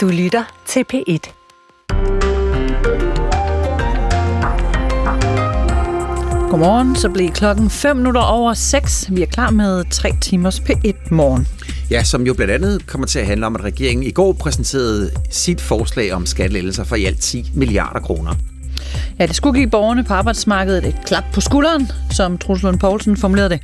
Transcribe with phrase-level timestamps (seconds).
[0.00, 1.32] Du lytter til P1.
[6.50, 9.06] Godmorgen, så bliver klokken 5 minutter over 6.
[9.10, 11.46] Vi er klar med 3 timers P1 morgen.
[11.90, 15.10] Ja, som jo blandt andet kommer til at handle om, at regeringen i går præsenterede
[15.30, 18.34] sit forslag om skattelettelser for i alt 10 milliarder kroner.
[19.20, 23.16] Ja, det skulle give borgerne på arbejdsmarkedet et klap på skulderen, som Truls Lund Poulsen
[23.16, 23.60] formulerede det,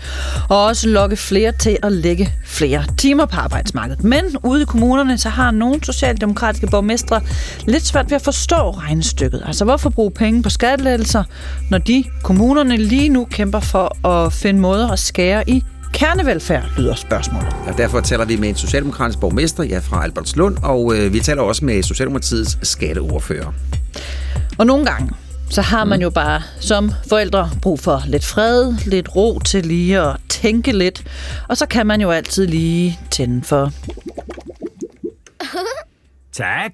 [0.48, 4.04] og også lokke flere til at lægge flere timer på arbejdsmarkedet.
[4.04, 7.20] Men ude i kommunerne, så har nogle socialdemokratiske borgmestre
[7.66, 9.42] lidt svært ved at forstå regnestykket.
[9.46, 11.24] Altså, hvorfor bruge penge på skattelettelser,
[11.70, 16.94] når de kommunerne lige nu kæmper for at finde måder at skære i kernevelfærd, lyder
[16.94, 17.56] spørgsmålet.
[17.66, 21.42] Og derfor taler vi med en socialdemokratisk borgmester, ja, fra Albertslund, og øh, vi taler
[21.42, 23.52] også med Socialdemokratiets skatteordfører.
[24.58, 25.10] Og nogle gange,
[25.50, 30.00] så har man jo bare som forældre brug for lidt fred, lidt ro til lige
[30.00, 31.04] at tænke lidt.
[31.48, 33.72] Og så kan man jo altid lige tænde for...
[36.32, 36.72] Tak.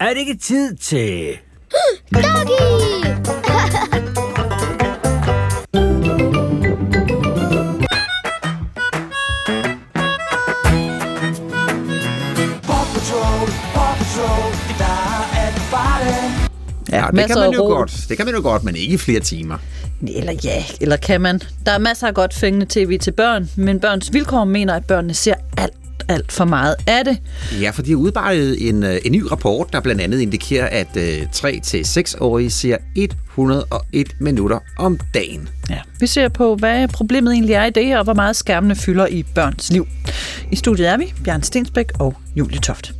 [0.00, 1.38] Er det ikke tid til...
[2.14, 4.06] Doggy!
[16.92, 17.68] Ja, det masser kan man jo ro.
[17.68, 18.04] godt.
[18.08, 19.58] Det kan man jo godt, men ikke i flere timer.
[20.08, 21.40] Eller ja, eller kan man.
[21.66, 25.14] Der er masser af godt fængende tv til børn, men børns vilkår mener, at børnene
[25.14, 25.72] ser alt,
[26.08, 27.18] alt for meget af det.
[27.60, 30.96] Ja, for de har udarbejdet en, øh, en ny rapport, der blandt andet indikerer, at
[30.96, 35.48] øh, 3-6-årige ser 101 minutter om dagen.
[35.70, 39.06] Ja, vi ser på, hvad problemet egentlig er i det, og hvor meget skærmene fylder
[39.06, 39.86] i børns liv.
[40.52, 42.92] I studiet er vi, Bjørn Stensbæk og Julie Toft.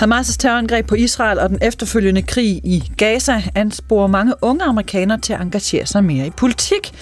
[0.00, 5.32] Hamas' terrorangreb på Israel og den efterfølgende krig i Gaza ansporer mange unge amerikanere til
[5.32, 6.92] at engagere sig mere i politik,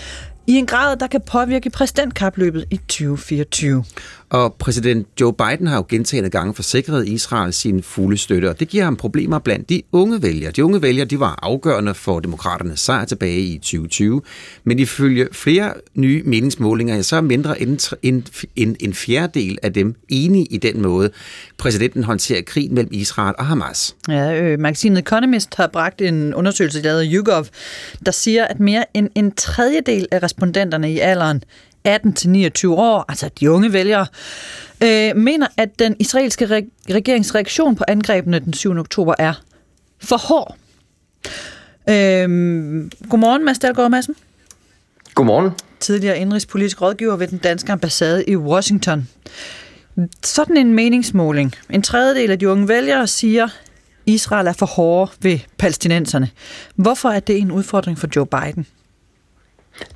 [0.47, 3.85] i en grad, der kan påvirke præsidentkapløbet i 2024.
[4.31, 8.69] Og præsident Joe Biden har jo gentagende gange forsikret Israel sin fulde støtte, og det
[8.69, 10.51] giver ham problemer blandt de unge vælgere.
[10.51, 14.23] De unge vælgere de var afgørende for demokraternes sejr tilbage i 2020,
[14.65, 18.27] men ifølge flere nye meningsmålinger, så er mindre end en,
[18.57, 21.11] en, en fjerdedel af dem enige i den måde,
[21.59, 23.97] præsidenten håndterer krigen mellem Israel og Hamas.
[24.09, 27.47] Ja, øh, magasinet Economist har bragt en undersøgelse lavet af YouGov,
[28.07, 31.43] der siger, at mere end en tredjedel af respondenterne i alderen
[31.87, 34.07] 18-29 år, altså de unge vælgere,
[34.83, 38.79] øh, mener, at den israelske re- regerings reaktion på angrebene den 7.
[38.79, 39.35] oktober er
[40.03, 40.57] for hård.
[41.89, 42.29] Øh,
[43.11, 44.15] godmorgen, Mads Dahlgaard Madsen.
[45.15, 45.51] Godmorgen.
[45.81, 49.09] Tidligere indrigspolitisk rådgiver ved den danske ambassade i Washington.
[50.23, 51.55] Sådan en meningsmåling.
[51.71, 53.49] En tredjedel af de unge vælgere siger,
[54.07, 56.31] Israel er for hårde ved palæstinenserne.
[56.75, 58.67] Hvorfor er det en udfordring for Joe Biden?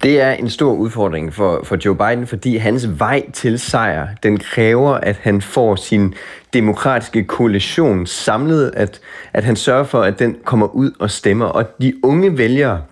[0.03, 4.39] Det er en stor udfordring for, for Joe Biden, fordi hans vej til sejr, den
[4.39, 6.15] kræver, at han får sin
[6.53, 9.01] demokratiske koalition samlet, at,
[9.33, 11.47] at han sørger for, at den kommer ud og stemmer.
[11.47, 12.83] Og de unge vælgere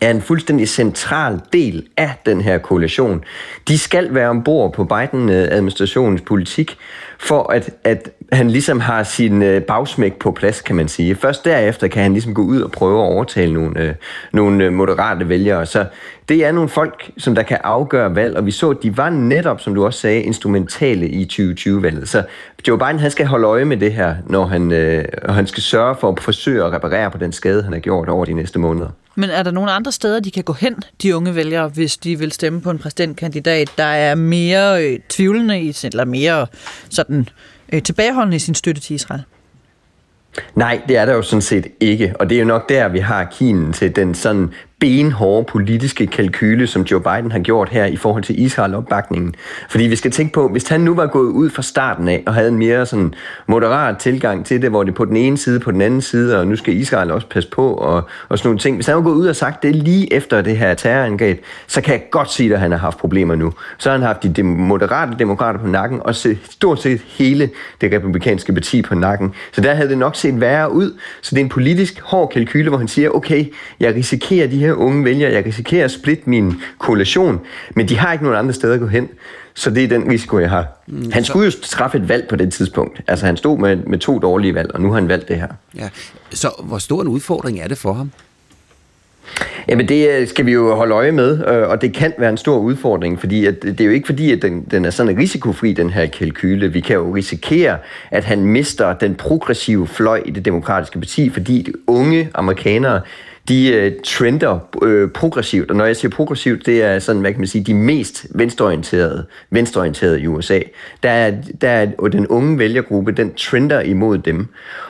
[0.00, 3.24] er en fuldstændig central del af den her koalition.
[3.68, 6.78] De skal være ombord på Biden-administrationens politik,
[7.18, 11.14] for at, at han ligesom har sin øh, bagsmæk på plads, kan man sige.
[11.14, 13.94] Først derefter kan han ligesom gå ud og prøve at overtale nogle, øh,
[14.32, 15.66] nogle øh, moderate vælgere.
[15.66, 15.86] Så
[16.28, 19.10] det er nogle folk, som der kan afgøre valg, og vi så, at de var
[19.10, 22.08] netop, som du også sagde, instrumentale i 2020-valget.
[22.08, 22.22] Så
[22.68, 25.96] Joe Biden, han skal holde øje med det her, når han, øh, han skal sørge
[26.00, 28.88] for at forsøge at reparere på den skade, han har gjort over de næste måneder.
[29.16, 32.18] Men er der nogle andre steder, de kan gå hen, de unge vælgere, hvis de
[32.18, 36.46] vil stemme på en præsidentkandidat, der er mere øh, tvivlende i sin, eller mere
[36.90, 37.28] sådan,
[37.72, 39.22] øh, tilbageholdende i sin støtte til Israel?
[40.54, 42.98] Nej, det er der jo sådan set ikke, og det er jo nok der, vi
[42.98, 44.50] har kinen til den sådan
[44.84, 49.34] benhårde politiske kalkyle, som Joe Biden har gjort her i forhold til Israel-opbakningen.
[49.68, 52.34] Fordi vi skal tænke på, hvis han nu var gået ud fra starten af og
[52.34, 53.14] havde en mere sådan
[53.46, 56.46] moderat tilgang til det, hvor det på den ene side, på den anden side, og
[56.46, 58.76] nu skal Israel også passe på, og, og sådan nogle ting.
[58.76, 61.92] Hvis han var gået ud og sagt det lige efter det her terrorangreb, så kan
[61.92, 63.52] jeg godt sige, at han har haft problemer nu.
[63.78, 67.50] Så har han haft de dem- moderate demokrater på nakken, og se, stort set hele
[67.80, 69.34] det republikanske parti på nakken.
[69.52, 70.98] Så der havde det nok set værre ud.
[71.22, 73.44] Så det er en politisk hård kalkyle, hvor han siger, okay,
[73.80, 77.40] jeg risikerer de her unge vælgere, jeg risikerer at splitte min koalition,
[77.74, 79.08] men de har ikke nogen andre steder at gå hen.
[79.54, 80.66] Så det er den risiko, jeg har.
[80.86, 83.00] Mm, han skulle jo træffe et valg på det tidspunkt.
[83.06, 85.48] Altså han stod med, med to dårlige valg, og nu har han valgt det her.
[85.76, 85.88] Ja.
[86.30, 88.10] Så hvor stor en udfordring er det for ham?
[89.68, 92.36] Jamen det øh, skal vi jo holde øje med, øh, og det kan være en
[92.36, 95.72] stor udfordring, fordi at det er jo ikke fordi, at den, den er sådan risikofri,
[95.72, 96.72] den her kalkyle.
[96.72, 97.78] Vi kan jo risikere,
[98.10, 103.00] at han mister den progressive fløj i det demokratiske parti, fordi de unge amerikanere,
[103.48, 105.70] de øh, trender øh, progressivt.
[105.70, 109.26] Og når jeg siger progressivt, det er sådan, hvad kan man sige, de mest venstreorienterede,
[109.50, 110.60] venstreorienterede i USA.
[111.02, 114.46] Der er, der er og den unge vælgergruppe, den trender imod dem.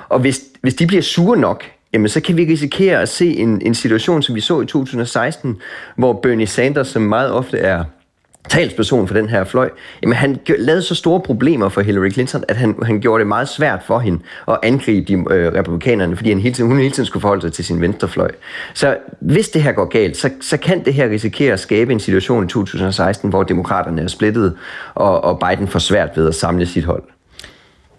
[0.09, 3.63] Og hvis, hvis de bliver sure nok, jamen så kan vi risikere at se en,
[3.67, 5.57] en situation, som vi så i 2016,
[5.97, 7.85] hvor Bernie Sanders, som meget ofte er
[8.49, 9.71] talsperson for den her fløj,
[10.03, 13.49] jamen han lavede så store problemer for Hillary Clinton, at han, han gjorde det meget
[13.49, 14.19] svært for hende
[14.49, 17.53] at angribe de øh, republikanerne, fordi han hele tiden, hun hele tiden skulle forholde sig
[17.53, 18.31] til sin venstrefløj.
[18.75, 22.01] Så hvis det her går galt, så, så kan det her risikere at skabe en
[22.01, 24.57] situation i 2016, hvor demokraterne er splittet,
[24.95, 27.03] og, og Biden får svært ved at samle sit hold.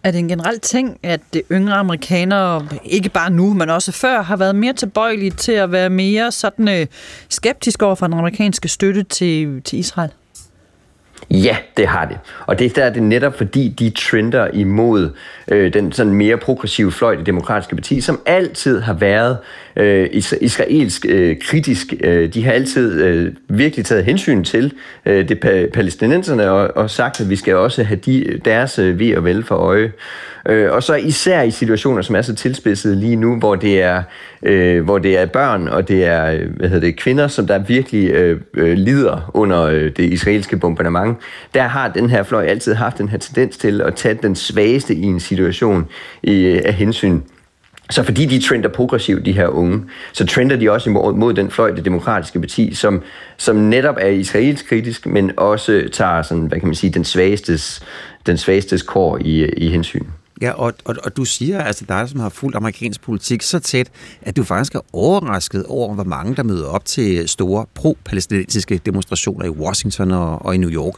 [0.03, 4.21] Er det en generel ting, at det yngre amerikanere, ikke bare nu, men også før,
[4.21, 6.87] har været mere tilbøjelige til at være mere sådan øh,
[7.29, 10.09] skeptiske over for den amerikanske støtte til, til Israel?
[11.31, 12.17] Ja, det har det.
[12.45, 15.09] Og det der er det netop fordi, de trender imod
[15.47, 19.37] øh, den sådan mere progressive fløj, det demokratiske parti, som altid har været
[19.75, 20.09] øh,
[20.41, 21.93] israelsk øh, kritisk.
[22.01, 24.73] Øh, de har altid øh, virkelig taget hensyn til
[25.05, 28.99] øh, det pa- palæstinenserne og, og sagt, at vi skal også have de, deres øh,
[28.99, 29.91] ved og vel for øje.
[30.49, 34.03] Øh, og så især i situationer, som er så tilspidsede lige nu, hvor det er,
[34.43, 37.59] øh, hvor det er børn og det er øh, hvad hedder det, kvinder, som der
[37.59, 41.14] virkelig øh, øh, lider under øh, det israelske bombardement,
[41.53, 44.95] der har den her fløj altid haft den her tendens til at tage den svageste
[44.95, 45.85] i en situation
[46.23, 47.21] i, øh, af hensyn.
[47.89, 49.83] Så fordi de trender progressivt, de her unge,
[50.13, 53.01] så trender de også imod mod den fløj, det demokratiske parti, som,
[53.37, 57.81] som netop er israelsk kritisk, men også tager sådan, hvad kan man sige, den svagestes,
[58.25, 60.05] den svagestes kår i, i hensyn.
[60.41, 63.91] Ja, og, og, og du siger, altså dig, som har fulgt amerikansk politik så tæt,
[64.21, 69.45] at du faktisk er overrasket over, hvor mange der møder op til store pro-palæstinensiske demonstrationer
[69.45, 70.93] i Washington og, og i New York.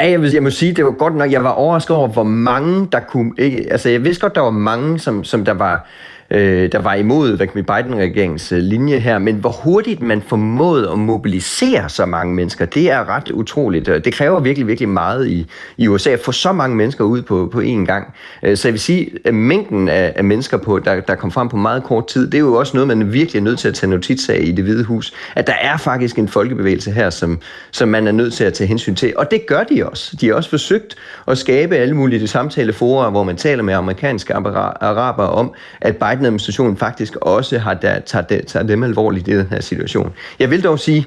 [0.00, 2.22] Ja, jeg, vil, jeg må sige, det var godt nok, jeg var overrasket over, hvor
[2.22, 3.32] mange der kunne...
[3.38, 5.88] Ikke, altså, jeg vidste godt, der var mange, som, som der var
[6.30, 10.90] øh, der var imod hvad kan Biden-regeringens øh, linje her, men hvor hurtigt man formåede
[10.90, 13.88] at mobilisere så mange mennesker, det er ret utroligt.
[13.88, 15.46] Øh, det kræver virkelig, virkelig meget i,
[15.76, 18.14] i USA at få så mange mennesker ud på, på én gang.
[18.42, 21.48] Øh, så jeg vil sige, at mængden af, af mennesker, på, der, der kom frem
[21.48, 23.74] på meget kort tid, det er jo også noget, man virkelig er nødt til at
[23.74, 27.40] tage notits af i det hvide hus, at der er faktisk en folkebevægelse her, som,
[27.70, 29.12] som man er nødt til at tage hensyn til.
[29.16, 30.16] Og det gør de også.
[30.20, 30.94] De har også forsøgt
[31.28, 36.76] at skabe alle mulige samtaleforer, hvor man taler med amerikanske araber om, at Biden Biden-administrationen
[36.76, 40.12] faktisk også har der, tager, tager dem alvorligt i den her situation.
[40.38, 41.06] Jeg vil dog sige,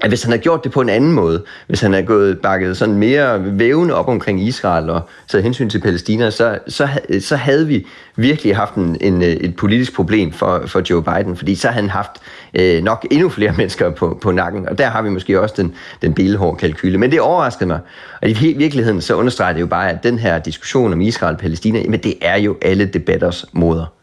[0.00, 2.76] at hvis han havde gjort det på en anden måde, hvis han havde gået bakket
[2.76, 6.88] sådan mere vævende op omkring Israel og taget hensyn til Palæstina, så, så,
[7.20, 11.54] så havde vi virkelig haft en, en, et politisk problem for, for Joe Biden, fordi
[11.54, 12.10] så havde han haft
[12.54, 15.74] øh, nok endnu flere mennesker på, på nakken, og der har vi måske også den,
[16.02, 16.98] den bilhårde kalkyle.
[16.98, 17.80] Men det overraskede mig,
[18.22, 21.40] og i virkeligheden så understreger det jo bare, at den her diskussion om Israel og
[21.40, 23.95] Palæstina, men det er jo alle debatters moder.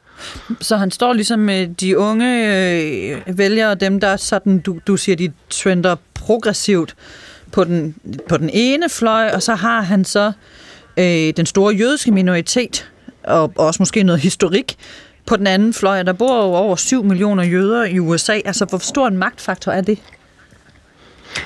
[0.62, 2.58] Så han står ligesom med de unge
[3.18, 6.96] øh, vælgere, dem der sådan, du, du siger, de trender progressivt
[7.52, 7.96] på den,
[8.30, 10.32] på den ene fløj, og så har han så
[10.98, 12.92] øh, den store jødiske minoritet,
[13.24, 14.76] og også måske noget historik,
[15.26, 16.04] på den anden fløj.
[16.04, 18.40] Der bor jo over 7 millioner jøder i USA.
[18.46, 20.00] Altså, hvor stor en magtfaktor er det?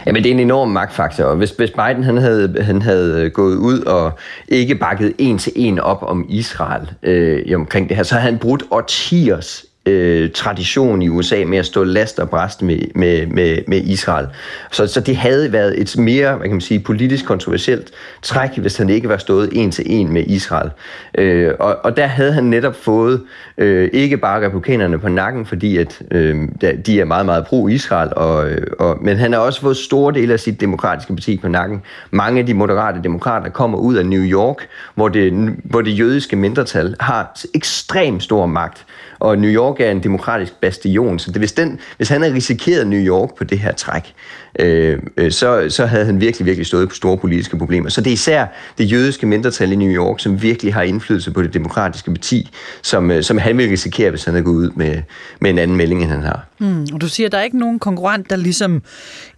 [0.05, 1.35] Jamen, det er en enorm magtfaktor.
[1.35, 4.11] Hvis, hvis Biden han havde, han havde gået ud og
[4.47, 8.39] ikke bakket en til en op om Israel øh, omkring det her, så havde han
[8.39, 13.57] brudt årtiers øh, tradition i USA med at stå last og bræst med, med, med,
[13.67, 14.27] med Israel.
[14.71, 17.91] Så, så det havde været et mere hvad kan man sige, politisk kontroversielt
[18.21, 20.69] træk, hvis han ikke var stået en til en med Israel.
[21.17, 23.21] Øh, og, og der havde han netop fået
[23.57, 26.47] øh, ikke bare republikanerne på nakken, fordi at øh,
[26.85, 30.33] de er meget, meget pro-Israel, og, øh, og, men han har også fået store dele
[30.33, 31.81] af sit demokratiske parti på nakken.
[32.11, 36.35] Mange af de moderate demokrater kommer ud af New York, hvor det, hvor det jødiske
[36.35, 38.85] mindretal har ekstremt stor magt
[39.19, 42.87] og New York er en demokratisk bastion, så det, hvis, den, hvis han havde risikeret
[42.87, 44.13] New York på det her træk,
[44.59, 47.89] øh, øh, så, så havde han virkelig, virkelig stået på store politiske problemer.
[47.89, 48.45] Så det er især
[48.77, 52.49] det jødiske mindretal i New York, som virkelig har indflydelse på det demokratiske parti,
[52.81, 55.01] som, øh, som han ville risikere, hvis han havde gået ud med,
[55.41, 56.47] med en anden melding, end han har.
[56.59, 58.81] Mm, og du siger, at der er ikke nogen konkurrent, der ligesom...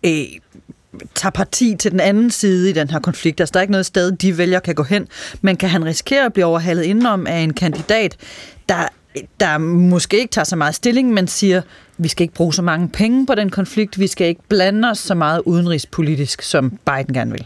[0.05, 0.11] Øh
[1.15, 3.39] tager parti til den anden side i den her konflikt.
[3.39, 5.07] Altså, der er ikke noget sted, de vælger kan gå hen.
[5.41, 8.17] Men kan han risikere at blive overhalet indenom af en kandidat,
[8.69, 8.87] der
[9.39, 11.61] der måske ikke tager så meget stilling, men siger,
[11.97, 14.97] vi skal ikke bruge så mange penge på den konflikt, vi skal ikke blande os
[14.97, 17.45] så meget udenrigspolitisk, som Biden gerne vil.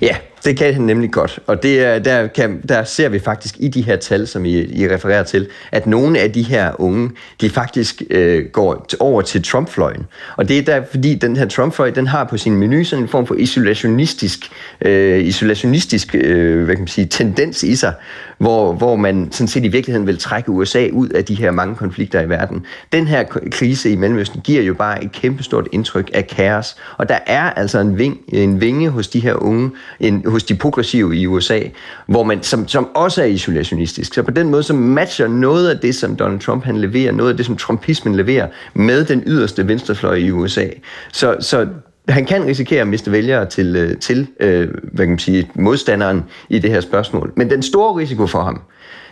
[0.00, 3.54] Ja, Det kan han nemlig godt, og det er, der, kan, der ser vi faktisk
[3.58, 7.10] i de her tal, som I, I refererer til, at nogle af de her unge,
[7.40, 10.06] de faktisk øh, går over til Trump-fløjen.
[10.36, 13.08] Og det er der, fordi den her Trump-fløj, den har på sin menu sådan en
[13.08, 14.38] form for isolationistisk,
[14.80, 17.92] øh, isolationistisk øh, hvad kan man sige, tendens i sig,
[18.42, 21.74] hvor, hvor man sådan set i virkeligheden vil trække USA ud af de her mange
[21.74, 22.66] konflikter i verden.
[22.92, 27.18] Den her krise i Mellemøsten giver jo bare et kæmpestort indtryk af kaos, og der
[27.26, 29.70] er altså en, ving, en vinge hos de her unge,
[30.00, 31.60] en, hos de progressive i USA,
[32.06, 34.14] hvor man, som, som også er isolationistisk.
[34.14, 37.30] Så på den måde så matcher noget af det, som Donald Trump han leverer, noget
[37.30, 40.66] af det, som Trumpismen leverer, med den yderste venstrefløj i USA.
[41.12, 41.66] Så, så
[42.08, 46.24] han kan risikere at miste vælgere til, øh, til øh, hvad kan man sige, modstanderen
[46.48, 47.32] i det her spørgsmål.
[47.36, 48.62] Men den store risiko for ham,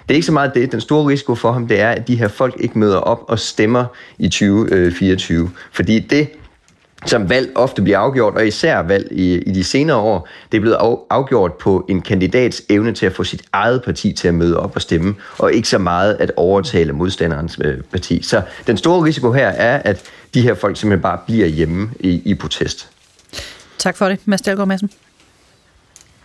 [0.09, 0.73] det er ikke så meget det.
[0.73, 3.38] Den store risiko for ham, det er, at de her folk ikke møder op og
[3.38, 3.85] stemmer
[4.18, 5.42] i 2024.
[5.42, 6.28] Øh, Fordi det,
[7.07, 10.61] som valg ofte bliver afgjort, og især valg i, i de senere år, det er
[10.61, 10.76] blevet
[11.11, 14.73] afgjort på en kandidats evne til at få sit eget parti til at møde op
[14.75, 18.23] og stemme, og ikke så meget at overtale modstanderens øh, parti.
[18.23, 20.02] Så den store risiko her er, at
[20.35, 22.88] de her folk simpelthen bare bliver hjemme i, i protest.
[23.78, 24.90] Tak for det, Mads Dahlgaard Madsen.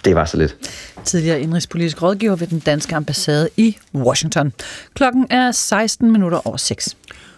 [0.06, 0.56] Det var så lidt.
[1.04, 4.54] Tidligere indrigspolitisk rådgiver ved den danske ambassade i Washington.
[4.94, 6.98] Klokken er 16 minutter over 6.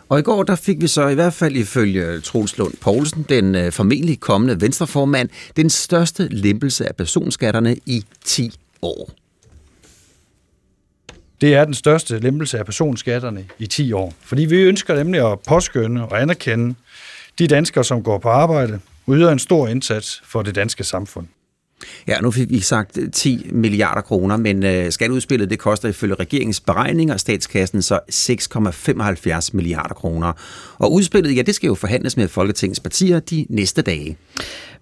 [0.09, 3.55] Og i går der fik vi så i hvert fald ifølge Troels Lund Poulsen, den
[3.55, 9.09] øh, formentlig kommende venstreformand, den største lempelse af personskatterne i 10 år.
[11.41, 14.13] Det er den største lempelse af personskatterne i 10 år.
[14.21, 16.75] Fordi vi ønsker nemlig at påskynde og anerkende
[17.39, 21.27] de danskere, som går på arbejde, og yder en stor indsats for det danske samfund.
[22.07, 26.15] Ja, nu fik vi sagt øh, 10 milliarder kroner, men øh, skatteudspillet det koster ifølge
[26.15, 30.33] regeringens beregninger statskassen så 6,75 milliarder kroner.
[30.77, 34.17] Og udspillet, ja, det skal jo forhandles med Folketingets partier de næste dage.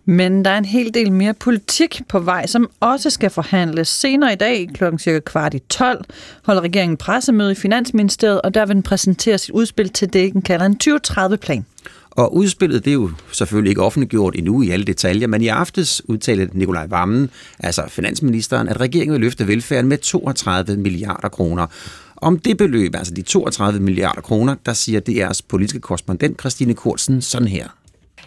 [0.05, 3.87] Men der er en hel del mere politik på vej, som også skal forhandles.
[3.87, 6.05] Senere i dag, klokken cirka kvart i 12,
[6.43, 10.41] holder regeringen pressemøde i Finansministeriet, og der vil den præsentere sit udspil til det, den
[10.41, 11.65] kalder en 2030-plan.
[12.15, 16.01] Og udspillet det er jo selvfølgelig ikke offentliggjort endnu i alle detaljer, men i aftes
[16.10, 17.29] udtalte Nikolaj Vammen,
[17.60, 21.67] altså finansministeren, at regeringen vil løfte velfærden med 32 milliarder kroner.
[22.15, 27.22] Om det beløb, altså de 32 milliarder kroner, der siger DR's politiske korrespondent Christine Kortsen
[27.22, 27.67] sådan her.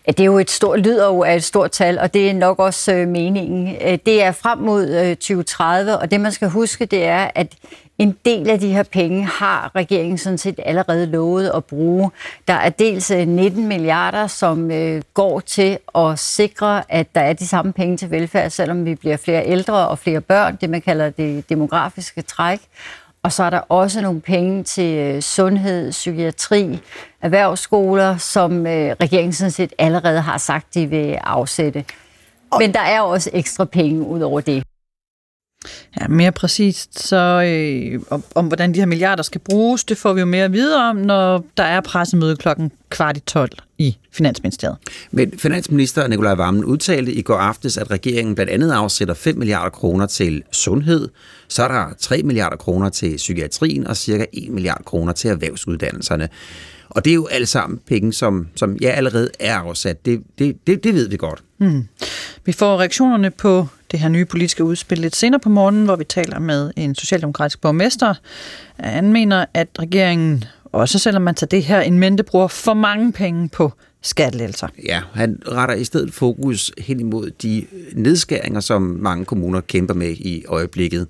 [0.08, 2.58] Det er jo et stort, lyder jo af et stort tal, og det er nok
[2.58, 3.76] også øh, meningen.
[3.82, 7.54] Øh, det er frem mod øh, 2030, og det man skal huske, det er, at
[7.98, 12.10] en del af de her penge har regeringen sådan set allerede lovet at bruge.
[12.48, 17.32] Der er dels øh, 19 milliarder, som øh, går til at sikre, at der er
[17.32, 20.80] de samme penge til velfærd, selvom vi bliver flere ældre og flere børn, det man
[20.80, 22.60] kalder det demografiske træk.
[23.28, 26.80] Og så er der også nogle penge til øh, sundhed, psykiatri,
[27.22, 31.84] erhvervsskoler, som øh, regeringen sådan set allerede har sagt, de vil afsætte.
[32.58, 34.62] Men der er også ekstra penge ud over det.
[36.00, 40.12] Ja, mere præcist så øh, om, om, hvordan de her milliarder skal bruges, det får
[40.12, 43.96] vi jo mere at vide om, når der er pressemøde klokken kvart i 12 i
[44.12, 44.76] Finansministeriet.
[45.10, 49.70] Men finansminister Nikolaj Vammen udtalte i går aftes, at regeringen blandt andet afsætter 5 milliarder
[49.70, 51.08] kroner til sundhed,
[51.48, 56.28] så er der 3 milliarder kroner til psykiatrien og cirka 1 milliard kroner til erhvervsuddannelserne.
[56.88, 60.06] Og det er jo alle sammen penge, som, som ja, allerede er afsat.
[60.06, 61.42] Det, det, det, det ved vi godt.
[61.58, 61.88] Mm.
[62.44, 66.04] Vi får reaktionerne på det her nye politiske udspil lidt senere på morgenen, hvor vi
[66.04, 68.14] taler med en socialdemokratisk borgmester.
[68.76, 73.12] Han mener, at regeringen, også selvom man tager det her en mente, bruger for mange
[73.12, 74.68] penge på skattelettelser.
[74.84, 80.10] Ja, han retter i stedet fokus hen imod de nedskæringer, som mange kommuner kæmper med
[80.10, 81.06] i øjeblikket.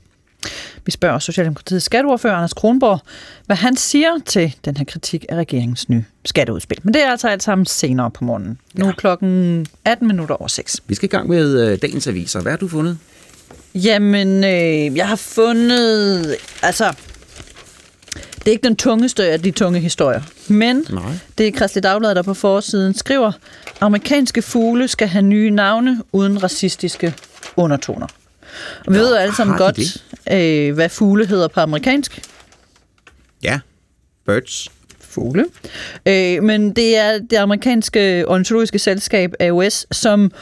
[0.84, 3.00] Vi spørger Socialdemokratiets skatteordfører Anders Kronborg,
[3.46, 6.78] hvad han siger til den her kritik af regeringens nye skatteudspil.
[6.82, 8.58] Men det er altså alt sammen senere på morgenen.
[8.74, 10.82] Nu er klokken 18 minutter over 6.
[10.86, 12.40] Vi skal i gang med øh, dagens aviser.
[12.40, 12.98] Hvad har du fundet?
[13.74, 16.36] Jamen, øh, jeg har fundet...
[16.62, 16.94] Altså,
[18.38, 21.12] det er ikke den tungeste af de tunge historier, men Nej.
[21.38, 23.32] det er Kristelig Dagblad, der på forsiden skriver,
[23.80, 27.14] amerikanske fugle skal have nye navne uden racistiske
[27.56, 28.06] undertoner.
[28.86, 32.22] Og vi Nå, ved jo alle sammen godt, øh, hvad fugle hedder på amerikansk.
[33.42, 33.60] Ja,
[34.26, 34.68] birds.
[35.00, 35.44] Fugle.
[36.06, 40.32] Øh, men det er det amerikanske ornitologiske selskab AOS, som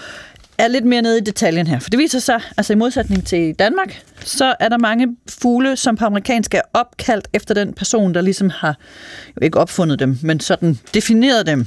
[0.59, 1.79] er lidt mere nede i detaljen her.
[1.79, 5.97] For det viser sig, altså i modsætning til Danmark, så er der mange fugle, som
[5.97, 8.77] på amerikansk er opkaldt efter den person, der ligesom har,
[9.37, 11.67] jo ikke opfundet dem, men sådan defineret dem.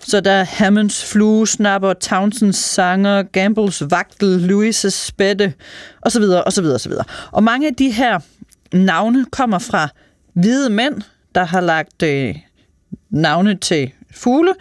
[0.00, 5.54] Så der er Hammonds flue, Snapper, Townsends sanger, Gambles vagtel, Louises spætte,
[6.02, 6.92] osv., osv., osv.
[7.30, 8.18] Og mange af de her
[8.72, 9.88] navne kommer fra
[10.32, 11.02] hvide mænd,
[11.34, 12.34] der har lagt øh,
[13.10, 14.52] navne til fugle,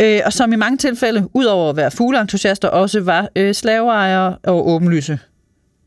[0.00, 4.68] øh, og som i mange tilfælde, udover at være fugleentusiaster, også var øh, slaveejere og
[4.68, 5.18] åbenlyse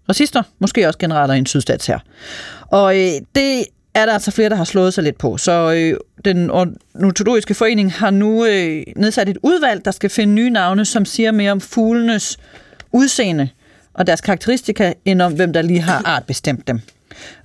[0.10, 2.00] racister, måske også generaler i en sydstats her.
[2.68, 5.38] Og øh, det er der altså flere, der har slået sig lidt på.
[5.38, 10.50] Så øh, den ornitologiske forening har nu øh, nedsat et udvalg, der skal finde nye
[10.50, 12.38] navne, som siger mere om fuglenes
[12.92, 13.50] udseende
[13.94, 16.82] og deres karakteristika, end om hvem der lige har artbestemt dem.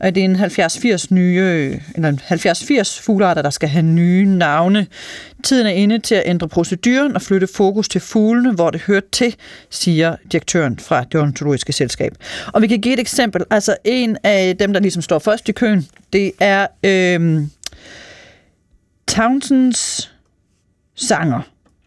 [0.00, 4.86] Og det er en 70-80 nye, eller 70-80 fuglearter, der skal have nye navne.
[5.44, 9.00] Tiden er inde til at ændre proceduren og flytte fokus til fuglene, hvor det hører
[9.12, 9.36] til,
[9.70, 12.12] siger direktøren fra det ornitologiske selskab.
[12.52, 13.44] Og vi kan give et eksempel.
[13.50, 17.42] Altså en af dem, der ligesom står først i køen, det er øh,
[19.08, 20.12] Townsends
[20.94, 21.40] sanger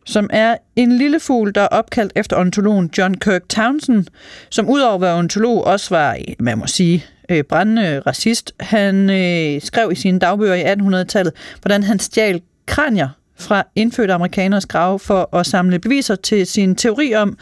[0.09, 4.05] som er en lille fugl, der er opkaldt efter ornitologen John Kirk Townsend,
[4.49, 8.53] som udover at være ontolog også var, man må sige, øh, brændende racist.
[8.59, 13.09] Han øh, skrev i sine dagbøger i 1800-tallet, hvordan han stjal kranier
[13.39, 17.37] fra indfødte amerikaners grave for at samle beviser til sin teori om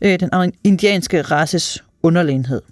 [0.00, 2.62] øh, den indianske races underlegenhed.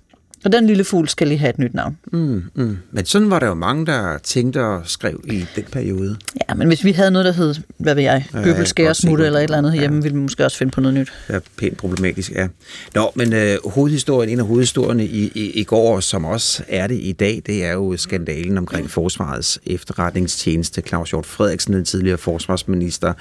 [0.44, 1.96] Og den lille fugl skal lige have et nyt navn.
[2.12, 2.78] Mm, mm.
[2.90, 6.16] Men sådan var der jo mange, der tænkte og skrev i den periode.
[6.48, 9.44] Ja, men hvis vi havde noget, der hed, hvad ved jeg, Gøbel Skæresmutte eller et
[9.44, 9.80] eller andet ja.
[9.80, 11.12] hjemme, ville vi måske også finde på noget nyt.
[11.30, 12.48] Ja, pænt problematisk, ja.
[12.94, 16.98] Nå, men øh, hovedhistorien, en af hovedhistorierne i, i, i går, som også er det
[17.00, 20.80] i dag, det er jo skandalen omkring Forsvarets efterretningstjeneste.
[20.80, 23.12] Claus Hjort Frederiksen, den tidligere forsvarsminister,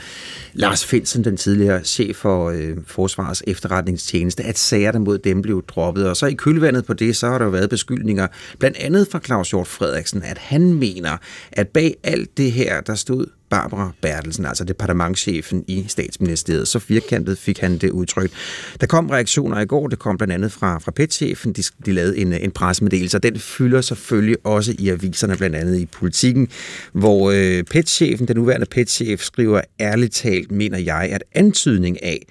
[0.53, 6.09] Lars Finsen, den tidligere chef for øh, Forsvarets efterretningstjeneste, at sagerne mod dem blev droppet.
[6.09, 8.27] Og så i kølvandet på det, så har der jo været beskyldninger,
[8.59, 11.17] blandt andet fra Claus Hjort Frederiksen, at han mener,
[11.51, 16.67] at bag alt det her, der stod Barbara Bertelsen, altså departementchefen i statsministeriet.
[16.67, 18.33] Så firkantet fik han det udtrykt.
[18.81, 22.17] Der kom reaktioner i går, det kom blandt andet fra, fra PET-chefen, de, de lavede
[22.17, 26.47] en, en pressemeddelelse, og den fylder selvfølgelig også i aviserne, blandt andet i politikken,
[26.93, 32.25] hvor øh, PET-chefen, den nuværende PET-chef, skriver ærligt talt, mener jeg, at antydning af,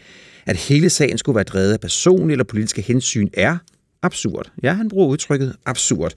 [0.46, 3.56] at hele sagen skulle være drevet af personlige eller politiske hensyn, er
[4.02, 4.52] absurd.
[4.62, 6.12] Ja, han bruger udtrykket absurd.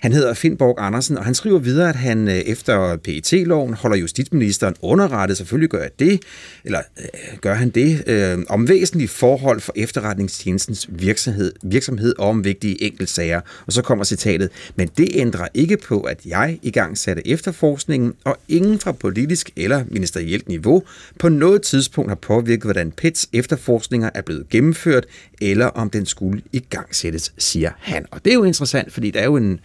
[0.00, 4.74] Han hedder Findborg Andersen, og han skriver videre, at han øh, efter PET-loven holder justitsministeren
[4.82, 6.22] underrettet, selvfølgelig gør det,
[6.64, 12.44] eller øh, gør han det, øh, om væsentlige forhold for efterretningstjenestens virksomhed, virksomhed og om
[12.44, 13.40] vigtige enkeltsager.
[13.66, 18.14] Og så kommer citatet, men det ændrer ikke på, at jeg i gang satte efterforskningen,
[18.24, 20.82] og ingen fra politisk eller ministerielt niveau
[21.18, 25.06] på noget tidspunkt har påvirket, hvordan PETs efterforskninger er blevet gennemført,
[25.40, 28.06] eller om den skulle i gang sættes anderledes, siger han.
[28.10, 29.60] Og det er jo interessant, fordi der er jo en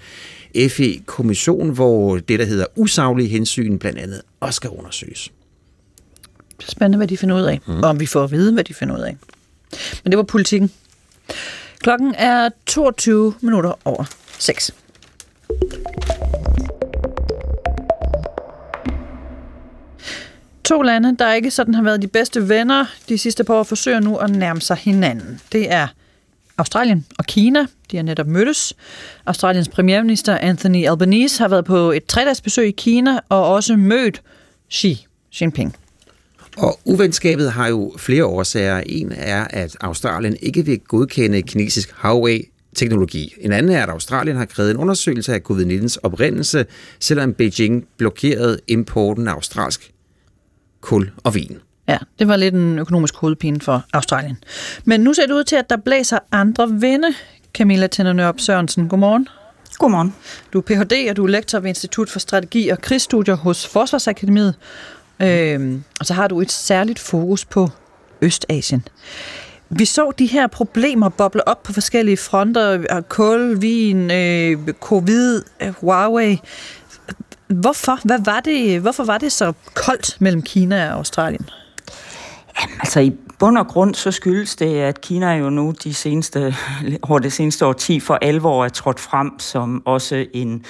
[0.70, 5.32] FE-kommission, hvor det, der hedder usaglige hensyn, blandt andet også skal undersøges.
[6.60, 7.84] Spændende, hvad de finder ud af, mm.
[7.84, 9.18] og om vi får at vide, hvad de finder ud af.
[10.04, 10.72] Men det var politikken.
[11.80, 14.06] Klokken er 22 minutter over
[14.40, 14.72] 6.
[20.64, 24.00] To lande, der ikke sådan har været de bedste venner de sidste par år, forsøger
[24.00, 25.40] nu at nærme sig hinanden.
[25.52, 25.88] Det er
[26.58, 27.66] Australien og Kina.
[27.92, 28.74] De har netop mødtes.
[29.26, 34.22] Australiens premierminister Anthony Albanese har været på et tredagsbesøg i Kina og også mødt
[34.74, 35.08] Xi
[35.42, 35.76] Jinping.
[36.58, 38.84] Og uvenskabet har jo flere årsager.
[38.86, 43.34] En er, at Australien ikke vil godkende kinesisk Huawei teknologi.
[43.42, 46.66] En anden er, at Australien har krævet en undersøgelse af covid-19's oprindelse,
[47.00, 49.92] selvom Beijing blokerede importen af australsk
[50.82, 51.58] kul og vin.
[51.88, 54.38] Ja, det var lidt en økonomisk hovedpine for Australien.
[54.86, 57.08] Men nu ser det ud til, at der blæser andre vinde.
[57.54, 59.28] Camilla Tændernørp Sørensen, godmorgen.
[59.78, 60.16] Godmorgen.
[60.54, 61.10] Du er Ph.D.
[61.10, 64.56] og du er lektor ved Institut for Strategi og Krigsstudier hos Forsvarsakademiet.
[65.22, 67.70] Øhm, og så har du et særligt fokus på
[68.22, 68.88] Østasien.
[69.70, 73.02] Vi så de her problemer boble op på forskellige fronter.
[73.02, 76.40] Kul, vin, øh, covid, øh, Huawei.
[77.48, 78.00] Hvorfor?
[78.04, 81.50] Hvad var det, hvorfor var det så koldt mellem Kina og Australien?
[82.62, 86.56] Jamen, altså i bund og grund så skyldes det, at Kina jo nu de seneste,
[87.02, 90.66] over det seneste årti for alvor er trådt frem som også en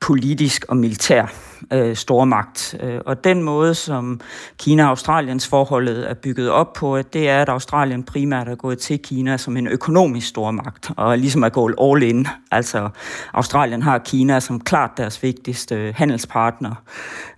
[0.00, 1.32] politisk og militær
[1.72, 2.76] øh, stormagt.
[2.80, 4.20] Øh, og den måde, som
[4.62, 9.36] Kina-Australiens forholdet er bygget op på, det er, at Australien primært er gået til Kina
[9.36, 12.26] som en økonomisk stormagt, og ligesom er gået all in.
[12.50, 12.88] Altså,
[13.32, 16.74] Australien har Kina som klart deres vigtigste øh, handelspartner,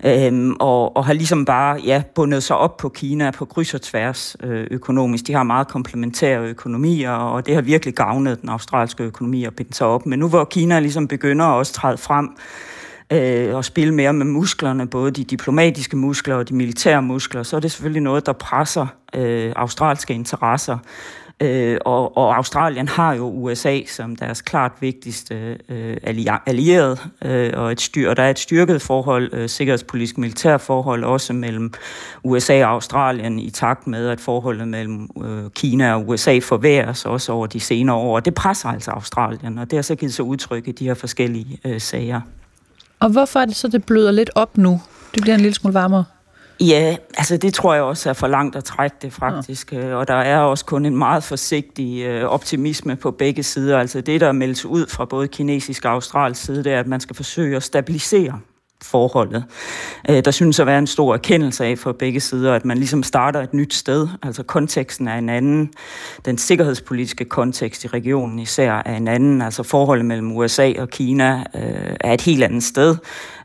[0.05, 3.83] øhm, og, og har ligesom bare ja, bundet sig op på Kina på kryds og
[3.83, 5.27] tværs øh, økonomisk.
[5.27, 9.75] De har meget komplementære økonomier, og det har virkelig gavnet den australske økonomi at binde
[9.75, 10.07] sig op.
[10.07, 12.31] Men nu hvor Kina ligesom begynder at også træde frem,
[13.13, 17.57] øh, og spille mere med musklerne, både de diplomatiske muskler og de militære muskler, så
[17.57, 20.79] er det selvfølgelig noget, der presser øh, australske interesser.
[21.43, 25.97] Øh, og, og Australien har jo USA som deres klart vigtigste øh,
[26.47, 31.33] allierede, øh, og, et styr, og der er et styrket forhold, øh, sikkerhedspolitisk militærforhold også
[31.33, 31.73] mellem
[32.25, 37.33] USA og Australien i takt med, at forholdet mellem øh, Kina og USA forværres også
[37.33, 38.15] over de senere år.
[38.15, 40.95] Og det presser altså Australien, og det har så givet sig udtryk i de her
[40.95, 42.21] forskellige øh, sager.
[43.01, 44.81] Og hvorfor er det så, det bløder lidt op nu?
[45.15, 46.05] Det bliver en lille smule varmere.
[46.61, 49.95] Ja, altså det tror jeg også er for langt at trække det faktisk, ja.
[49.95, 53.79] og der er også kun en meget forsigtig øh, optimisme på begge sider.
[53.79, 57.01] Altså det, der meldes ud fra både kinesisk og australsk side, det er, at man
[57.01, 58.41] skal forsøge at stabilisere
[58.83, 59.45] forholdet.
[60.11, 63.03] Øh, der synes at være en stor erkendelse af for begge sider, at man ligesom
[63.03, 64.09] starter et nyt sted.
[64.23, 65.73] Altså konteksten er en anden.
[66.25, 69.43] Den sikkerhedspolitiske kontekst i regionen især er en anden.
[69.43, 72.97] Altså forholdet mellem USA og Kina øh, er et helt andet sted.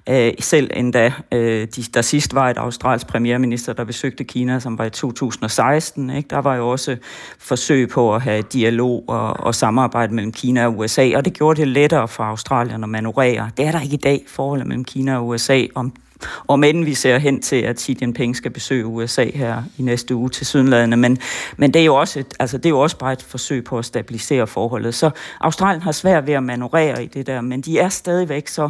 [0.09, 4.77] Øh, selv endda, øh, de, der sidst var et australsk premierminister, der besøgte Kina, som
[4.77, 6.09] var i 2016.
[6.09, 6.27] Ikke?
[6.29, 6.97] Der var jo også
[7.39, 11.61] forsøg på at have dialog og, og samarbejde mellem Kina og USA, og det gjorde
[11.61, 13.49] det lettere for Australien at manøvrere.
[13.57, 15.93] Det er der ikke i dag, forholdet mellem Kina og USA, om
[16.47, 20.15] om end vi ser hen til, at Xi Jinping skal besøge USA her i næste
[20.15, 20.97] uge til Sydlandene.
[20.97, 21.17] Men,
[21.57, 23.77] men det, er jo også et, altså det er jo også bare et forsøg på
[23.77, 24.95] at stabilisere forholdet.
[24.95, 25.09] Så
[25.41, 28.69] Australien har svært ved at manøvrere i det der, men de er stadigvæk så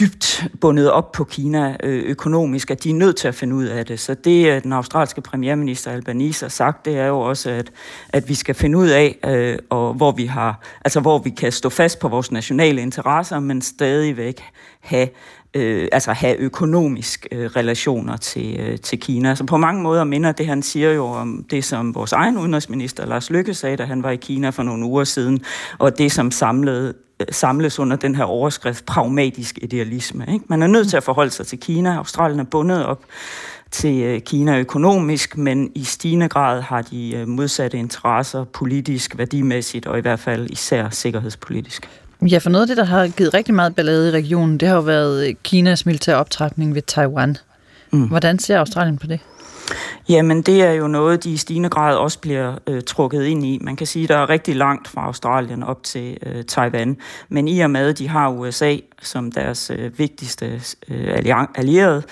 [0.00, 3.64] dybt bundet op på Kina øh, økonomisk, at de er nødt til at finde ud
[3.64, 4.00] af det.
[4.00, 7.72] Så det, øh, den australske premierminister Albanese har sagt, det er jo også, at,
[8.08, 11.52] at vi skal finde ud af, øh, og hvor vi har, altså hvor vi kan
[11.52, 14.42] stå fast på vores nationale interesser, men stadigvæk
[14.80, 15.08] have
[15.54, 19.34] øh, altså have økonomisk øh, relationer til, øh, til Kina.
[19.34, 23.06] Så på mange måder minder det, han siger jo om det, som vores egen udenrigsminister
[23.06, 25.44] Lars Lykke sagde, da han var i Kina for nogle uger siden,
[25.78, 26.94] og det, som samlede
[27.30, 30.26] samles under den her overskrift pragmatisk idealisme.
[30.32, 30.44] Ikke?
[30.48, 31.96] Man er nødt til at forholde sig til Kina.
[31.96, 33.00] Australien er bundet op
[33.70, 39.86] til øh, Kina økonomisk, men i stigende grad har de øh, modsatte interesser politisk, værdimæssigt
[39.86, 41.88] og i hvert fald især sikkerhedspolitisk.
[42.22, 44.74] Ja, for noget af det, der har givet rigtig meget ballade i regionen, det har
[44.74, 47.36] jo været øh, Kinas militære optrækning ved Taiwan.
[47.90, 48.08] Mm.
[48.08, 49.20] Hvordan ser Australien på det?
[50.08, 53.58] Jamen, det er jo noget, de i stigende grad også bliver øh, trukket ind i.
[53.62, 56.96] Man kan sige, at der er rigtig langt fra Australien op til øh, Taiwan.
[57.28, 62.02] Men i og med, at de har USA som deres øh, vigtigste øh, allierede,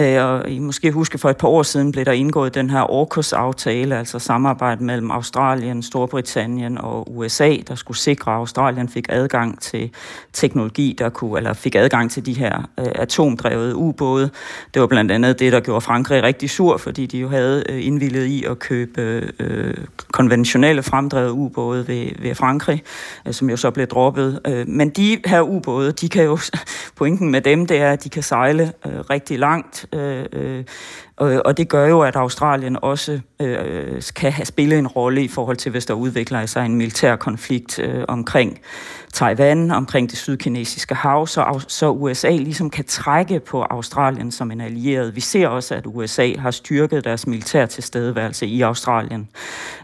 [0.00, 2.80] øh, og I måske huske, for et par år siden blev der indgået den her
[2.80, 9.60] AUKUS-aftale, altså samarbejde mellem Australien, Storbritannien og USA, der skulle sikre, at Australien fik adgang
[9.60, 9.90] til
[10.32, 14.30] teknologi, der kunne, eller fik adgang til de her øh, atomdrevede ubåde.
[14.74, 17.86] Det var blandt andet det, der gjorde Frankrig rigtig sur, fordi de jo havde øh,
[17.86, 19.74] indvillet i at købe øh,
[20.12, 22.82] konventionelle fremdrevede ubåde ved, ved Frankrig,
[23.26, 24.40] øh, som jo så blev droppet.
[24.46, 26.29] Øh, men de her ubåde, de kan jo,
[26.98, 30.64] pointen med dem, det er, at de kan sejle øh, rigtig langt, øh, øh,
[31.44, 35.56] og det gør jo, at Australien også øh, kan have spillet en rolle i forhold
[35.56, 38.60] til, hvis der udvikler sig en militær konflikt øh, omkring
[39.12, 44.60] Taiwan, omkring det sydkinesiske hav, så, så USA ligesom kan trække på Australien som en
[44.60, 45.16] allieret.
[45.16, 49.28] Vi ser også, at USA har styrket deres militær tilstedeværelse i Australien.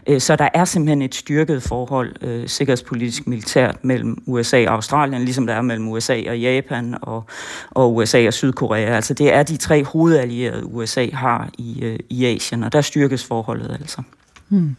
[0.07, 5.21] Øh, så der er simpelthen et styrket forhold, øh, sikkerhedspolitisk militært, mellem USA og Australien,
[5.21, 7.23] ligesom der er mellem USA og Japan og,
[7.71, 8.95] og USA og Sydkorea.
[8.95, 13.25] Altså det er de tre hovedallierede, USA har i, øh, i Asien, og der styrkes
[13.25, 14.01] forholdet altså.
[14.47, 14.75] Hmm.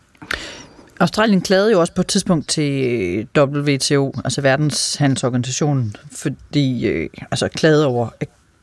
[1.01, 7.87] Australien klagede jo også på et tidspunkt til WTO, altså verdenshandelsorganisationen, fordi øh, altså klagede
[7.87, 8.09] over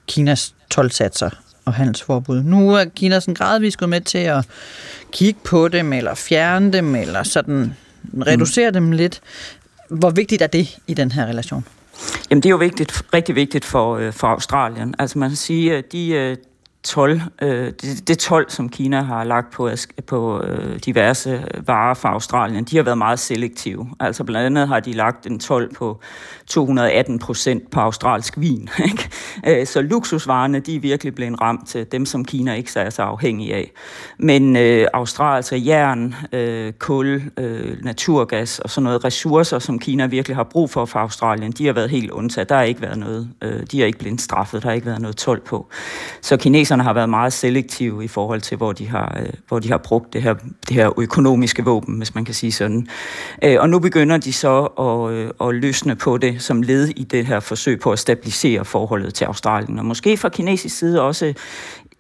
[0.08, 1.30] Kinas tolvsatser
[1.66, 2.44] og handelsforbud.
[2.44, 4.46] Nu er Kina sådan gradvist gået med til at
[5.12, 7.74] kigge på dem, eller fjerne dem, eller sådan
[8.28, 8.74] reducere mm.
[8.74, 9.22] dem lidt.
[9.90, 11.66] Hvor vigtigt er det i den her relation?
[12.30, 14.96] Jamen det er jo vigtigt, rigtig vigtigt for, øh, for Australien.
[15.00, 16.38] Altså man kan sige, at de,
[16.86, 19.70] tol, øh, det, det 12, som Kina har lagt på,
[20.08, 23.90] på øh, diverse øh, varer fra Australien, de har været meget selektive.
[24.00, 26.00] Altså blandt andet har de lagt en 12 på
[26.48, 28.70] 218 procent på australsk vin.
[28.86, 29.10] Ikke?
[29.48, 33.02] Øh, så luksusvarerne, de er virkelig blevet ramt til dem, som Kina ikke er så
[33.02, 33.72] afhængig af.
[34.18, 40.06] Men øh, Australien, altså jern, øh, kul, øh, naturgas og sådan noget ressourcer, som Kina
[40.06, 42.50] virkelig har brug for fra Australien, de har været helt undtaget.
[42.50, 45.02] Der har ikke været noget, øh, de har ikke blevet straffet, der har ikke været
[45.02, 45.68] noget 12 på.
[46.22, 49.60] Så kineserne russerne har været meget selektive i forhold til, hvor de har, øh, hvor
[49.60, 50.34] de har brugt det her,
[50.68, 52.88] det her økonomiske våben, hvis man kan sige sådan.
[53.44, 57.04] Øh, og nu begynder de så at, øh, at løsne på det som led i
[57.04, 59.80] det her forsøg på at stabilisere forholdet til Australien.
[59.80, 61.34] Og måske fra kinesisk side også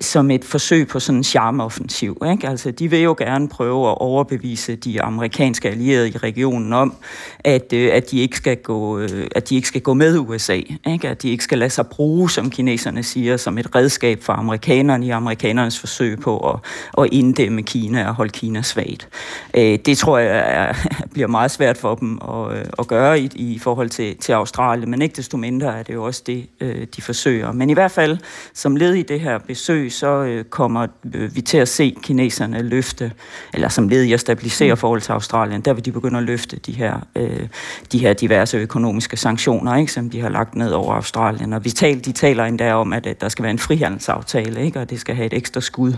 [0.01, 2.21] som et forsøg på sådan en charmeoffensiv.
[2.31, 2.49] Ikke?
[2.49, 6.95] Altså, de vil jo gerne prøve at overbevise de amerikanske allierede i regionen om,
[7.39, 10.61] at, øh, at, de, ikke skal gå, øh, at de ikke skal gå med USA.
[10.87, 11.09] Ikke?
[11.09, 15.05] At de ikke skal lade sig bruge, som kineserne siger, som et redskab for amerikanerne
[15.05, 16.59] i amerikanernes forsøg på at,
[16.97, 19.07] at inddæmme Kina og holde Kina svagt.
[19.53, 20.73] Øh, det tror jeg er,
[21.13, 24.91] bliver meget svært for dem at, øh, at gøre i, i forhold til, til Australien,
[24.91, 27.51] men ikke desto mindre er det jo også det, øh, de forsøger.
[27.51, 28.17] Men i hvert fald,
[28.53, 32.61] som led i det her besøg, så øh, kommer øh, vi til at se kineserne
[32.61, 33.11] løfte,
[33.53, 34.77] eller som led i at stabilisere mm.
[34.77, 37.47] forhold til Australien, der vil de begynde at løfte de her, øh,
[37.91, 41.53] de her diverse økonomiske sanktioner, ikke, som de har lagt ned over Australien.
[41.53, 44.79] Og vi taler, de taler endda om, at, at der skal være en frihandelsaftale, ikke,
[44.79, 45.93] og det skal have et ekstra skud,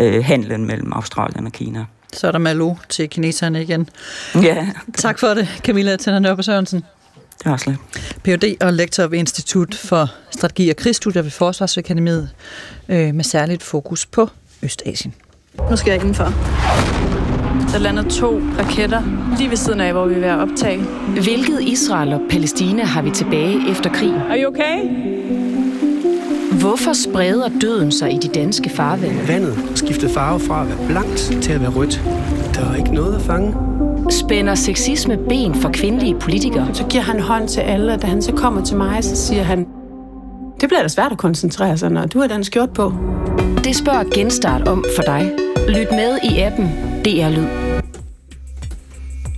[0.00, 1.84] øh, handlen mellem Australien og Kina.
[2.12, 3.88] Så er der Malo til kineserne igen.
[4.42, 4.66] Ja.
[4.94, 6.84] Tak for det, Camilla Tænder Nørbe Sørensen.
[7.58, 7.76] Slet.
[8.22, 8.56] Ph.D.
[8.60, 12.30] og lektor ved Institut for Strategi og Krigsstudier ved Forsvarsakademiet
[12.88, 14.28] øh, med særligt fokus på
[14.62, 15.14] Østasien.
[15.70, 16.24] Nu skal jeg indenfor.
[17.72, 19.02] Der lander to raketter
[19.38, 20.82] lige ved siden af, hvor vi er ved at optage.
[21.22, 24.14] Hvilket Israel og Palæstina har vi tilbage efter krigen?
[24.14, 24.78] Er you okay?
[26.60, 29.28] Hvorfor spreder døden sig i de danske farvande?
[29.28, 32.02] Vandet skiftede farve fra at være blankt til at være rødt.
[32.54, 33.54] Der er ikke noget at fange.
[34.10, 36.74] Spænder sexisme ben for kvindelige politikere?
[36.74, 39.42] Så giver han hånd til alle, og da han så kommer til mig, så siger
[39.42, 39.58] han,
[40.60, 42.92] det bliver da svært at koncentrere sig, når du har den skjort på.
[43.64, 45.32] Det spørger Genstart om for dig.
[45.68, 46.66] Lyt med i appen
[47.04, 47.46] DR Lyd.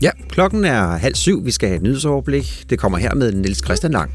[0.03, 1.45] Ja, klokken er halv syv.
[1.45, 2.65] Vi skal have et nyhedsoverblik.
[2.71, 4.11] Det kommer her med Niels Christian Lang.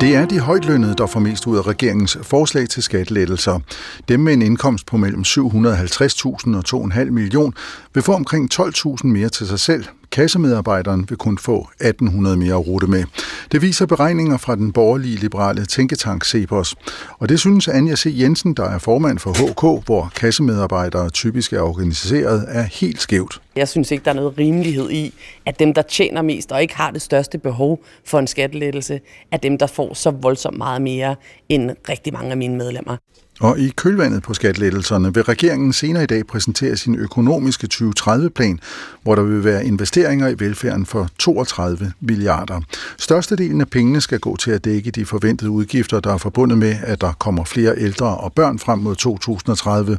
[0.00, 3.60] Det er de højtlønnede, der får mest ud af regeringens forslag til skattelettelser.
[4.08, 7.54] Dem med en indkomst på mellem 750.000 og 2,5 million
[7.94, 9.84] vil få omkring 12.000 mere til sig selv.
[10.12, 13.04] Kassemedarbejderen vil kun få 1800 mere at rute med.
[13.52, 16.74] Det viser beregninger fra den borgerlige liberale tænketank Cepos.
[17.18, 18.14] Og det synes Anja C.
[18.18, 23.40] Jensen, der er formand for HK, hvor kassemedarbejdere typisk er organiseret, er helt skævt.
[23.56, 25.14] Jeg synes ikke, der er noget rimelighed i,
[25.46, 29.00] at dem, der tjener mest og ikke har det største behov for en skattelettelse,
[29.32, 31.16] er dem, der får så voldsomt meget mere
[31.48, 32.96] end rigtig mange af mine medlemmer.
[33.40, 38.60] Og i kølvandet på skattelettelserne vil regeringen senere i dag præsentere sin økonomiske 2030-plan,
[39.02, 42.60] hvor der vil være investeringer i velfærden for 32 milliarder.
[42.98, 46.76] Størstedelen af pengene skal gå til at dække de forventede udgifter, der er forbundet med,
[46.82, 49.98] at der kommer flere ældre og børn frem mod 2030.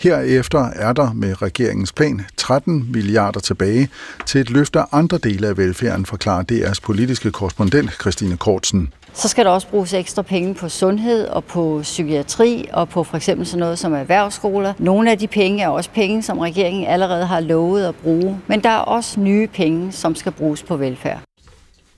[0.00, 3.88] Herefter er der med regeringens plan 13 milliarder tilbage
[4.26, 8.92] til et løft af andre dele af velfærden, forklarer DR's politiske korrespondent Christine Kortsen.
[9.14, 13.16] Så skal der også bruges ekstra penge på sundhed og på psykiatri og på for
[13.16, 14.72] eksempel sådan noget som erhvervsskoler.
[14.78, 18.62] Nogle af de penge er også penge, som regeringen allerede har lovet at bruge, men
[18.62, 21.20] der er også nye penge, som skal bruges på velfærd.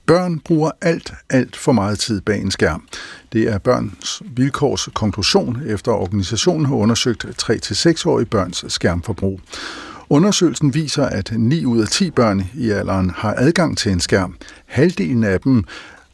[0.05, 2.87] Børn bruger alt, alt for meget tid bag en skærm.
[3.33, 9.39] Det er børns vilkårs konklusion, efter organisationen har undersøgt 3-6-årige børns skærmforbrug.
[10.09, 14.35] Undersøgelsen viser, at 9 ud af 10 børn i alderen har adgang til en skærm.
[14.65, 15.63] Halvdelen af dem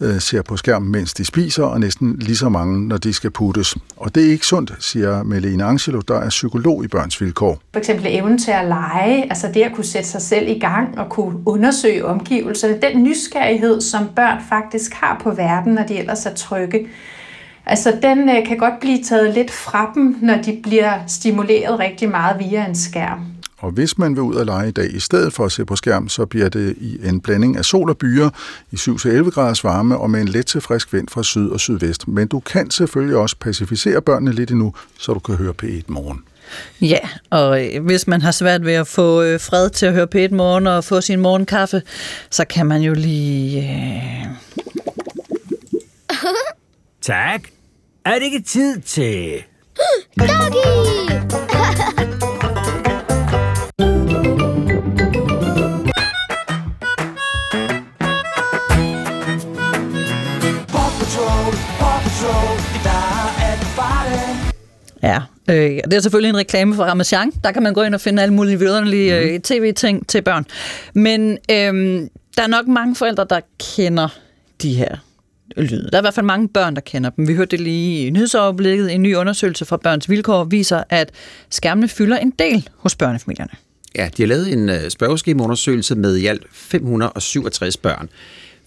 [0.02, 3.32] øh, ser på skærmen, mens de spiser, og næsten lige så mange, når de skal
[3.32, 3.78] puttes.
[3.98, 7.60] Og det er ikke sundt, siger Melene Angelo, der er psykolog i Børns Vilkår.
[7.74, 11.00] For eksempel evnen til at lege, altså det at kunne sætte sig selv i gang
[11.00, 16.26] og kunne undersøge omgivelserne, den nysgerrighed, som børn faktisk har på verden, når de ellers
[16.26, 16.88] er trygge,
[17.66, 22.10] Altså, den øh, kan godt blive taget lidt fra dem, når de bliver stimuleret rigtig
[22.10, 23.31] meget via en skærm.
[23.62, 25.76] Og hvis man vil ud og lege i dag, i stedet for at se på
[25.76, 28.30] skærm, så bliver det i en blanding af sol og byer
[28.72, 32.08] i 7-11 graders varme og med en let til frisk vind fra syd og sydvest.
[32.08, 36.24] Men du kan selvfølgelig også pacificere børnene lidt endnu, så du kan høre P1 morgen.
[36.82, 40.08] Ja, og øh, hvis man har svært ved at få øh, fred til at høre
[40.16, 41.82] P1 morgen og få sin morgenkaffe,
[42.30, 43.62] så kan man jo lige...
[43.62, 44.26] Øh...
[47.02, 47.42] tak.
[48.06, 49.44] Er det ikke tid til...
[50.20, 50.62] Doggy!
[65.04, 67.32] Ja, øh, det er selvfølgelig en reklame for Ramazan.
[67.44, 70.46] Der kan man gå ind og finde alle mulige vidunderlige øh, tv-ting til børn.
[70.94, 73.40] Men øh, der er nok mange forældre, der
[73.76, 74.08] kender
[74.62, 74.96] de her
[75.58, 75.90] lyde.
[75.92, 77.28] Der er i hvert fald mange børn, der kender dem.
[77.28, 78.94] Vi hørte det lige i nyhedsoverblikket.
[78.94, 81.12] En ny undersøgelse fra Børns Vilkår viser, at
[81.50, 83.52] skærmene fylder en del hos børnefamilierne.
[83.96, 88.10] Ja, de har lavet en spørgeskemaundersøgelse med i alt 567 børn.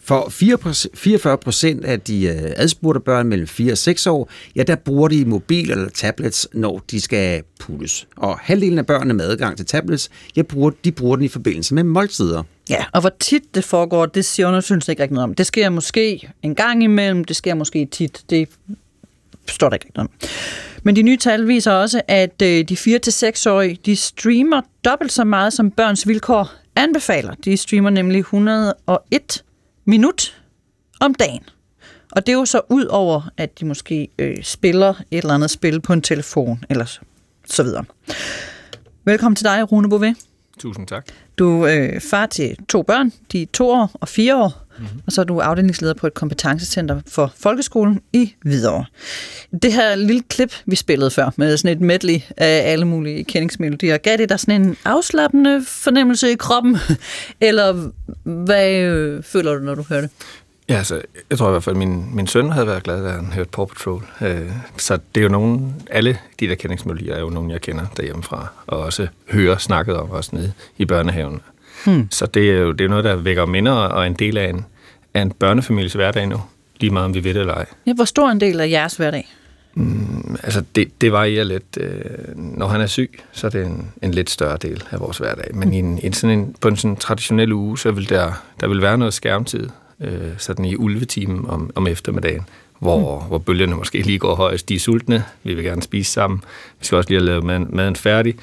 [0.07, 4.77] For 44 procent af de øh, adspurgte børn mellem 4 og 6 år, ja, der
[4.77, 8.07] bruger de mobil eller tablets, når de skal puttes.
[8.17, 11.75] Og halvdelen af børnene med adgang til tablets, ja, bruger, de bruger den i forbindelse
[11.75, 12.43] med måltider.
[12.71, 15.35] Ja, og hvor tit det foregår, det siger undersøgelsen ikke rigtig noget om.
[15.35, 18.23] Det sker måske en gang imellem, det sker måske tit.
[18.31, 18.49] Det
[19.49, 20.29] står der ikke noget om.
[20.83, 25.53] Men de nye tal viser også, at øh, de 4-6-årige, de streamer dobbelt så meget,
[25.53, 27.35] som børns vilkår anbefaler.
[27.45, 29.43] De streamer nemlig 101
[29.85, 30.43] minut
[31.01, 31.43] om dagen.
[32.13, 35.51] Og det er jo så ud over, at de måske øh, spiller et eller andet
[35.51, 37.01] spil på en telefon, eller så,
[37.47, 37.85] så videre.
[39.05, 40.15] Velkommen til dig, Rune Bové.
[40.59, 41.07] Tusind tak.
[41.39, 45.01] Du er øh, far til to børn, de er to år og fire år, mm-hmm.
[45.07, 48.85] og så er du afdelingsleder på et kompetencecenter for folkeskolen i Hvidovre.
[49.63, 53.97] Det her lille klip, vi spillede før, med sådan et medley af alle mulige kendingsmelodier,
[53.97, 56.77] gav det dig sådan en afslappende fornemmelse i kroppen?
[57.41, 57.91] Eller
[58.23, 60.11] hvad øh, føler du, når du hører det?
[60.69, 63.11] Ja, altså, jeg tror i hvert fald, at min, min søn havde været glad, da
[63.11, 64.03] han hørte Paw Patrol.
[64.21, 67.87] Øh, så det er jo nogen, alle de der kendingsmelodier er jo nogen, jeg kender
[67.97, 71.41] derhjemmefra, og også hører snakket om også nede i børnehaven.
[71.85, 72.09] Hmm.
[72.11, 74.67] Så det er jo det er noget, der vækker minder og en del af en,
[75.15, 76.41] af en børnefamilies hverdag nu,
[76.81, 77.67] lige meget om vi ved det eller ej.
[77.87, 79.35] Ja, hvor stor en del af jeres hverdag?
[79.75, 81.79] Mm, altså, det, det varierer lidt.
[81.81, 82.01] Øh,
[82.37, 85.55] når han er syg, så er det en, en lidt større del af vores hverdag.
[85.55, 85.75] Men mm.
[85.75, 88.83] i en, en sådan en, på en sådan traditionel uge, så vil der, der vil
[88.83, 89.69] være noget skærmtid,
[90.01, 92.47] øh, sådan i ulvetimen om, om eftermiddagen,
[92.79, 93.27] hvor, mm.
[93.27, 94.69] hvor bølgerne måske lige går højst.
[94.69, 96.41] De er sultne, vi vil gerne spise sammen.
[96.81, 98.35] Vi skal også lige have lavet maden, maden færdig.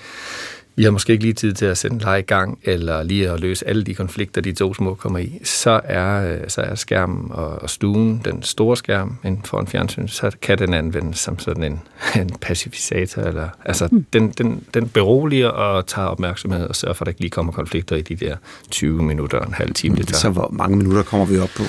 [0.81, 3.29] Vi har måske ikke lige tid til at sætte en leg i gang, eller lige
[3.29, 5.39] at løse alle de konflikter, de to små kommer i.
[5.43, 10.07] Så er, så er skærmen og, og stuen, den store skærm inden for en fjernsyn,
[10.07, 11.81] så kan den anvendes som sådan en,
[12.21, 13.21] en pacificator.
[13.21, 14.05] Eller, altså, mm.
[14.13, 17.53] den, den, den beroliger og tager opmærksomhed og sørger for, at der ikke lige kommer
[17.53, 18.35] konflikter i de der
[18.71, 20.19] 20 minutter og en halv time, det tager.
[20.19, 21.63] Så hvor mange minutter kommer vi op på?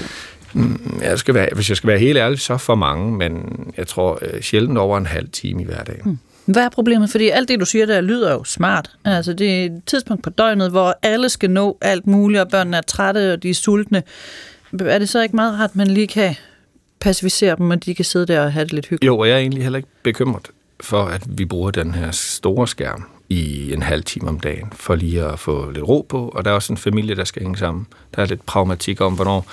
[0.52, 3.86] Mm, jeg skal være, hvis jeg skal være helt ærlig, så for mange, men jeg
[3.86, 6.10] tror øh, sjældent over en halv time i hverdagen.
[6.10, 6.18] Mm.
[6.46, 7.10] Hvad er problemet?
[7.10, 8.90] Fordi alt det, du siger der, lyder jo smart.
[9.04, 12.76] Altså, det er et tidspunkt på døgnet, hvor alle skal nå alt muligt, og børnene
[12.76, 14.02] er trætte, og de er sultne.
[14.80, 16.34] Er det så ikke meget rart, at man lige kan
[17.00, 19.06] pacificere dem, og de kan sidde der og have det lidt hyggeligt?
[19.06, 20.48] Jo, og jeg er egentlig heller ikke bekymret
[20.80, 24.94] for, at vi bruger den her store skærm i en halv time om dagen, for
[24.94, 27.58] lige at få lidt ro på, og der er også en familie, der skal hænge
[27.58, 27.86] sammen.
[28.16, 29.46] Der er lidt pragmatik om, hvornår,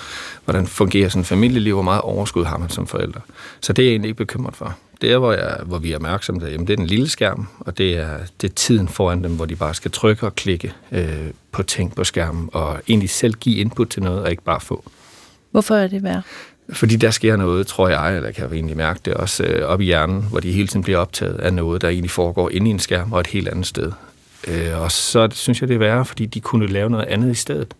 [0.44, 3.20] hvordan fungerer sådan en familieliv, hvor meget overskud har man som forældre.
[3.60, 4.76] Så det er jeg egentlig ikke bekymret for.
[5.00, 7.78] Det er, hvor, jeg, hvor vi er opmærksomme, jamen, det er den lille skærm, og
[7.78, 11.30] det er, det er tiden foran dem, hvor de bare skal trykke og klikke øh,
[11.52, 14.84] på ting på skærmen, og egentlig selv give input til noget, og ikke bare få.
[15.50, 16.22] Hvorfor er det værd?
[16.72, 19.80] Fordi der sker noget, tror jeg, eller kan jeg egentlig mærke det også øh, op
[19.80, 22.70] i hjernen, hvor de hele tiden bliver optaget af noget, der egentlig foregår inde i
[22.70, 23.92] en skærm og et helt andet sted.
[24.48, 27.34] Øh, og så synes jeg, det er værre, fordi de kunne lave noget andet i
[27.34, 27.74] stedet.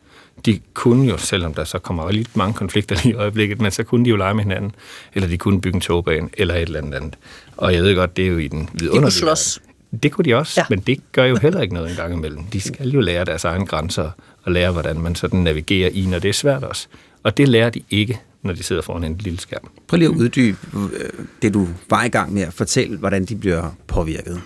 [0.47, 3.83] De kunne jo, selvom der så kommer lidt mange konflikter lige i øjeblikket, men så
[3.83, 4.73] kunne de jo lege med hinanden,
[5.15, 7.15] eller de kunne bygge en togbane, eller et eller andet andet.
[7.57, 8.97] Og jeg ved godt, det er jo i den vidunderlige...
[8.97, 9.61] De kunne slås.
[10.03, 10.65] Det kunne de også, ja.
[10.71, 12.45] men det gør jo heller ikke noget en gang imellem.
[12.45, 14.11] De skal jo lære deres egne grænser,
[14.43, 16.87] og lære, hvordan man sådan navigerer i, når det er svært også.
[17.23, 19.71] Og det lærer de ikke, når de sidder foran en lille skærm.
[19.87, 21.11] Prøv lige at uddybe øh,
[21.43, 24.41] det, du var i gang med at fortælle, hvordan de bliver påvirket.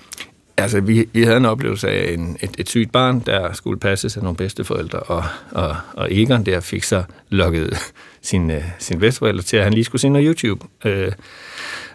[0.56, 4.16] Altså, vi, vi havde en oplevelse af en, et, et sygt barn, der skulle passes
[4.16, 7.78] af nogle bedsteforældre, og, og, og Egon der fik så lukket
[8.22, 10.66] sin, øh, sin bedsteforældre til, at han lige skulle se noget YouTube.
[10.84, 11.12] Øh,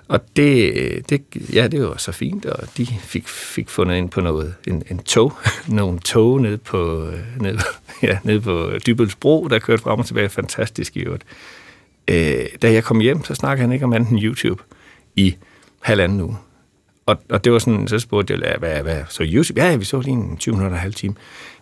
[0.08, 1.22] og det, øh, det,
[1.54, 5.00] ja, det var så fint, og de fik, fik fundet ind på noget, en, en
[5.00, 5.34] tog,
[5.68, 7.58] nogle tog ned på, øh, ned,
[8.04, 11.24] ja, ned på Dybølsbro, der kørte frem og tilbage fantastisk i øvrigt.
[12.08, 14.64] Øh, da jeg kom hjem, så snakkede han ikke om anden YouTube
[15.16, 15.36] i
[15.82, 16.38] halvanden uge.
[17.10, 19.62] Og, og det var sådan, så spurgte jeg, hvad, hvad, så YouTube?
[19.62, 21.16] Ja, vi så lige en 20 minutter og halv time.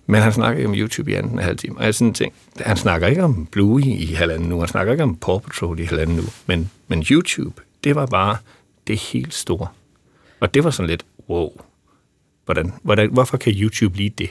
[0.05, 1.77] Men han snakker ikke om YouTube i anden en halv time.
[1.77, 5.03] Og jeg sådan tænkte, han snakker ikke om Bluey i halvanden uge, han snakker ikke
[5.03, 6.29] om Paw Patrol i halvanden uge.
[6.45, 8.37] Men, men YouTube, det var bare
[8.87, 9.67] det helt store.
[10.39, 11.51] Og det var sådan lidt, wow,
[12.45, 14.29] hvordan, hvordan, hvorfor kan YouTube lige det?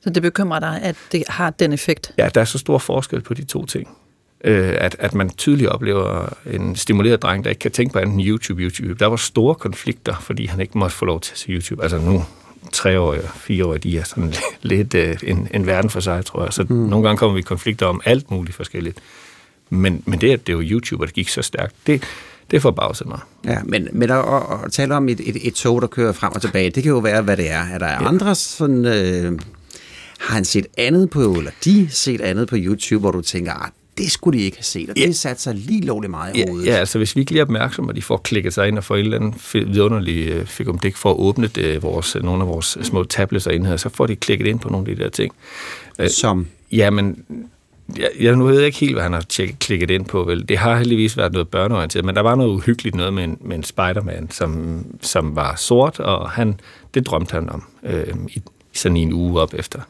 [0.00, 2.14] Så det bekymrer dig, at det har den effekt?
[2.18, 3.88] Ja, der er så stor forskel på de to ting
[4.44, 8.14] øh, at, at man tydeligt oplever en stimuleret dreng, der ikke kan tænke på andet
[8.14, 8.94] end YouTube, YouTube.
[8.94, 11.82] Der var store konflikter, fordi han ikke måtte få lov til at se YouTube.
[11.82, 12.24] Altså nu,
[12.72, 16.52] treårige og fireårige, de er sådan lidt øh, en, en verden for sig, tror jeg.
[16.52, 16.76] Så mm.
[16.76, 18.98] nogle gange kommer vi i konflikter om alt muligt forskelligt.
[19.70, 22.02] Men, men det, at det var YouTube, og det gik så stærkt, det,
[22.50, 23.18] det forbavser mig.
[23.44, 26.32] Ja, men, men at, at, at tale om et, et, et tog, der kører frem
[26.32, 27.62] og tilbage, det kan jo være, hvad det er.
[27.72, 28.08] Er der ja.
[28.08, 28.84] andre sådan...
[28.84, 29.38] Øh,
[30.18, 33.68] har han set andet på, eller de set andet på YouTube, hvor du tænker, ah,
[33.98, 35.06] det skulle de ikke have set, og ja.
[35.06, 36.66] det satte sig lige lovligt meget i hovedet.
[36.66, 38.84] Ja, altså hvis vi ikke lige er opmærksomme, og de får klikket sig ind og
[38.84, 42.42] får et eller andet vidunderligt øh, fik om det for at åbne det, vores, nogle
[42.42, 45.02] af vores små tablets og enheder, så får de klikket ind på nogle af de
[45.02, 45.34] der ting.
[45.98, 46.46] Øh, Som?
[46.72, 47.24] Ja, men
[47.98, 50.24] jeg, jeg nu ved ikke helt, hvad han har tjekket, klikket ind på.
[50.24, 50.48] Vel.
[50.48, 53.56] Det har heldigvis været noget børneorienteret, men der var noget uhyggeligt noget med en, med
[53.56, 56.60] en Spider-Man, som, som var sort, og han,
[56.94, 59.80] det drømte han om øh, i, sådan i en uge op efter.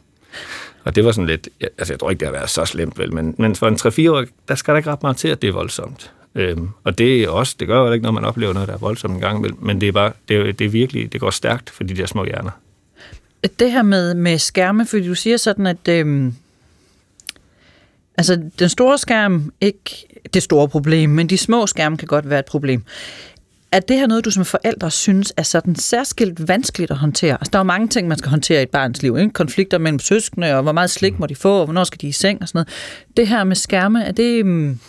[0.86, 3.14] Og det var sådan lidt, altså jeg tror ikke, det har været så slemt vel,
[3.14, 5.48] men, men for en 3-4 år, der skal der ikke ret meget til, at det
[5.48, 6.12] er voldsomt.
[6.34, 8.78] Øhm, og det er også, det gør jo ikke, når man oplever noget, der er
[8.78, 11.30] voldsomt en gang imellem, men det er bare, det er, det er virkelig, det går
[11.30, 12.50] stærkt for de der små hjerner.
[13.58, 16.34] Det her med, med skærme, fordi du siger sådan, at øhm,
[18.16, 22.38] altså, den store skærm ikke det store problem, men de små skærme kan godt være
[22.38, 22.82] et problem.
[23.72, 27.32] Er det her noget, du som forældre synes er sådan særskilt vanskeligt at håndtere?
[27.32, 29.16] Altså, der er jo mange ting, man skal håndtere i et barns liv.
[29.18, 29.32] Ikke?
[29.32, 32.12] Konflikter mellem søskende, og hvor meget slik må de få, og hvornår skal de i
[32.12, 32.68] seng og sådan noget.
[33.16, 34.42] Det her med skærme, er det...
[34.42, 34.80] Um...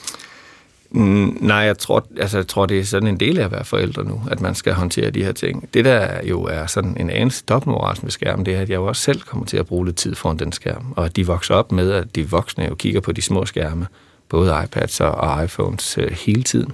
[0.91, 3.65] Mm, nej, jeg tror, altså, jeg tror, det er sådan en del af at være
[3.65, 5.69] forældre nu, at man skal håndtere de her ting.
[5.73, 8.85] Det, der jo er sådan en anelse dobbeltmoral med skærmen, det er, at jeg jo
[8.85, 11.55] også selv kommer til at bruge lidt tid foran den skærm, og at de vokser
[11.55, 13.87] op med, at de voksne jo kigger på de små skærme,
[14.29, 16.73] både iPads og iPhones øh, hele tiden.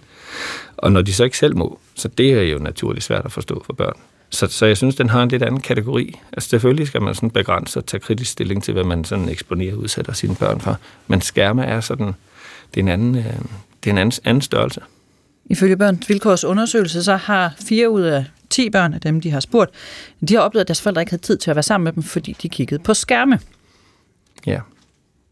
[0.77, 3.63] Og når de så ikke selv må, så det er jo naturligt svært at forstå
[3.65, 3.97] for børn.
[4.29, 6.19] Så, så jeg synes, den har en lidt anden kategori.
[6.33, 9.73] Altså selvfølgelig skal man sådan begrænse og tage kritisk stilling til, hvad man sådan eksponerer
[9.73, 10.77] og udsætter sine børn for.
[11.07, 12.13] Men skærme er sådan,
[12.73, 13.23] det er en anden, øh,
[13.83, 14.81] det er en anden, anden størrelse.
[15.45, 19.39] Ifølge Børns Vilkårs undersøgelse, så har fire ud af 10 børn af dem, de har
[19.39, 19.71] spurgt,
[20.27, 22.03] de har oplevet, at deres forældre ikke havde tid til at være sammen med dem,
[22.03, 23.39] fordi de kiggede på skærme.
[24.45, 24.59] Ja,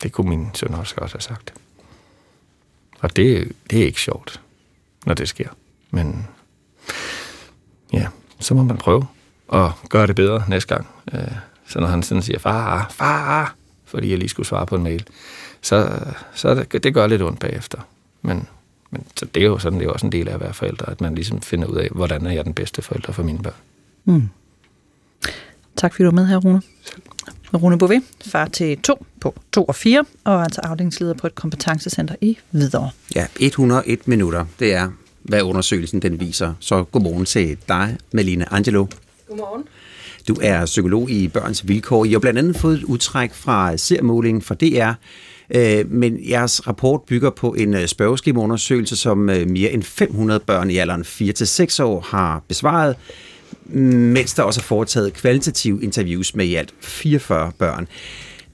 [0.03, 1.53] det kunne min søn også godt have sagt.
[2.99, 4.41] Og det, det er ikke sjovt,
[5.05, 5.47] når det sker.
[5.91, 6.27] Men
[7.93, 8.07] ja,
[8.39, 9.07] så må man prøve
[9.53, 10.87] at gøre det bedre næste gang.
[11.13, 11.31] Øh,
[11.67, 15.07] så når han sådan siger, far, far, fordi jeg lige skulle svare på en mail,
[15.61, 15.99] så,
[16.33, 17.79] så det, det gør lidt ondt bagefter.
[18.21, 18.47] Men,
[18.91, 20.89] men så det er jo sådan, det er også en del af at være forældre,
[20.91, 23.53] at man ligesom finder ud af, hvordan er jeg den bedste forælder for mine børn.
[24.05, 24.29] Mm.
[25.75, 26.61] Tak fordi du var med her, Rune.
[27.53, 32.15] Rune Bové, far til to på to og fire, og altså afdelingsleder på et kompetencecenter
[32.21, 32.89] i Hvidovre.
[33.15, 34.89] Ja, 101 minutter, det er,
[35.23, 36.53] hvad undersøgelsen den viser.
[36.59, 38.85] Så godmorgen til dig, Malene Angelo.
[39.27, 39.63] Godmorgen.
[40.27, 42.05] Du er psykolog i Børns Vilkår.
[42.05, 44.91] I har blandt andet fået et udtræk fra sermålingen fra DR,
[45.55, 50.69] øh, men jeres rapport bygger på en øh, spørgeskemaundersøgelse, som øh, mere end 500 børn
[50.71, 52.95] i alderen 4-6 år har besvaret
[53.65, 57.87] mens der også er foretaget kvalitative interviews med i alt 44 børn.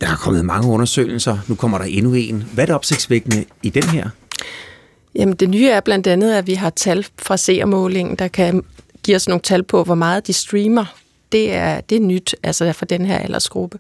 [0.02, 2.44] Der er kommet mange undersøgelser, nu kommer der endnu en.
[2.54, 4.10] Hvad er det opsigtsvækkende i den her?
[5.18, 8.64] Jamen det nye er blandt andet, at vi har tal fra seermålingen, der kan
[9.04, 10.86] give os nogle tal på, hvor meget de streamer.
[11.32, 13.80] Det er, det er nyt, altså for den her aldersgruppe.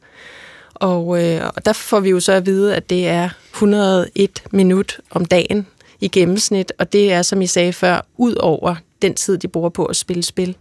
[0.73, 4.99] Og, øh, og der får vi jo så at vide, at det er 101 minut
[5.09, 5.67] om dagen
[6.01, 9.69] i gennemsnit, og det er, som I sagde før, ud over den tid, de bruger
[9.69, 10.55] på at spille spil.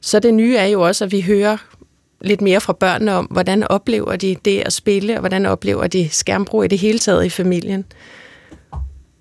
[0.00, 1.56] Så det nye er jo også, at vi hører
[2.20, 6.08] lidt mere fra børnene om, hvordan oplever de det at spille, og hvordan oplever de
[6.08, 7.84] skærmbrug i det hele taget i familien.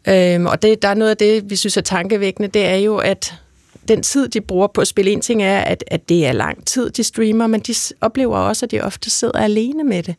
[0.08, 2.97] Øhm, og det, der er noget af det, vi synes er tankevækkende, det er jo,
[2.97, 3.34] at
[3.88, 6.66] den tid, de bruger på at spille, en ting er, at, at det er lang
[6.66, 10.16] tid, de streamer, men de oplever også, at de ofte sidder alene med det.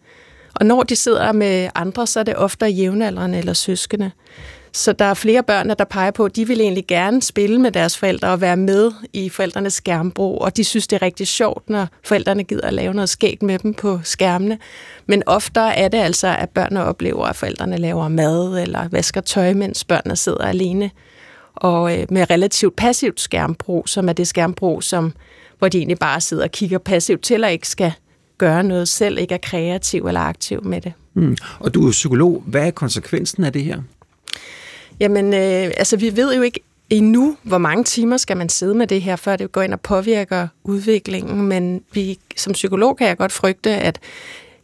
[0.55, 4.11] Og når de sidder med andre, så er det ofte jævnaldrende eller søskende.
[4.77, 7.73] Så der er flere børn, der peger på, at de vil egentlig gerne spille med
[7.73, 11.71] deres forældre og være med i forældrenes skærmbrug, og de synes, det er rigtig sjovt,
[11.71, 14.59] når forældrene gider at lave noget skægt med dem på skærmene.
[15.07, 19.53] Men oftere er det altså, at børnene oplever, at forældrene laver mad eller vasker tøj,
[19.53, 20.91] mens børnene sidder alene.
[21.55, 25.13] Og øh, med relativt passivt skærmbrug, som er det skærmbrug, som,
[25.59, 27.93] hvor de egentlig bare sidder og kigger passivt til og ikke skal
[28.39, 30.93] gøre noget selv, ikke er kreativ eller aktiv med det.
[31.15, 31.37] Mm.
[31.61, 32.43] Og du er psykolog.
[32.47, 33.83] Hvad er konsekvensen af det her?
[35.01, 38.87] Jamen, øh, altså vi ved jo ikke endnu, hvor mange timer skal man sidde med
[38.87, 43.17] det her, før det går ind og påvirker udviklingen, men vi, som psykolog kan jeg
[43.17, 43.99] godt frygte, at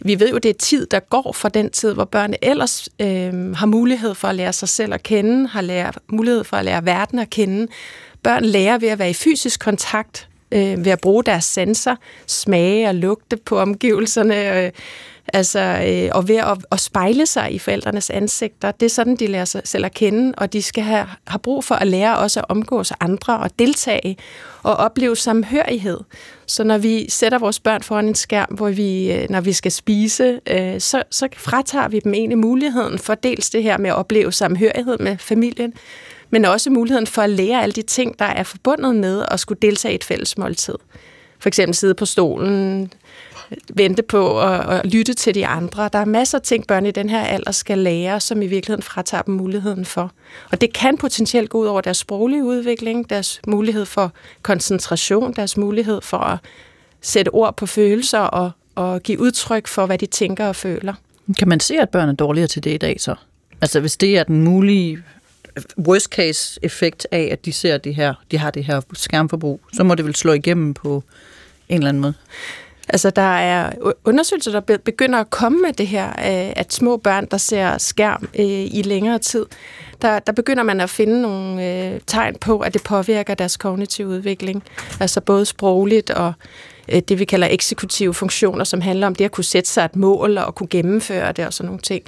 [0.04, 3.56] vi ved jo, det er tid, der går fra den tid, hvor børnene ellers øh,
[3.56, 6.84] har mulighed for at lære sig selv at kende, har lære, mulighed for at lære
[6.84, 7.66] verden at kende.
[8.22, 12.88] Børn lærer ved at være i fysisk kontakt, øh, ved at bruge deres sanser, smage
[12.88, 14.70] og lugte på omgivelserne, øh,
[15.34, 18.70] Altså, øh, og ved at, at spejle sig i forældrenes ansigter.
[18.70, 21.64] Det er sådan, de lærer sig selv at kende, og de skal have, have brug
[21.64, 24.16] for at lære også at omgås andre og deltage
[24.62, 26.00] og opleve samhørighed.
[26.46, 29.72] Så når vi sætter vores børn foran en skærm, hvor vi, øh, når vi skal
[29.72, 33.96] spise, øh, så, så fratager vi dem egentlig muligheden for dels det her med at
[33.96, 35.72] opleve samhørighed med familien,
[36.30, 39.58] men også muligheden for at lære alle de ting, der er forbundet med at skulle
[39.62, 40.74] deltage i et fælles måltid.
[41.38, 42.92] For eksempel sidde på stolen,
[43.74, 45.90] vente på at, at lytte til de andre.
[45.92, 48.82] Der er masser af ting, børn i den her alder skal lære, som i virkeligheden
[48.82, 50.12] fratager dem muligheden for.
[50.50, 55.56] Og det kan potentielt gå ud over deres sproglige udvikling, deres mulighed for koncentration, deres
[55.56, 56.38] mulighed for at
[57.00, 60.94] sætte ord på følelser og, og give udtryk for, hvad de tænker og føler.
[61.38, 63.14] Kan man se, at børn er dårligere til det i dag så?
[63.60, 64.98] Altså hvis det er den mulige
[65.78, 69.84] worst case effekt af, at de ser det her, de har det her skærmforbrug, så
[69.84, 71.04] må det vel slå igennem på
[71.68, 72.14] en eller anden måde?
[72.88, 73.72] Altså, der er
[74.04, 78.28] undersøgelser, der begynder at komme med det her, øh, at små børn, der ser skærm
[78.38, 79.46] øh, i længere tid,
[80.02, 84.08] der, der begynder man at finde nogle øh, tegn på, at det påvirker deres kognitive
[84.08, 84.62] udvikling.
[85.00, 86.32] Altså både sprogligt og
[86.88, 89.96] øh, det, vi kalder eksekutive funktioner, som handler om det at kunne sætte sig et
[89.96, 92.02] mål og kunne gennemføre det og sådan nogle ting.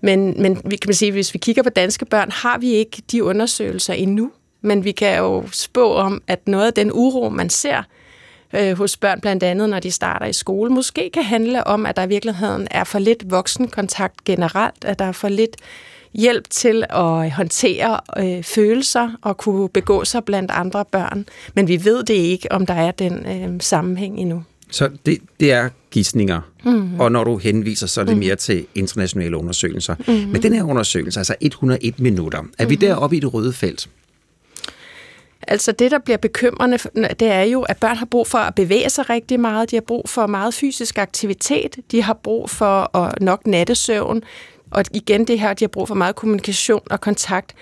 [0.00, 3.24] Men, men vi kan sige, hvis vi kigger på danske børn, har vi ikke de
[3.24, 4.30] undersøgelser endnu.
[4.60, 7.82] Men vi kan jo spå om, at noget af den uro, man ser
[8.52, 11.96] øh, hos børn, blandt andet når de starter i skole, måske kan handle om, at
[11.96, 15.56] der i virkeligheden er for lidt voksenkontakt generelt, at der er for lidt
[16.14, 21.26] hjælp til at håndtere øh, følelser og kunne begå sig blandt andre børn.
[21.54, 24.42] Men vi ved det ikke, om der er den øh, sammenhæng endnu.
[24.70, 27.00] Så det, det er gissninger, Mhm.
[27.00, 28.18] og når du henviser, så er det Mhm.
[28.24, 29.94] mere til internationale undersøgelser.
[29.98, 30.28] Mhm.
[30.32, 32.80] Men den her undersøgelse, altså 101 minutter, er vi Mhm.
[32.80, 33.88] deroppe i det røde felt?
[35.48, 36.78] Altså det, der bliver bekymrende,
[37.20, 39.70] det er jo, at børn har brug for at bevæge sig rigtig meget.
[39.70, 41.76] De har brug for meget fysisk aktivitet.
[41.90, 44.22] De har brug for at nok nattesøvn.
[44.70, 47.54] Og igen det her, de har brug for meget kommunikation og kontakt.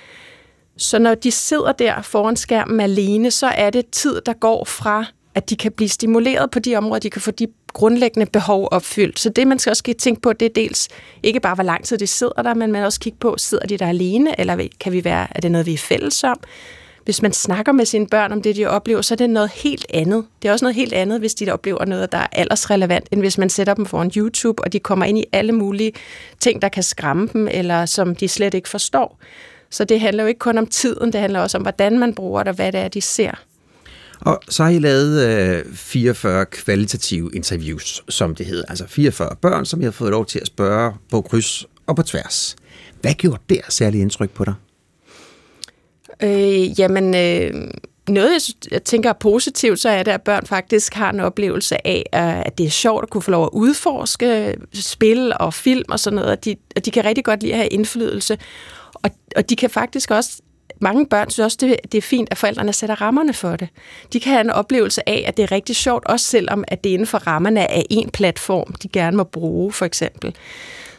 [0.76, 5.05] Så når de sidder der foran skærmen alene, så er det tid, der går fra,
[5.35, 9.20] at de kan blive stimuleret på de områder, de kan få de grundlæggende behov opfyldt.
[9.20, 10.89] Så det, man skal også tænke på, det er dels
[11.22, 13.78] ikke bare, hvor lang tid de sidder der, men man også kigge på, sidder de
[13.78, 16.41] der alene, eller kan vi være, er det noget, vi er fælles om?
[17.05, 19.87] Hvis man snakker med sine børn om det, de oplever, så er det noget helt
[19.95, 20.25] andet.
[20.43, 23.39] Det er også noget helt andet, hvis de oplever noget, der er aldersrelevant, end hvis
[23.39, 25.93] man sætter dem foran YouTube, og de kommer ind i alle mulige
[26.41, 29.19] ting, der kan skræmme dem, eller som de slet ikke forstår.
[29.71, 32.43] Så det handler jo ikke kun om tiden, det handler også om, hvordan man bruger
[32.43, 33.45] det, og hvad det er, de ser.
[34.21, 38.65] Og så har I lavet øh, 44 kvalitative interviews, som det hedder.
[38.69, 42.03] Altså 44 børn, som jeg har fået lov til at spørge på kryds og på
[42.03, 42.57] tværs.
[43.01, 44.55] Hvad gjorde der særlig indtryk på dig?
[46.23, 47.71] Øh, jamen, øh,
[48.09, 51.21] noget jeg, synes, jeg tænker er positivt, så er det, at børn faktisk har en
[51.21, 55.55] oplevelse af, øh, at det er sjovt at kunne få lov at udforske spil og
[55.55, 58.39] film og sådan noget, og de, og de kan rigtig godt lide at have indflydelse.
[58.95, 60.41] Og, og de kan faktisk også
[60.81, 63.69] mange børn synes også, det, det er fint, at forældrene sætter rammerne for det.
[64.12, 66.91] De kan have en oplevelse af, at det er rigtig sjovt, også selvom at det
[66.91, 70.35] er inden for rammerne af en platform, de gerne må bruge, for eksempel.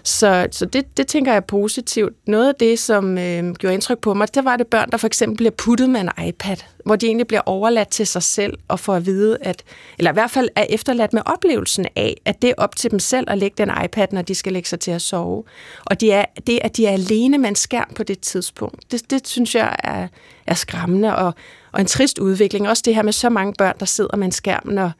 [0.06, 2.14] Så, så det, det tænker jeg er positivt.
[2.28, 5.08] Noget af det, som øh, gjorde indtryk på mig, det var det børn, der for
[5.08, 8.80] eksempel bliver puttet med en iPad, hvor de egentlig bliver overladt til sig selv og
[8.80, 9.64] får at vide, at,
[9.97, 12.99] eller i hvert fald er efterladt med oplevelsen af, at det er op til dem
[12.99, 15.43] selv at lægge den iPad, når de skal lægge sig til at sove.
[15.86, 19.12] Og det er, det, at de er alene med en skærm på det tidspunkt, det,
[19.12, 20.08] det synes jeg er,
[20.47, 21.34] er skræmmende og,
[21.72, 22.70] og en trist udvikling.
[22.70, 24.91] Også det her med så mange børn, der sidder med en skærm, når,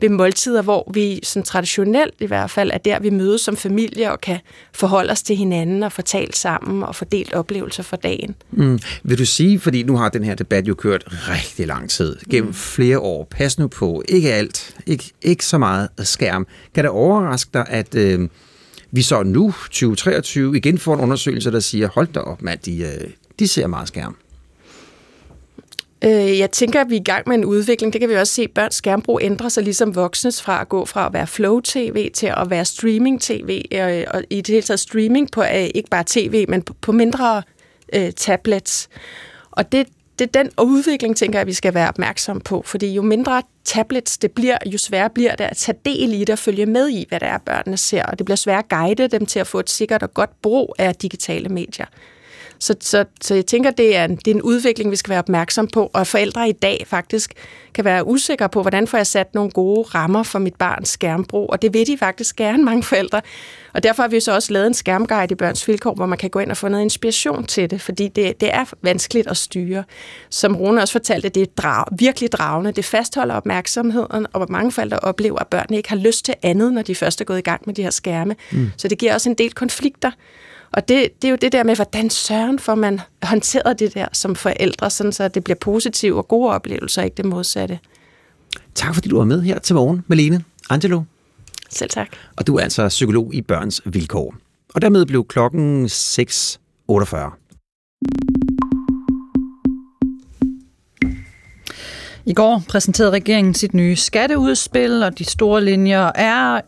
[0.00, 4.12] ved måltider, hvor vi sådan traditionelt i hvert fald er der, vi mødes som familie
[4.12, 4.38] og kan
[4.72, 8.34] forholde os til hinanden og fortælle sammen og fordelt oplevelser for dagen.
[8.50, 8.78] Mm.
[9.02, 12.54] Vil du sige, fordi nu har den her debat jo kørt rigtig lang tid, gennem
[12.54, 16.46] flere år, pas nu på, ikke alt, ikke, ikke så meget skærm.
[16.74, 18.28] Kan det overraske dig, at øh,
[18.90, 22.78] vi så nu, 2023, igen får en undersøgelse, der siger, hold da op, mand, de,
[22.78, 24.16] øh, de ser meget skærm.
[26.04, 27.92] Øh, jeg tænker, at vi er i gang med en udvikling.
[27.92, 30.84] Det kan vi også se, at børns skærmbrug ændrer sig ligesom voksnes fra at gå
[30.84, 34.80] fra at være flow-tv til at være streaming-tv, og, øh, og i det hele taget
[34.80, 37.42] streaming på øh, ikke bare tv, men på, på mindre
[37.94, 38.88] øh, tablets.
[39.50, 39.86] Og det,
[40.18, 44.32] det den udvikling, tænker jeg, vi skal være opmærksom på, fordi jo mindre tablets det
[44.32, 47.20] bliver, jo sværere bliver det at tage del i det og følge med i, hvad
[47.20, 49.70] det er, børnene ser, og det bliver sværere at guide dem til at få et
[49.70, 51.86] sikkert og godt brug af digitale medier.
[52.58, 55.18] Så, så, så jeg tænker, det er, en, det er en udvikling, vi skal være
[55.18, 57.32] opmærksom på, og forældre i dag faktisk
[57.74, 61.50] kan være usikre på, hvordan får jeg sat nogle gode rammer for mit barns skærmbrug,
[61.50, 63.20] og det vil de faktisk gerne, mange forældre.
[63.74, 66.30] Og derfor har vi så også lavet en skærmguide i børns vilkår, hvor man kan
[66.30, 69.84] gå ind og få noget inspiration til det, fordi det, det er vanskeligt at styre.
[70.30, 72.72] Som Rune også fortalte, det er drag, virkelig dragende.
[72.72, 76.82] Det fastholder opmærksomheden, og mange forældre oplever, at børnene ikke har lyst til andet, når
[76.82, 78.36] de først er gået i gang med de her skærme.
[78.52, 78.70] Mm.
[78.76, 80.10] Så det giver også en del konflikter.
[80.76, 84.06] Og det, det er jo det der med, hvordan søren får man håndteret det der
[84.12, 87.78] som forældre, sådan så det bliver positive og gode oplevelser, ikke det modsatte.
[88.74, 91.02] Tak fordi du var med her til morgen, Malene Angelo.
[91.70, 92.08] Selv tak.
[92.36, 94.34] Og du er altså psykolog i Børns Vilkår.
[94.74, 95.92] Og dermed blev klokken 6.48.
[102.26, 106.60] I går præsenterede regeringen sit nye skatteudspil, og de store linjer er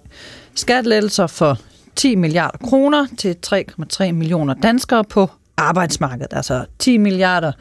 [0.54, 1.58] skattelettelser for
[1.98, 6.32] 10 milliarder kroner til 3,3 millioner danskere på arbejdsmarkedet.
[6.32, 7.52] Altså 10 milliarder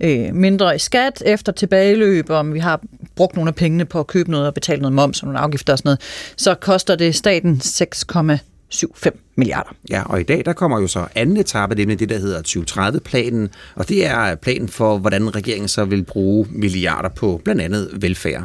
[0.00, 2.80] øh, mindre i skat efter tilbageløb, om vi har
[3.16, 5.72] brugt nogle af pengene på at købe noget og betale noget moms og nogle afgifter
[5.72, 6.00] og sådan noget,
[6.36, 9.70] så koster det staten 6,75 milliarder.
[9.90, 12.42] Ja, og i dag der kommer jo så anden etape, det er det, der hedder
[12.42, 17.90] 2030-planen, og det er planen for, hvordan regeringen så vil bruge milliarder på blandt andet
[17.94, 18.44] velfærd.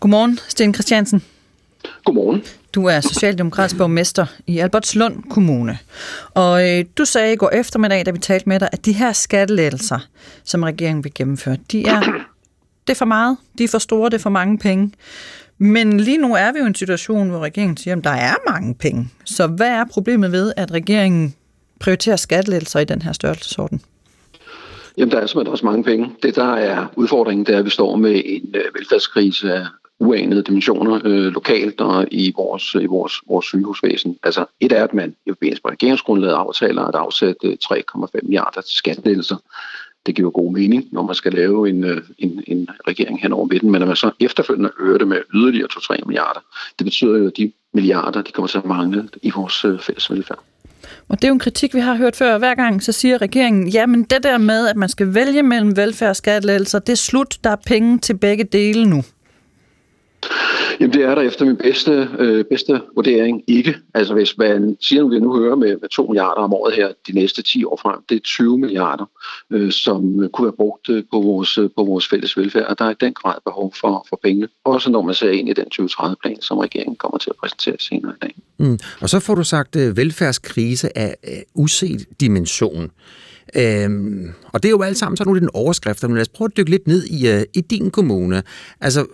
[0.00, 1.22] Godmorgen, Sten Christiansen.
[2.04, 2.42] Godmorgen.
[2.74, 5.78] Du er socialdemokratisk borgmester i Albertslund Kommune.
[6.34, 9.12] Og øh, du sagde i går eftermiddag, da vi talte med dig, at de her
[9.12, 9.98] skattelettelser,
[10.44, 12.00] som regeringen vil gennemføre, de er,
[12.86, 14.92] det er for meget, de er for store, det er for mange penge.
[15.58, 18.34] Men lige nu er vi jo i en situation, hvor regeringen siger, at der er
[18.50, 19.08] mange penge.
[19.24, 21.34] Så hvad er problemet ved, at regeringen
[21.80, 23.80] prioriterer skattelettelser i den her størrelsesorden?
[24.98, 26.10] Jamen, der er simpelthen også mange penge.
[26.22, 29.66] Det, der er udfordringen, det er, at vi står med en øh, velfærdskrise af
[30.02, 34.18] uanede dimensioner øh, lokalt og i vores, i vores, vores sygehusvæsen.
[34.22, 38.60] Altså, et er, at man i forbindelse med regeringsgrundlaget aftaler at afsætte øh, 3,5 milliarder
[38.60, 39.36] til skattelettelser.
[40.06, 43.46] Det giver god mening, når man skal lave en, øh, en, en regering hen over
[43.46, 46.40] midten, men når man så efterfølgende øger det med yderligere 2-3 milliarder,
[46.78, 50.10] det betyder jo, at de milliarder de kommer til at mangle i vores øh, fælles
[50.10, 50.38] velfærd.
[51.08, 52.38] Og det er jo en kritik, vi har hørt før.
[52.38, 56.10] Hver gang så siger regeringen, jamen det der med, at man skal vælge mellem velfærd
[56.10, 57.38] og skattelettelser, det er slut.
[57.44, 59.02] Der er penge til begge dele nu.
[60.80, 63.76] Jamen det er der efter min bedste, øh, bedste vurdering ikke.
[63.94, 66.88] Altså hvis man siger, at vi nu hører med, med 2 milliarder om året her
[67.06, 69.04] de næste 10 år frem, det er 20 milliarder,
[69.50, 72.78] øh, som øh, kunne være brugt øh, på vores, øh, på vores fælles velfærd, og
[72.78, 74.48] der er i den grad behov for, for penge.
[74.64, 78.12] Også når man ser ind i den 2030-plan, som regeringen kommer til at præsentere senere
[78.12, 78.34] i dag.
[78.58, 78.78] Mm.
[79.00, 81.16] Og så får du sagt, at velfærdskrise af
[81.54, 82.90] uset dimension.
[83.56, 86.46] Øhm, og det er jo alt sammen sådan nogle den overskrifter, men lad os prøve
[86.46, 88.42] at dykke lidt ned i, uh, i din kommune.
[88.80, 89.06] Altså,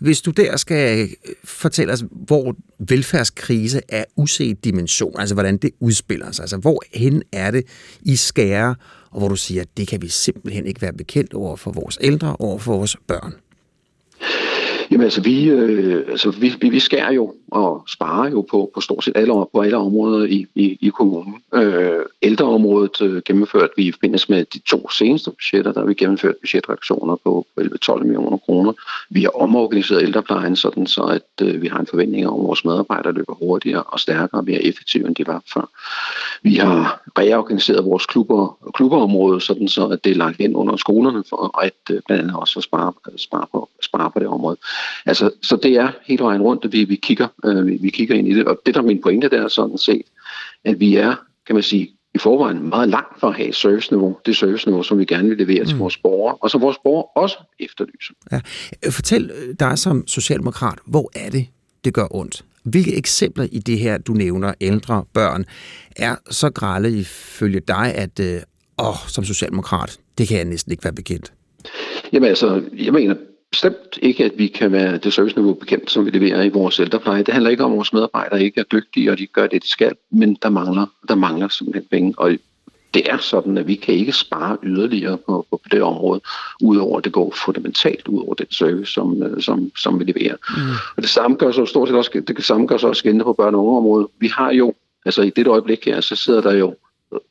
[0.00, 1.08] hvis du der skal øh,
[1.44, 7.22] fortælle os, hvor velfærdskrise er uset dimension, altså hvordan det udspiller sig, altså hvor hen
[7.32, 7.64] er det
[8.02, 8.74] i skære,
[9.10, 11.98] og hvor du siger, at det kan vi simpelthen ikke være bekendt over for vores
[12.00, 13.34] ældre, over for vores børn?
[14.90, 18.80] Jamen altså, vi, øh, altså, vi, vi, vi skærer jo og sparer jo på, på
[18.80, 21.34] stort set alle, på alle områder i, i, i kommunen.
[21.54, 25.94] Øh, ældreområdet øh, gennemført vi i forbindelse med de to seneste budgetter, der har vi
[25.94, 28.72] gennemført budgetreduktioner på 11-12 millioner kroner.
[29.10, 32.64] Vi har omorganiseret ældreplejen sådan, så at øh, vi har en forventning om, at vores
[32.64, 35.70] medarbejdere løber hurtigere og stærkere og mere effektive, end de var før.
[36.42, 41.24] Vi har reorganiseret vores klubber, klubberområde, sådan så at det er lagt ind under skolerne
[41.28, 44.56] for at øh, blandt andet også at spare, spare, på, spare på det område.
[45.06, 48.14] Altså, så det er helt vejen rundt, at vi, vi, kigger, øh, vi, vi kigger
[48.14, 48.44] ind i det.
[48.44, 50.02] Og det, der er min pointe, der er sådan set,
[50.64, 51.14] at vi er,
[51.46, 54.16] kan man sige, i forvejen meget langt for at have serviceniveau.
[54.26, 55.66] Det serviceniveau, som vi gerne vil levere mm.
[55.66, 58.14] til vores borgere, og som vores borgere også efterlyser.
[58.32, 58.40] Ja.
[58.90, 61.46] Fortæl dig som socialdemokrat, hvor er det,
[61.84, 62.44] det gør ondt?
[62.64, 65.44] Hvilke eksempler i det her, du nævner, ældre, børn,
[65.96, 68.40] er så grælde ifølge dig, at øh,
[68.78, 71.32] åh, som socialdemokrat, det kan jeg næsten ikke være bekendt?
[72.12, 73.14] Jamen altså, jeg mener
[73.50, 77.22] bestemt ikke, at vi kan være det serviceniveau bekendt, som vi leverer i vores ældrepleje.
[77.22, 79.68] Det handler ikke om, at vores medarbejdere ikke er dygtige, og de gør det, de
[79.68, 82.14] skal, men der mangler, der mangler simpelthen penge.
[82.16, 82.36] Og
[82.94, 86.20] det er sådan, at vi kan ikke spare yderligere på, på det område,
[86.62, 90.36] udover at det går fundamentalt ud over den service, som, øh, som, som vi leverer.
[90.56, 90.72] Mm.
[90.96, 93.36] Og det samme gør så stort set også, det samme gør så også gældende på
[93.40, 94.06] børne- og ungeområdet.
[94.18, 94.74] Vi har jo,
[95.04, 96.74] altså i det øjeblik her, så sidder der jo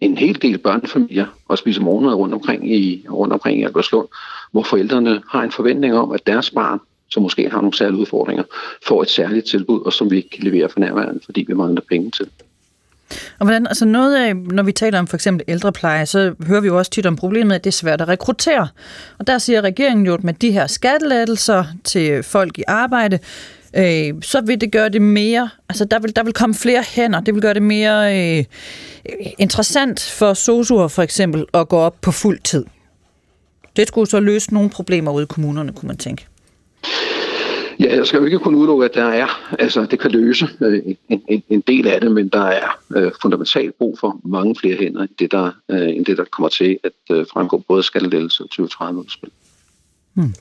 [0.02, 4.08] en hel del børnefamilier og spiser morgenmad rundt omkring i, rundt omkring i Albertslund,
[4.52, 6.80] hvor forældrene har en forventning om, at deres barn,
[7.10, 8.44] som måske har nogle særlige udfordringer,
[8.88, 11.82] får et særligt tilbud, og som vi ikke kan levere for nærværende, fordi vi mangler
[11.90, 12.30] penge til.
[13.40, 16.68] Og hvordan, altså noget af, når vi taler om for eksempel ældrepleje, så hører vi
[16.68, 18.68] jo også tit om problemet, at det er svært at rekruttere.
[19.20, 23.20] Og der siger regeringen jo, at med de her skattelettelser til folk i arbejde,
[23.78, 27.20] øh, så vil det gøre det mere, altså der vil, der vil komme flere hænder,
[27.20, 28.46] det vil gøre det mere øh,
[29.38, 32.66] interessant for sosuer for eksempel at gå op på fuld tid.
[33.76, 36.28] Det skulle så løse nogle problemer ude i kommunerne, kunne man tænke.
[37.80, 40.82] Ja, jeg skal jo ikke kun udelukke, at der er, altså det kan løse øh,
[41.10, 44.78] en, en, en del af det, men der er øh, fundamentalt brug for mange flere
[44.78, 48.44] hænder, end det, der, øh, end det, der kommer til at øh, fremgå både skattelettelse
[48.44, 49.30] og 2030-udspil.
[50.14, 50.34] Hmm.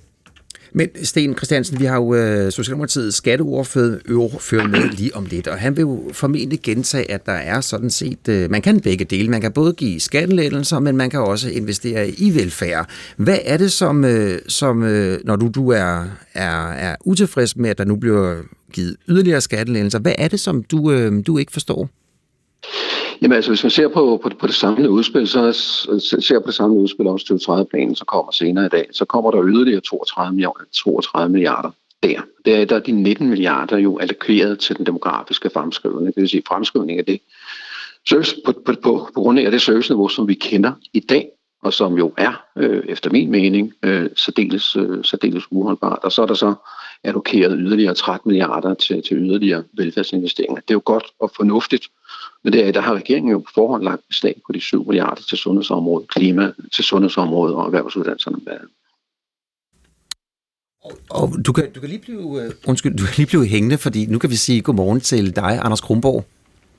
[0.78, 5.76] Men Sten Christiansen, vi har jo øh, Socialdemokratiets skatteordfører med lige om lidt, og han
[5.76, 9.28] vil jo formentlig gentage, at der er sådan set, øh, man kan begge dele.
[9.28, 12.88] Man kan både give skattelettelser, men man kan også investere i velfærd.
[13.16, 16.04] Hvad er det, som, øh, som øh, når du, du er,
[16.34, 18.36] er, er utilfreds med, at der nu bliver
[18.72, 21.88] givet yderligere skattelettelser, hvad er det, som du, øh, du ikke forstår?
[23.22, 25.52] Jamen altså, hvis man ser på, på, på det samlede udspil, så
[26.20, 29.44] ser på det samlede udspil også 2030-planen, så kommer senere i dag, så kommer der
[29.44, 31.70] yderligere 32 milliarder, 32 milliarder
[32.02, 32.20] der.
[32.44, 36.28] Der er, der er de 19 milliarder jo allokeret til den demografiske fremskrivning, det vil
[36.28, 37.20] sige fremskrivning af det
[38.08, 41.28] service, på, på, på, på grund af det serviceniveau, som vi kender i dag,
[41.62, 45.98] og som jo er, øh, efter min mening, øh, særdeles, øh, særdeles uholdbart.
[46.02, 46.54] Og så er der så
[47.04, 50.60] allokeret yderligere 13 milliarder til, til yderligere velfærdsinvesteringer.
[50.60, 51.86] Det er jo godt og fornuftigt,
[52.44, 55.22] men det er, der har regeringen jo på forhånd lagt beslag på de 7 milliarder
[55.22, 58.38] til sundhedsområdet, klima til sundhedsområdet og erhvervsuddannelserne.
[61.10, 64.06] Og du kan, du kan lige blive, uh, undskyld, du kan lige blive hængende, fordi
[64.06, 66.24] nu kan vi sige godmorgen til dig, Anders Kronborg.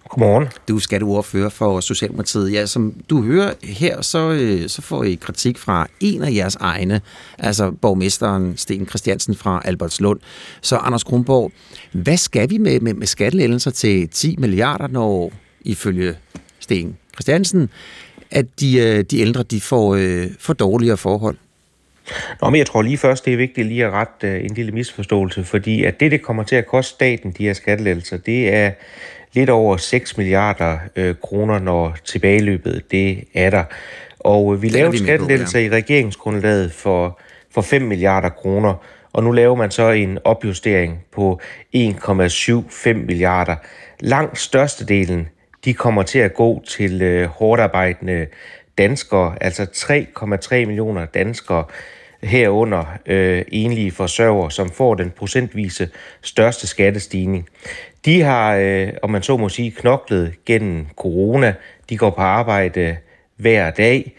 [0.10, 0.48] Godmorgen.
[0.68, 2.54] Du er skatteordfører for Socialdemokratiet.
[2.54, 6.56] Ja, som du hører her, så, øh, så får I kritik fra en af jeres
[6.56, 7.02] egne,
[7.38, 10.20] altså borgmesteren Sten Christiansen fra Albertslund.
[10.62, 11.52] Så Anders Kronborg,
[11.92, 15.32] hvad skal vi med, med, med skattelettelser til 10 milliarder, når
[15.62, 16.16] ifølge
[16.60, 17.70] Sten Christiansen,
[18.32, 21.38] at de, øh, de ældre de får, øh, får dårligere forhold?
[22.42, 25.44] Nå, men jeg tror lige først, det er vigtigt lige at rette en lille misforståelse,
[25.44, 28.72] fordi at det, det kommer til at koste staten, de her skattelettelser, det er
[29.34, 33.64] lidt over 6 milliarder øh, kroner, når tilbageløbet det er der.
[34.20, 35.66] Og øh, vi lavede skattelettelser ja.
[35.66, 37.20] i regeringsgrundlaget for,
[37.52, 38.74] for 5 milliarder kroner,
[39.14, 41.40] og nu laver man så en opjustering på
[41.76, 43.56] 1,75 milliarder.
[44.00, 45.28] Langt størstedelen,
[45.66, 48.28] de kommer til at gå til øh, hårdt arbejdende
[48.78, 51.64] danskere, altså 3,3 millioner danskere,
[52.24, 55.90] herunder øh, enlige forsørgere, som får den procentvise
[56.22, 57.50] største skattestigning.
[58.06, 61.54] De har, øh, om man så må sige, knoklet gennem corona.
[61.90, 62.98] De går på arbejde
[63.36, 64.16] hver dag,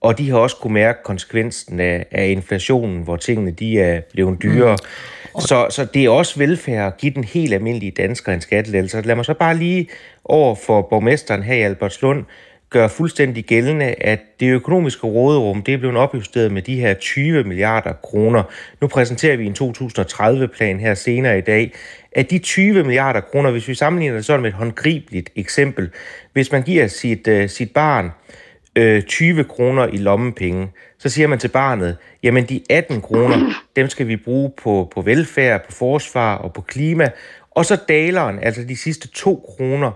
[0.00, 4.42] og de har også kunne mærke konsekvensen af, af inflationen, hvor tingene de er blevet
[4.42, 4.76] dyrere.
[4.82, 5.21] Mm.
[5.40, 9.00] Så, så det er også velfærd at give den helt almindelige dansker en skattelettelse.
[9.00, 9.88] Lad mig så bare lige
[10.24, 12.24] over for borgmesteren her i Albertslund
[12.72, 17.44] gør fuldstændig gældende, at det økonomiske råderum det er blevet opjusteret med de her 20
[17.44, 18.42] milliarder kroner.
[18.80, 21.72] Nu præsenterer vi en 2030-plan her senere i dag.
[22.12, 25.90] At de 20 milliarder kroner, hvis vi sammenligner det sådan med et håndgribeligt eksempel,
[26.32, 28.10] hvis man giver sit, uh, sit barn
[28.76, 30.68] øh, 20 kroner i lommepenge,
[31.02, 35.02] så siger man til barnet, jamen de 18 kroner, dem skal vi bruge på, på
[35.02, 37.10] velfærd, på forsvar og på klima,
[37.50, 39.90] og så daleren, altså de sidste 2 kroner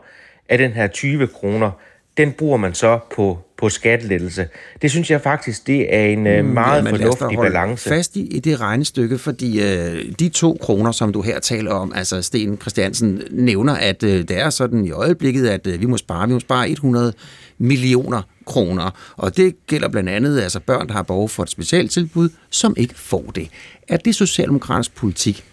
[0.49, 1.71] af den her 20 kroner,
[2.17, 4.49] den bruger man så på, på skattelettelse.
[4.83, 7.89] Det synes jeg faktisk, det er en mm, meget ja, fornuftig balance.
[7.89, 11.93] fast i, i det regnestykke, fordi øh, de to kroner, som du her taler om,
[11.95, 15.97] altså Sten Christiansen nævner, at øh, det er sådan i øjeblikket, at øh, vi må
[15.97, 17.13] spare, vi må spare 100
[17.59, 18.91] millioner kroner.
[19.17, 22.95] Og det gælder blandt andet altså børn, der har behov for et specialtilbud, som ikke
[22.95, 23.49] får det.
[23.89, 25.45] Er det socialdemokratisk politik?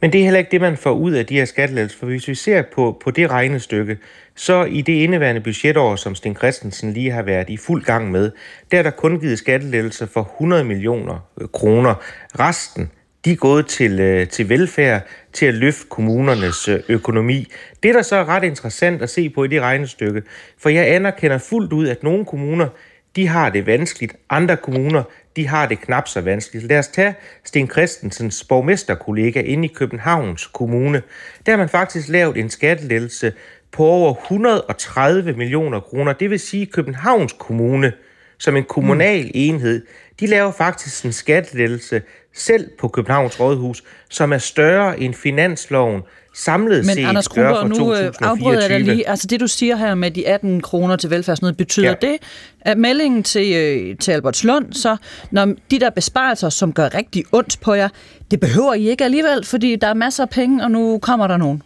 [0.00, 1.98] Men det er heller ikke det, man får ud af de her skattelettelser.
[1.98, 3.98] For hvis vi ser på, på det regnestykke,
[4.36, 8.30] så i det indeværende budgetår, som Sten Christensen lige har været i fuld gang med,
[8.70, 11.94] der er der kun givet skattelettelser for 100 millioner øh, kroner.
[12.38, 12.90] Resten,
[13.24, 15.02] de er gået til, øh, til velfærd,
[15.32, 17.52] til at løfte kommunernes øh, økonomi.
[17.82, 20.22] Det, der så er ret interessant at se på i det regnestykke,
[20.58, 22.68] for jeg anerkender fuldt ud, at nogle kommuner,
[23.16, 24.16] de har det vanskeligt.
[24.30, 25.02] Andre kommuner,
[25.36, 26.66] de har det knap så vanskeligt.
[26.66, 27.14] Lad os tage
[27.44, 31.02] Sten Christensens borgmesterkollega inde i Københavns Kommune.
[31.46, 33.32] Der har man faktisk lavet en skattelettelse
[33.72, 36.12] på over 130 millioner kroner.
[36.12, 37.92] Det vil sige, at Københavns Kommune,
[38.38, 39.30] som en kommunal mm.
[39.34, 39.86] enhed,
[40.20, 42.02] de laver faktisk en skattelettelse
[42.34, 46.02] selv på Københavns Rådhus, som er større end finansloven
[46.34, 48.06] samlet Men set Anders gør for nu 2024.
[48.06, 49.08] øh, afbryder jeg dig lige.
[49.08, 51.94] Altså det, du siger her med de 18 kroner til velfærdsnød, betyder Ja.
[52.02, 52.08] ja.
[52.08, 52.16] det,
[52.60, 54.96] at meldingen til, øh, til Albertslund, så
[55.30, 57.88] når de der besparelser, som gør rigtig ondt på jer,
[58.30, 61.36] det behøver I ikke alligevel, fordi der er masser af penge, og nu kommer der
[61.36, 61.62] nogen.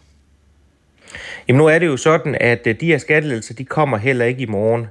[1.47, 4.41] Jamen nu er det jo sådan, at øh, de her skattelettelser, de kommer heller ikke
[4.41, 4.87] i morgen.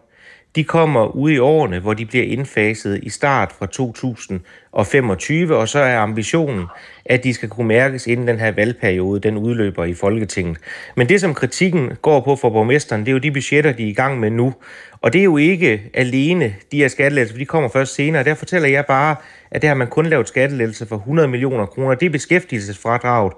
[0.58, 5.78] De kommer ude i årene, hvor de bliver indfaset i start fra 2025, og så
[5.78, 6.64] er ambitionen,
[7.04, 10.58] at de skal kunne mærkes inden den her valgperiode, den udløber i Folketinget.
[10.96, 13.88] Men det, som kritikken går på for borgmesteren, det er jo de budgetter, de er
[13.88, 14.54] i gang med nu.
[15.00, 18.24] Og det er jo ikke alene de her skattelettelser, for de kommer først senere.
[18.24, 19.16] Der fortæller jeg bare,
[19.50, 21.94] at der har man kun lavet skattelettelser for 100 millioner kroner.
[21.94, 23.32] Det er beskæftigelsesfradraget,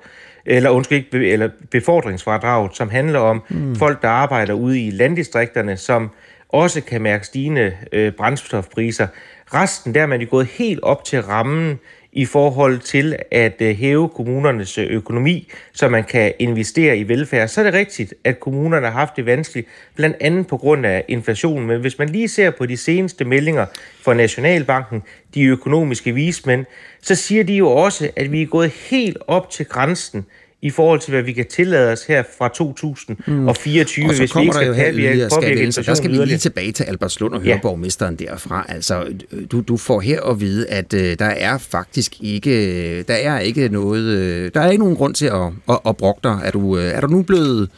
[0.47, 3.77] eller undskyld ikke, eller befordringsfradraget, som handler om mm.
[3.77, 6.11] folk, der arbejder ude i landdistrikterne, som
[6.53, 9.07] også kan mærke stigende øh, brændstofpriser.
[9.55, 11.79] Resten, der er man jo gået helt op til rammen
[12.13, 17.49] i forhold til at øh, hæve kommunernes øh, økonomi, så man kan investere i velfærd.
[17.49, 21.05] Så er det rigtigt, at kommunerne har haft det vanskeligt, blandt andet på grund af
[21.09, 21.67] inflationen.
[21.67, 23.67] Men hvis man lige ser på de seneste meldinger
[24.03, 25.03] fra Nationalbanken,
[25.35, 26.65] de økonomiske vismænd,
[27.03, 30.27] så siger de jo også, at vi er gået helt op til grænsen
[30.63, 34.41] i forhold til, hvad vi kan tillade os her fra 2024, Og så hvis vi
[34.41, 35.83] ikke skal her påvirke, påvirke skattelettelser.
[35.83, 37.55] Der skal inflationen vi lige tilbage til Albertslund og høre Ja.
[37.55, 37.61] ja.
[37.61, 38.67] borgmesteren derfra.
[38.69, 39.07] Altså,
[39.53, 43.69] du, du får her at vide, at øh, der er faktisk ikke, der er ikke
[43.69, 46.41] noget, øh, der er ikke nogen grund til at, at, at brokke dig.
[46.45, 47.69] Er du, øh, er du nu blevet,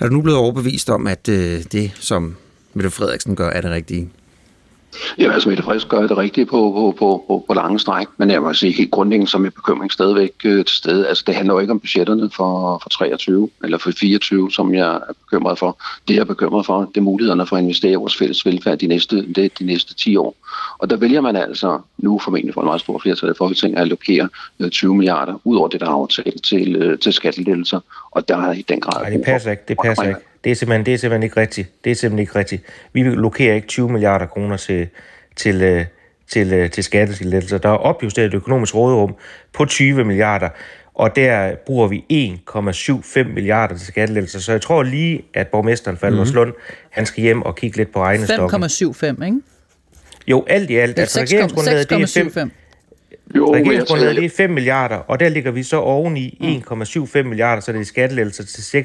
[0.00, 2.36] er du nu blevet overbevist om, at øh, det, som
[2.74, 4.08] Mette Frederiksen gør, er det rigtige?
[5.18, 8.30] Ja, altså Mette Frisk gør det rigtigt på, på, på, på, på lange stræk, men
[8.30, 11.08] jeg må sige helt grundlæggende som er bekymring stadigvæk øh, til stede.
[11.08, 14.94] Altså det handler jo ikke om budgetterne for, for 23 eller for 24, som jeg
[14.94, 15.78] er bekymret for.
[16.08, 18.78] Det jeg er bekymret for, det er mulighederne for at investere i vores fælles velfærd
[18.78, 20.36] de næste, de, de næste 10 år.
[20.78, 23.82] Og der vælger man altså nu formentlig for en meget stor flertal i Folketinget at
[23.82, 24.28] allokere
[24.70, 27.80] 20 øh, milliarder ud over det, der er aftalt til, øh, til skattelettelser.
[28.10, 29.02] Og der er i den grad...
[29.02, 29.62] Nej, det passer ikke.
[29.68, 30.33] Det passer ikke.
[30.44, 31.84] Det er, simpelthen, det er simpelthen ikke rigtigt.
[31.84, 32.62] Det er simpelthen ikke rigtigt.
[32.92, 34.88] Vi lokerer ikke 20 milliarder kroner til,
[35.36, 35.84] til, øh,
[36.30, 37.58] til, til, til skattelettelser.
[37.58, 39.14] Der er opjusteret et økonomisk råderum
[39.52, 40.48] på 20 milliarder,
[40.94, 42.04] og der bruger vi
[42.50, 44.38] 1,75 milliarder til skattelettelser.
[44.38, 46.54] Så jeg tror lige, at borgmesteren for Alvarslund, mm.
[46.90, 48.62] han skal hjem og kigge lidt på regnestokken.
[48.62, 49.40] 5,75, ikke?
[50.26, 50.98] Jo, alt i alt.
[50.98, 52.50] Altså, det er 5,
[53.36, 57.60] jo, regeringsgrundlaget det er 5 milliarder, og der ligger vi så oven i 1,75 milliarder,
[57.62, 58.84] så det er skattelettelser til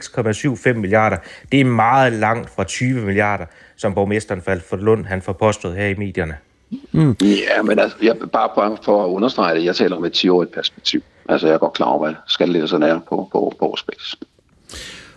[0.67, 1.17] 6,75 milliarder.
[1.51, 3.45] Det er meget langt fra 20 milliarder,
[3.77, 6.37] som borgmesteren for Lund han får påstået her i medierne.
[6.91, 7.15] Mm.
[7.21, 10.53] Ja, men altså, jeg, bare, bare for at understrege det, jeg taler om et 10-årigt
[10.53, 11.03] perspektiv.
[11.29, 14.15] Altså, jeg er godt klar over, hvad skattelettelserne er på, på, på årsbasis.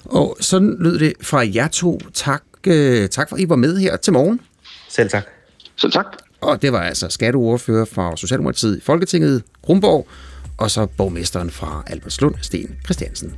[0.04, 2.00] Og sådan lød det fra jer to.
[2.14, 4.40] Tak, øh, tak for, at I var med her til morgen.
[4.88, 5.24] Selv tak.
[5.76, 6.06] Selv tak.
[6.42, 10.06] Og det var altså skatteordfører fra Socialdemokratiet i Folketinget, Grumborg,
[10.58, 13.34] og så borgmesteren fra Albertslund, Sten Christiansen.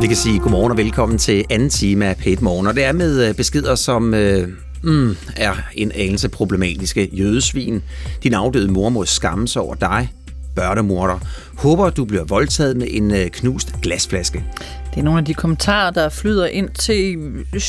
[0.00, 2.92] Vi kan sige godmorgen og velkommen til anden time af Pæt Morgen, og det er
[2.92, 4.48] med øh, beskeder, som øh,
[4.82, 7.10] mm, er en anelse problematiske.
[7.12, 7.82] Jødesvin,
[8.22, 10.12] din afdøde mor må skamme sig over dig,
[10.54, 11.18] børnemorder.
[11.56, 14.44] Håber, du bliver voldtaget med en øh, knust glasflaske.
[14.90, 17.18] Det er nogle af de kommentarer, der flyder ind til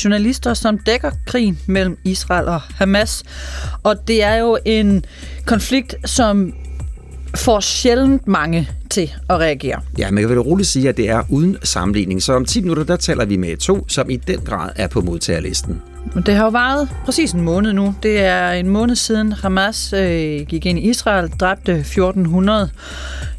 [0.04, 3.24] journalister, som dækker krigen mellem Israel og Hamas.
[3.82, 5.04] Og det er jo en
[5.46, 6.54] konflikt, som
[7.36, 9.80] får sjældent mange til at reagere.
[9.98, 12.22] Ja, man kan vel roligt sige, at det er uden sammenligning.
[12.22, 15.00] Så om 10 minutter, der taler vi med to, som i den grad er på
[15.00, 15.82] modtagerlisten.
[16.26, 17.94] Det har jo varet præcis en måned nu.
[18.02, 22.70] Det er en måned siden Hamas øh, gik ind i Israel, dræbte 1400.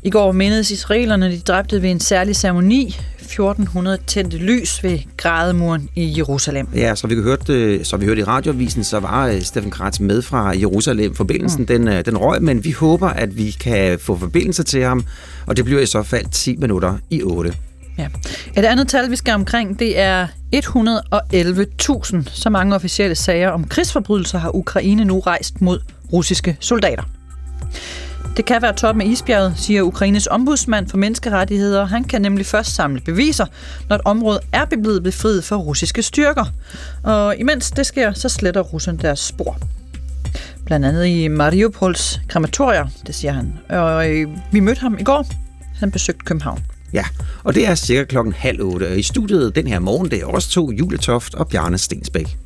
[0.04, 5.90] I går mindedes israelerne, de dræbte ved en særlig ceremoni 1400 tændte lys ved grædemuren
[5.96, 6.68] i Jerusalem.
[6.76, 10.00] Ja, så vi hørte, øh, så vi hørte i radioavisen, så var øh, Steffen Kratz
[10.00, 11.16] med fra Jerusalem.
[11.16, 11.68] Forbindelsen, mm.
[11.68, 15.06] den, øh, den røg, men vi håber, at vi kan få forbindelse til ham,
[15.46, 17.54] og det bliver i så fald 10 minutter i 8.
[17.98, 18.08] Ja.
[18.58, 22.30] Et andet tal, vi skal omkring, det er 111.000.
[22.30, 25.80] Så mange officielle sager om krigsforbrydelser har Ukraine nu rejst mod
[26.14, 27.04] russiske soldater.
[28.38, 31.86] Det kan være top med isbjerget, siger Ukraines ombudsmand for menneskerettigheder.
[31.86, 33.46] Han kan nemlig først samle beviser,
[33.90, 36.46] når et område er blevet befriet for russiske styrker.
[37.04, 39.58] Og imens det sker, så sletter russerne deres spor.
[40.66, 43.60] Blandt andet i Mariupols krematorier, det siger han.
[43.70, 45.28] Og øh, vi mødte ham i går.
[45.80, 46.64] Han besøgte København.
[46.94, 47.04] Ja,
[47.44, 48.88] og det er cirka klokken halv otte.
[48.88, 52.38] Og i studiet den her morgen, det er også to Juletoft og Bjarne Stensbæk.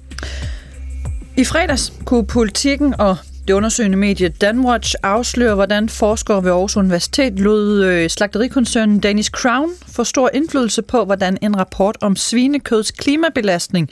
[1.38, 3.18] I fredags kunne politikken og
[3.48, 9.70] det undersøgende medie Danwatch afslører, hvordan forskere ved Aarhus Universitet lod øh, slagterikoncernen Danish Crown
[9.88, 13.90] få stor indflydelse på, hvordan en rapport om svinekøds klimabelastning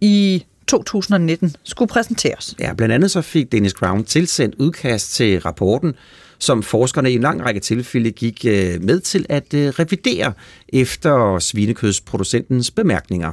[0.00, 2.54] i 2019 skulle præsenteres.
[2.60, 5.94] Ja, blandt andet så fik Danish Crown tilsendt udkast til rapporten,
[6.40, 10.32] som forskerne i en lang række tilfælde gik øh, med til at øh, revidere
[10.68, 13.32] efter svinekødsproducentens bemærkninger.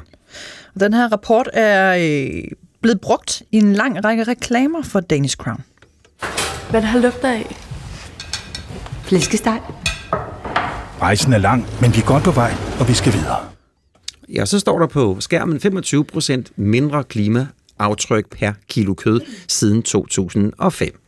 [0.79, 2.41] Den her rapport er
[2.81, 5.63] blevet brugt i en lang række reklamer for Danish Crown.
[6.69, 7.55] Hvad der har lugter af?
[9.03, 9.61] Flæskesteg.
[11.01, 13.37] Rejsen er lang, men vi er godt på vej, og vi skal videre.
[14.29, 20.99] Ja, så står der på skærmen 25% mindre klimaaftryk per kilo kød siden 2005.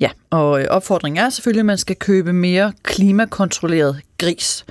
[0.00, 4.64] Ja, og opfordringen er selvfølgelig, at man skal købe mere klimakontrolleret gris.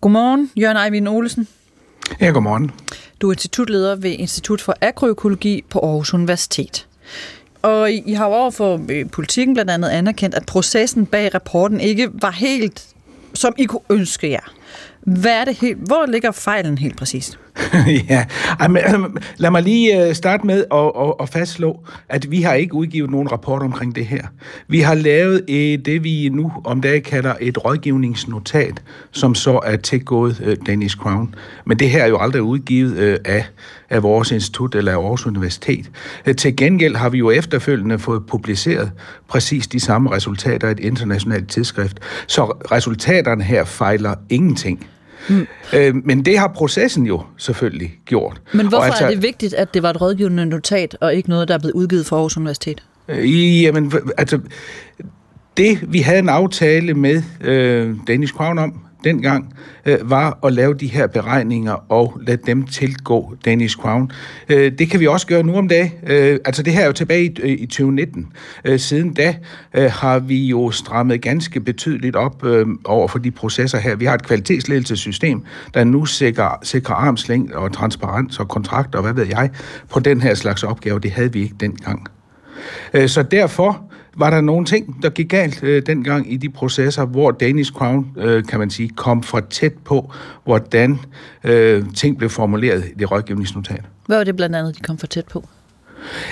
[0.00, 1.48] Godmorgen, Jørgen Eivind Olesen.
[2.20, 2.70] Ja, godmorgen.
[3.20, 6.86] Du er institutleder ved Institut for Agroøkologi på Aarhus Universitet.
[7.62, 11.80] Og I har jo over for øh, politikken blandt andet anerkendt, at processen bag rapporten
[11.80, 12.86] ikke var helt,
[13.34, 14.52] som I kunne ønske jer.
[15.00, 17.38] Hvad er det helt, hvor ligger fejlen helt præcist?
[18.10, 18.24] ja,
[18.68, 22.54] men, altså, lad mig lige øh, starte med at, at, at fastslå, at vi har
[22.54, 24.22] ikke udgivet nogen rapport omkring det her.
[24.68, 29.76] Vi har lavet et, det, vi nu om dagen kalder et rådgivningsnotat, som så er
[29.76, 31.34] tilgået øh, Danish Crown.
[31.64, 33.44] Men det her er jo aldrig udgivet af,
[33.90, 35.90] af vores institut eller af vores universitet.
[36.36, 38.90] Til gengæld har vi jo efterfølgende fået publiceret
[39.28, 42.00] præcis de samme resultater i et internationalt tidsskrift.
[42.26, 44.86] Så resultaterne her fejler ingenting.
[45.28, 45.46] Mm.
[45.74, 48.40] Øh, men det har processen jo selvfølgelig gjort.
[48.52, 51.48] Men hvorfor altså, er det vigtigt, at det var et rådgivende notat, og ikke noget,
[51.48, 52.82] der er blevet udgivet for Aarhus Universitet?
[53.08, 54.40] Øh, jamen, altså,
[55.56, 59.54] det vi havde en aftale med øh, Danish Crown om, dengang,
[59.86, 64.10] øh, var at lave de her beregninger og lade dem tilgå Danish Crown.
[64.48, 65.92] Øh, det kan vi også gøre nu om dagen.
[66.06, 68.32] Øh, altså det her er jo tilbage i, øh, i 2019.
[68.64, 69.34] Øh, siden da
[69.74, 73.96] øh, har vi jo strammet ganske betydeligt op øh, over for de processer her.
[73.96, 75.42] Vi har et kvalitetsledelsessystem,
[75.74, 79.50] der nu sikrer, sikrer armslængde og transparens og kontrakter og hvad ved jeg
[79.90, 81.00] på den her slags opgave.
[81.00, 82.06] Det havde vi ikke dengang.
[82.94, 83.87] Øh, så derfor
[84.18, 88.06] var der nogle ting, der gik galt øh, dengang i de processer, hvor Danish Crown,
[88.16, 90.12] øh, kan man sige, kom for tæt på,
[90.44, 90.98] hvordan
[91.44, 93.84] øh, ting blev formuleret i det rådgivningsnotat.
[94.06, 95.44] Hvad var det blandt andet, de kom for tæt på?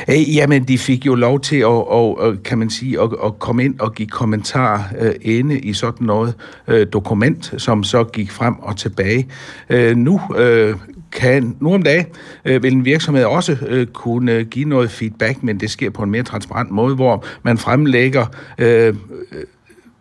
[0.09, 3.39] Øh, jamen, de fik jo lov til at, og, og, kan man sige, at, at
[3.39, 6.35] komme ind og give kommentarer øh, inde i sådan noget
[6.69, 9.29] øh, dokument, som så gik frem og tilbage.
[9.71, 10.75] Øh, nu øh,
[11.17, 12.07] kan nu om dagen
[12.45, 16.03] øh, vil en virksomhed også øh, kunne øh, give noget feedback, men det sker på
[16.03, 18.27] en mere transparent måde, hvor man fremlægger
[18.59, 18.95] øh, øh,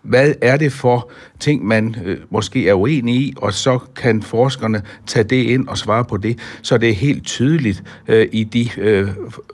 [0.02, 4.82] hvad er det for ting, man øh, måske er uenig i, og så kan forskerne
[5.08, 8.70] tage det ind og svare på det, så det er helt tydeligt øh, i de
[8.78, 9.08] øh,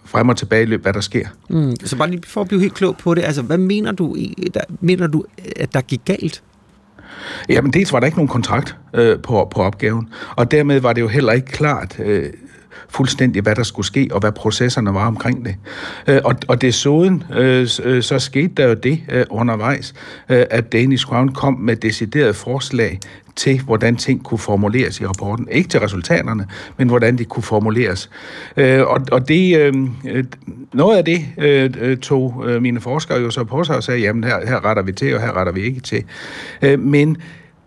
[0.06, 1.28] frem- og tilbageløb, hvad der sker.
[1.50, 1.76] Mm.
[1.84, 4.16] Så bare lige for at blive helt klog på det, altså hvad mener du,
[4.54, 5.24] der, mener du
[5.56, 6.44] at der gik galt?
[7.50, 11.02] Jamen dels var der ikke nogen kontrakt øh, på, på opgaven, og dermed var det
[11.02, 12.30] jo heller ikke klart øh,
[12.90, 15.56] fuldstændig, hvad der skulle ske, og hvad processerne var omkring det.
[16.08, 19.94] Øh, og, og desuden øh, øh, så skete der jo det øh, undervejs,
[20.30, 23.00] øh, at Danish Crown kom med decideret forslag
[23.36, 25.48] til, hvordan ting kunne formuleres i rapporten.
[25.52, 28.10] Ikke til resultaterne, men hvordan de kunne formuleres.
[28.58, 29.74] Øh, og, og det, øh,
[30.08, 30.24] øh
[30.74, 34.24] noget af det øh, øh tog mine forskere jo så på sig og sagde, jamen
[34.24, 36.04] her, her retter vi til, og her retter vi ikke til.
[36.62, 37.18] Øh, men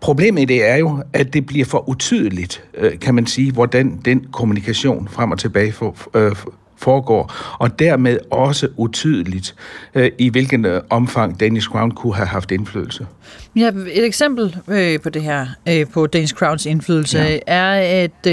[0.05, 3.99] Problemet i det er jo, at det bliver for utydeligt, øh, kan man sige, hvordan
[4.05, 5.73] den kommunikation frem og tilbage
[6.13, 6.35] øh,
[6.77, 9.55] foregår, og dermed også utydeligt,
[9.95, 13.07] øh, i hvilken omfang Danish Crown kunne have haft indflydelse.
[13.55, 14.55] Ja, et eksempel
[15.03, 15.47] på det her,
[15.93, 17.39] på Danish Crowns indflydelse, ja.
[17.47, 18.27] er, at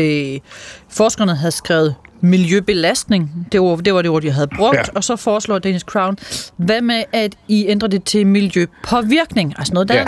[0.89, 3.47] forskerne havde skrevet miljøbelastning.
[3.53, 4.77] Det var det, var det ord, jeg havde brugt.
[4.77, 4.83] Ja.
[4.95, 6.17] Og så foreslår Danish Crown,
[6.57, 9.55] hvad med, at I ændrer det til miljøpåvirkning?
[9.59, 10.05] Altså noget, der ja.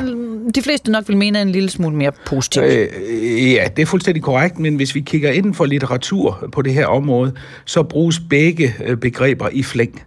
[0.55, 2.65] de fleste nok vil mene er en lille smule mere positivt.
[2.65, 6.75] Øh, ja, det er fuldstændig korrekt, men hvis vi kigger inden for litteratur på det
[6.75, 7.33] her område,
[7.65, 10.03] så bruges begge øh, begreber i flæng.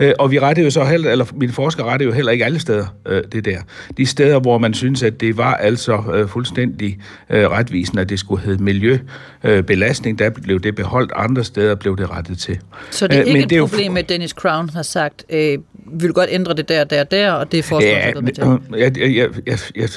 [0.00, 2.58] Øh, og vi rettede jo så heller, eller mine forskere rettede jo heller ikke alle
[2.58, 3.58] steder øh, det der.
[3.96, 6.98] De steder, hvor man synes, at det var altså øh, fuldstændig
[7.30, 12.10] øh, retvisende, at det skulle hedde miljøbelastning, der blev det beholdt, andre steder blev det
[12.10, 12.58] rettet til.
[12.90, 16.12] Så det er ikke Men et problem, at Dennis Crown har sagt, øh, vi vil
[16.12, 19.58] godt ændre det der, der, der, og det er forskerne, ja, med Jeg, jeg, jeg,
[19.76, 19.88] jeg,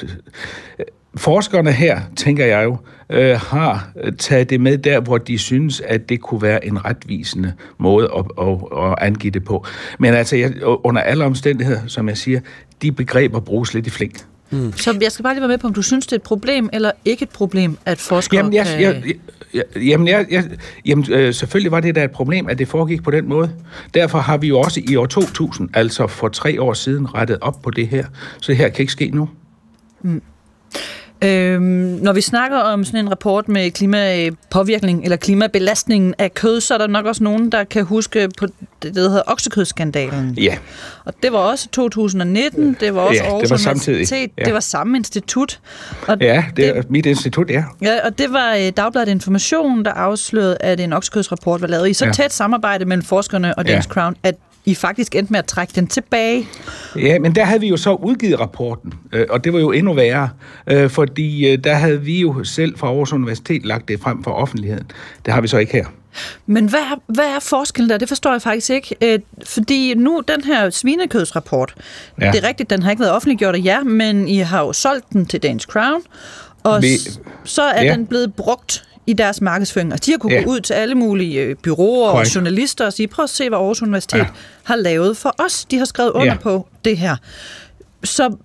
[1.16, 2.76] forskerne her, tænker jeg jo,
[3.12, 7.52] øh, har taget det med der, hvor de synes, at det kunne være en retvisende
[7.78, 9.66] måde at, at, at angive det på.
[9.98, 12.40] Men altså, jeg, under alle omstændigheder, som jeg siger,
[12.82, 14.16] de begreber bruges lidt i flink.
[14.50, 14.72] Mm.
[14.76, 16.68] Så jeg skal bare lige være med på, om du synes, det er et problem
[16.72, 18.80] eller ikke et problem, at forskere jamen, jeg, kan...
[18.80, 19.14] Jeg,
[19.54, 20.44] jeg, jamen, jeg, jeg,
[20.86, 23.50] jamen øh, selvfølgelig var det da et problem, at det foregik på den måde.
[23.94, 27.62] Derfor har vi jo også i år 2000, altså for tre år siden, rettet op
[27.62, 28.06] på det her.
[28.40, 29.28] Så det her kan ikke ske nu.
[30.02, 30.22] Mm.
[31.24, 31.62] Øhm,
[32.02, 36.78] når vi snakker om sådan en rapport med klimapåvirkning eller klimabelastningen af kød, så er
[36.78, 38.46] der nok også nogen, der kan huske på
[38.82, 40.34] det, der hedder oksekødskandalen.
[40.34, 40.56] Ja.
[41.04, 44.44] Og det var også 2019, det var også ja, Aarhus det var Universitet, ja.
[44.44, 45.60] det var samme institut.
[46.06, 47.64] Og ja, det er mit institut, ja.
[47.82, 51.92] Ja, og det var øh, Dagbladet Information, der afslørede, at en oksekødsrapport var lavet i
[51.92, 52.12] så ja.
[52.12, 53.92] tæt samarbejde mellem forskerne og Danish ja.
[53.92, 54.34] Crown, at
[54.64, 56.48] i faktisk endte med at trække den tilbage.
[56.96, 59.94] Ja, men der havde vi jo så udgivet rapporten, øh, og det var jo endnu
[59.94, 60.28] værre,
[60.66, 64.30] øh, fordi øh, der havde vi jo selv fra Aarhus Universitet lagt det frem for
[64.30, 64.90] offentligheden.
[65.24, 65.86] Det har vi så ikke her.
[66.46, 67.98] Men hvad er, hvad er forskellen der?
[67.98, 69.22] Det forstår jeg faktisk ikke.
[69.46, 71.74] fordi nu, den her svinekødsrapport,
[72.20, 72.30] ja.
[72.30, 75.12] det er rigtigt, den har ikke været offentliggjort af jer, men I har jo solgt
[75.12, 76.02] den til Danish Crown,
[76.62, 76.88] og vi,
[77.44, 77.92] så er ja.
[77.92, 79.92] den blevet brugt i deres markedsføring.
[79.92, 80.42] Og de har kunne ja.
[80.42, 82.28] gå ud til alle mulige øh, byråer Correct.
[82.28, 84.26] og journalister og sige, prøv at se, hvad Aarhus Universitet ja.
[84.64, 85.64] har lavet for os.
[85.64, 86.38] De har skrevet under ja.
[86.38, 87.16] på det her.
[88.04, 88.36] Så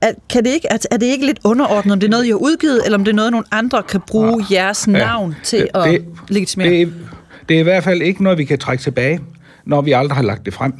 [0.00, 2.28] er, kan det ikke, er, er det ikke lidt underordnet, om det er noget, I
[2.28, 4.54] har udgivet, eller om det er noget, nogle andre kan bruge ja.
[4.54, 5.44] jeres navn ja.
[5.44, 6.70] til at det, legitimere?
[6.70, 6.94] Det,
[7.48, 9.20] det er i hvert fald ikke noget, vi kan trække tilbage,
[9.64, 10.72] når vi aldrig har lagt det frem.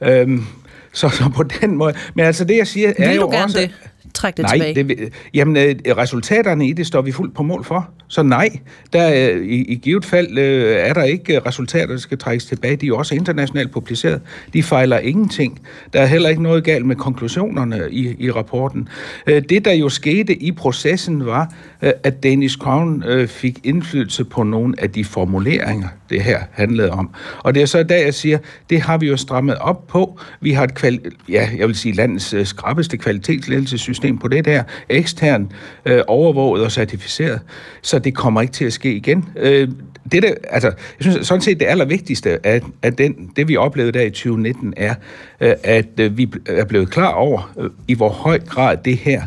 [0.00, 0.46] Øhm,
[0.92, 1.94] så, så på den måde.
[2.14, 3.58] Men altså det, jeg siger, Vil er jo også...
[3.58, 3.70] det?
[4.14, 4.96] Træk det nej, tilbage.
[4.96, 7.90] Det, jamen, øh, resultaterne i det står vi fuldt på mål for.
[8.08, 8.48] Så nej,
[8.92, 12.76] der, i, i givet fald øh, er der ikke resultater, der skal trækkes tilbage.
[12.76, 14.20] De er også internationalt publiceret.
[14.52, 15.60] De fejler ingenting.
[15.92, 18.88] Der er heller ikke noget galt med konklusionerne i, i rapporten.
[19.26, 21.48] Øh, det, der jo skete i processen, var, øh,
[21.82, 26.90] Øh, at Danish Crown øh, fik indflydelse på nogle af de formuleringer, det her handlede
[26.90, 27.10] om.
[27.38, 28.38] Og det er så i dag, jeg siger,
[28.70, 30.20] det har vi jo strammet op på.
[30.40, 34.62] Vi har et, kval- ja, jeg vil sige, landets øh, skrappeste kvalitetsledelsessystem på det der,
[34.88, 35.52] ekstern
[35.84, 37.40] øh, overvåget og certificeret,
[37.82, 39.28] så det kommer ikke til at ske igen.
[39.36, 39.68] Øh,
[40.12, 43.92] det der, altså, jeg synes sådan set det allervigtigste af, af den, det, vi oplevede
[43.92, 44.94] der i 2019, er,
[45.40, 49.22] øh, at øh, vi er blevet klar over, øh, i hvor høj grad det her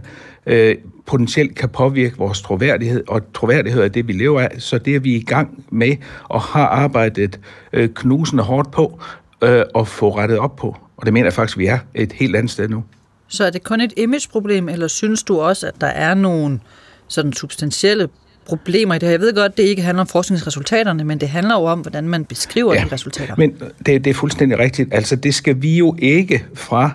[0.46, 0.76] øh,
[1.06, 5.00] potentielt kan påvirke vores troværdighed, og troværdighed er det, vi lever af, så det er
[5.00, 7.40] vi i gang med og har arbejdet
[7.74, 9.00] øh, knusende hårdt på
[9.42, 10.78] øh, at få rettet op på.
[10.98, 12.84] Og det mener jeg faktisk, vi er et helt andet sted nu.
[13.28, 16.60] Så er det kun et imageproblem, eller synes du også, at der er nogle
[17.08, 18.10] sådan substantielle
[18.46, 19.12] problemer i det her?
[19.12, 22.26] Jeg ved godt, det ikke handler om forskningsresultaterne, men det handler jo om, hvordan man
[22.26, 23.36] beskriver ja, de resultater.
[23.38, 24.94] Men det, det er fuldstændig rigtigt.
[24.94, 26.92] Altså, det skal vi jo ikke fra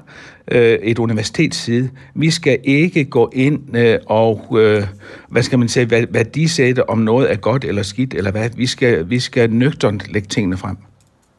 [0.51, 1.91] øh, et universitets side.
[2.15, 4.87] Vi skal ikke gå ind øh, og, øh,
[5.29, 8.31] hvad skal man sige, hvad, hvad de sætter om noget er godt eller skidt, eller
[8.31, 8.51] hvad.
[8.57, 10.77] Vi skal, vi skal nøgternt lægge tingene frem.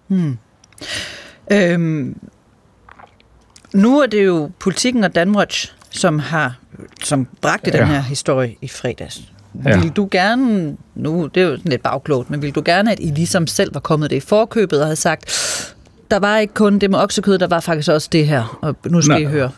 [0.07, 0.37] Hmm.
[1.51, 2.15] Øhm,
[3.73, 6.61] nu er det jo politikken og Danwatch, som har
[7.03, 7.79] som bragte ja.
[7.79, 9.21] den her historie i fredags.
[9.65, 9.79] Ja.
[9.79, 13.07] Vil du gerne, nu det er jo lidt bagklogt, men vil du gerne, at I
[13.07, 15.31] ligesom selv var kommet det i forkøbet og havde sagt,
[16.11, 19.01] der var ikke kun det med oksekød, der var faktisk også det her, og nu
[19.01, 19.21] skal Nej.
[19.21, 19.49] I høre.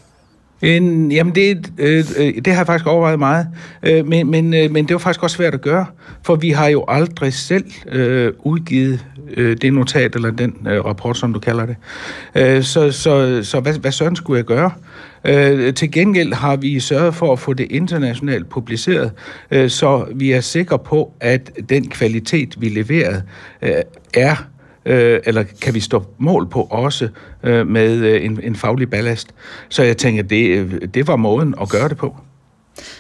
[0.62, 3.48] En, jamen, det, øh, øh, det har jeg faktisk overvejet meget,
[3.84, 5.86] øh, men, men, øh, men det var faktisk også svært at gøre,
[6.26, 9.06] for vi har jo aldrig selv øh, udgivet
[9.38, 11.76] øh, det notat, eller den øh, rapport, som du kalder det.
[12.36, 14.72] Øh, så så, så hvad, hvad sådan skulle jeg gøre?
[15.26, 19.12] Øh, til gengæld har vi sørget for at få det internationalt publiceret,
[19.52, 23.24] øh, så vi er sikre på, at den kvalitet, vi leverede,
[23.62, 23.72] øh,
[24.14, 24.36] er
[24.86, 27.10] øh, eller kan vi stå mål på også
[27.44, 29.28] øh, med øh, en, en faglig ballast.
[29.70, 32.16] Så jeg tænker, det, øh, det var måden at gøre det på.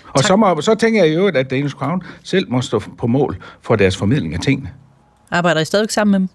[0.08, 3.38] Og så, må, så tænker jeg jo, at Danish Crown selv må stå på mål
[3.62, 4.70] for deres formidling af tingene.
[5.32, 6.30] Arbejder I stadig sammen med dem?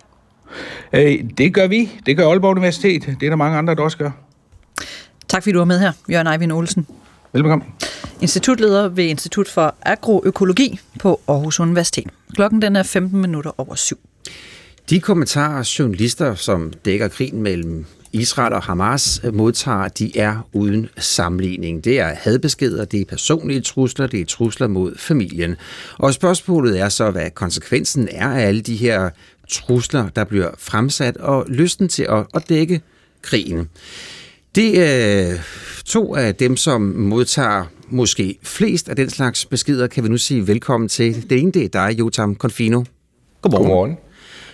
[0.92, 1.90] Øh, det gør vi.
[2.06, 3.06] Det gør Aalborg Universitet.
[3.20, 4.10] Det er der mange andre, der også gør.
[5.28, 6.86] Tak fordi du var med her, Jørgen Eivind Olsen.
[7.32, 7.68] Velkommen.
[8.20, 12.10] Institutleder ved Institut for Agroøkologi på Aarhus Universitet.
[12.34, 13.98] Klokken den er 15 minutter over syv.
[14.90, 21.84] De kommentarer, journalister, som dækker krigen mellem Israel og Hamas modtager, de er uden sammenligning.
[21.84, 25.56] Det er hadbeskeder, det er personlige trusler, det er trusler mod familien.
[25.98, 29.10] Og spørgsmålet er så, hvad konsekvensen er af alle de her
[29.48, 32.80] trusler, der bliver fremsat, og lysten til at, at dække
[33.22, 33.68] krigen.
[34.54, 35.38] Det er
[35.84, 40.46] to af dem, som modtager måske flest af den slags beskeder, kan vi nu sige
[40.46, 41.30] velkommen til.
[41.30, 42.84] Det ene, det er dig, Jotam Confino.
[43.42, 43.66] Godmorgen.
[43.66, 43.96] Godmorgen.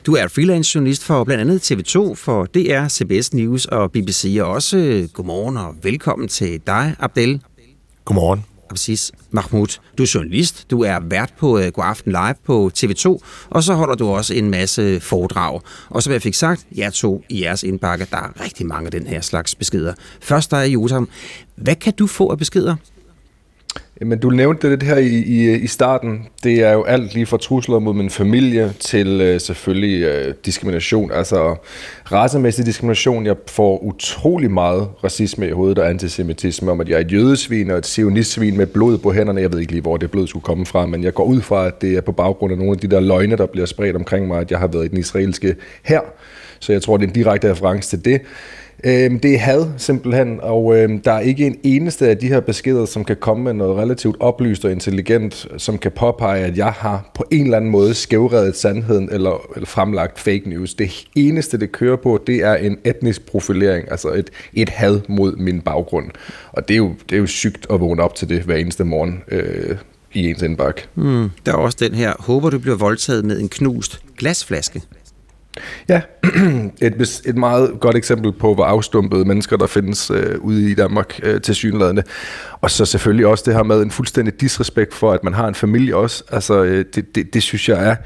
[0.06, 4.38] Du er freelance journalist for blandt andet TV2, for DR, CBS News og BBC.
[4.40, 7.42] Og også øh, godmorgen og velkommen til dig, Abdel.
[8.04, 8.44] Godmorgen.
[8.70, 9.12] Præcis.
[9.30, 13.18] Mahmoud, du er journalist, du er vært på uh, Godaften Live på TV2,
[13.50, 15.60] og så holder du også en masse foredrag.
[15.88, 18.90] Og som jeg fik sagt, jeg tog i jeres indbakke, der er rigtig mange af
[18.90, 19.94] den her slags beskeder.
[20.20, 21.08] Først dig, Jotam.
[21.56, 22.76] Hvad kan du få af beskeder?
[24.00, 26.26] Men du nævnte det her i, i, i starten.
[26.44, 31.12] Det er jo alt lige fra trusler mod min familie til øh, selvfølgelig øh, diskrimination.
[31.12, 31.56] Altså
[32.12, 33.26] racemæssig diskrimination.
[33.26, 37.70] Jeg får utrolig meget racisme i hovedet og antisemitisme om, at jeg er et jødesvin
[37.70, 39.40] og et sionistsvin med blod på hænderne.
[39.40, 41.66] Jeg ved ikke lige, hvor det blod skulle komme fra, men jeg går ud fra,
[41.66, 44.28] at det er på baggrund af nogle af de der løgne, der bliver spredt omkring
[44.28, 46.00] mig, at jeg har været i den israelske her.
[46.58, 48.20] Så jeg tror, det er en direkte reference til det.
[48.86, 52.40] Øhm, det er had simpelthen, og øhm, der er ikke en eneste af de her
[52.40, 56.72] beskeder, som kan komme med noget relativt oplyst og intelligent, som kan påpege, at jeg
[56.72, 60.74] har på en eller anden måde skævredet sandheden eller, eller fremlagt fake news.
[60.74, 65.36] Det eneste, det kører på, det er en etnisk profilering, altså et, et had mod
[65.36, 66.10] min baggrund.
[66.52, 68.84] Og det er, jo, det er jo sygt at vågne op til det hver eneste
[68.84, 69.76] morgen øh,
[70.12, 70.82] i ens indbakke.
[70.94, 74.82] Mm, der er også den her, håber du bliver voldtaget med en knust glasflaske.
[75.88, 76.00] Ja,
[76.82, 81.20] et, et meget godt eksempel på, hvor afstumpede mennesker der findes øh, ude i Danmark
[81.22, 82.02] øh, til synlædende.
[82.60, 85.54] Og så selvfølgelig også det her med en fuldstændig disrespekt for, at man har en
[85.54, 86.24] familie også.
[86.32, 87.96] Altså, øh, det, det, det synes jeg er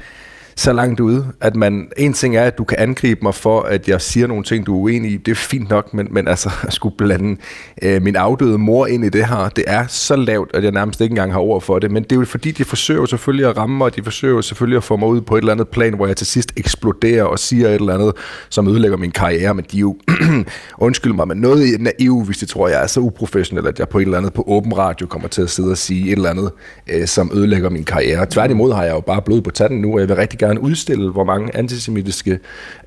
[0.59, 3.87] så langt ude, at man, en ting er, at du kan angribe mig for, at
[3.87, 6.49] jeg siger nogle ting, du er uenig i, det er fint nok, men, men altså,
[6.67, 7.37] at skulle blande
[7.81, 11.01] øh, min afdøde mor ind i det her, det er så lavt, at jeg nærmest
[11.01, 13.57] ikke engang har ord for det, men det er jo fordi, de forsøger selvfølgelig at
[13.57, 15.93] ramme mig, og de forsøger selvfølgelig at få mig ud på et eller andet plan,
[15.93, 18.11] hvor jeg til sidst eksploderer og siger et eller andet,
[18.49, 19.97] som ødelægger min karriere, men de er jo,
[20.87, 23.97] undskyld mig, men noget naiv, hvis de tror, jeg er så uprofessionel, at jeg på
[23.99, 26.51] et eller andet på åben radio kommer til at sidde og sige et eller andet,
[26.93, 28.25] øh, som ødelægger min karriere.
[28.25, 30.61] Tværtimod har jeg jo bare blod på tanden nu, og jeg vil rigtig gerne gerne
[30.61, 32.39] udstille, hvor mange antisemitiske,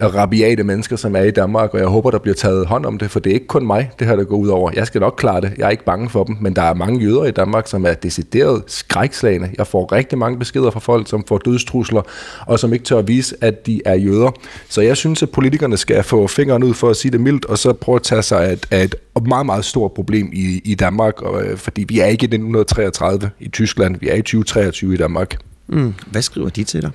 [0.03, 2.99] øh, rabiate mennesker, som er i Danmark, og jeg håber, der bliver taget hånd om
[2.99, 4.71] det, for det er ikke kun mig, det her, der går ud over.
[4.75, 7.01] Jeg skal nok klare det, jeg er ikke bange for dem, men der er mange
[7.01, 9.51] jøder i Danmark, som er decideret skrækslagende.
[9.59, 12.03] Jeg får rigtig mange beskeder fra folk, som får dødstrusler,
[12.47, 14.31] og som ikke tør at vise, at de er jøder.
[14.69, 17.59] Så jeg synes, at politikerne skal få fingeren ud for at sige det mildt, og
[17.59, 18.95] så prøve at tage sig af et, af et
[19.27, 23.31] meget, meget stort problem i, i Danmark, og, øh, fordi vi er ikke i 1933
[23.41, 25.37] i Tyskland, vi er i 2023 i Danmark.
[25.69, 25.95] Mm.
[26.07, 26.91] Hvad skriver de til dig?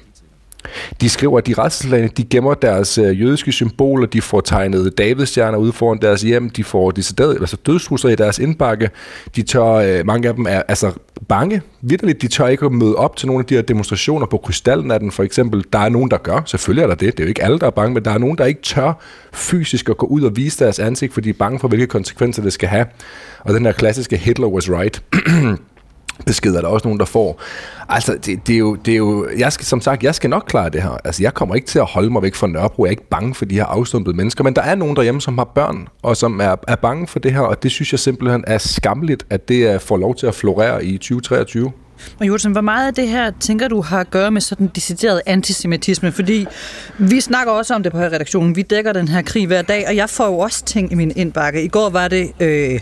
[1.01, 5.58] De skriver, at de retslande, de gemmer deres øh, jødiske symboler, de får tegnet Davidstjerner
[5.58, 8.89] ude foran deres hjem, de får decideret, altså dødstrusler i deres indbakke,
[9.36, 10.92] de tør, øh, mange af dem er altså
[11.28, 14.38] bange, vidderligt, de tør ikke at møde op til nogle af de her demonstrationer på
[14.38, 15.63] Krystalnatten for eksempel.
[15.74, 17.66] Der er nogen, der gør, selvfølgelig er der det, det er jo ikke alle, der
[17.66, 18.93] er bange, men der er nogen, der ikke tør
[19.34, 22.43] fysisk at gå ud og vise deres ansigt, fordi de er bange for, hvilke konsekvenser
[22.43, 22.86] det skal have.
[23.39, 25.04] Og den her klassiske Hitler was right.
[26.25, 27.41] besked er også nogen, der får.
[27.89, 30.43] Altså, det, det, er jo, det er jo, jeg skal, som sagt, jeg skal nok
[30.47, 30.97] klare det her.
[31.03, 32.85] Altså, jeg kommer ikke til at holde mig væk fra Nørrebro.
[32.85, 35.37] Jeg er ikke bange for de her afstumpede mennesker, men der er nogen derhjemme, som
[35.37, 38.43] har børn, og som er, er bange for det her, og det synes jeg simpelthen
[38.47, 41.71] er skamligt, at det får lov til at florere i 2023.
[42.19, 45.21] Og Jursen, hvor meget af det her tænker du har at gøre med sådan decideret
[45.25, 46.11] antisemitisme?
[46.11, 46.45] Fordi
[46.97, 48.55] vi snakker også om det på her redaktionen.
[48.55, 51.13] Vi dækker den her krig hver dag, og jeg får jo også ting i min
[51.15, 51.63] indbakke.
[51.63, 52.79] I går var det, øh,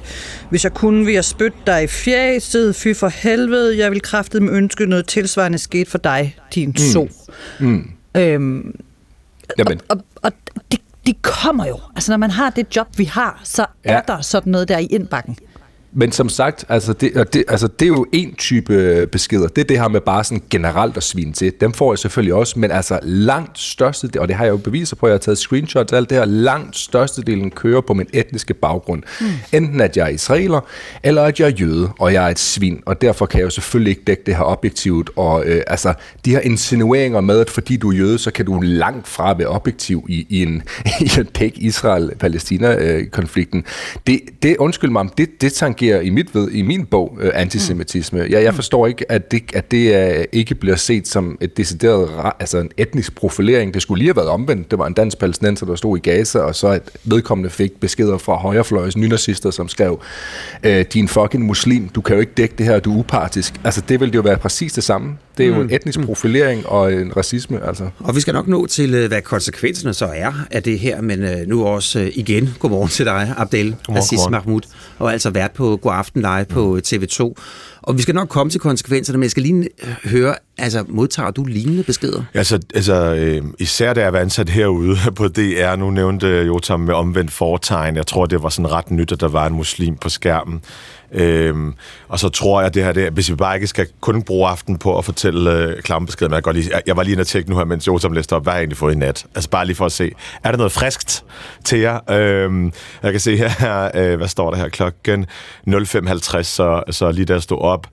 [0.50, 4.44] hvis jeg kunne, vil jeg spytte dig i fjæset, fy for helvede, jeg vil kraftigt
[4.44, 6.76] med ønske noget tilsvarende sket for dig, din mm.
[6.78, 7.08] so.
[7.60, 7.92] Mm.
[8.18, 8.76] Øhm,
[9.58, 9.82] Jamen.
[9.90, 11.80] Og, og, og det, de kommer jo.
[11.96, 13.94] Altså, når man har det job, vi har, så ja.
[13.94, 15.38] er der sådan noget der i indbakken.
[15.98, 19.48] Men som sagt, altså det, det, altså det er jo en type beskeder.
[19.48, 21.54] Det er det her med bare sådan generelt at svine til.
[21.62, 24.96] Dem får jeg selvfølgelig også, men altså langt største, og det har jeg jo beviser
[24.96, 28.08] på, at jeg har taget screenshots af alt det her, langt størstedelen kører på min
[28.14, 29.04] etniske baggrund.
[29.22, 29.28] Mm.
[29.54, 30.62] Enten at jeg er israeler,
[31.04, 33.50] eller at jeg er jøde, og jeg er et svin, og derfor kan jeg jo
[33.50, 35.10] selvfølgelig ikke dække det her objektivt.
[35.16, 35.94] Og øh, altså,
[36.26, 39.48] de her insinueringer med, at fordi du er jøde, så kan du langt fra være
[39.48, 40.64] objektiv i, i en,
[41.06, 43.66] i en dæk Israel-Palæstina-konflikten.
[44.08, 47.32] Det, det, undskyld mig, det, det tangerer sker i, mit ved, i min bog, øh,
[47.34, 48.20] antisemitisme.
[48.20, 52.10] Jeg, jeg forstår ikke, at det, at det ikke bliver set som et decideret,
[52.40, 53.74] altså en etnisk profilering.
[53.74, 54.72] Det skulle lige have været omvendt.
[54.72, 58.18] Det var en dansk palæstinenser, der stod i Gaza, og så et vedkommende fik beskeder
[58.18, 60.02] fra højrefløjs nynazister, som skrev,
[60.64, 63.54] øh, din fucking muslim, du kan jo ikke dække det her, du er upartisk.
[63.64, 65.18] Altså det ville jo være præcis det samme.
[65.38, 65.62] Det er jo mm.
[65.62, 66.06] en etnisk mm.
[66.06, 67.68] profilering og en racisme.
[67.68, 67.90] Altså.
[68.00, 71.48] Og vi skal nok nå til, øh, hvad konsekvenserne så er af det her, men
[71.48, 74.62] nu også igen, godmorgen til dig, Abdel Aziz Mahmoud,
[75.00, 77.34] og altså vært på God Aften Live på TV2.
[77.82, 79.70] Og vi skal nok komme til konsekvenserne, men jeg skal lige
[80.04, 82.24] høre, altså modtager du lignende beskeder?
[82.34, 86.94] Altså, altså øh, især da jeg var ansat herude på DR, nu nævnte Jotam med
[86.94, 90.10] omvendt foretegn, jeg tror, det var sådan ret nyt, at der var en muslim på
[90.10, 90.62] skærmen.
[91.12, 91.74] Øhm,
[92.08, 94.50] og så tror jeg, at det her, det, hvis vi bare ikke skal kun bruge
[94.50, 97.22] aften på at fortælle øh, klammebeskeder, men jeg, godt lige, jeg, jeg var lige inde
[97.22, 99.26] og tjekke nu her, mens Jotam læste op, hvad har jeg egentlig fået i nat?
[99.36, 100.12] Altså bare lige for at se,
[100.44, 101.24] er der noget friskt
[101.64, 102.12] til jer?
[102.12, 102.74] Øhm,
[103.04, 105.26] jeg kan se her, øh, hvad står der her, klokken
[105.68, 107.88] 05.50, så, så lige der stod op,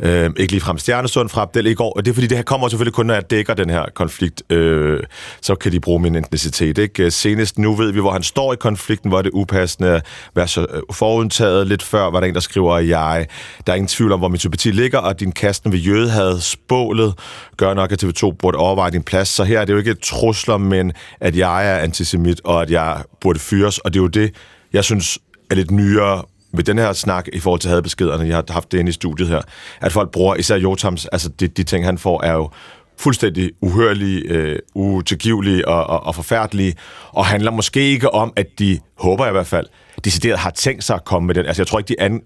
[0.00, 1.92] Øh, ikke ligefrem Stjernesund fra Abdel i går.
[1.96, 4.52] Og det er fordi, det her kommer selvfølgelig kun, når jeg dækker den her konflikt.
[4.52, 5.02] Øh,
[5.40, 6.78] så kan de bruge min intensitet.
[6.78, 7.04] Ikke?
[7.04, 10.06] Øh, senest nu ved vi, hvor han står i konflikten, hvor det er upassende at
[10.34, 11.66] være så øh, forudtaget.
[11.66, 13.26] Lidt før var der en, der skriver, at jeg,
[13.66, 16.40] der er ingen tvivl om, hvor min sympati ligger, og din kasten ved jøde havde
[16.40, 17.14] spålet,
[17.56, 19.28] gør nok, at TV2 burde overveje din plads.
[19.28, 22.70] Så her er det jo ikke et trusler, men at jeg er antisemit, og at
[22.70, 23.78] jeg burde fyres.
[23.78, 24.34] Og det er jo det,
[24.72, 25.18] jeg synes
[25.50, 28.78] er lidt nyere ved den her snak i forhold til hadbeskederne, jeg har haft det
[28.78, 29.40] inde i studiet her,
[29.80, 32.50] at folk bruger, især Jotams, altså de, de ting, han får, er jo
[32.98, 36.74] fuldstændig uhørlige, øh, utilgivelige og, og, og forfærdelige,
[37.10, 39.66] og handler måske ikke om, at de, håber jeg i hvert fald,
[40.04, 41.46] decideret har tænkt sig at komme med den.
[41.46, 42.22] Altså jeg tror ikke, de an,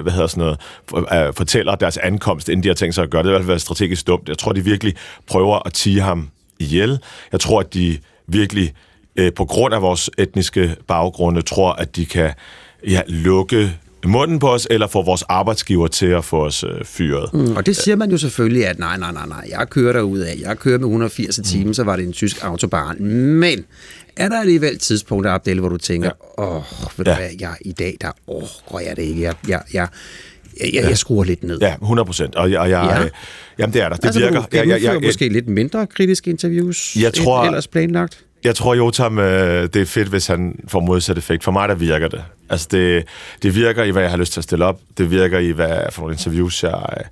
[0.00, 0.56] hvad hedder sådan
[0.92, 3.28] noget, øh, fortæller deres ankomst, inden de har tænkt sig at gøre det.
[3.28, 4.28] Det er i hvert fald strategisk dumt.
[4.28, 4.94] Jeg tror, de virkelig
[5.26, 6.28] prøver at tige ham
[6.58, 6.98] ihjel.
[7.32, 8.72] Jeg tror, at de virkelig,
[9.16, 12.32] øh, på grund af vores etniske baggrunde, tror, at de kan
[12.86, 13.72] ja, lukke
[14.06, 17.34] munden på os, eller få vores arbejdsgiver til at få os øh, fyret.
[17.34, 17.56] Mm.
[17.56, 20.36] Og det siger man jo selvfølgelig, at nej, nej, nej, nej, jeg kører derud af.
[20.40, 21.44] Jeg kører med 180 mm.
[21.44, 23.04] timer, så var det en tysk autobahn.
[23.38, 23.64] Men
[24.16, 26.56] er der alligevel tidspunkter, Abdel, hvor du tænker, åh, ja.
[26.56, 26.62] oh,
[26.96, 27.12] ved ja.
[27.12, 29.22] du hvad, jeg, i dag, der orker jeg det ikke.
[29.22, 29.88] Jeg, jeg, jeg,
[30.60, 31.58] jeg, jeg, jeg skruer lidt ned.
[31.60, 32.34] Ja, 100 procent.
[32.34, 33.04] Og jeg, og jeg, ja.
[33.04, 33.10] øh,
[33.58, 33.96] jamen, det er der.
[33.96, 34.40] Det altså, virker.
[34.40, 38.24] Du jeg, jeg, jeg, måske lidt mindre kritiske interviews jeg tror, end ellers planlagt?
[38.44, 41.44] Jeg tror, Jotam, øh, det er fedt, hvis han får modsat effekt.
[41.44, 42.24] For mig, der virker det.
[42.50, 43.04] Altså, det,
[43.42, 44.80] det virker i, hvad jeg har lyst til at stille op.
[44.98, 47.04] Det virker i, hvad for nogle interviews, jeg, øh,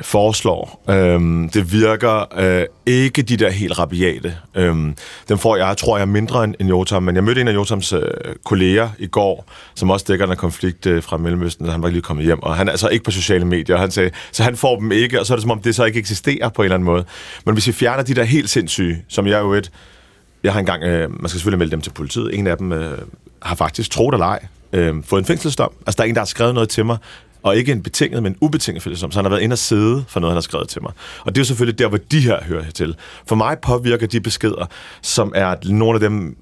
[0.00, 0.84] foreslår.
[0.90, 4.36] Øhm, det virker øh, ikke de der helt rabiate.
[4.54, 4.96] Øhm,
[5.28, 7.92] dem får jeg, tror jeg, mindre end, end Jotam, men jeg mødte en af Jotams
[7.92, 8.02] øh,
[8.44, 12.24] kolleger i går, som også dækker en konflikt øh, fra Mellemøsten, han var lige kommet
[12.24, 14.78] hjem, og han er altså ikke på sociale medier, og han sagde, så han får
[14.78, 16.74] dem ikke, og så er det som om, det så ikke eksisterer på en eller
[16.74, 17.04] anden måde.
[17.46, 19.70] Men hvis vi fjerner de der helt sindssyge, som jeg jo et,
[20.46, 22.98] jeg har engang, øh, man skal selvfølgelig melde dem til politiet, en af dem øh,
[23.42, 25.72] har faktisk, troet eller ej, øh, fået en fængselsdom.
[25.86, 26.98] Altså, der er en, der har skrevet noget til mig,
[27.42, 29.12] og ikke en betinget, men en ubetinget fællesdom.
[29.12, 30.92] Så han har været inde og sidde for noget, han har skrevet til mig.
[31.24, 32.96] Og det er jo selvfølgelig der, hvor de her hører til.
[33.26, 34.66] For mig påvirker de beskeder,
[35.02, 36.36] som er nogle af dem,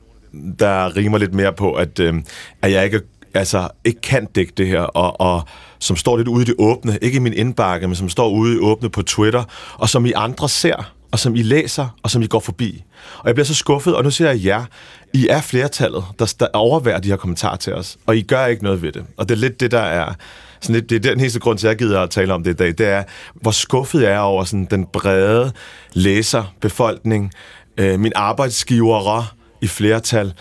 [0.58, 2.14] der rimer lidt mere på, at, øh,
[2.62, 3.00] at jeg ikke,
[3.34, 5.42] altså, ikke kan dække det her, og, og
[5.78, 8.54] som står lidt ude i det åbne, ikke i min indbakke, men som står ude
[8.56, 9.44] i åbne på Twitter,
[9.74, 12.84] og som I andre ser, og som I læser, og som I går forbi.
[13.18, 14.64] Og jeg bliver så skuffet, og nu siger jeg jer.
[15.12, 18.62] I er flertallet, der, der overværer de her kommentarer til os, og I gør ikke
[18.62, 19.04] noget ved det.
[19.16, 20.14] Og det er lidt det, der er
[20.60, 22.50] sådan lidt, det er den eneste grund til, at jeg gider at tale om det
[22.50, 23.02] i dag, det er,
[23.34, 25.52] hvor skuffet jeg er over sådan, den brede
[25.92, 27.32] læserbefolkning,
[27.78, 29.26] øh, min arbejdsgivere
[29.60, 30.32] i flertal.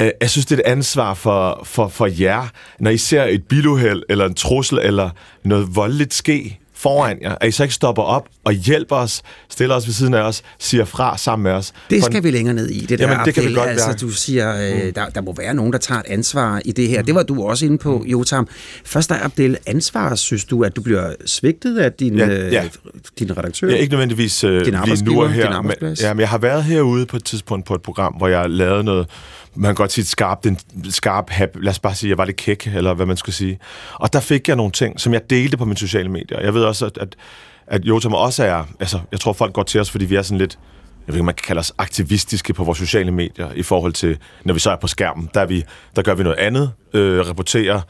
[0.00, 2.46] Øh, jeg synes, det er et ansvar for, for, for jer,
[2.80, 5.10] når I ser et biluheld, eller en trussel, eller
[5.44, 9.74] noget voldeligt ske, foran jer, at I så ikke stopper op og hjælper os, stiller
[9.74, 11.72] os ved siden af os, siger fra sammen med os.
[11.90, 13.92] Det skal For, vi længere ned i, det der jamen, det kan vi godt altså,
[14.00, 14.92] du siger, øh, mm.
[14.92, 17.02] der, der må være nogen, der tager et ansvar i det her.
[17.02, 18.04] Det var du også inde på, mm.
[18.04, 18.48] Jotam.
[18.84, 22.64] Først der Abdel, ansvar, synes du, at du bliver svigtet af din, ja, ja.
[22.64, 22.70] Øh,
[23.18, 23.68] din redaktør?
[23.68, 25.62] Ja, ikke nødvendigvis øh, din lige nu og her.
[25.62, 28.50] Men, ja, men jeg har været herude på et tidspunkt på et program, hvor jeg
[28.50, 29.06] lavede noget
[29.54, 30.58] man kan godt sige, skarp, den
[30.90, 33.58] skarp hap, lad os bare sige, jeg var lidt kæk, eller hvad man skulle sige.
[33.94, 36.40] Og der fik jeg nogle ting, som jeg delte på mine sociale medier.
[36.40, 37.16] Jeg ved også, at, at,
[37.66, 40.38] at Jotam også er, altså, jeg tror, folk går til os, fordi vi er sådan
[40.38, 40.58] lidt,
[41.06, 44.18] jeg ved ikke, man kan kalde os aktivistiske på vores sociale medier, i forhold til,
[44.44, 45.64] når vi så er på skærmen, der, er vi,
[45.96, 47.80] der gør vi noget andet, øh, rapporterer,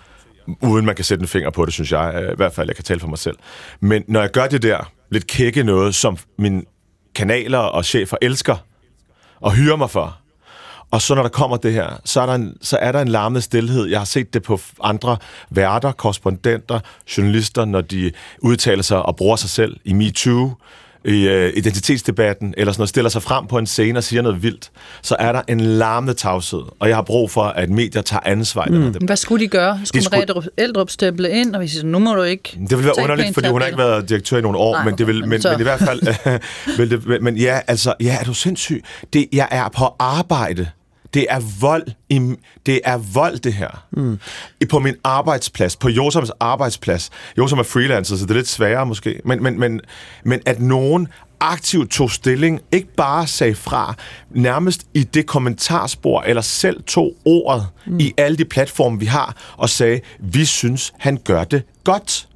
[0.62, 2.76] uden man kan sætte en finger på det, synes jeg, øh, i hvert fald, jeg
[2.76, 3.36] kan tale for mig selv.
[3.80, 6.62] Men når jeg gør det der, lidt kække noget, som mine
[7.14, 8.56] kanaler og chefer elsker,
[9.40, 10.18] og hyrer mig for,
[10.94, 13.08] og så når der kommer det her, så er der en, så er der en
[13.08, 13.86] larmende stillhed.
[13.86, 15.16] Jeg har set det på andre
[15.50, 16.80] værter, korrespondenter,
[17.16, 20.50] journalister, når de udtaler sig og bruger sig selv i MeToo,
[21.04, 24.42] i øh, identitetsdebatten, eller sådan noget, stiller sig frem på en scene og siger noget
[24.42, 24.70] vildt,
[25.02, 28.66] så er der en larmende tavshed, og jeg har brug for, at medier tager ansvar
[28.70, 28.92] mm.
[28.92, 29.02] det.
[29.02, 29.80] Hvad skulle de gøre?
[29.84, 30.20] Skulle, de skulle...
[30.20, 33.34] Rette Eldrup stemple ind, og vi siger, nu må du ikke Det vil være underligt,
[33.34, 35.60] fordi hun har ikke været direktør i nogle år, Nej, men, det vil, men, men,
[35.60, 36.00] i hvert fald...
[36.78, 38.84] men, det, men, men ja, altså, ja, er du sindssyg?
[39.12, 40.68] Det, jeg er på arbejde
[41.14, 41.86] det er vold,
[42.66, 43.84] det er vold, det her.
[43.92, 44.18] Mm.
[44.70, 47.10] På min arbejdsplads, på Josams arbejdsplads.
[47.38, 49.20] Josam er freelancer, så det er lidt sværere måske.
[49.24, 49.80] Men, men, men,
[50.24, 51.08] men at nogen
[51.40, 53.94] aktivt tog stilling, ikke bare sagde fra,
[54.30, 58.00] nærmest i det kommentarspor, eller selv tog ordet mm.
[58.00, 62.28] i alle de platforme, vi har, og sagde, vi synes, han gør det godt.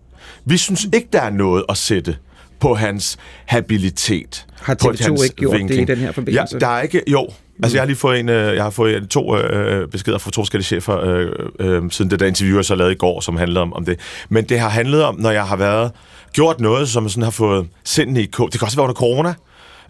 [0.44, 2.16] Vi synes ikke, der er noget at sætte
[2.60, 4.46] på hans habilitet.
[4.60, 5.86] Har TV2 ikke gjort vinkling.
[5.86, 6.55] det i den her forbindelse?
[6.55, 7.28] Ja, der er ikke, jo,
[7.62, 10.30] Altså, jeg har lige fået en, øh, jeg har fået to øh, øh, beskeder fra
[10.30, 11.30] to forskellige chefer øh,
[11.60, 14.01] øh, siden det der interview, jeg så lavede i går, som handlede om, om det.
[14.28, 15.93] Men det har handlet om, når jeg har været
[16.32, 18.39] gjort noget, som sådan har fået sindene i k.
[18.39, 19.35] Det kan også være under corona.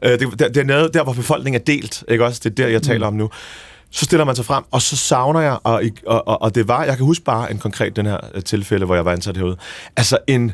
[0.02, 2.40] Øh, det, det, det er noget, der, hvor befolkningen er delt, ikke også?
[2.44, 3.30] Det er der, jeg taler om nu.
[3.90, 6.84] Så stiller man sig frem, og så savner jeg, og, og, og, og det var,
[6.84, 9.56] jeg kan huske bare en konkret den her øh, tilfælde, hvor jeg var ansat herude.
[9.96, 10.52] Altså en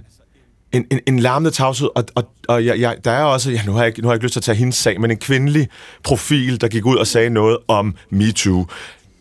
[0.74, 3.72] en, en, en larmende tavshed, og, og, og jeg, jeg, der er også, ja, nu,
[3.72, 5.68] har jeg, nu har jeg ikke lyst til at tage hendes sag, men en kvindelig
[6.02, 8.66] profil, der gik ud og sagde noget om MeToo.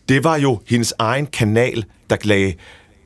[0.10, 2.54] Det var jo hendes egen kanal, der lagde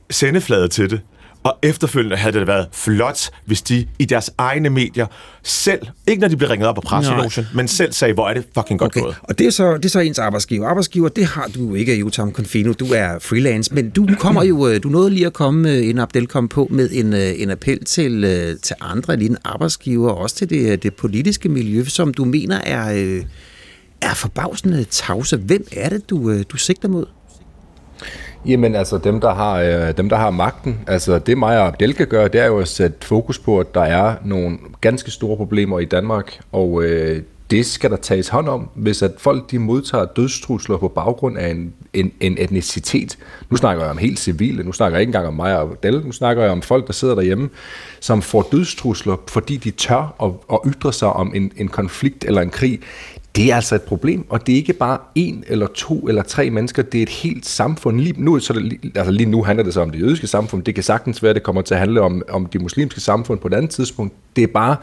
[0.09, 1.01] sendeflade til det.
[1.47, 5.05] Og efterfølgende havde det været flot, hvis de i deres egne medier
[5.43, 8.45] selv, ikke når de blev ringet op på presselogen, men selv sagde, hvor er det
[8.57, 9.01] fucking godt okay.
[9.01, 9.15] gået.
[9.23, 10.67] Og det er, så, det er så ens arbejdsgiver.
[10.67, 12.73] Arbejdsgiver, det har du ikke, Jotam Confino.
[12.73, 15.99] Du er freelance, men du kommer jo, øh, du nåede lige at komme, øh, en
[15.99, 20.49] Abdel kom på med en, øh, en appel til, til andre lignende arbejdsgiver, også til
[20.49, 23.21] det, det politiske miljø, som du mener er,
[24.01, 25.37] er forbavsende tavse.
[25.37, 27.05] Hvem er det, du, du sigter mod?
[28.45, 31.93] Jamen altså dem der har øh, dem der har magten, altså det mig og Abdel
[31.93, 35.37] kan gøre, det er jo at sætte fokus på at der er nogle ganske store
[35.37, 39.59] problemer i Danmark, og øh, det skal der tages hånd om, hvis at folk de
[39.59, 43.17] modtager dødstrusler på baggrund af en, en, en etnicitet.
[43.49, 46.01] Nu snakker jeg om helt civile, nu snakker jeg ikke engang om mig og Abdel,
[46.05, 47.49] nu snakker jeg om folk, der sidder derhjemme,
[47.99, 52.41] som får dødstrusler, fordi de tør at, at ytre sig om en, en konflikt eller
[52.41, 52.79] en krig
[53.37, 56.49] det er altså et problem, og det er ikke bare en eller to eller tre
[56.49, 57.99] mennesker, det er et helt samfund.
[57.99, 60.75] Lige nu, så det, altså lige nu handler det så om det jødiske samfund, det
[60.75, 63.47] kan sagtens være, at det kommer til at handle om, om de muslimske samfund på
[63.47, 64.13] et andet tidspunkt.
[64.35, 64.75] Det er bare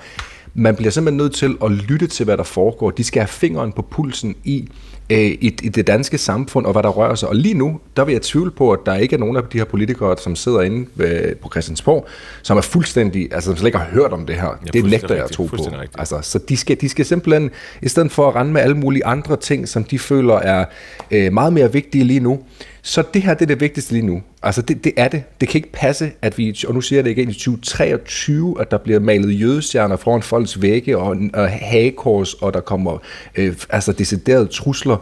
[0.55, 2.91] man bliver simpelthen nødt til at lytte til, hvad der foregår.
[2.91, 4.69] De skal have fingeren på pulsen i,
[5.11, 7.29] øh, i, i det danske samfund og hvad der rører sig.
[7.29, 9.59] Og lige nu, der vil jeg tvivle på, at der ikke er nogen af de
[9.59, 12.07] her politikere, som sidder inde ved, på Christiansborg,
[12.43, 14.59] som er fuldstændig, altså som slet ikke har hørt om det her.
[14.67, 15.57] Ja, det nægter jeg at tro på.
[15.99, 17.51] Altså, så de skal, de skal simpelthen,
[17.83, 20.65] i stedet for at rende med alle mulige andre ting, som de føler er
[21.11, 22.41] øh, meget mere vigtige lige nu,
[22.87, 24.23] så det her det er det vigtigste lige nu.
[24.43, 25.23] Altså det, det er det.
[25.41, 28.71] Det kan ikke passe, at vi, og nu siger jeg det igen, i 2023, at
[28.71, 32.99] der bliver malet jødestjerner foran folks vægge og, og hagekors, og der kommer
[33.35, 34.97] øh, altså deciderede trusler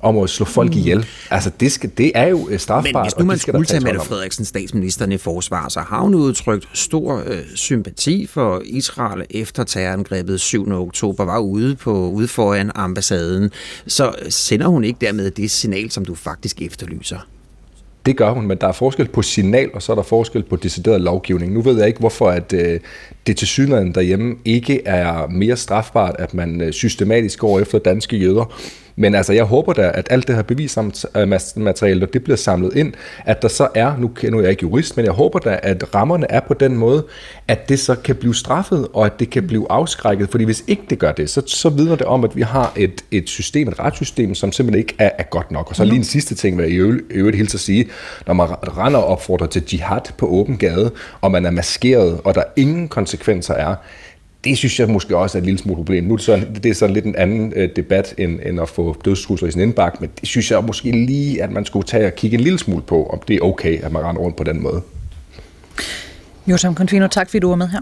[0.00, 0.78] om at slå folk mm.
[0.78, 1.06] ihjel.
[1.30, 2.94] Altså, det, skal, det er jo øh, strafbart.
[2.94, 6.68] Men hvis nu man skulle tage Mette Frederiksen, statsministeren, i forsvar, så har hun udtrykt
[6.72, 10.72] stor øh, sympati for Israel efter terrorangrebet 7.
[10.72, 13.50] oktober, var ude på ude foran ambassaden.
[13.86, 17.18] Så sender hun ikke dermed det signal, som du faktisk efterlyser?
[18.06, 20.56] Det gør hun, men der er forskel på signal, og så er der forskel på
[20.56, 21.52] decideret lovgivning.
[21.52, 22.80] Nu ved jeg ikke, hvorfor at, øh,
[23.26, 28.16] det til synligheden derhjemme ikke er mere strafbart, at man øh, systematisk går efter danske
[28.16, 28.54] jøder,
[28.98, 32.92] men altså, jeg håber da, at alt det her bevismateriale, det bliver samlet ind,
[33.24, 36.30] at der så er, nu kender jeg ikke jurist, men jeg håber da, at rammerne
[36.30, 37.04] er på den måde,
[37.48, 40.30] at det så kan blive straffet, og at det kan blive afskrækket.
[40.30, 43.04] Fordi hvis ikke det gør det, så, så vidner det om, at vi har et,
[43.10, 45.70] et system, et retssystem, som simpelthen ikke er, er godt nok.
[45.70, 46.78] Og så lige en sidste ting, hvad jeg i
[47.10, 47.88] øvrigt hele at sige,
[48.26, 48.46] når man
[48.78, 52.88] render og opfordrer til jihad på åben gade, og man er maskeret, og der ingen
[52.88, 53.74] konsekvenser er,
[54.48, 56.04] det synes jeg måske også er et lille smule problem.
[56.04, 58.68] Nu er det, så, det er så lidt en anden øh, debat, end, end at
[58.68, 62.06] få dødstrusler i sin indbakke, men det synes jeg måske lige, at man skulle tage
[62.06, 64.44] og kigge en lille smule på, om det er okay, at man render rundt på
[64.44, 64.82] den måde.
[66.46, 67.80] Jotam Confino, tak fordi du var med her.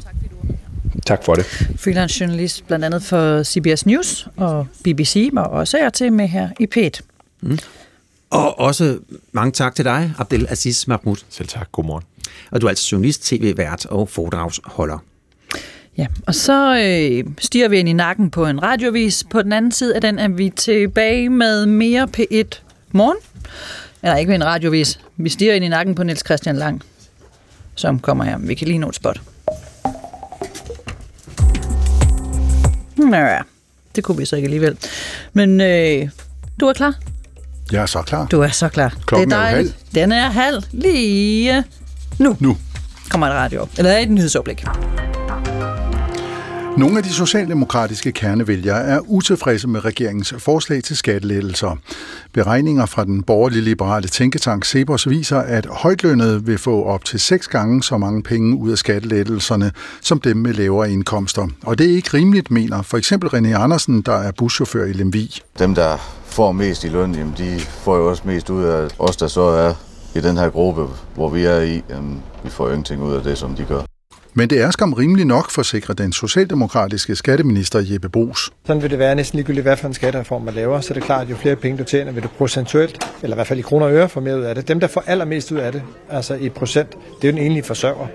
[1.07, 1.45] Tak for det.
[1.77, 6.49] Freelance journalist blandt andet for CBS News og BBC var også her til med her
[6.61, 7.03] i PET.
[7.41, 7.59] Mm.
[8.31, 8.99] Og også
[9.33, 11.17] mange tak til dig, Abdel Aziz Mahmoud.
[11.29, 11.73] Selv tak.
[11.73, 12.05] Godmorgen.
[12.51, 14.99] Og du er altså journalist, tv-vært og foredragsholder.
[15.98, 19.24] Ja, og så øh, stiger vi ind i nakken på en radiovis.
[19.31, 22.60] På den anden side af den er vi tilbage med mere P1
[22.93, 23.16] morgen.
[24.02, 25.01] Eller ikke med en radiovis.
[25.16, 26.82] Vi stiger ind i nakken på Niels Christian Lang,
[27.74, 28.39] som kommer her.
[28.39, 29.20] Vi kan lige nå et spot.
[32.97, 33.39] Nå ja,
[33.97, 34.78] det kunne vi så ikke alligevel.
[35.32, 36.09] Men øh,
[36.60, 36.94] du er klar?
[37.73, 38.27] Jeg er så klar.
[38.27, 38.97] Du er så klar.
[39.06, 39.73] Klokken det er, er halv.
[39.94, 41.64] Den er halv lige
[42.18, 42.36] nu.
[42.40, 42.56] Nu.
[43.10, 43.68] Kommer et radio.
[43.78, 44.64] Eller et nyhedsoplæg.
[46.77, 51.77] Nogle af de socialdemokratiske kernevælgere er utilfredse med regeringens forslag til skattelettelser.
[52.32, 57.48] Beregninger fra den borgerlige liberale tænketank Cepos viser, at højtlønnede vil få op til seks
[57.48, 61.48] gange så mange penge ud af skattelettelserne, som dem med lavere indkomster.
[61.62, 65.40] Og det er ikke rimeligt, mener for eksempel René Andersen, der er buschauffør i Lemvi.
[65.59, 69.16] Dem, der får mest i løn, jamen, de får jo også mest ud af os,
[69.16, 69.74] der så er
[70.15, 71.82] i den her gruppe, hvor vi er i.
[71.90, 73.86] Jamen, vi får ingenting ud af det, som de gør.
[74.39, 78.51] Men det er skam rimeligt nok, forsikrer den socialdemokratiske skatteminister Jeppe Brugs.
[78.67, 80.81] Sådan vil det være næsten ligegyldigt, hvad for en skattereform man laver.
[80.81, 83.39] Så det er klart, at jo flere penge du tjener, vil du procentuelt, eller i
[83.39, 84.69] hvert fald i kroner og øre, få mere ud af det.
[84.69, 87.63] Dem, der får allermest ud af det, altså i procent, det er jo den enlige
[87.63, 88.07] forsørger.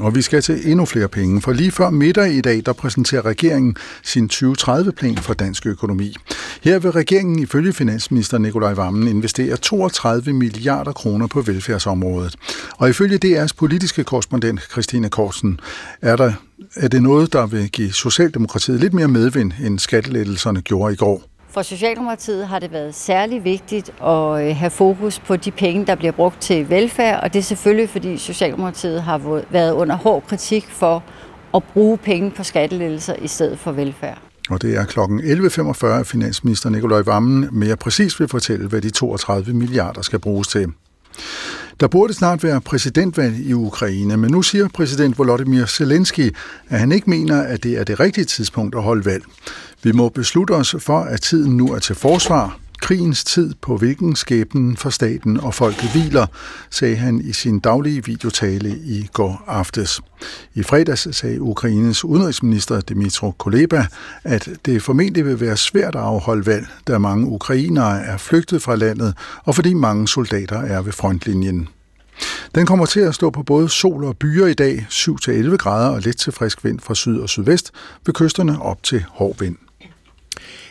[0.00, 3.24] Og vi skal til endnu flere penge, for lige før middag i dag, der præsenterer
[3.24, 6.16] regeringen sin 2030-plan for dansk økonomi.
[6.62, 12.36] Her vil regeringen ifølge finansminister Nikolaj Vammen investere 32 milliarder kroner på velfærdsområdet.
[12.76, 15.60] Og ifølge DR's politiske korrespondent Christine Korsen,
[16.02, 16.32] er, der,
[16.76, 21.33] er det noget, der vil give Socialdemokratiet lidt mere medvind, end skattelettelserne gjorde i går.
[21.54, 25.94] For Socialdemokratiet har det været særlig vigtigt at øh, have fokus på de penge, der
[25.94, 30.66] bliver brugt til velfærd, og det er selvfølgelig, fordi Socialdemokratiet har været under hård kritik
[30.70, 31.04] for
[31.54, 34.18] at bruge penge på skattelettelser i stedet for velfærd.
[34.50, 38.90] Og det er klokken 11.45, at finansminister Nikolaj Vammen mere præcis vil fortælle, hvad de
[38.90, 40.72] 32 milliarder skal bruges til.
[41.80, 46.36] Der burde snart være præsidentvalg i Ukraine, men nu siger præsident Volodymyr Zelensky,
[46.68, 49.24] at han ikke mener, at det er det rigtige tidspunkt at holde valg.
[49.84, 52.58] Vi må beslutte os for, at tiden nu er til forsvar.
[52.80, 56.26] Krigens tid på hvilken skæbnen for staten og folket hviler,
[56.70, 60.00] sagde han i sin daglige videotale i går aftes.
[60.54, 63.86] I fredags sagde Ukraines udenrigsminister Dmitro Kuleba,
[64.24, 68.76] at det formentlig vil være svært at afholde valg, da mange ukrainere er flygtet fra
[68.76, 71.68] landet, og fordi mange soldater er ved frontlinjen.
[72.54, 76.00] Den kommer til at stå på både sol og byer i dag, 7-11 grader og
[76.00, 77.70] let til frisk vind fra syd og sydvest,
[78.06, 79.56] ved kysterne op til hård vind.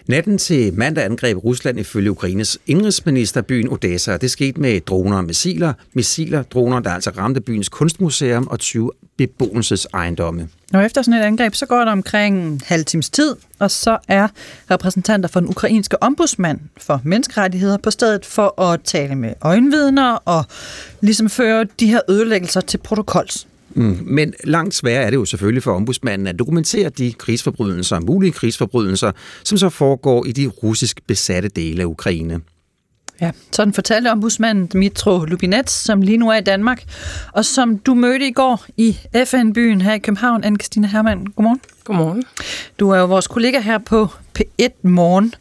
[0.08, 4.18] Natten til mandag angreb Rusland ifølge Ukraines indrigsminister byen Odessa.
[4.18, 5.74] Det skete med droner og missiler.
[5.94, 10.50] Missiler, droner, der altså ramte byens kunstmuseum og 20 beboelsesejendomme.
[10.74, 13.98] Og efter sådan et angreb, så går der omkring en halv times tid, og så
[14.08, 14.28] er
[14.72, 20.46] repræsentanter for den ukrainske ombudsmand for menneskerettigheder på stedet for at tale med øjenvidner og
[21.02, 23.48] ligesom føre de her ødelæggelser til protokols.
[23.76, 28.32] Mm, men langt sværere er det jo selvfølgelig for ombudsmanden at dokumentere de krigsforbrydelser, mulige
[28.32, 29.12] krigsforbrydelser,
[29.44, 32.42] som så foregår i de russisk besatte dele af Ukraine.
[33.22, 36.84] Ja, sådan fortalte ombudsmanden Dmitro Lubinets, som lige nu er i Danmark,
[37.34, 40.44] og som du mødte i går i FN-byen her i København.
[40.44, 41.62] Anne-Christine Hermann, godmorgen.
[41.84, 42.24] Godmorgen.
[42.80, 44.08] Du er jo vores kollega her på
[44.40, 45.34] P1 Morgen.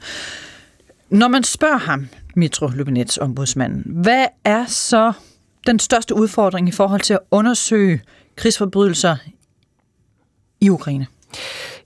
[1.11, 5.13] Når man spørger ham, Dmitro Lubinets ombudsmanden, hvad er så
[5.67, 8.01] den største udfordring i forhold til at undersøge
[8.37, 9.17] krigsforbrydelser
[10.61, 11.07] i Ukraine?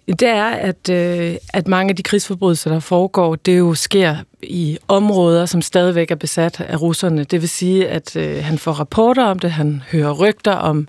[0.08, 4.78] Det er, at, øh, at mange af de krigsforbrydelser, der foregår, det jo sker i
[4.88, 7.24] områder, som stadigvæk er besat af russerne.
[7.24, 10.88] Det vil sige, at øh, han får rapporter om det, han hører rygter om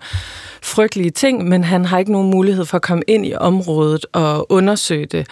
[0.61, 4.51] frygtelige ting, men han har ikke nogen mulighed for at komme ind i området og
[4.51, 5.27] undersøge det.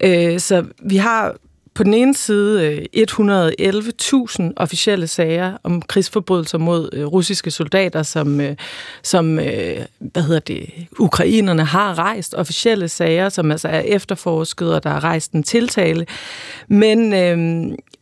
[0.00, 1.34] Øh, så vi har
[1.74, 8.40] på den ene side øh, 111.000 officielle sager om krigsforbrydelser mod øh, russiske soldater, som,
[8.40, 8.56] øh,
[9.02, 12.34] som hvad hedder det, ukrainerne har rejst.
[12.34, 16.06] Officielle sager, som altså er efterforsket, og der er rejst en tiltale.
[16.68, 17.12] Men,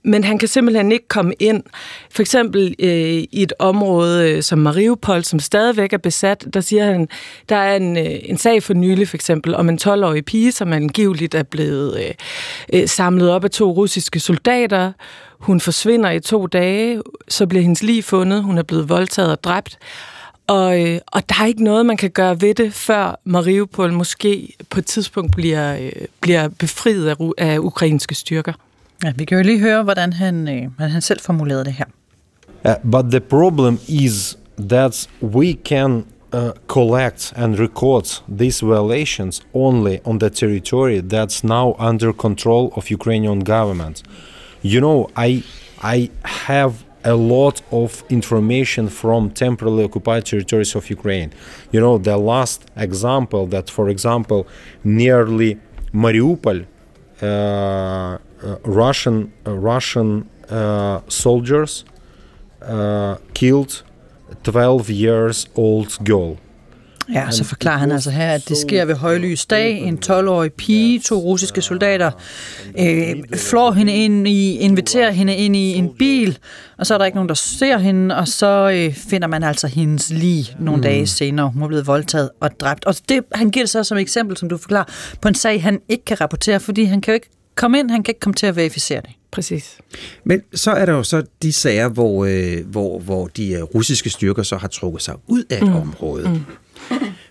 [0.06, 1.62] men han kan simpelthen ikke komme ind.
[2.10, 2.90] For eksempel øh,
[3.32, 7.08] i et område øh, som Mariupol, som stadigvæk er besat, der siger han,
[7.48, 10.72] der er en, øh, en sag for nylig for eksempel om en 12-årig pige, som
[10.72, 12.14] angiveligt er blevet øh,
[12.80, 14.92] øh, samlet op af to russiske soldater.
[15.38, 19.44] Hun forsvinder i to dage, så bliver hendes liv fundet, hun er blevet voldtaget og
[19.44, 19.78] dræbt.
[20.46, 24.54] Og, øh, og der er ikke noget, man kan gøre ved det, før Mariupol måske
[24.70, 28.52] på et tidspunkt bliver, øh, bliver befriet af, af ukrainske styrker.
[29.04, 31.86] Ja, vi kan jo lige høre, hvordan han, øh, hvordan han selv formulerede det her.
[32.64, 38.04] Uh, but the problem is that we can uh, collect and record
[38.38, 44.02] these violations only on the territory that's now under control of Ukrainian government.
[44.62, 45.42] You know, I
[45.82, 46.72] I have
[47.04, 51.30] a lot of information from temporarily occupied territories of Ukraine.
[51.70, 54.46] You know, the last example that, for example,
[54.82, 55.58] nearly
[55.94, 56.66] Mariupol,
[57.22, 58.18] uh,
[58.66, 61.84] Russian uh, Russian uh, soldiers
[63.34, 63.82] killed
[64.44, 66.36] 12 years old girl.
[67.14, 69.78] Ja, så forklarer han altså her, at det sker ved højlys dag.
[69.78, 72.10] En 12-årig pige, to russiske soldater,
[72.78, 76.38] øh, flår hende ind i, inviterer hende ind i en bil,
[76.78, 79.66] og så er der ikke nogen, der ser hende, og så øh, finder man altså
[79.66, 80.82] hendes lige nogle mm.
[80.82, 81.48] dage senere.
[81.48, 82.84] Hun er blevet voldtaget og dræbt.
[82.84, 85.80] Og det, han giver det så som eksempel, som du forklarer, på en sag, han
[85.88, 88.46] ikke kan rapportere, fordi han kan jo ikke komme ind, han kan ikke komme til
[88.46, 89.10] at verificere det.
[89.30, 89.78] Præcis.
[90.24, 94.10] Men så er der jo så de sager, hvor, øh, hvor, hvor de øh, russiske
[94.10, 95.76] styrker så har trukket sig ud af et mm.
[95.76, 96.28] område.
[96.28, 96.40] Mm.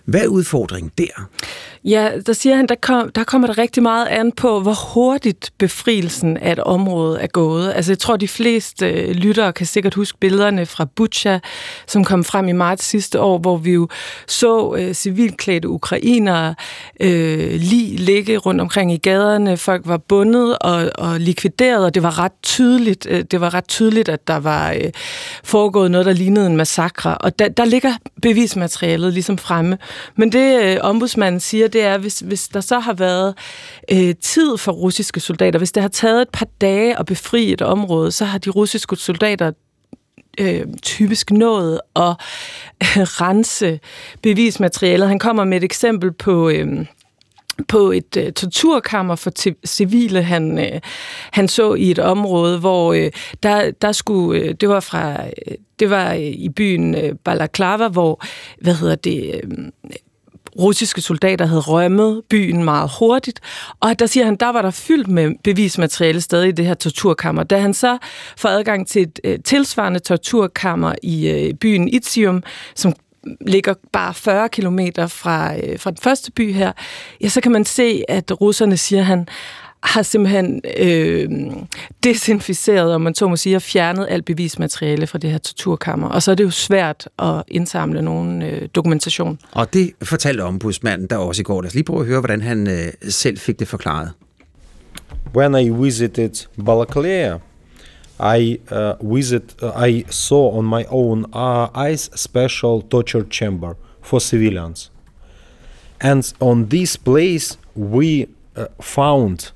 [0.04, 1.28] Hvad er udfordringen der?
[1.86, 5.52] Ja, der siger han, der, kom, der kommer der rigtig meget an på, hvor hurtigt
[5.58, 7.72] befrielsen af et område er gået.
[7.74, 11.38] Altså jeg tror, de fleste øh, lyttere kan sikkert huske billederne fra Bucha,
[11.86, 13.88] som kom frem i marts sidste år, hvor vi jo
[14.26, 16.54] så øh, civilklædte ukrainere
[17.00, 19.56] øh, lige ligge rundt omkring i gaderne.
[19.56, 23.68] Folk var bundet og, og likvideret, og det var ret tydeligt, øh, det var ret
[23.68, 24.90] tydeligt, at der var øh,
[25.44, 27.18] foregået noget, der lignede en massakre.
[27.18, 27.92] Og der, der ligger
[28.22, 29.78] bevismaterialet ligesom fremme.
[30.16, 33.34] Men det øh, ombudsmanden siger, det er, hvis, hvis der så har været
[33.92, 37.62] øh, tid for russiske soldater, hvis det har taget et par dage at befri et
[37.62, 39.52] område, så har de russiske soldater
[40.38, 42.02] øh, typisk nået at
[42.82, 43.80] øh, rense
[44.22, 45.08] bevismaterialet.
[45.08, 46.48] Han kommer med et eksempel på...
[46.48, 46.86] Øh,
[47.68, 49.32] på et øh, torturkammer for
[49.66, 50.80] civile, han, øh,
[51.32, 53.10] han så i et område, hvor øh,
[53.42, 57.88] der, der skulle, øh, det var fra, øh, det var øh, i byen øh, Balaklava,
[57.88, 58.24] hvor,
[58.60, 59.50] hvad hedder det, øh,
[60.58, 63.40] russiske soldater havde rømmet byen meget hurtigt,
[63.80, 67.42] og der siger han, der var der fyldt med bevismateriale stadig i det her torturkammer.
[67.42, 67.98] Da han så
[68.36, 72.42] får adgang til et øh, tilsvarende torturkammer i øh, byen Itzium,
[72.74, 72.94] som
[73.40, 76.72] ligger bare 40 kilometer fra, øh, fra den første by her,
[77.20, 79.28] ja, så kan man se, at russerne siger, han
[79.86, 81.28] har simpelthen øh,
[82.04, 86.08] desinficeret, om man så må sige, og fjernet alt bevismateriale fra det her torturkammer.
[86.08, 89.38] Og så er det jo svært at indsamle nogen øh, dokumentation.
[89.52, 91.62] Og det fortalte ombudsmanden der også i går.
[91.62, 94.12] Lad os lige prøve at høre, hvordan han øh, selv fik det forklaret.
[95.36, 97.38] When I visited Balakleya,
[98.20, 104.18] I uh, visit, uh, I saw on my own uh, eyes special torture chamber for
[104.18, 104.92] civilians.
[106.00, 108.26] And on this place we
[108.56, 109.52] uh, found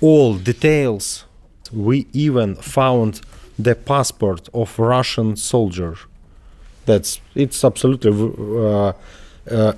[0.00, 1.24] all details.
[1.72, 3.20] We even found
[3.58, 5.96] the passport of Russian soldier.
[6.86, 8.92] That's it's absolutely uh,
[9.50, 9.72] uh,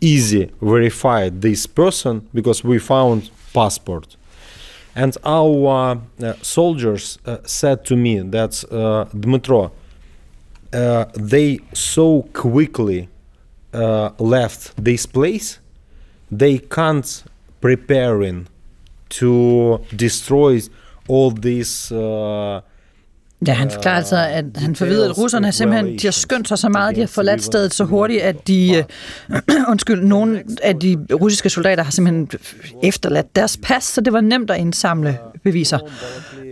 [0.00, 4.16] easy verified this person because we found passport.
[4.94, 9.70] And our uh, soldiers uh, said to me that uh, Dmitro,
[10.72, 13.08] uh, they so quickly
[13.72, 15.60] left this place,
[16.30, 17.24] they can't
[17.60, 18.48] preparing
[19.10, 20.60] to destroy
[21.08, 22.60] all these uh,
[23.46, 26.68] Ja, han forklarer altså, at han forvider, at russerne simpelthen, de har skyndt sig så
[26.68, 28.84] meget, de har forladt stedet så hurtigt, at de,
[29.30, 29.40] øh,
[29.70, 32.30] undskyld, nogle af de russiske soldater har simpelthen
[32.82, 35.78] efterladt deres pas, så det var nemt at indsamle beviser.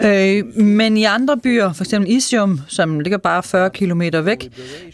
[0.02, 4.48] Øh, men i andre byer, for eksempel Isium, som ligger bare 40 km væk,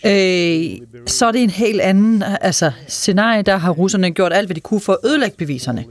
[0.06, 3.42] øh, så er det en helt anden altså, scenarie.
[3.42, 5.84] Der har russerne gjort alt, hvad de kunne for at ødelægge beviserne.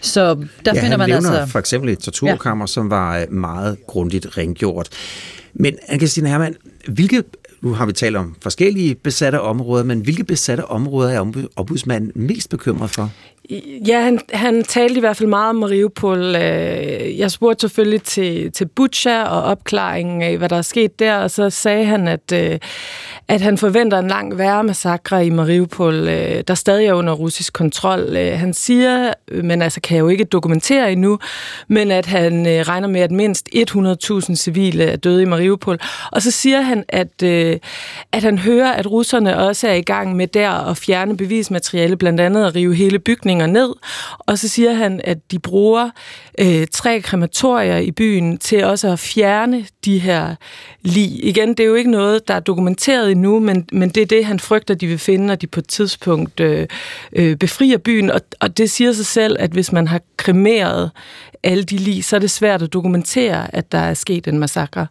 [0.00, 1.46] Så der ja, finder man altså...
[1.46, 2.66] for eksempel et torturkammer, ja.
[2.66, 4.88] som var øh, meget grundigt rengjort.
[5.54, 6.56] Men Anne-Christine Hermann,
[6.88, 7.22] hvilke,
[7.62, 12.50] nu har vi talt om forskellige besatte områder, men hvilke besatte områder er ombudsmanden mest
[12.50, 13.10] bekymret for?
[13.86, 16.36] Ja, han, han talte i hvert fald meget om Mariupol.
[16.36, 21.16] Øh, jeg spurgte selvfølgelig til, til Butcha og opklaringen af, hvad der er sket der,
[21.16, 22.58] og så sagde han, at, øh,
[23.28, 27.52] at han forventer en lang værre massakre i Mariupol, øh, der stadig er under russisk
[27.52, 28.16] kontrol.
[28.16, 29.12] Han siger,
[29.42, 31.18] men altså kan jeg jo ikke dokumentere endnu,
[31.68, 35.78] men at han regner med, at mindst 100.000 civile er døde i Mariupol.
[36.12, 37.22] Og så siger han, at,
[38.12, 42.20] at han hører, at russerne også er i gang med der at fjerne bevismateriale, blandt
[42.20, 43.74] andet at rive hele bygningen bygninger ned,
[44.18, 45.90] og så siger han, at de bruger
[46.38, 50.34] øh, tre krematorier i byen til også at fjerne de her
[50.82, 51.24] lig.
[51.24, 54.24] Igen, det er jo ikke noget, der er dokumenteret endnu, men, men det er det,
[54.24, 56.66] han frygter, de vil finde, når de på et tidspunkt øh,
[57.12, 60.90] øh, befrier byen, og, og det siger sig selv, at hvis man har kremeret
[61.42, 64.86] alle de lig, så er det svært at dokumentere, at der er sket en massakre.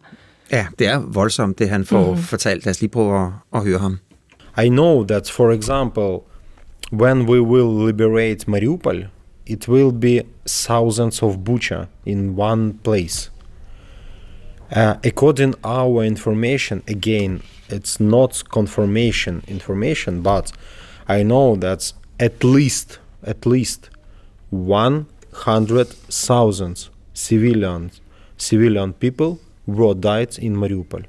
[0.50, 2.22] Ja, det er voldsomt, det han får mm.
[2.22, 2.64] fortalt.
[2.64, 3.98] Lad os lige prøve at, at høre ham.
[4.64, 6.33] I know that, for example,
[6.98, 9.08] when we will liberate Mariupol,
[9.46, 13.30] it will be thousands of bucha in one place.
[14.72, 20.52] Uh, according our information, again, it's not confirmation information, but
[21.06, 23.90] I know that at least at least
[24.50, 28.00] one hundred thousand civilians
[28.36, 31.04] civilian people were died in Mariupol.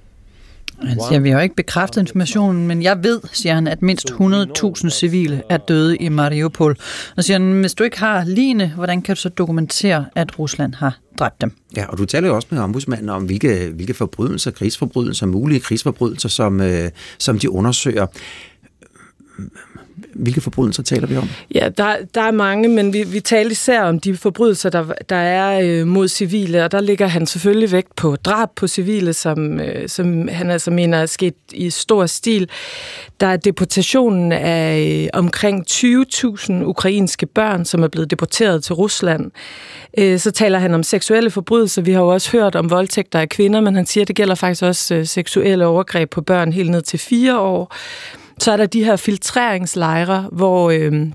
[0.81, 4.89] Han siger, vi har ikke bekræftet informationen, men jeg ved, siger han, at mindst 100.000
[4.89, 6.77] civile er døde i Mariupol.
[7.17, 10.73] Og siger han, hvis du ikke har lignende, hvordan kan du så dokumentere, at Rusland
[10.73, 11.51] har dræbt dem?
[11.75, 16.29] Ja, og du taler jo også med ombudsmanden om, hvilke, hvilke forbrydelser, krigsforbrydelser, mulige krigsforbrydelser,
[16.29, 16.89] som, øh,
[17.19, 18.05] som de undersøger.
[20.15, 21.29] Hvilke forbrydelser taler vi om?
[21.55, 25.15] Ja, der, der er mange, men vi, vi taler især om de forbrydelser, der, der
[25.15, 29.59] er øh, mod civile, og der ligger han selvfølgelig vægt på drab på civile, som,
[29.59, 32.49] øh, som han altså mener er sket i stor stil.
[33.19, 39.31] Der er deportationen af øh, omkring 20.000 ukrainske børn, som er blevet deporteret til Rusland.
[39.97, 41.81] Øh, så taler han om seksuelle forbrydelser.
[41.81, 44.35] Vi har jo også hørt om voldtægter af kvinder, men han siger, at det gælder
[44.35, 47.75] faktisk også øh, seksuelle overgreb på børn helt ned til fire år.
[48.39, 50.71] Så er der de her filtreringslejre, hvor...
[50.71, 51.07] Øh,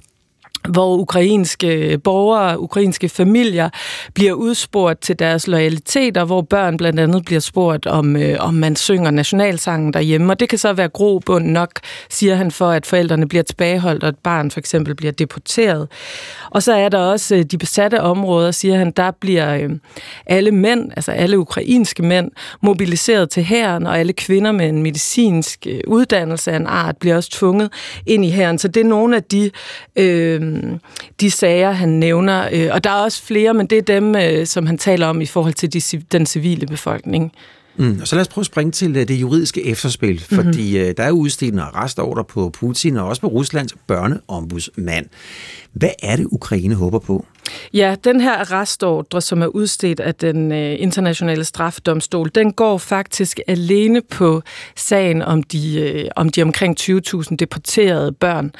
[0.68, 3.70] hvor ukrainske borgere, ukrainske familier
[4.14, 8.76] bliver udspurgt til deres loyaliteter, hvor børn blandt andet bliver spurgt, om, øh, om man
[8.76, 10.32] synger nationalsangen derhjemme.
[10.32, 11.70] Og det kan så være grobund nok,
[12.10, 15.88] siger han, for at forældrene bliver tilbageholdt, og et barn for eksempel bliver deporteret.
[16.50, 19.70] Og så er der også øh, de besatte områder, siger han, der bliver øh,
[20.26, 22.30] alle mænd, altså alle ukrainske mænd,
[22.62, 27.16] mobiliseret til hæren, og alle kvinder med en medicinsk øh, uddannelse af en art bliver
[27.16, 27.72] også tvunget
[28.06, 28.58] ind i hæren.
[28.58, 29.50] Så det er nogle af de...
[29.96, 30.49] Øh,
[31.20, 32.48] de sager, han nævner.
[32.52, 35.20] Øh, og der er også flere, men det er dem, øh, som han taler om
[35.20, 37.32] i forhold til de, den civile befolkning.
[37.76, 38.00] Mm.
[38.04, 40.44] Så lad os prøve at springe til øh, det juridiske efterspil, mhm.
[40.44, 40.94] fordi mm-hmm.
[40.94, 45.06] der er udstedt en arrestordre på Putin og også på Ruslands børneombudsmand.
[45.72, 47.24] Hvad er det, Ukraine håber på?
[47.74, 53.40] Ja, den her arrestordre, som er udstedt af den øh, internationale strafdomstol, den går faktisk
[53.46, 54.42] alene på
[54.76, 58.52] sagen om de, øh, om de omkring 20.000 deporterede børn.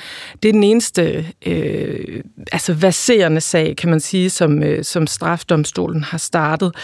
[0.43, 2.23] Det er den eneste øh,
[2.53, 6.75] altså verserende sag, kan man sige, som, øh, som strafdomstolen har startet.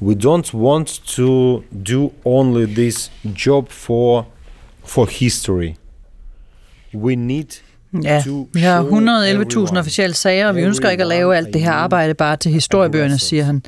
[0.00, 4.26] We don't want to do only this job for
[4.84, 5.76] for history.
[6.92, 7.46] We need
[8.02, 11.72] Ja, vi har 111.000 officielle sager, og vi ønsker ikke at lave alt det her
[11.72, 13.62] arbejde bare til historiebøgerne, siger han.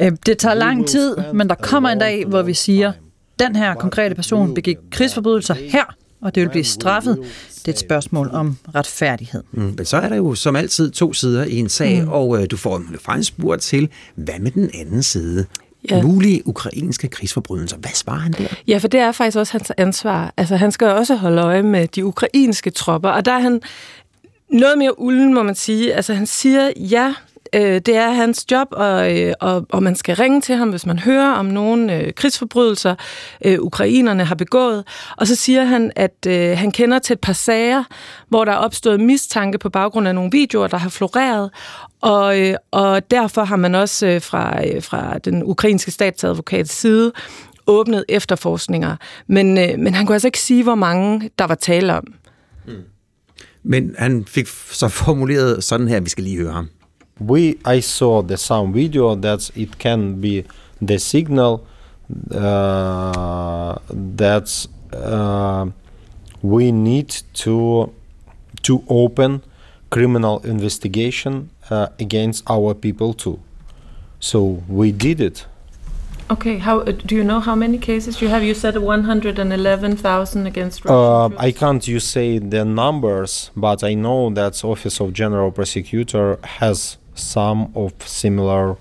[0.00, 2.92] Øh, det tager lang tid, men der kommer en dag, hvor vi siger,
[3.38, 5.84] den her konkrete person begik krigsforbrydelser her,
[6.20, 7.18] og det vil blive straffet.
[7.48, 9.42] Det er et spørgsmål om retfærdighed.
[9.52, 12.08] Mm, men så er der jo som altid to sider i en sag, mm.
[12.08, 15.46] og øh, du får faktisk spurgt til, hvad med den anden side?
[15.90, 16.02] Ja.
[16.02, 17.76] Mulige ukrainske krigsforbrydelser.
[17.76, 18.46] Hvad svarer han der?
[18.68, 20.34] Ja, for det er faktisk også hans ansvar.
[20.36, 23.60] Altså, han skal også holde øje med de ukrainske tropper, og der er han
[24.50, 25.94] noget mere ulden, må man sige.
[25.94, 27.14] Altså, han siger, ja,
[27.54, 30.86] øh, det er hans job, og, øh, og, og man skal ringe til ham, hvis
[30.86, 32.94] man hører om nogle øh, krigsforbrydelser,
[33.44, 34.84] øh, ukrainerne har begået.
[35.16, 37.84] Og så siger han, at øh, han kender til et par sager,
[38.28, 41.50] hvor der er opstået mistanke på baggrund af nogle videoer, der har floreret,
[42.00, 47.12] og, øh, og derfor har man også øh, fra, øh, fra den ukrainske statsadvokats side
[47.66, 48.96] åbnet efterforskninger.
[49.26, 52.04] Men, øh, men han kunne altså ikke sige, hvor mange der var tale om.
[52.64, 52.82] Hmm.
[53.62, 56.68] Men han fik så formuleret sådan her, vi skal lige høre ham.
[57.20, 60.44] We I saw the some video that it can be
[60.80, 61.66] the signal
[62.30, 65.66] uh, that uh,
[66.42, 67.92] we need to
[68.62, 69.42] to open
[69.90, 73.40] criminal investigation uh, against our people too.
[74.20, 75.46] So we did it.
[76.30, 78.44] Okay, how do you know how many cases you have?
[78.44, 80.94] You said 111,000 against Russia.
[80.94, 86.38] Uh, I can't you say the numbers, but I know that Office of General Prosecutor
[86.44, 88.76] has some of similar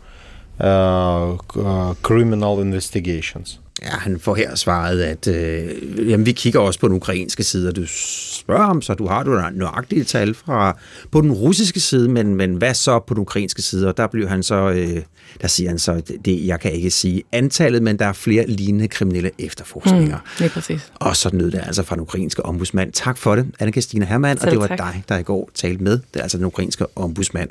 [0.60, 3.60] uh, uh, criminal investigations.
[3.82, 7.70] Ja, han får her svaret, at øh, jamen, vi kigger også på den ukrainske side,
[7.70, 10.78] og du spørger ham, så du har du nøjagtige tal fra
[11.12, 13.88] på den russiske side, men, men hvad så på den ukrainske side?
[13.88, 15.02] Og der bliver han så, øh,
[15.42, 18.88] der siger han så, det, jeg kan ikke sige antallet, men der er flere lignende
[18.88, 20.18] kriminelle efterforskninger.
[20.40, 20.92] Mm, er præcis.
[20.96, 22.92] Og så nød det altså fra den ukrainske ombudsmand.
[22.92, 24.78] Tak for det, Anna-Kristina Hermann, og det var tak.
[24.78, 26.00] dig, der i går talte med.
[26.14, 27.50] Det er altså den ukrainske ombudsmand.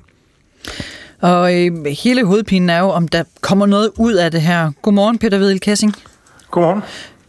[1.20, 4.70] Og øh, hele hovedpinen er jo, om der kommer noget ud af det her.
[4.82, 5.94] Godmorgen, Peter Vedel Kessing.
[6.50, 6.82] Godmorgen.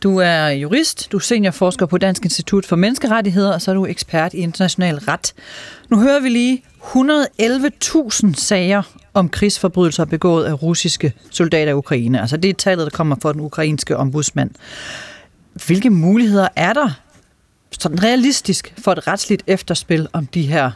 [0.03, 3.85] Du er jurist, du er seniorforsker på Dansk Institut for Menneskerettigheder, og så er du
[3.85, 5.33] ekspert i international ret.
[5.89, 8.81] Nu hører vi lige 111.000 sager
[9.13, 12.21] om krigsforbrydelser begået af russiske soldater i Ukraine.
[12.21, 14.51] Altså det er tallet, der kommer fra den ukrainske ombudsmand.
[15.67, 16.89] Hvilke muligheder er der
[17.79, 20.71] sådan realistisk for et retsligt efterspil om de her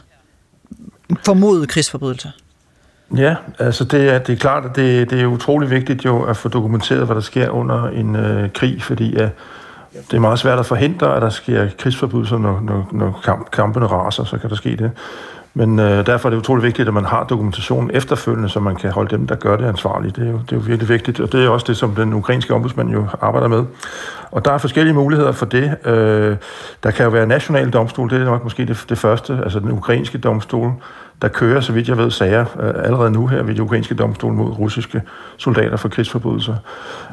[1.24, 2.30] formodede krigsforbrydelser?
[3.16, 6.36] Ja, altså det er, det er klart, at det, det er utrolig vigtigt jo at
[6.36, 9.30] få dokumenteret, hvad der sker under en øh, krig, fordi at
[9.92, 13.86] det er meget svært at forhindre, at der sker krigsforbrydelser, når, når, når kamp, kampene
[13.86, 14.90] raser, så kan der ske det.
[15.54, 18.90] Men øh, derfor er det utrolig vigtigt, at man har dokumentation efterfølgende, så man kan
[18.90, 20.12] holde dem, der gør det ansvarlige.
[20.16, 22.12] Det er jo, det er jo virkelig vigtigt, og det er også det, som den
[22.12, 23.64] ukrainske ombudsmand jo arbejder med.
[24.30, 25.86] Og der er forskellige muligheder for det.
[25.86, 26.36] Øh,
[26.82, 29.72] der kan jo være national domstol, det er nok måske det, det første, altså den
[29.72, 30.72] ukrainske domstol,
[31.22, 34.32] der kører, så vidt jeg ved, sager øh, allerede nu her ved de ukrainske domstol
[34.32, 35.02] mod russiske
[35.36, 36.54] soldater for krigsforbrydelser.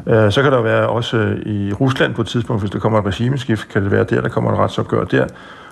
[0.07, 2.99] Øh, så kan der være også øh, i Rusland på et tidspunkt, hvis der kommer
[2.99, 5.27] et regimeskift, kan det være der, der kommer et retsopgør der.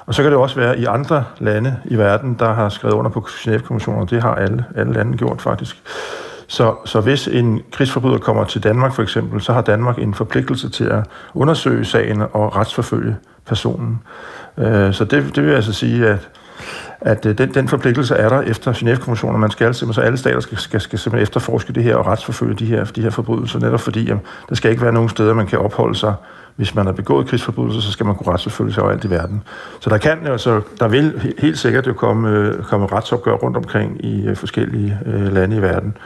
[0.05, 3.11] Og så kan det også være i andre lande i verden, der har skrevet under
[3.11, 4.05] på Genève-konventioner.
[4.05, 5.81] Det har alle, alle lande gjort faktisk.
[6.47, 10.69] Så, så hvis en krigsforbryder kommer til Danmark for eksempel, så har Danmark en forpligtelse
[10.69, 11.03] til at
[11.33, 13.15] undersøge sagen og retsforfølge
[13.45, 14.01] personen.
[14.57, 16.29] Øh, så det, det vil altså sige, at
[17.01, 19.41] at øh, den, den forpligtelse er der efter Genève-konventionen.
[19.41, 22.65] Man skal så alle stater skal, skal, skal simpelthen efterforske det her og retsforfølge de
[22.65, 25.59] her, de her forbrydelser, netop fordi jamen, der skal ikke være nogen steder, man kan
[25.59, 26.13] opholde sig.
[26.55, 29.43] Hvis man har begået krigsforbrydelser, så skal man kunne retsforfølge sig overalt i verden.
[29.79, 34.05] Så der kan altså, der vil helt sikkert jo komme, øh, komme retsopgør rundt omkring
[34.05, 35.97] i øh, forskellige øh, lande i verden.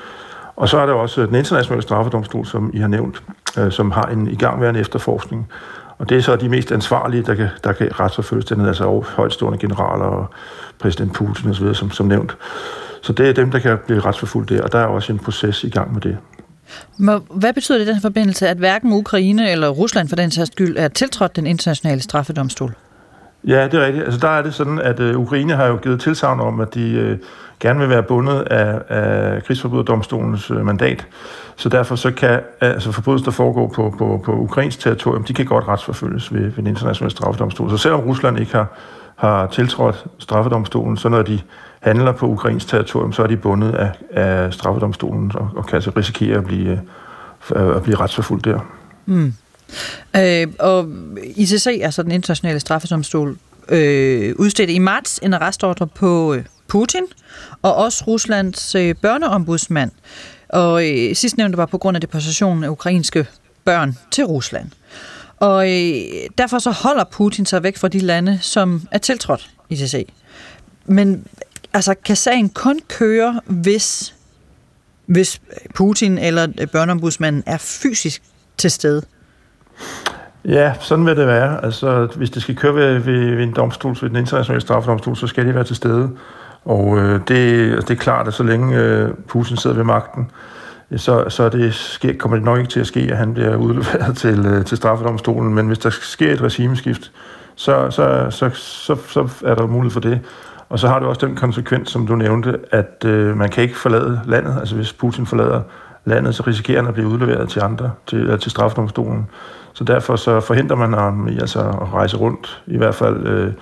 [0.56, 3.24] Og så er der også den internationale straffedomstol, som I har nævnt,
[3.58, 5.48] øh, som har en igangværende efterforskning.
[6.02, 9.58] Og det er så de mest ansvarlige, der kan, der kan retsforfølges dernede, altså højtstående
[9.58, 10.30] generaler og
[10.80, 12.38] præsident Putin osv., som, som nævnt.
[13.02, 15.64] Så det er dem, der kan blive retsforfulgt der, og der er også en proces
[15.64, 16.18] i gang med det.
[17.30, 20.78] Hvad betyder det i den forbindelse, at hverken Ukraine eller Rusland for den sags skyld
[20.78, 22.74] er tiltrådt den internationale straffedomstol?
[23.48, 24.06] Ja, det er rigtigt.
[24.06, 27.12] Altså der er det sådan, at uh, Ukraine har jo givet tilsavn om, at de
[27.12, 27.28] uh,
[27.62, 31.08] gerne vil være bundet af, af krigsforbryderdomstolens øh, mandat.
[31.56, 35.46] Så derfor så kan altså forbrydelser, der foregår på, på, på ukrainsk territorium, de kan
[35.46, 37.70] godt retsforfølges ved, ved den internationale straffedomstol.
[37.70, 38.68] Så selvom Rusland ikke har,
[39.16, 41.40] har tiltrådt straffedomstolen, så når de
[41.80, 45.92] handler på ukrainsk territorium, så er de bundet af, af straffedomstolen og, og kan altså
[45.98, 46.82] risikere at blive,
[47.56, 48.60] øh, at blive retsforfulgt der.
[49.06, 49.34] Mm.
[50.18, 50.90] Øh, og
[51.36, 53.38] ICC, altså den internationale straffedomstol,
[53.70, 57.04] øh, udstedte i marts en arrestordre på øh, Putin
[57.62, 59.92] og også Ruslands øh, børneombudsmand.
[60.50, 63.28] Og øh, sidstnævnte var på grund af deportationen af ukrainske
[63.66, 64.72] børn til Rusland.
[65.40, 66.02] Og øh,
[66.38, 70.08] derfor så holder Putin sig væk fra de lande, som er tiltrådt ICC.
[70.86, 71.28] Men
[71.74, 74.16] altså, kan sagen kun køre, hvis,
[75.06, 75.42] hvis
[75.76, 78.22] Putin eller øh, børneombudsmanden er fysisk
[78.58, 79.02] til stede?
[80.46, 81.66] Ja, sådan vil det være.
[81.66, 85.28] Altså, hvis det skal køre ved, ved, ved en domstol, ved den internationale straffedomstol, så
[85.28, 86.10] skal de være til stede.
[86.66, 90.32] Og øh, det, altså, det er klart, at så længe øh, Putin sidder ved magten,
[90.92, 93.56] øh, så, så det sker, kommer det nok ikke til at ske, at han bliver
[93.56, 95.54] udleveret til, øh, til straffedomstolen.
[95.54, 97.12] Men hvis der sker et regimeskift,
[97.56, 100.20] så, så, så, så, så er der mulighed for det.
[100.70, 103.78] Og så har det også den konsekvens, som du nævnte, at øh, man kan ikke
[103.78, 104.56] forlade landet.
[104.60, 105.62] Altså hvis Putin forlader
[106.06, 109.28] landet, så risikerer han at blive udleveret til andre, til, øh, til strafdomstolen.
[109.74, 113.28] Så derfor så forhindrer man ham i altså at rejse rundt, i hvert fald.
[113.28, 113.54] Øh,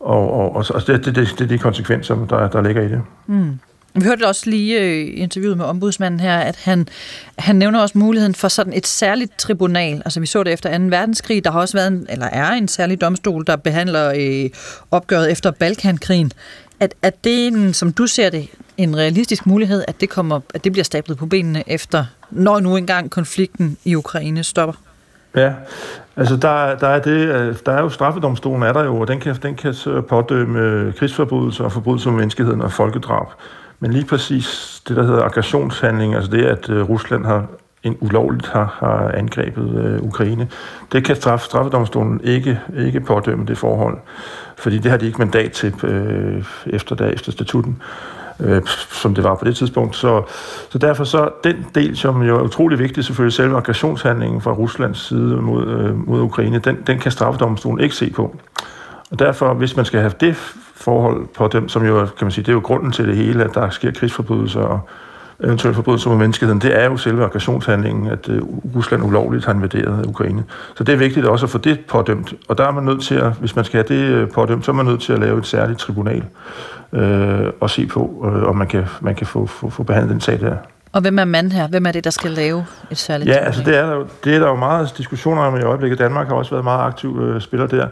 [0.00, 2.88] og, og, og, og det, det, det, det er de konsekvenser, der, der ligger i
[2.88, 3.02] det.
[3.26, 3.58] Mm.
[3.94, 6.88] Vi hørte også lige øh, i interviewet med ombudsmanden her, at han,
[7.38, 10.02] han nævner også muligheden for sådan et særligt tribunal.
[10.04, 10.84] Altså vi så det efter 2.
[10.84, 11.44] verdenskrig.
[11.44, 14.50] Der har også været en, eller er en særlig domstol, der behandler øh,
[14.90, 16.32] opgøret efter Balkankrigen.
[16.80, 20.64] At, at det en, som du ser det, en realistisk mulighed, at det, kommer, at
[20.64, 24.74] det bliver stablet på benene efter, når nu engang konflikten i Ukraine stopper?
[25.36, 25.52] Ja,
[26.16, 29.20] altså der, der, er det, øh, der er jo straffedomstolen er der jo, og den
[29.20, 29.74] kan, den kan
[30.08, 33.26] pådømme krigsforbrydelser og forbrydelser mod menneskeheden og folkedrab.
[33.80, 37.46] Men lige præcis det, der hedder aggressionshandling, altså det, at øh, Rusland har
[37.82, 40.48] en ulovligt har, har angrebet øh, Ukraine,
[40.92, 43.98] det kan straf, straffedomstolen ikke, ikke pådømme det forhold,
[44.56, 47.82] fordi det har de ikke mandat til øh, efter, der, efter statuten
[48.42, 49.96] øh, som det var på det tidspunkt.
[49.96, 50.22] Så,
[50.70, 55.06] så derfor så den del, som jo er utrolig vigtig, selvfølgelig selve aggressionshandlingen fra Ruslands
[55.06, 58.36] side mod, øh, mod Ukraine, den, den kan straffedomstolen ikke se på.
[59.10, 60.36] Og derfor, hvis man skal have det
[60.74, 63.44] forhold på dem, som jo, kan man sige, det er jo grunden til det hele,
[63.44, 64.80] at der sker krigsforbrydelser og
[65.44, 68.42] eventuelle forbrydelser mod menneskeheden, det er jo selve aggressionshandlingen, at øh,
[68.76, 70.44] Rusland ulovligt har invaderet Ukraine.
[70.74, 72.34] Så det er vigtigt også at få det pådømt.
[72.48, 74.70] Og der er man nødt til at, hvis man skal have det øh, pådømt, så
[74.70, 76.24] er man nødt til at lave et særligt tribunal
[76.92, 80.20] øh, og se på, øh, om man kan, man kan få, få, få behandlet den
[80.20, 80.56] sag der.
[80.92, 81.68] Og hvem er mand her?
[81.68, 84.38] Hvem er det, der skal lave et særligt Ja, altså det er, der, det er
[84.38, 85.98] der jo meget diskussioner om i øjeblikket.
[85.98, 87.88] Danmark har også været meget aktiv øh, spiller der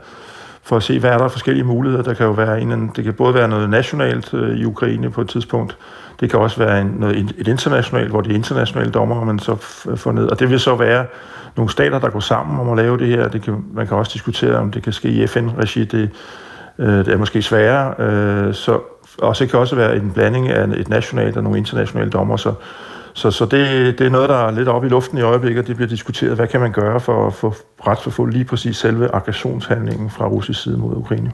[0.63, 2.03] for at se, hvad er der forskellige muligheder.
[2.03, 5.21] Der kan jo være en, det kan både være noget nationalt øh, i Ukraine på
[5.21, 5.77] et tidspunkt.
[6.21, 9.57] Det kan også være en, noget, et internationalt, hvor det er internationale dommer, man så
[9.97, 10.27] får ned.
[10.27, 11.07] Og det vil så være
[11.57, 13.29] nogle stater, der går sammen om at lave det her.
[13.29, 15.85] Det kan, man kan også diskutere, om det kan ske i FN-regi.
[15.85, 16.11] Det,
[16.79, 17.95] øh, det er måske sværere.
[17.99, 18.81] Øh, så,
[19.19, 22.37] og så kan også være en blanding af et nationalt og nogle internationale dommer.
[22.37, 22.55] Så,
[23.15, 25.77] så, så det, det er noget, der er lidt oppe i luften i øjeblikket, det
[25.77, 26.37] bliver diskuteret.
[26.37, 27.33] Hvad kan man gøre for at
[27.99, 31.33] få få lige præcis selve aggressionshandlingen fra russisk side mod Ukraine?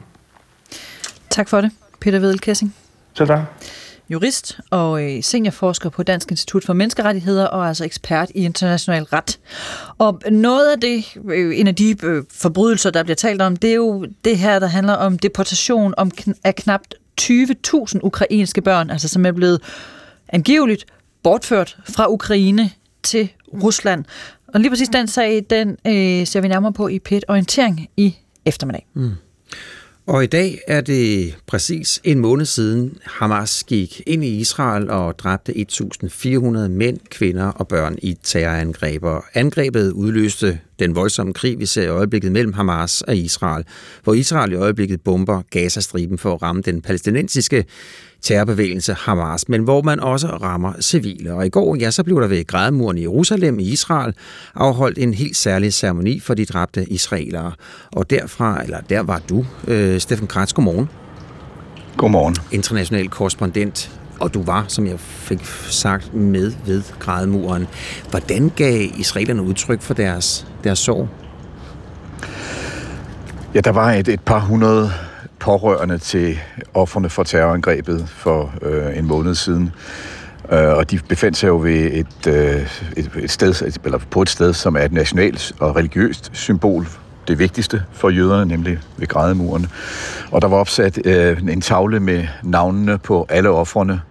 [1.29, 2.75] Tak for det, Peter Vedel Kessing.
[3.13, 3.39] Selv tak.
[4.09, 9.39] Jurist og øh, seniorforsker på Dansk Institut for Menneskerettigheder og altså ekspert i international ret.
[9.97, 13.69] Og noget af det, øh, en af de øh, forbrydelser, der bliver talt om, det
[13.69, 16.11] er jo det her, der handler om deportation om
[16.43, 16.81] af knap
[17.21, 19.61] 20.000 ukrainske børn, altså som er blevet
[20.29, 20.85] angiveligt
[21.23, 22.71] bortført fra Ukraine
[23.03, 23.29] til
[23.63, 24.05] Rusland.
[24.47, 28.15] Og lige præcis den sag, den øh, ser vi nærmere på i pet orientering i
[28.45, 28.87] eftermiddag.
[28.93, 29.11] Mm.
[30.07, 35.19] Og i dag er det præcis en måned siden Hamas gik ind i Israel og
[35.19, 39.03] dræbte 1.400 mænd, kvinder og børn i terrorangreb.
[39.33, 43.65] angrebet udløste den voldsomme krig, vi ser i øjeblikket mellem Hamas og Israel,
[44.03, 47.65] hvor Israel i øjeblikket bomber Gazastriben for at ramme den palæstinensiske
[48.25, 51.33] terrorbevægelse Hamas, men hvor man også rammer civile.
[51.33, 54.13] Og i går, ja, så blev der ved grædemuren i Jerusalem i Israel
[54.55, 57.51] afholdt en helt særlig ceremoni for de dræbte israelere.
[57.91, 60.89] Og derfra, eller der var du, øh, Steffen Kratz, godmorgen.
[61.97, 62.35] Godmorgen.
[62.51, 67.67] International korrespondent og du var, som jeg fik sagt, med ved grædemuren.
[68.09, 71.07] Hvordan gav israelerne udtryk for deres, deres sorg?
[73.55, 74.91] Ja, der var et, et par hundrede
[75.39, 76.39] pårørende til
[76.73, 79.71] offerne for terrorangrebet for øh, en måned siden.
[80.51, 82.67] Øh, og de befandt sig jo ved et, øh,
[82.97, 86.87] et, et sted, eller på et sted, som er et nationalt og religiøst symbol.
[87.27, 89.67] Det vigtigste for jøderne, nemlig ved grædemuren.
[90.31, 94.01] Og der var opsat øh, en tavle med navnene på alle offrene.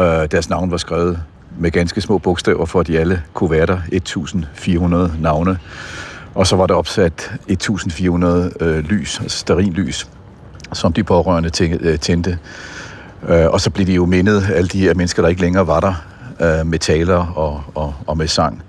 [0.00, 1.20] Øh, deres navn var skrevet
[1.58, 3.80] med ganske små bogstaver, for at de alle kunne være der.
[3.92, 5.58] 1400 navne.
[6.34, 10.08] Og så var der opsat 1400 øh, lys, altså sterinlys,
[10.74, 12.38] som de pårørende øh, tændte.
[13.28, 15.80] Øh, og så blev de jo mindet, alle de her mennesker, der ikke længere var
[15.80, 15.94] der,
[16.40, 18.62] øh, med taler og, og, og med sang.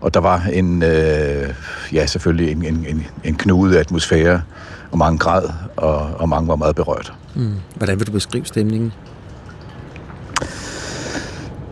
[0.00, 1.54] Og der var en, øh,
[1.92, 4.42] ja selvfølgelig en, en, en, en knude atmosfære,
[4.92, 5.42] og mange græd,
[5.76, 7.12] og, og mange var meget berørt.
[7.34, 7.54] Mm.
[7.76, 8.92] Hvordan vil du beskrive stemningen?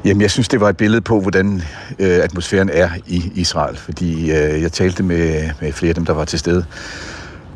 [0.04, 1.62] Jamen, jeg synes, det var et billede på, hvordan
[1.98, 3.76] øh, atmosfæren er i Israel.
[3.76, 6.64] Fordi øh, jeg talte med, med flere af dem, der var til stede,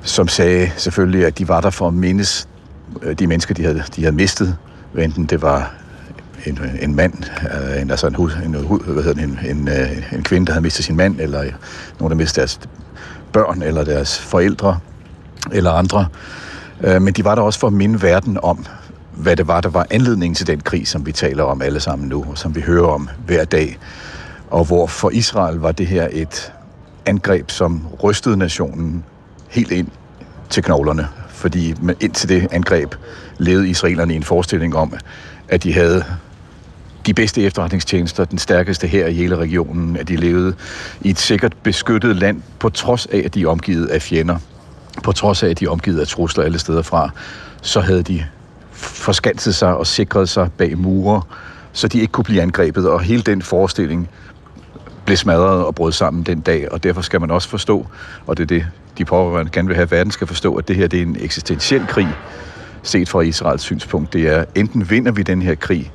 [0.03, 2.49] som sagde selvfølgelig, at de var der for at mindes
[3.03, 4.57] øh, de mennesker, de havde, de havde mistet.
[4.99, 5.75] Enten det var
[6.47, 7.15] en, en mand,
[7.81, 8.15] en, altså en,
[8.45, 11.45] en, hvad hedder en, en, øh, en kvinde, der havde mistet sin mand, eller
[11.99, 12.61] nogen, der mistede deres
[13.33, 14.79] børn, eller deres forældre,
[15.53, 16.07] eller andre.
[16.81, 18.67] Øh, men de var der også for at minde verden om,
[19.13, 22.09] hvad det var, der var anledningen til den krig, som vi taler om alle sammen
[22.09, 23.79] nu, og som vi hører om hver dag.
[24.51, 26.53] Og hvor for Israel var det her et
[27.07, 29.05] angreb, som rystede nationen
[29.49, 29.89] helt ind
[30.51, 31.09] til knoglerne.
[31.29, 32.95] Fordi indtil det angreb
[33.39, 34.95] levede israelerne i en forestilling om,
[35.49, 36.05] at de havde
[37.07, 40.55] de bedste efterretningstjenester, den stærkeste her i hele regionen, at de levede
[41.01, 44.39] i et sikkert beskyttet land, på trods af, at de er omgivet af fjender,
[45.03, 47.11] på trods af, at de er omgivet af trusler alle steder fra,
[47.63, 48.25] så havde de
[48.73, 51.23] forskanset sig og sikret sig bag mure,
[51.73, 52.89] så de ikke kunne blive angrebet.
[52.89, 54.09] Og hele den forestilling
[55.05, 57.87] blev smadret og brød sammen den dag, og derfor skal man også forstå,
[58.27, 58.67] og det er det,
[58.99, 61.17] de pårørende gerne vil have, at verden skal forstå, at det her det er en
[61.21, 62.09] eksistentiel krig,
[62.83, 64.13] set fra Israels synspunkt.
[64.13, 65.93] Det er, enten vinder vi den her krig,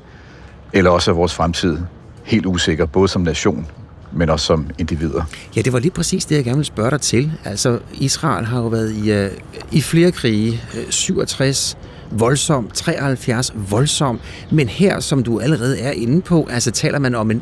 [0.74, 1.78] eller også er vores fremtid
[2.24, 3.68] helt usikker, både som nation,
[4.12, 5.24] men også som individer.
[5.56, 7.32] Ja, det var lige præcis det, jeg gerne ville spørge dig til.
[7.46, 9.32] Altså, Israel har jo været i, øh,
[9.72, 11.78] i flere krige, øh, 67,
[12.12, 14.20] voldsom, 73 voldsom,
[14.52, 17.42] men her, som du allerede er inde på, altså taler man om en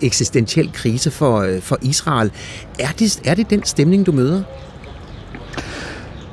[0.00, 2.30] eksistentiel krise for, øh, for Israel.
[2.78, 4.42] Er det, er det den stemning, du møder?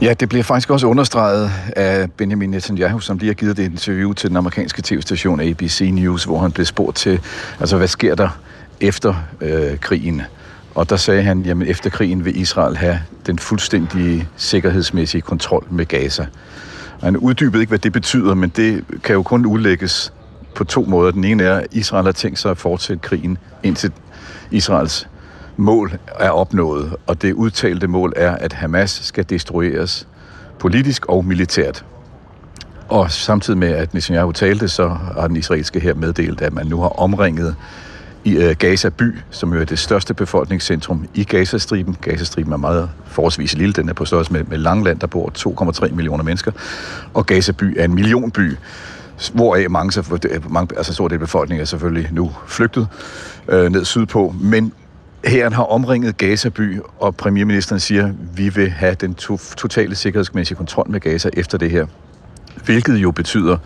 [0.01, 4.13] Ja, det bliver faktisk også understreget af Benjamin Netanyahu, som lige har givet det interview
[4.13, 7.19] til den amerikanske tv-station ABC News, hvor han blev spurgt til,
[7.59, 8.30] altså hvad sker der
[8.81, 10.22] efter øh, krigen?
[10.76, 15.85] Og der sagde han, jamen efter krigen vil Israel have den fuldstændige sikkerhedsmæssige kontrol med
[15.85, 16.26] Gaza.
[16.99, 20.13] Og Han uddybede ikke, hvad det betyder, men det kan jo kun udlægges
[20.55, 21.11] på to måder.
[21.11, 23.91] Den ene er, at Israel har tænkt sig at fortsætte krigen, indtil
[24.51, 25.07] Israels
[25.57, 26.95] mål er opnået.
[27.07, 30.07] Og det udtalte mål er, at Hamas skal destrueres
[30.60, 31.86] politisk og militært.
[32.90, 36.82] Og samtidig med, at Netanyahu talte, så har den israelske her meddelt, at man nu
[36.82, 37.56] har omringet
[38.23, 41.98] i øh, Gaza by, som jo er det største befolkningscentrum i Gazastriben.
[42.02, 45.32] Gazastriben er meget forholdsvis lille, den er på størrelse med, med Langland, der bor
[45.86, 46.52] 2,3 millioner mennesker,
[47.14, 48.57] og Gaza by er en millionby,
[49.34, 50.19] hvoraf mange, så,
[50.49, 52.88] mange altså stor del af befolkningen er selvfølgelig nu flygtet
[53.49, 54.73] øh, ned sydpå, men
[55.26, 59.95] Hæren har omringet Gaza by, og premierministeren siger, at vi vil have den to- totale
[59.95, 61.85] sikkerhedsmæssige kontrol med Gaza efter det her.
[62.65, 63.57] Hvilket jo betyder,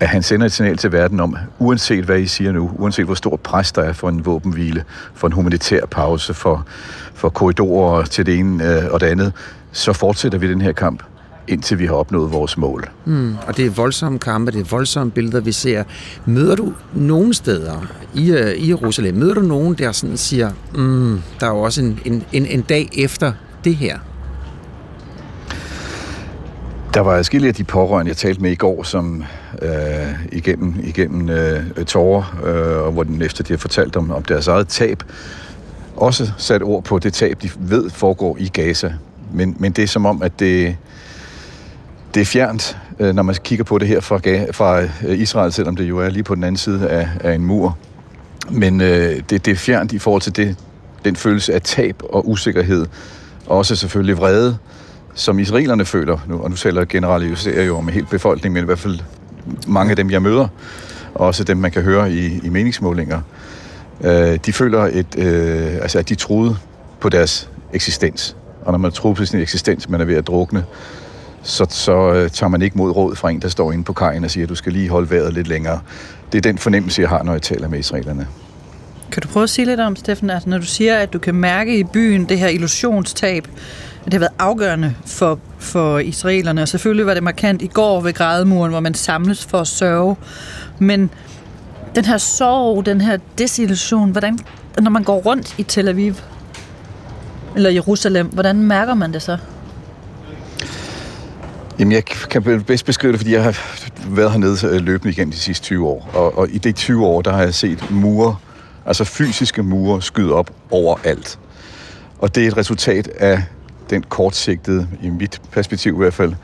[0.00, 3.14] at han sender et signal til verden om, uanset hvad I siger nu, uanset hvor
[3.14, 4.84] stort pres der er for en våbenhvile,
[5.14, 6.66] for en humanitær pause, for,
[7.14, 9.32] for korridorer til det ene øh, og det andet,
[9.72, 11.02] så fortsætter vi den her kamp
[11.48, 12.88] indtil vi har opnået vores mål.
[13.04, 15.84] Mm, og det er voldsomme kampe, det er voldsomme billeder, vi ser.
[16.26, 21.20] Møder du nogen steder i, uh, i Jerusalem, møder du nogen, der sådan siger, mm,
[21.40, 23.32] der er jo også en, en, en, en dag efter
[23.64, 23.98] det her?
[26.94, 29.24] Der var adskillige af de pårørende, jeg talte med i går, som
[29.62, 29.70] øh,
[30.32, 34.48] igennem, igennem øh, tårer, øh, og hvor den efter de har fortalt om, om deres
[34.48, 35.02] eget tab,
[35.96, 38.92] også sat ord på det tab, de ved foregår i Gaza.
[39.32, 40.76] Men, men det er som om, at det,
[42.14, 44.20] det er fjernt, øh, når man kigger på det her fra,
[44.52, 47.44] fra øh, Israel, selvom det jo er lige på den anden side af, af en
[47.44, 47.78] mur.
[48.50, 50.56] Men øh, det, det er fjernt i forhold til det,
[51.04, 52.86] den følelse af tab og usikkerhed,
[53.46, 54.58] og også selvfølgelig vrede,
[55.14, 58.66] som israelerne føler, nu, og nu taler jeg generaliserer jo om hele befolkningen, men i
[58.66, 58.98] hvert fald
[59.66, 60.48] mange af dem, jeg møder,
[61.14, 63.20] og også dem, man kan høre i, i meningsmålinger,
[64.00, 66.56] øh, de føler, et, øh, altså, at de troede
[67.00, 68.36] på deres eksistens.
[68.62, 70.64] Og når man tror på sin eksistens, man er ved at drukne,
[71.42, 74.24] så, så øh, tager man ikke mod råd fra en, der står inde på kajen
[74.24, 75.80] og siger, at du skal lige holde vejret lidt længere.
[76.32, 78.26] Det er den fornemmelse, jeg har, når jeg taler med israelerne.
[79.12, 81.34] Kan du prøve at sige lidt om, Steffen, altså, når du siger, at du kan
[81.34, 83.48] mærke i byen det her illusionstab,
[84.00, 88.00] at det har været afgørende for, for israelerne, og selvfølgelig var det markant i går
[88.00, 90.16] ved grædemuren, hvor man samles for at sørge.
[90.78, 91.10] Men
[91.94, 94.38] den her sorg, den her desillusion, hvordan,
[94.80, 96.14] når man går rundt i Tel Aviv
[97.56, 99.38] eller Jerusalem, hvordan mærker man det så?
[101.78, 103.60] Jamen, jeg kan bedst beskrive det, fordi jeg har
[104.08, 106.10] været hernede øh, løbende igennem de sidste 20 år.
[106.12, 108.36] Og, og i de 20 år, der har jeg set mure,
[108.86, 111.38] altså fysiske mure, skyde op overalt.
[112.18, 113.42] Og det er et resultat af
[113.90, 116.34] den kortsigtede, i mit perspektiv i hvert fald,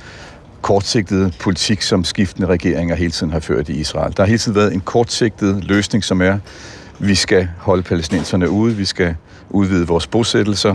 [0.62, 4.16] kortsigtede politik, som skiftende regeringer hele tiden har ført i Israel.
[4.16, 6.38] Der har hele tiden været en kortsigtet løsning, som er,
[6.98, 9.16] vi skal holde palæstinenserne ude, vi skal
[9.50, 10.74] udvide vores bosættelser,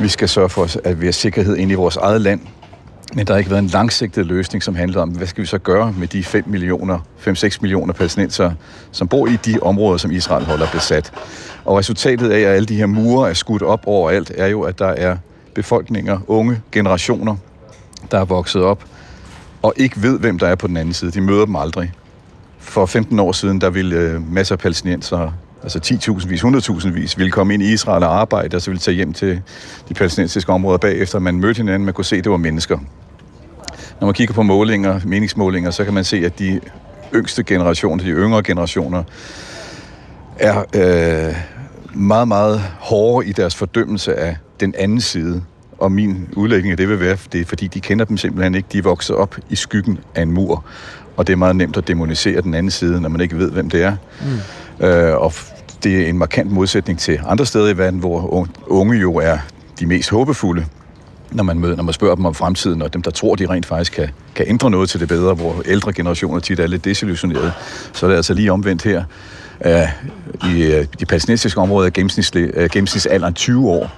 [0.00, 2.40] vi skal sørge for, at vi har sikkerhed inde i vores eget land,
[3.14, 5.58] men der har ikke været en langsigtet løsning, som handler om, hvad skal vi så
[5.58, 8.52] gøre med de 5 millioner, 5-6 millioner palæstinenser,
[8.92, 11.12] som bor i de områder, som Israel holder besat.
[11.64, 14.78] Og resultatet af, at alle de her mure er skudt op overalt, er jo, at
[14.78, 15.16] der er
[15.54, 17.36] befolkninger, unge generationer,
[18.10, 18.84] der er vokset op
[19.62, 21.10] og ikke ved, hvem der er på den anden side.
[21.10, 21.92] De møder dem aldrig.
[22.58, 25.32] For 15 år siden, der ville øh, masser af palæstinenser,
[25.62, 28.80] altså 10.000 vis, 100.000 vis, ville komme ind i Israel og arbejde, og så ville
[28.80, 29.40] tage hjem til
[29.88, 31.18] de palæstinensiske områder bagefter.
[31.18, 32.78] Man mødte hinanden, man kunne se, at det var mennesker.
[34.00, 36.60] Når man kigger på målinger, meningsmålinger, så kan man se, at de
[37.14, 39.02] yngste generationer, de yngre generationer,
[40.38, 41.36] er øh,
[41.94, 45.42] meget, meget hårde i deres fordømmelse af den anden side.
[45.78, 48.68] Og min udlægning af det vil være, det er fordi, de kender dem simpelthen ikke.
[48.72, 50.64] De er vokset op i skyggen af en mur.
[51.16, 53.70] Og det er meget nemt at demonisere den anden side, når man ikke ved, hvem
[53.70, 53.96] det er.
[54.20, 54.26] Mm.
[54.80, 55.32] Øh, og
[55.82, 59.38] det er en markant modsætning til andre steder i verden, hvor unge jo er
[59.80, 60.66] de mest håbefulde,
[61.30, 63.66] når man, møder, når man spørger dem om fremtiden, og dem, der tror, de rent
[63.66, 67.52] faktisk kan, kan ændre noget til det bedre, hvor ældre generationer tit er lidt desillusionerede,
[67.92, 69.04] så er det altså lige omvendt her.
[69.64, 73.90] Uh, I uh, de palæstinensiske områder er uh, gennemsnitsalderen 20 år.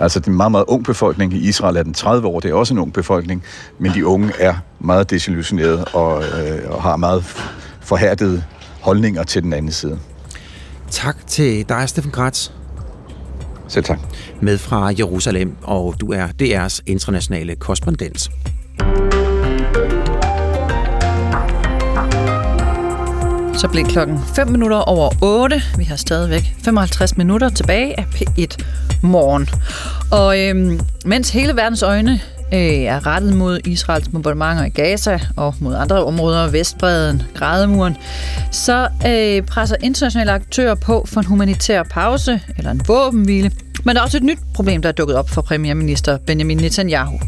[0.00, 1.34] Altså, det er meget, meget ung befolkning.
[1.34, 3.44] I Israel er den 30 år, det er også en ung befolkning,
[3.78, 7.24] men de unge er meget desillusionerede og, øh, og har meget
[7.80, 8.42] forhærdede
[8.80, 9.98] holdninger til den anden side.
[10.90, 12.50] Tak til dig, Steffen Kratz.
[13.68, 13.98] Selv tak.
[14.40, 18.30] Med fra Jerusalem, og du er DR's internationale korrespondent.
[23.60, 25.62] Så blev klokken 5 minutter over 8.
[25.78, 28.56] Vi har stadigvæk 55 minutter tilbage af P1
[29.02, 29.48] Morgen.
[30.10, 32.20] Og øhm, mens hele verdens øjne
[32.52, 37.96] øh, er rettet mod Israels bombardementer i Gaza og mod andre områder, Vestbreden, Grademuren,
[38.50, 43.50] så øh, presser internationale aktører på for en humanitær pause eller en våbenhvile.
[43.84, 47.20] Men der er også et nyt problem, der er dukket op for premierminister Benjamin Netanyahu.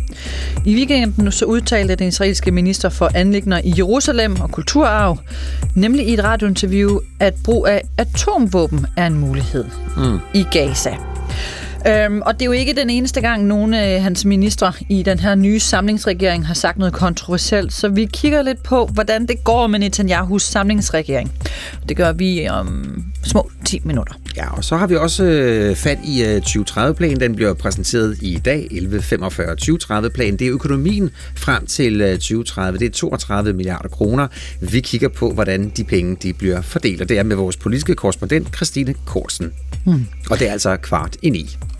[0.64, 5.18] I weekenden så udtalte den israelske minister for anlægner i Jerusalem og kulturarv,
[5.74, 9.64] nemlig i et radiointerview, at brug af atomvåben er en mulighed
[9.96, 10.18] mm.
[10.34, 10.96] i Gaza.
[11.86, 15.18] Øhm, og det er jo ikke den eneste gang, nogle af hans ministre i den
[15.18, 19.66] her nye samlingsregering har sagt noget kontroversielt, så vi kigger lidt på, hvordan det går
[19.66, 21.32] med Netanyahus samlingsregering.
[21.88, 22.84] Det gør vi om
[23.22, 24.14] små 10 minutter.
[24.36, 27.20] Ja, og så har vi også øh, fat i øh, 2030-planen.
[27.20, 29.42] Den bliver præsenteret i dag, 11.45.
[29.62, 32.78] 2030-planen, det er økonomien frem til øh, 2030.
[32.78, 34.28] Det er 32 milliarder kroner.
[34.60, 37.94] Vi kigger på, hvordan de penge de bliver fordelt, og det er med vores politiske
[37.94, 39.52] korrespondent, Christine Korsen.
[39.84, 40.06] Hmm.
[40.30, 41.56] Og det er altså kvart ind i.
[41.62, 41.71] Ja.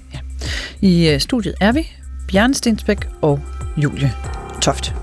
[0.80, 1.90] I øh, studiet er vi,
[2.32, 3.40] Bjørn Stensbæk og
[3.76, 4.12] Julie
[4.62, 4.94] Toft.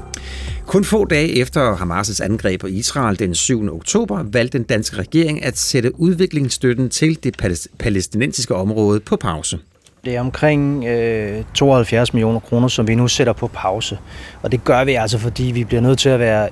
[0.66, 3.76] Kun få dage efter Hamas' angreb på Israel den 7.
[3.76, 7.38] oktober valgte den danske regering at sætte udviklingsstøtten til det
[7.80, 9.60] palæstinensiske område på pause.
[10.06, 13.98] Det er omkring øh, 72 millioner kroner, som vi nu sætter på pause.
[14.42, 16.50] Og det gør vi altså, fordi vi bliver nødt til at være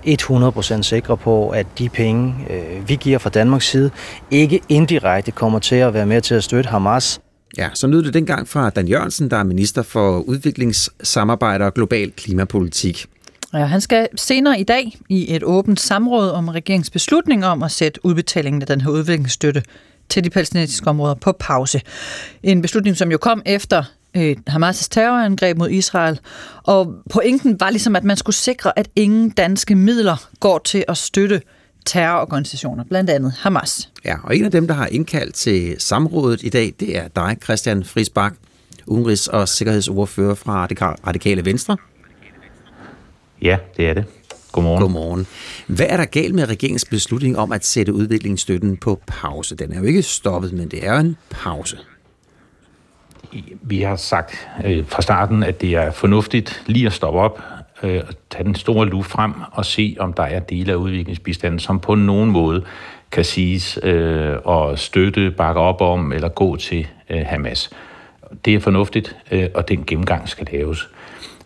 [0.80, 3.91] 100% sikre på, at de penge, øh, vi giver fra Danmarks side,
[4.31, 7.19] ikke indirekte kommer til at være med til at støtte Hamas.
[7.57, 12.11] Ja, så lød det dengang fra Dan Jørgensen, der er minister for udviklingssamarbejde og global
[12.11, 13.05] klimapolitik.
[13.53, 17.71] Ja, han skal senere i dag i et åbent samråd om regeringens beslutning om at
[17.71, 19.63] sætte udbetalingen af den her udviklingsstøtte
[20.09, 21.81] til de palæstinensiske områder på pause.
[22.43, 23.84] En beslutning, som jo kom efter
[24.15, 26.19] øh, Hamas' terrorangreb mod Israel.
[26.63, 30.97] Og pointen var ligesom, at man skulle sikre, at ingen danske midler går til at
[30.97, 31.41] støtte
[31.88, 33.89] terrororganisationer, blandt andet Hamas.
[34.05, 37.38] Ja, og en af dem, der har indkaldt til samrådet i dag, det er dig,
[37.43, 38.34] Christian Friisbak,
[38.88, 40.68] udenrigs- og sikkerhedsordfører fra
[41.07, 41.77] Radikale Venstre.
[43.41, 44.05] Ja, det er det.
[44.51, 44.81] Godmorgen.
[44.81, 45.27] Godmorgen.
[45.68, 49.55] Hvad er der galt med regeringens beslutning om at sætte udviklingsstøtten på pause?
[49.55, 51.77] Den er jo ikke stoppet, men det er en pause.
[53.61, 57.41] Vi har sagt øh, fra starten, at det er fornuftigt lige at stoppe op,
[57.83, 61.79] øh, tage den store luft frem og se, om der er dele af udviklingsbistanden, som
[61.79, 62.63] på nogen måde
[63.11, 67.69] kan siges øh, at støtte, bakke op om eller gå til øh, Hamas.
[68.45, 70.89] det er fornuftigt, øh, og den gennemgang skal laves.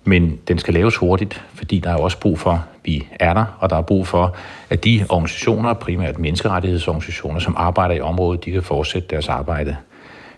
[0.03, 3.45] Men den skal laves hurtigt, fordi der er også brug for, at vi er der,
[3.59, 4.35] og der er brug for,
[4.69, 9.75] at de organisationer, primært menneskerettighedsorganisationer, som arbejder i området, de kan fortsætte deres arbejde.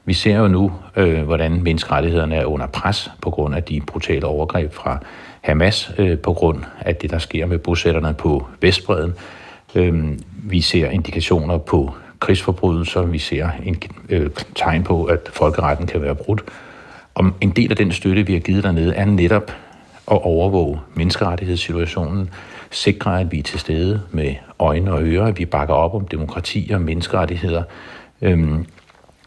[0.06, 4.26] Vi ser jo nu, øh, hvordan menneskerettighederne er under pres på grund af de brutale
[4.26, 5.00] overgreb fra
[5.44, 9.14] Hamas, øh, på grund af det, der sker med bosætterne på Vestbreden.
[9.76, 16.02] Øh, vi ser indikationer på krigsforbrydelser, vi ser en øh, tegn på, at folkeretten kan
[16.02, 16.44] være brudt.
[17.16, 19.52] Om en del af den støtte, vi har givet dernede, er netop
[20.12, 22.30] at overvåge menneskerettighedssituationen,
[22.72, 26.08] sikre, at vi er til stede med øjne og ører, at vi bakker op om
[26.08, 27.64] demokrati og menneskerettigheder
[28.22, 28.66] øhm,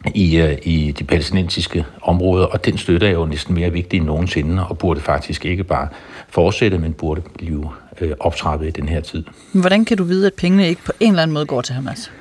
[0.05, 4.05] i, øh, i de palæstinensiske områder, og den støtte er jo næsten mere vigtig end
[4.05, 5.87] nogensinde, og burde faktisk ikke bare
[6.29, 7.69] fortsætte, men burde blive
[8.01, 9.23] øh, optrappet i den her tid.
[9.53, 12.11] Hvordan kan du vide, at pengene ikke på en eller anden måde går til Hamas?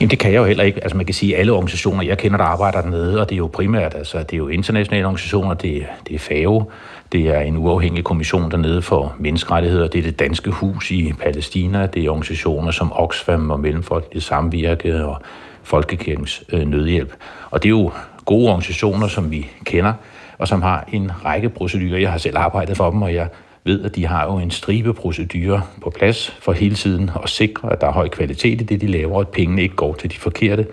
[0.00, 0.82] Jamen, det kan jeg jo heller ikke.
[0.82, 3.38] Altså man kan sige, at alle organisationer, jeg kender, der arbejder dernede, og det er
[3.38, 6.70] jo primært, altså det er jo internationale organisationer, det er, det er FAO,
[7.12, 11.86] det er en uafhængig kommission dernede for menneskerettigheder, det er det danske hus i Palæstina,
[11.86, 15.22] det er organisationer som Oxfam og Mellemfolkeligt Samvirke og
[15.66, 17.12] Folkekirkens øh, Nødhjælp.
[17.50, 17.92] Og det er jo
[18.24, 19.92] gode organisationer, som vi kender,
[20.38, 21.98] og som har en række procedurer.
[21.98, 23.28] Jeg har selv arbejdet for dem, og jeg
[23.64, 27.72] ved, at de har jo en stribe procedurer på plads for hele tiden at sikre,
[27.72, 30.10] at der er høj kvalitet i det, de laver, og at pengene ikke går til
[30.10, 30.66] de forkerte.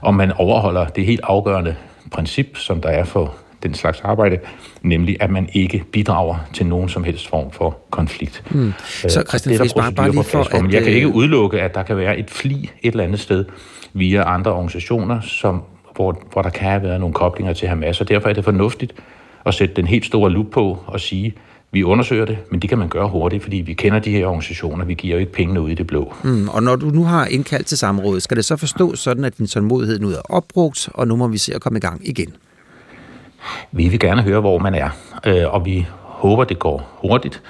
[0.00, 1.76] Og man overholder det helt afgørende
[2.12, 4.38] princip, som der er for den slags arbejde,
[4.82, 8.42] nemlig at man ikke bidrager til nogen som helst form for konflikt.
[8.50, 8.72] Mm.
[9.08, 10.54] Så Christian Friis, bare, bare lige for...
[10.54, 13.20] At, men jeg kan ikke udelukke, at der kan være et fli et eller andet
[13.20, 13.44] sted
[13.92, 15.62] via andre organisationer, som,
[15.94, 18.94] hvor, hvor der kan have været nogle koblinger til Hamas, og derfor er det fornuftigt
[19.46, 21.34] at sætte den helt store lup på og sige,
[21.72, 24.84] vi undersøger det, men det kan man gøre hurtigt, fordi vi kender de her organisationer.
[24.84, 26.14] Vi giver jo ikke pengene ud i det blå.
[26.22, 29.38] Mm, og når du nu har indkaldt til samrådet, skal det så forstås sådan, at
[29.38, 32.34] din tålmodighed nu er opbrugt, og nu må vi se at komme i gang igen?
[33.72, 34.88] Vi vil gerne høre, hvor man er,
[35.26, 37.42] øh, og vi håber, det går hurtigt,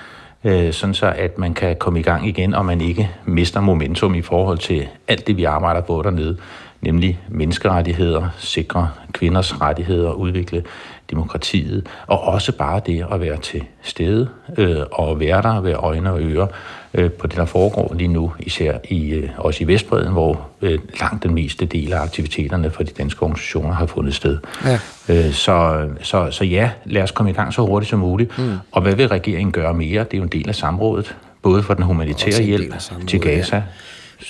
[0.44, 4.14] øh, sådan så at man kan komme i gang igen, og man ikke mister momentum
[4.14, 6.36] i forhold til alt det, vi arbejder på dernede,
[6.80, 10.64] nemlig menneskerettigheder, sikre kvinders rettigheder, udvikle
[11.10, 16.12] demokratiet, og også bare det at være til stede øh, og være der, være øjne
[16.12, 16.46] og ører
[16.94, 20.78] øh, på det, der foregår lige nu, især i, øh, også i Vestbreden, hvor øh,
[21.00, 24.38] langt den meste del af aktiviteterne for de danske organisationer har fundet sted.
[24.64, 24.78] Ja.
[25.08, 28.38] Øh, så, så, så ja, lad os komme i gang så hurtigt som muligt.
[28.38, 28.52] Mm.
[28.72, 30.04] Og hvad vil regeringen gøre mere?
[30.04, 32.74] Det er jo en del af samrådet, både for den humanitære hjælp
[33.06, 33.62] til Gaza, ja.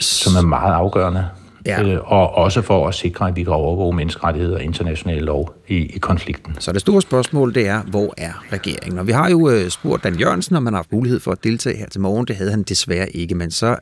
[0.01, 1.27] som er meget afgørende,
[1.67, 1.83] Ja.
[1.83, 5.75] Øh, og også for at sikre, at vi kan overvåge menneskerettigheder og international lov i,
[5.75, 6.57] i konflikten.
[6.59, 8.99] Så det store spørgsmål, det er, hvor er regeringen?
[8.99, 11.45] Og vi har jo øh, spurgt Dan Jørgensen, om han har haft mulighed for at
[11.45, 12.27] deltage her til morgen.
[12.27, 13.77] Det havde han desværre ikke, men så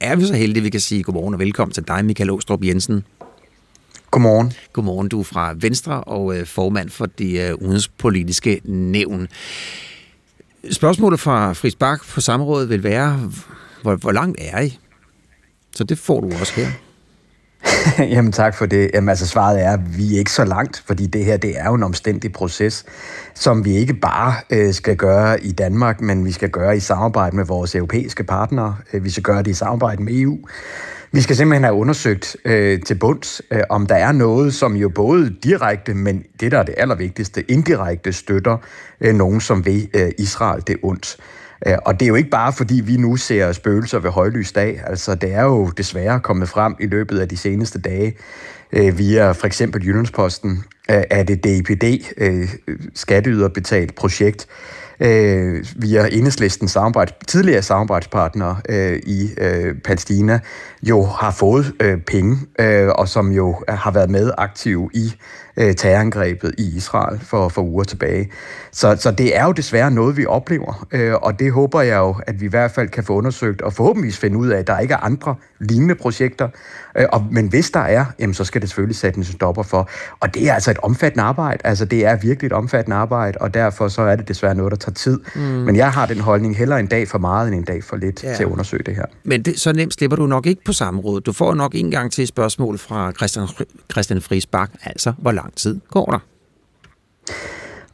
[0.00, 2.64] er vi så heldige, at vi kan sige godmorgen og velkommen til dig, Michael Åstrup
[2.64, 3.04] Jensen.
[4.10, 4.52] Godmorgen.
[4.72, 9.28] Godmorgen, du er fra Venstre og øh, formand for det øh, udenrigspolitiske nævn.
[10.70, 13.30] Spørgsmålet fra Fris Bak på samrådet vil være,
[13.82, 14.78] hvor, hvor langt er I?
[15.76, 16.66] Så det får du også her.
[18.14, 18.90] Jamen tak for det.
[18.94, 21.68] Jamen altså svaret er, at vi er ikke så langt, fordi det her det er
[21.68, 22.84] jo en omstændig proces,
[23.34, 27.36] som vi ikke bare øh, skal gøre i Danmark, men vi skal gøre i samarbejde
[27.36, 28.76] med vores europæiske partnere.
[28.92, 30.38] Øh, vi skal gøre det i samarbejde med EU.
[31.14, 34.88] Vi skal simpelthen have undersøgt øh, til bunds, øh, om der er noget, som jo
[34.88, 38.56] både direkte, men det der er det allervigtigste, indirekte støtter
[39.00, 41.16] øh, nogen, som ved øh, Israel det ondt.
[41.66, 44.80] Øh, og det er jo ikke bare, fordi vi nu ser spøgelser ved højlys dag.
[44.86, 48.16] Altså, det er jo desværre kommet frem i løbet af de seneste dage
[48.72, 51.84] øh, via for eksempel Jyllandsposten, øh, at det DIPD,
[52.94, 54.46] skatteyderbetalt projekt,
[55.76, 58.56] via enhedslisten samarbejde, tidligere samarbejdspartnere
[59.06, 59.30] i
[59.84, 60.40] Palæstina,
[60.82, 61.72] jo har fået
[62.06, 62.36] penge,
[62.90, 65.14] og som jo har været med aktiv i
[65.56, 68.30] øh, terrorangrebet i Israel for, for uger tilbage.
[68.72, 72.16] Så, så det er jo desværre noget, vi oplever, øh, og det håber jeg jo,
[72.26, 74.78] at vi i hvert fald kan få undersøgt, og forhåbentlig finde ud af, at der
[74.78, 76.48] ikke er andre lignende projekter.
[76.96, 79.88] Øh, og, men hvis der er, jamen, så skal det selvfølgelig sætte en stopper for.
[80.20, 81.58] Og det er altså et omfattende arbejde.
[81.64, 84.76] Altså det er virkelig et omfattende arbejde, og derfor så er det desværre noget, der
[84.76, 85.20] tager tid.
[85.34, 85.40] Mm.
[85.40, 88.24] Men jeg har den holdning heller en dag for meget end en dag for lidt
[88.24, 88.34] ja.
[88.34, 89.04] til at undersøge det her.
[89.24, 91.20] Men det, så nemt slipper du nok ikke på samme råd.
[91.20, 93.48] Du får nok en gang til et spørgsmål fra Christian,
[93.92, 94.70] Christian Friis Bak.
[94.82, 96.18] Altså, hvor lang tid går der?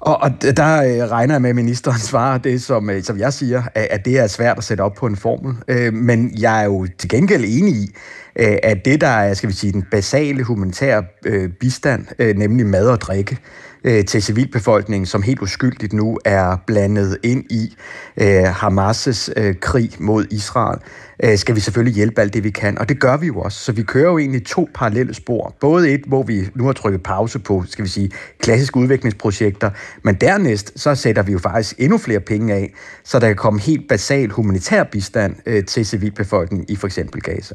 [0.01, 3.33] Og, og der øh, regner jeg med, at ministeren svarer det, som, øh, som jeg
[3.33, 5.55] siger, at, at det er svært at sætte op på en formel.
[5.69, 7.91] Øh, men jeg er jo til gengæld enig i,
[8.37, 12.67] øh, at det, der er, skal vi sige, den basale humanitære øh, bistand, øh, nemlig
[12.67, 17.77] mad og drikke, øh, Øh, til civilbefolkningen, som helt uskyldigt nu er blandet ind i
[18.17, 20.79] øh, Hamas' øh, krig mod Israel,
[21.23, 22.79] øh, skal vi selvfølgelig hjælpe alt det, vi kan.
[22.79, 23.59] Og det gør vi jo også.
[23.59, 25.55] Så vi kører jo egentlig to parallelle spor.
[25.61, 28.11] Både et, hvor vi nu har trykket pause på, skal vi sige,
[28.41, 29.71] klassiske udviklingsprojekter,
[30.03, 32.75] men dernæst, så sætter vi jo faktisk endnu flere penge af,
[33.05, 37.55] så der kan komme helt basal humanitær bistand øh, til civilbefolkningen i for eksempel Gaza.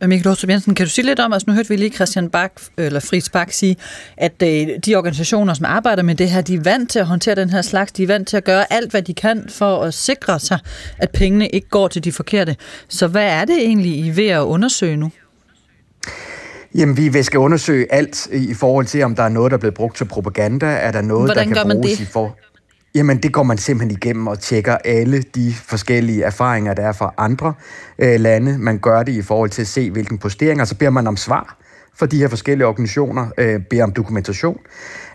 [0.00, 2.52] Michael Åstrup Jensen, kan du sige lidt om, altså nu hørte vi lige Christian Bak,
[2.76, 3.76] eller Fritz Bak sige,
[4.16, 7.34] at øh, de organisationer, som arbejder med det her, de er vant til at håndtere
[7.34, 9.94] den her slags, de er vant til at gøre alt, hvad de kan for at
[9.94, 10.58] sikre sig,
[10.98, 12.56] at pengene ikke går til de forkerte.
[12.88, 15.10] Så hvad er det egentlig, I er ved at undersøge nu?
[16.74, 19.74] Jamen, vi skal undersøge alt i forhold til, om der er noget, der er blevet
[19.74, 20.66] brugt til propaganda.
[20.66, 22.00] Er der noget, Hvordan der kan man bruges det?
[22.00, 22.36] i for...
[22.96, 27.14] Jamen, det går man simpelthen igennem og tjekker alle de forskellige erfaringer, der er fra
[27.18, 27.54] andre
[27.98, 28.58] øh, lande.
[28.58, 31.16] Man gør det i forhold til at se, hvilken postering, og Så beder man om
[31.16, 31.56] svar
[31.94, 34.60] for de her forskellige organisationer, øh, beder om dokumentation.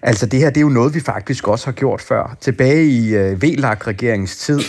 [0.03, 2.37] Altså det her, det er jo noget, vi faktisk også har gjort før.
[2.41, 4.59] Tilbage i øh, VLAG-regeringens tid,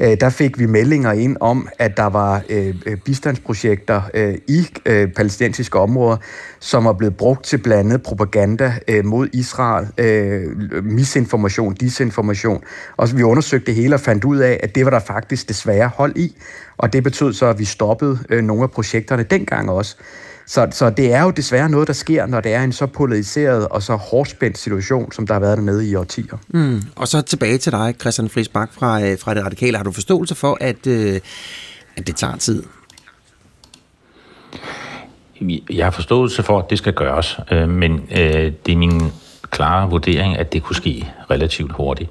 [0.00, 4.66] øh, der fik vi meldinger ind om, at der var øh, øh, bistandsprojekter øh, i
[4.86, 6.16] øh, palæstinensiske områder,
[6.60, 12.62] som var blevet brugt til blandt andet propaganda øh, mod Israel, øh, misinformation, disinformation.
[12.96, 15.88] Og vi undersøgte det hele og fandt ud af, at det var der faktisk desværre
[15.88, 16.36] hold i.
[16.76, 19.96] Og det betød så, at vi stoppede øh, nogle af projekterne dengang også.
[20.46, 23.68] Så, så det er jo desværre noget, der sker, når det er en så polariseret
[23.68, 26.36] og så hårdspændt situation, som der har været dernede i årtier.
[26.48, 26.82] Mm.
[26.96, 29.76] Og så tilbage til dig, Christian Friis Bak fra, øh, fra Det Radikale.
[29.76, 31.20] Har du forståelse for, at, øh,
[31.96, 32.62] at det tager tid?
[35.70, 39.02] Jeg har forståelse for, at det skal gøres, øh, men øh, det er min
[39.50, 42.10] klare vurdering, at det kunne ske relativt hurtigt.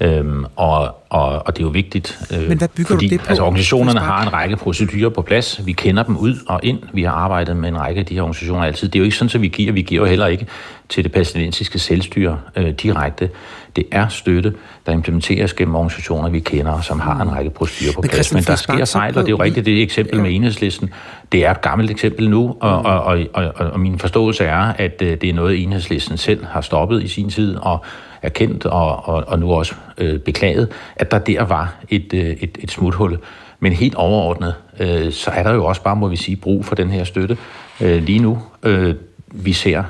[0.00, 3.20] Øhm, og, og, og det er jo vigtigt, øh, Men hvad bygger du fordi det
[3.20, 5.66] på, altså, organisationerne har en række procedurer på plads.
[5.66, 6.78] Vi kender dem ud og ind.
[6.92, 8.88] Vi har arbejdet med en række af de her organisationer altid.
[8.88, 9.72] Det er jo ikke sådan, at vi giver.
[9.72, 10.46] Vi giver jo heller ikke
[10.88, 13.30] til det palæstinensiske selvstyre øh, direkte.
[13.76, 14.54] Det er støtte,
[14.86, 18.34] der implementeres gennem organisationer, vi kender, som har en række procedurer på Men plads.
[18.34, 20.90] Men der sker fejl, og det er jo rigtigt, det eksempel med enhedslisten.
[21.32, 25.02] Det er et gammelt eksempel nu, og, og, og, og, og min forståelse er, at
[25.02, 27.84] øh, det er noget, enhedslisten selv har stoppet i sin tid, og
[28.26, 32.58] erkendt og, og, og nu også øh, beklaget, at der der var et, øh, et,
[32.60, 33.18] et smuthul.
[33.60, 36.74] Men helt overordnet, øh, så er der jo også bare, må vi sige, brug for
[36.74, 37.36] den her støtte
[37.80, 38.42] øh, lige nu.
[38.62, 38.94] Øh,
[39.32, 39.84] vi ser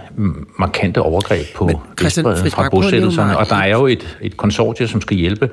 [0.59, 5.17] markante overgreb på Friis fra bosættelserne, og der er jo et, et konsortie, som skal
[5.17, 5.51] hjælpe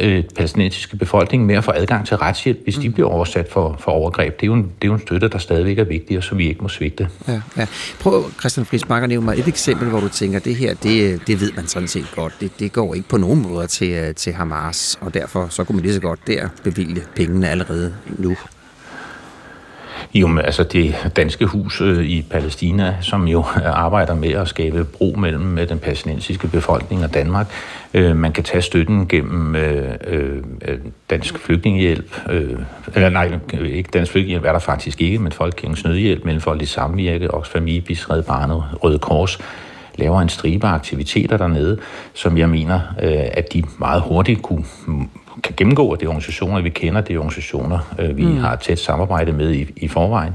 [0.00, 3.92] øh, palæstinensiske befolkning med at få adgang til retshjælp, hvis de bliver oversat for, for
[3.92, 4.40] overgreb.
[4.40, 6.38] Det er, jo en, det er jo en støtte, der stadigvæk er vigtig, og som
[6.38, 7.08] vi ikke må svigte.
[7.28, 7.66] Ja, ja.
[8.00, 11.26] Prøv, Christian Friis Bak, at nævne mig et eksempel, hvor du tænker, det her, det,
[11.26, 12.34] det ved man sådan set godt.
[12.40, 15.76] Det, det går ikke på nogen måder til, øh, til Hamas, og derfor så kunne
[15.76, 18.36] man lige så godt der bevilge pengene allerede nu.
[20.14, 24.84] Jo, men altså det danske hus øh, i Palæstina, som jo arbejder med at skabe
[24.84, 27.46] bro mellem øh, den palæstinensiske befolkning og Danmark.
[27.94, 29.56] Øh, man kan tage støtten gennem
[31.10, 32.20] Dansk Flygtningehjælp.
[32.94, 37.66] Eller nej, ikke Dansk Flygtningehjælp er der faktisk ikke, men Folkekirkens Nødhjælp, Mellemfolkelig Samvirke, Oxfam
[37.66, 39.38] Ibis, Red Barnet, Røde Kors
[39.94, 41.78] laver en stribe aktiviteter dernede,
[42.14, 42.80] som jeg mener,
[43.32, 44.64] at de meget hurtigt kunne,
[45.42, 48.36] kan gennemgå, og det er organisationer, vi kender, det er organisationer, øh, vi Mm.
[48.38, 50.32] har tæt samarbejde med i, i forvejen.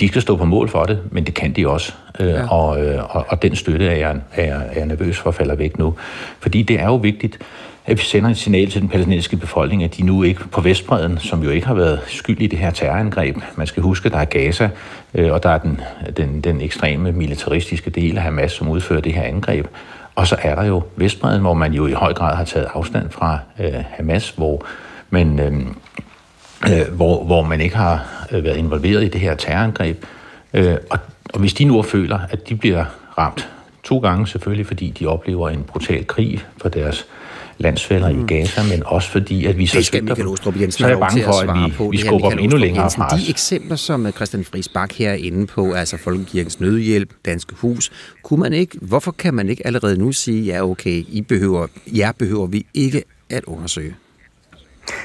[0.00, 1.92] De skal stå på mål for det, men det kan de også.
[2.20, 2.48] Øh, Ja.
[2.48, 5.54] og, øh, og, og den støtte er jeg, er, jeg- er jeg nervøs for falder
[5.54, 5.94] væk nu.
[6.40, 7.38] Fordi det er jo vigtigt,
[7.86, 11.18] at vi sender et signal til den palæstinensiske befolkning, at de nu ikke på Vestbredden,
[11.18, 13.36] som jo ikke har været skyld i det her terrorangreb.
[13.56, 14.70] Man skal huske, at der er Gaza,
[15.14, 15.80] øh, og der er den,
[16.16, 19.66] den, den ekstreme militaristiske del af Hamas, som udfører det her angreb.
[20.14, 23.10] Og så er der jo Vestbredden, hvor man jo i høj grad har taget afstand
[23.10, 24.64] fra øh, Hamas, hvor
[25.10, 25.52] men øh,
[26.70, 30.04] øh, hvor, hvor man ikke har øh, været involveret i det her terrorangreb.
[30.54, 30.98] Øh, og,
[31.34, 32.84] og hvis de nu føler, at de bliver
[33.18, 33.48] ramt
[33.82, 37.06] to gange selvfølgelig, fordi de oplever en brutal krig for deres
[37.62, 38.20] landsfælder mm.
[38.20, 40.88] i Gaza, men også fordi, at vi så Det skal Michael Ostrup Jensen så er
[40.88, 41.88] jeg bange for, at vi, på.
[41.88, 43.00] vi skubber dem endnu længere Jensen.
[43.00, 43.22] fra os.
[43.22, 47.54] De eksempler, som øh, Christian Friis Bak her er inde på, altså Folkekirkens Nødhjælp, Danske
[47.54, 51.66] Hus, kunne man ikke, hvorfor kan man ikke allerede nu sige, ja okay, I behøver,
[51.86, 53.94] jer behøver vi ikke at undersøge?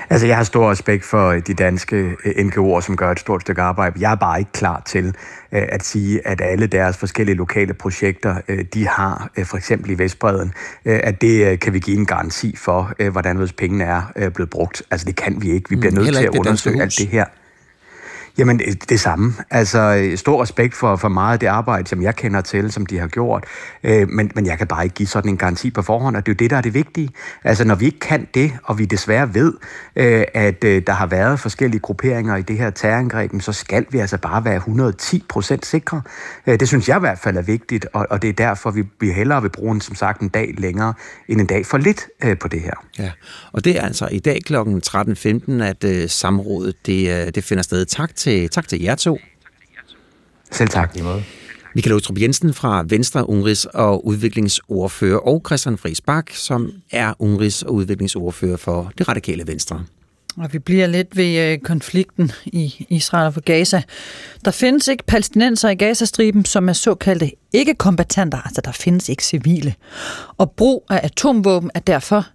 [0.10, 1.96] Altså, jeg har stor respekt for øh, de danske
[2.26, 3.96] øh, NGO'er, som gør et stort stykke arbejde.
[4.00, 5.06] Jeg er bare ikke klar til
[5.52, 8.36] øh, at sige, at alle deres forskellige lokale projekter,
[8.74, 10.54] de har, for eksempel i Vestbreden,
[10.86, 13.84] at det kan vi give en garanti for, hvordan pengene
[14.16, 14.84] er blevet brugt.
[14.92, 15.70] Altså, det kan vi ikke.
[15.70, 17.26] Vi bliver Mm, nødt til at undersøge alt det her.
[18.38, 18.60] Jamen,
[18.90, 19.34] det samme.
[19.52, 23.00] Altså, stor respekt for, for meget af det arbejde, som jeg kender til, som de
[23.00, 23.44] har gjort.
[23.84, 26.32] Øh, men, men jeg kan bare ikke give sådan en garanti på forhånd, og det
[26.32, 27.10] er jo det, der er det vigtige.
[27.44, 29.54] Altså, når vi ikke kan det, og vi desværre ved,
[29.96, 34.00] øh, at øh, der har været forskellige grupperinger i det her terrorangreb, så skal vi
[34.00, 36.02] altså bare være 110 procent sikre.
[36.48, 38.84] Øh, det synes jeg i hvert fald er vigtigt, og, og det er derfor, vi,
[39.00, 40.94] vi hellere vil bruge en, som sagt en dag længere,
[41.28, 42.74] end en dag for lidt øh, på det her.
[43.00, 43.12] Ja,
[43.52, 44.56] og det er altså i dag kl.
[44.56, 47.86] 13.15, at øh, samrådet det, øh, det finder sted.
[47.86, 49.18] Tak til, tak til jer to.
[50.52, 50.96] Selv tak.
[50.96, 51.24] I måde.
[51.76, 57.64] Michael Ostrup Jensen fra Venstre Ungrigs og udviklingsordfører, og Christian Friis Bak, som er Ungrigs
[57.64, 59.86] og udviklingsordfører for det radikale Venstre.
[60.38, 63.82] Og vi bliver lidt ved øh, konflikten i Israel og for Gaza.
[64.46, 69.74] Der findes ikke palæstinenser i Gazastriben, som er såkaldte ikke-kombatanter, altså der findes ikke civile.
[70.38, 72.28] Og brug af atomvåben er derfor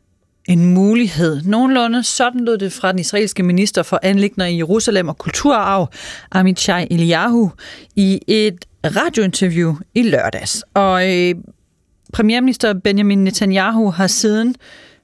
[0.48, 1.42] en mulighed.
[1.42, 5.92] Nogenlunde sådan lød det fra den israelske minister for anlægner i Jerusalem og kulturarv,
[6.32, 7.50] Amichai Eliyahu,
[7.96, 10.64] i et radiointerview i lørdags.
[10.74, 11.34] Og øh,
[12.12, 14.54] premierminister Benjamin Netanyahu har siden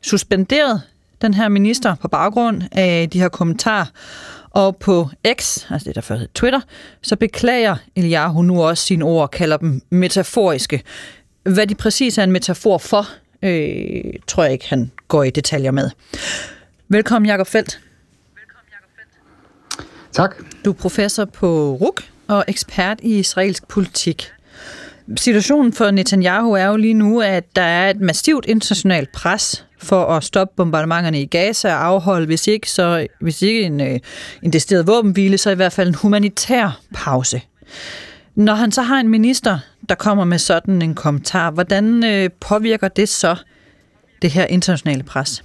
[0.03, 0.83] suspenderet
[1.23, 3.87] den her minister på baggrund af de her kommentarer.
[4.51, 5.09] Og på
[5.41, 6.61] X, altså det der før hed Twitter,
[7.03, 10.83] så beklager Eliyahu nu også sine ord og kalder dem metaforiske.
[11.43, 13.07] Hvad de præcis er en metafor for,
[13.43, 15.91] øh, tror jeg ikke, han går i detaljer med.
[16.89, 17.81] Velkommen, Jakob Feldt.
[20.13, 20.37] Tak.
[20.65, 24.33] Du er professor på RUK og ekspert i israelsk politik.
[25.17, 30.05] Situationen for Netanyahu er jo lige nu, at der er et massivt internationalt pres for
[30.05, 34.01] at stoppe bombardementerne i Gaza og afholde, hvis ikke, så, hvis ikke en, øh,
[34.43, 37.43] en decideret våbenhvile, så i hvert fald en humanitær pause.
[38.39, 39.59] Når han så har en minister,
[39.89, 43.37] der kommer med sådan en kommentar, hvordan øh, påvirker det så
[44.23, 45.45] det her internationale pres?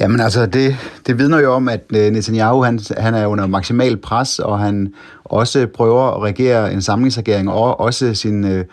[0.00, 3.96] Jamen altså, det, det vidner jo om, at øh, Netanyahu han, han er under maksimal
[3.96, 4.94] pres, og han
[5.24, 8.64] også prøver at regere en samlingsregering, og også sin øh,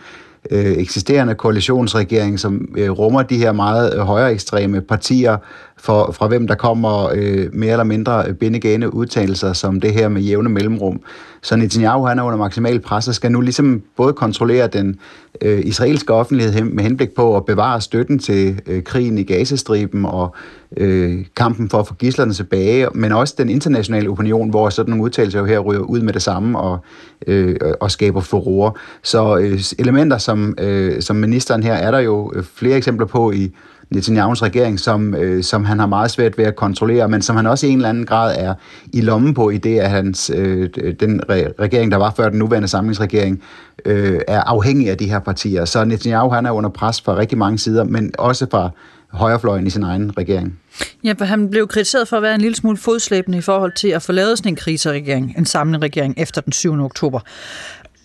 [0.51, 5.37] øh eksisterende koalitionsregering, som øh, rummer de her meget øh, højere ekstreme partier,
[5.85, 10.09] for, fra hvem der kommer øh, mere eller mindre øh, bindegane udtalelser som det her
[10.09, 11.01] med jævne mellemrum.
[11.41, 14.99] Så Netanyahu han er under maksimal pres og skal nu ligesom både kontrollere den
[15.41, 20.35] øh, israelske offentlighed med henblik på at bevare støtten til øh, krigen i Gazastriben og
[20.77, 25.03] øh, kampen for at få gislerne tilbage, men også den internationale opinion, hvor sådan nogle
[25.03, 26.79] udtalelser jo her ryger ud med det samme og,
[27.27, 28.71] øh, og skaber furore.
[29.03, 33.31] Så øh, elementer som, øh, som ministeren her er der jo øh, flere eksempler på
[33.31, 33.51] i
[33.95, 37.47] Netanyahu's regering, som, øh, som han har meget svært ved at kontrollere, men som han
[37.47, 38.53] også i en eller anden grad er
[38.93, 42.39] i lommen på i det, at hans, øh, den re- regering, der var før den
[42.39, 43.41] nuværende samlingsregering,
[43.85, 45.65] øh, er afhængig af de her partier.
[45.65, 48.69] Så Netanyahu han er under pres fra rigtig mange sider, men også fra
[49.09, 50.59] højrefløjen i sin egen regering.
[51.03, 53.87] Ja, for han blev kritiseret for at være en lille smule fodslæbende i forhold til
[53.87, 56.83] at få lavet sådan en kriseregering, en samlet regering efter den 7.
[56.83, 57.19] oktober.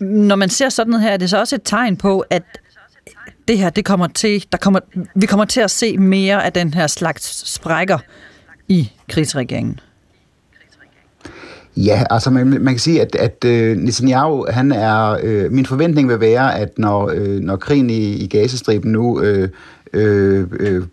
[0.01, 2.43] Når man ser sådan noget her, er det så også et tegn på, at
[3.51, 4.81] det her, det kommer til, der kommer,
[5.15, 7.99] vi kommer til at se mere af den her slags sprækker
[8.69, 9.81] i krigsregeringen.
[11.77, 16.09] Ja, altså man, man kan sige, at, at uh, Netanyahu, han er, uh, min forventning
[16.09, 19.49] vil være, at når, uh, når krigen i, i Gazastriben nu uh,
[19.95, 20.85] uh, uh,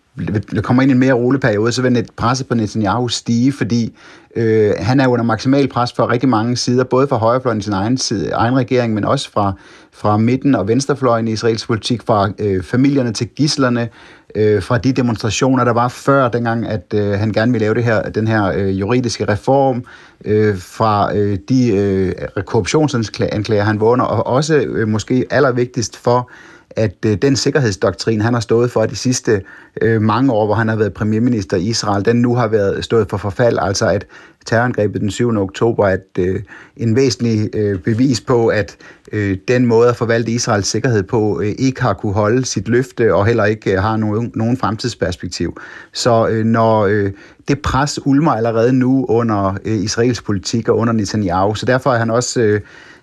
[0.54, 3.52] der kommer ind i en mere rolig periode, så vil net presset på Netanyahu stige,
[3.52, 3.96] fordi
[4.38, 7.72] øh, han er under maksimal pres fra rigtig mange sider, både fra højrefløjen i sin
[7.72, 9.52] egen, side, egen regering, men også fra,
[9.92, 13.88] fra midten og venstrefløjen i israelsk politik, fra øh, familierne til gislerne,
[14.34, 17.84] øh, fra de demonstrationer, der var før dengang, at øh, han gerne ville lave det
[17.84, 19.84] her, den her øh, juridiske reform,
[20.24, 22.12] øh, fra øh, de øh,
[22.46, 26.30] korruptionsanklager, han vågner, og også øh, måske allervigtigst for
[26.78, 29.42] at øh, den sikkerhedsdoktrin, han har stået for de sidste
[29.82, 33.06] øh, mange år, hvor han har været premierminister i Israel, den nu har været stået
[33.10, 34.06] for forfald, altså at
[34.46, 35.36] terrorangrebet den 7.
[35.36, 36.42] oktober er øh,
[36.76, 38.76] en væsentlig øh, bevis på, at
[39.12, 43.14] øh, den måde at forvalte Israels sikkerhed på øh, ikke har kunne holde sit løfte
[43.14, 45.56] og heller ikke øh, har nogen, nogen fremtidsperspektiv.
[45.92, 47.12] Så øh, når øh,
[47.48, 51.98] det pres ulmer allerede nu under øh, israelsk politik og under Netanyahu, så derfor er
[51.98, 52.60] han også øh,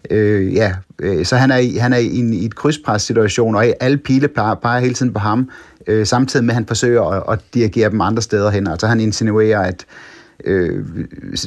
[0.09, 3.65] Øh, ja, øh, så han er, i, han er i, en, i et krydspres-situation, og
[3.79, 5.49] alle pile peger, peger hele tiden på ham,
[5.87, 8.67] øh, samtidig med, at han forsøger at, at dirigere dem andre steder hen.
[8.67, 9.85] Altså han insinuerer, at
[10.43, 10.85] øh,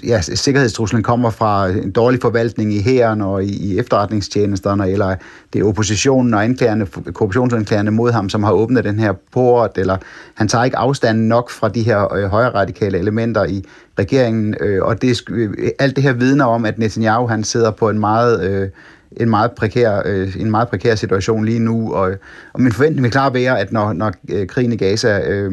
[0.06, 5.16] ja, sikkerhedstruslen kommer fra en dårlig forvaltning i hæren og i, i efterretningstjenesterne, eller
[5.52, 9.96] det er oppositionen og anklagerne, korruptionsanklagerne mod ham, som har åbnet den her port, eller
[10.34, 13.64] han tager ikke afstand nok fra de her øh, højre radikale elementer i
[13.98, 17.90] regeringen, øh, og det, øh, alt det her vidner om, at Netanyahu han sidder på
[17.90, 18.50] en meget...
[18.50, 18.68] Øh,
[19.16, 22.12] en meget prekær, øh, en meget prekær situation lige nu, og,
[22.52, 25.52] og min forventning vil klart være, at når, når øh, krigen i Gaza øh,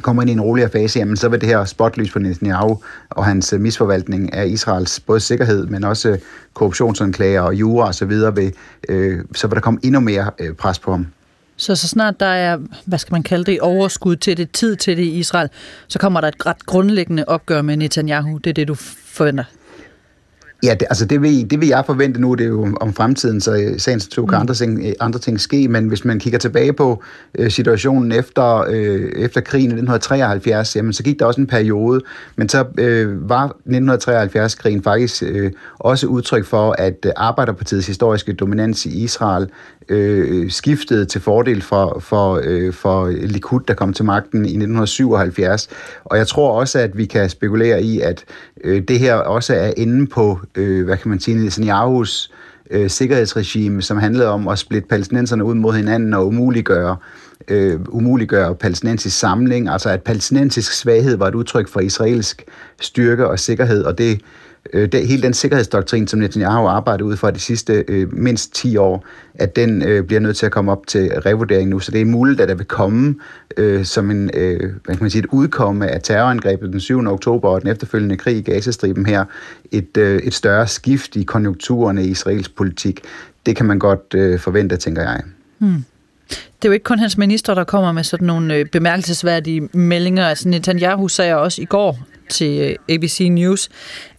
[0.00, 3.24] kommer ind i en roligere fase, jamen så vil det her spotlys på Netanyahu og
[3.24, 6.18] hans øh, misforvaltning af Israels både sikkerhed, men også øh,
[6.54, 8.52] korruptionsanklager og jura osv., så, vil,
[8.88, 11.06] øh, så vil der komme endnu mere øh, pres på ham.
[11.56, 14.96] Så så snart der er, hvad skal man kalde det, overskud til det, tid til
[14.96, 15.48] det i Israel,
[15.88, 18.38] så kommer der et ret grundlæggende opgør med Netanyahu.
[18.38, 19.44] Det er det, du forventer?
[20.64, 23.40] Ja, det, altså det vil, det vil jeg forvente nu, det er jo om fremtiden,
[23.40, 24.40] så sagens to kan mm.
[24.40, 27.02] andre, ting, andre ting ske, men hvis man kigger tilbage på
[27.38, 32.00] øh, situationen efter, øh, efter krigen i 1973, jamen så gik der også en periode,
[32.36, 38.86] men så øh, var 1973-krigen faktisk øh, også udtryk for, at øh, Arbejderpartiets historiske dominans
[38.86, 39.48] i Israel
[39.92, 45.68] øh, skiftede til fordel for, for, øh, for Likud, der kom til magten i 1977.
[46.04, 48.24] Og jeg tror også, at vi kan spekulere i, at
[48.64, 52.32] øh, det her også er inde på, øh, hvad kan man sige, Netanyahu's
[52.70, 56.96] øh, sikkerhedsregime, som handlede om at splitte palæstinenserne ud mod hinanden og umuliggøre
[57.48, 62.44] øh, umuliggøre palæstinensisk samling, altså at palæstinensisk svaghed var et udtryk for israelsk
[62.80, 64.20] styrke og sikkerhed, og det
[64.72, 68.54] øh, det, hele den sikkerhedsdoktrin, som Netanyahu har arbejdet ud fra de sidste øh, mindst
[68.54, 71.78] 10 år, at den øh, bliver nødt til at komme op til revurdering nu.
[71.78, 73.14] Så det er muligt, at der vil komme
[73.56, 77.06] øh, som en, øh, hvad kan man sige, et udkomme af terrorangrebet den 7.
[77.06, 79.24] oktober og den efterfølgende krig i Gazastriben her,
[79.70, 83.00] et, øh, et større skift i konjunkturerne i Israels politik.
[83.46, 85.20] Det kan man godt øh, forvente, tænker jeg.
[85.58, 85.84] Hmm.
[86.28, 90.26] Det er jo ikke kun hans minister, der kommer med sådan nogle øh, bemærkelsesværdige meldinger.
[90.26, 91.98] Altså Netanyahu sagde også i går,
[92.32, 93.68] til øh, ABC News,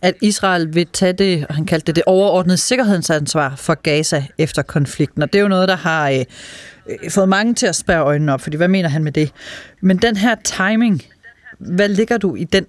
[0.01, 5.21] at Israel vil tage det, han kaldte det det overordnede sikkerhedsansvar for Gaza efter konflikten.
[5.21, 6.19] Og det er jo noget, der har øh,
[6.89, 9.31] øh fået mange til at spære øjnene op, fordi hvad mener han med det?
[9.81, 11.03] Men den her timing,
[11.59, 12.65] hvad ligger du i den?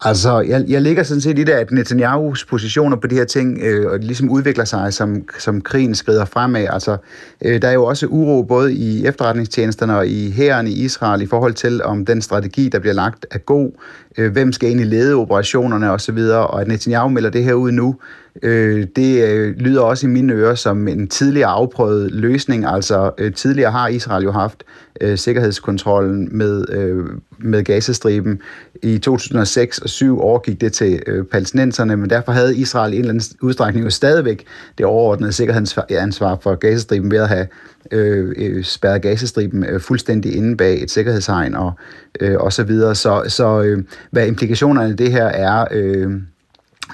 [0.00, 3.58] Altså, jeg, jeg ligger sådan set i det, at Netanyahus positioner på de her ting
[3.62, 6.66] øh, og ligesom udvikler sig, som, som krigen skrider fremad.
[6.70, 6.96] Altså,
[7.44, 11.26] øh, der er jo også uro både i efterretningstjenesterne og i hæren i Israel i
[11.26, 13.70] forhold til, om den strategi, der bliver lagt, er god.
[14.18, 17.72] Øh, hvem skal egentlig lede operationerne osv., og, og at Netanyahu melder det her ud
[17.72, 17.96] nu,
[18.42, 22.66] øh, det øh, lyder også i mine ører som en tidligere afprøvet løsning.
[22.66, 24.64] Altså, øh, tidligere har Israel jo haft
[25.00, 27.04] øh, sikkerhedskontrollen med, øh,
[27.38, 28.40] med Gazastriben.
[28.82, 33.00] I 2006 og 2007 overgik det til øh, palæstinenserne, men derfor havde Israel i en
[33.00, 34.44] eller anden udstrækning jo stadigvæk
[34.78, 37.46] det overordnede sikkerhedsansvar for Gazastriben ved at have
[37.92, 41.72] øh, øh, spærret Gazastriben øh, fuldstændig inde bag et sikkerhedshegn og,
[42.20, 42.94] øh, og så videre.
[42.94, 46.12] Så, så øh, hvad implikationerne af det her er, øh,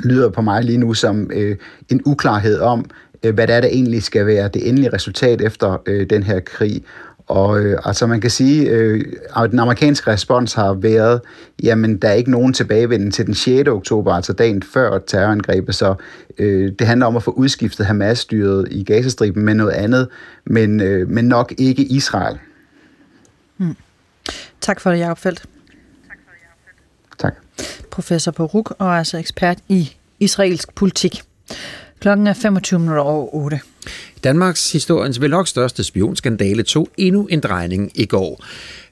[0.05, 1.57] lyder på mig lige nu som øh,
[1.89, 2.85] en uklarhed om,
[3.23, 6.41] øh, hvad det er, der egentlig skal være det endelige resultat efter øh, den her
[6.41, 6.85] krig.
[7.27, 9.05] Og øh, altså man kan sige, øh,
[9.37, 11.21] at den amerikanske respons har været,
[11.63, 13.69] jamen der er ikke nogen tilbagevenden til den 6.
[13.69, 15.95] oktober, altså dagen før terrorangrebet, så
[16.39, 20.09] øh, det handler om at få udskiftet Hamas-styret i Gazastriben med noget andet,
[20.45, 22.39] men, øh, men nok ikke Israel.
[23.57, 23.77] Hmm.
[24.61, 25.43] Tak for det, Jacob Feldt.
[27.91, 31.23] Professor på RUK og altså ekspert i israelsk politik.
[32.01, 33.61] Klokken er 25 minutter over 8.
[34.25, 38.45] Danmarks historiens vel nok største spionskandale tog endnu en drejning i går.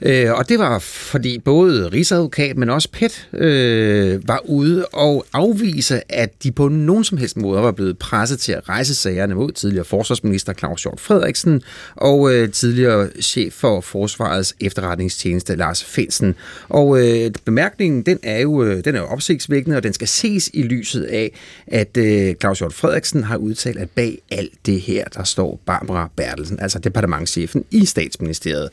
[0.02, 6.12] Øh, og det var fordi både Rigsadvokat, men også PET øh, var ude og afvise,
[6.12, 9.52] at de på nogen som helst måde var blevet presset til at rejse sagerne mod
[9.52, 11.62] tidligere forsvarsminister Claus Hjort Frederiksen
[11.96, 16.34] og øh, tidligere chef for Forsvarets efterretningstjeneste Lars Finsen.
[16.68, 20.50] Og øh, bemærkningen, den er jo øh, den er jo opsigtsvækkende, og den skal ses
[20.54, 21.32] i lyset af,
[21.66, 26.10] at øh, Claus Hjort Frederiksen har udtalt, at bag alt det her, der står Barbara
[26.16, 28.68] Bertelsen, altså departementchefen i statsministeriet.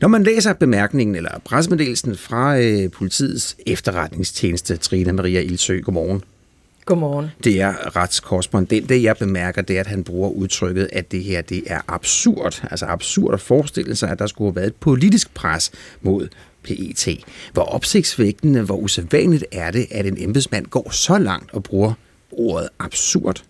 [0.00, 6.22] Når man læser bemærkningen eller pressemeddelelsen fra øh, politiets efterretningstjeneste, Trina Maria Ilsø, godmorgen.
[6.86, 7.26] Godmorgen.
[7.44, 8.88] Det er retskorrespondent.
[8.88, 12.62] Det jeg bemærker, det er, at han bruger udtrykket, at det her det er absurd.
[12.70, 15.70] Altså absurd at forestille sig, at der skulle have været et politisk pres
[16.02, 16.28] mod
[16.62, 17.24] PET.
[17.52, 21.92] Hvor opsigtsvækkende, hvor usædvanligt er det, at en embedsmand går så langt og bruger
[22.32, 23.42] ordet absurd?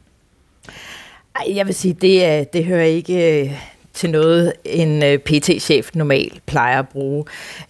[1.40, 3.52] Ej, jeg vil sige, det, det hører ikke øh,
[3.96, 7.24] til noget, en øh, PT-chef normalt plejer at bruge.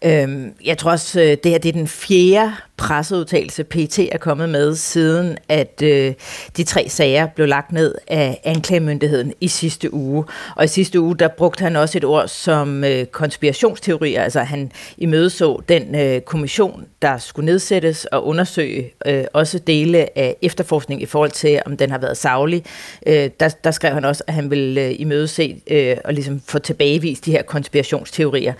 [0.05, 4.49] Øhm, jeg tror også, øh, det her det er den fjerde presseudtalelse, PT er kommet
[4.49, 6.15] med, siden at øh,
[6.57, 10.25] de tre sager blev lagt ned af anklagemyndigheden i sidste uge.
[10.57, 14.73] Og i sidste uge, der brugte han også et ord som øh, konspirationsteorier, altså han
[14.99, 21.07] imødeså den øh, kommission, der skulle nedsættes og undersøge øh, også dele af efterforskning i
[21.07, 22.65] forhold til, om den har været savlig.
[23.07, 26.59] Øh, der, der skrev han også, at han ville øh, imødese øh, og ligesom få
[26.59, 28.53] tilbagevist de her konspirationsteorier.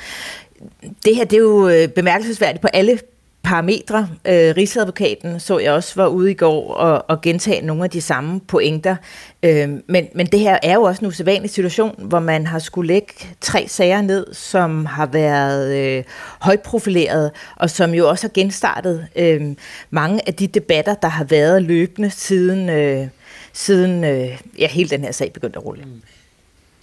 [1.05, 2.99] Det her, det er jo øh, bemærkelsesværdigt på alle
[3.47, 4.09] parametre.
[4.25, 8.01] Øh, Rigsadvokaten så jeg også var ude i går og, og gentage nogle af de
[8.01, 8.97] samme pointer.
[9.43, 12.89] Øh, men, men det her er jo også en usædvanlig situation, hvor man har skulle
[12.89, 16.05] lægge tre sager ned, som har været øh,
[16.41, 19.43] højprofileret, og som jo også har genstartet øh,
[19.91, 23.09] mange af de debatter, der har været løbende siden, øh,
[23.53, 25.85] siden øh, ja, hele den her sag begyndte at rulle.
[25.85, 26.03] Mm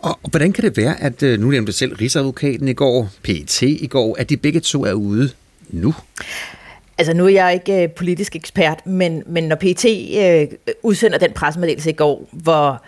[0.04, 3.88] og hvordan kan det være, at øh, nu nævnte selv Rigsadvokaten i går, PET i
[3.88, 5.30] går, at de begge to er ude
[5.70, 5.94] nu?
[6.98, 9.86] Altså nu er jeg ikke øh, politisk ekspert, men, men når PT
[10.18, 10.48] øh,
[10.84, 12.84] udsender den pressemeddelelse i går, hvor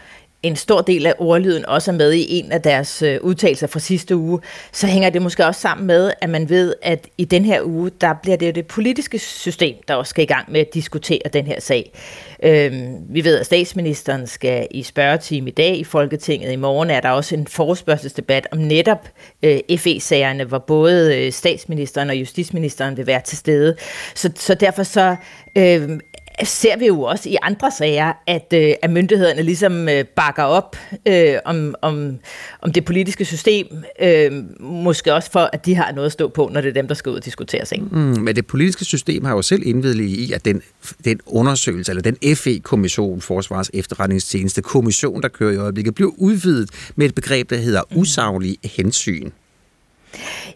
[0.48, 3.80] en stor del af ordlyden også er med i en af deres øh, udtalelser fra
[3.80, 4.40] sidste uge,
[4.72, 7.92] så hænger det måske også sammen med, at man ved, at i den her uge,
[8.02, 11.48] der bliver det det politiske system, der også skal i gang med at diskutere den
[11.48, 11.92] her sag.
[12.44, 16.52] Øhm, vi ved, at statsministeren skal i spørgetime i dag i Folketinget.
[16.52, 19.08] I morgen er der også en forespørgselsdebat om netop
[19.44, 23.76] øh, FE-sagerne, hvor både øh, statsministeren og justitsministeren vil være til stede.
[24.16, 25.16] Så, så derfor så
[25.58, 25.90] øh,
[26.44, 30.76] ser vi jo også i andre sager, at, øh, at myndighederne ligesom øh, bakker op
[31.06, 32.18] øh, om, om,
[32.62, 33.68] om det politiske system,
[34.02, 36.88] øh, måske også for, at de har noget at stå på, når det er dem,
[36.88, 37.88] der skal ud og diskutere sagen.
[37.92, 40.62] Mm, men det politiske system har jo selv indvedelig i, at den,
[41.06, 47.06] den undersøgelse, eller den FE-kommission, Forsvars efterretningstjeneste kommission, der kører i øjeblikket, bliver udvidet med
[47.06, 49.32] et begreb, der hedder usaglig hensyn.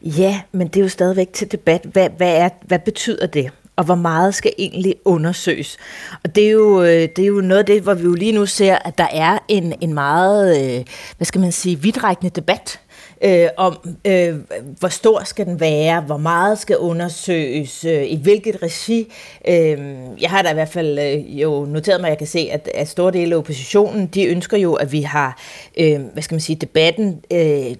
[0.01, 1.81] Ja, men det er jo stadigvæk til debat.
[1.91, 3.51] Hvad, hvad, er, hvad betyder det?
[3.79, 5.77] Og hvor meget skal egentlig undersøges.
[6.23, 8.31] Og det er jo, øh, det er jo noget af det, hvor vi jo lige
[8.31, 10.85] nu ser, at der er en, en meget, øh,
[11.17, 12.79] hvad skal man sige, vidtrækkende debat
[13.21, 14.35] øh, om, øh,
[14.79, 19.13] hvor stor skal den være, hvor meget skal undersøges, øh, i hvilket regi.
[19.47, 19.77] Øh,
[20.21, 22.69] jeg har da i hvert fald øh, jo noteret mig, at jeg kan se, at,
[22.73, 25.41] at store dele af oppositionen, de ønsker jo, at vi har,
[25.77, 27.75] øh, hvad skal man sige, debatten øh,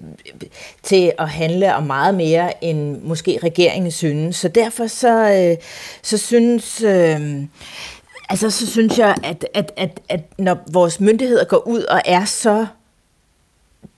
[0.82, 4.36] til at handle om meget mere, end måske regeringen synes.
[4.36, 5.56] Så derfor så, øh,
[6.02, 6.82] så synes...
[6.82, 7.20] Øh,
[8.32, 12.24] Altså, så synes jeg, at, at, at, at når vores myndigheder går ud og er
[12.24, 12.66] så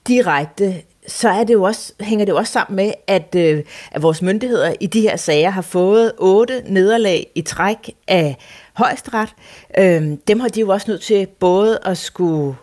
[0.07, 4.01] direkte så er det jo også, hænger det jo også sammen med, at, øh, at
[4.01, 7.77] vores myndigheder i de her sager har fået otte nederlag i træk
[8.07, 8.37] af
[8.73, 9.29] højesteret.
[9.77, 12.55] Øh, dem har de jo også nødt til både at skulle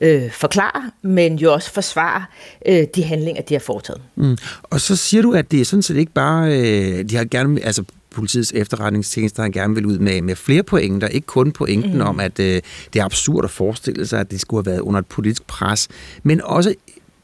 [0.00, 2.24] øh, forklare, men jo også forsvare
[2.66, 4.02] øh, de handlinger, de har foretaget.
[4.16, 4.36] Mm.
[4.62, 7.60] Og så siger du, at det er sådan set ikke bare, øh, de har gerne,
[7.64, 12.00] altså politiets efterretningstjenester har gerne vil ud med, med flere pointer, ikke kun pointen mm.
[12.00, 12.62] om, at øh,
[12.92, 15.88] det er absurd at forestille sig, at det skulle have været under et politisk pres,
[16.22, 16.74] men også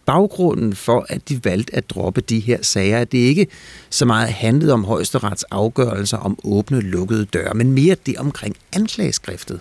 [0.06, 3.46] baggrunden for, at de valgte at droppe de her sager, at det ikke
[3.90, 9.60] så meget handlede om højesterets afgørelser om åbne, lukkede døre, men mere det omkring anklageskriftet?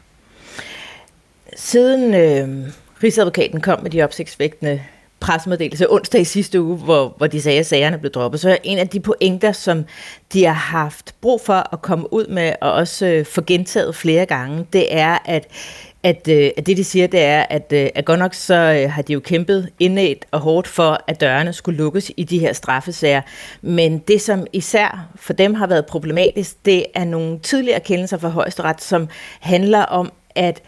[1.56, 2.72] Siden øh,
[3.04, 4.82] Rigsadvokaten kom med de opsigtsvægtende
[5.20, 8.40] pressemeddelelse onsdag i sidste uge, hvor, hvor de sagde, at sagerne blev droppet.
[8.40, 9.86] Så er en af de pointer, som
[10.34, 14.26] de har haft brug for at komme ud med, og også øh, få gentaget flere
[14.26, 15.48] gange, det er, at
[16.04, 18.92] at, øh, at det, de siger, det er, at, øh, at godt nok så øh,
[18.92, 22.54] har de jo kæmpet indædt og hårdt for, at dørene skulle lukkes i de her
[22.54, 23.22] straffesager.
[23.62, 28.30] Men det, som især for dem har været problematisk, det er nogle tidligere kendelser fra
[28.30, 29.10] højesteret, som
[29.40, 30.62] handler om, at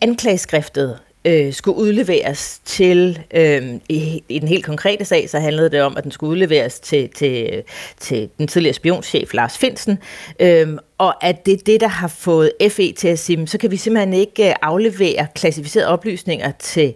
[0.00, 5.82] anklageskriftet øh, skulle udleveres til, øh, i, i den helt konkrete sag, så handlede det
[5.82, 7.62] om, at den skulle udleveres til, til,
[8.00, 9.98] til den tidligere spionchef Lars Finsen,
[10.40, 10.68] øh,
[10.98, 13.76] og at det er det, der har fået FE til at sige, så kan vi
[13.76, 16.94] simpelthen ikke øh, aflevere klassificerede oplysninger til,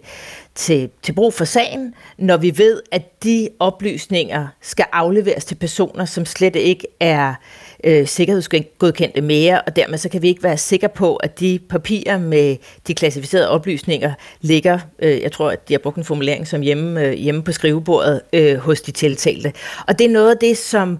[0.55, 6.05] til, til brug for sagen, når vi ved, at de oplysninger skal afleveres til personer,
[6.05, 7.35] som slet ikke er øh,
[7.83, 12.17] øh, sikkerhedsgodkendte mere, og dermed så kan vi ikke være sikre på, at de papirer
[12.17, 12.55] med
[12.87, 17.05] de klassificerede oplysninger ligger, øh, jeg tror, at de har brugt en formulering som hjemme,
[17.05, 19.53] øh, hjemme på skrivebordet øh, hos de tiltalte.
[19.87, 20.99] Og det er noget af det, som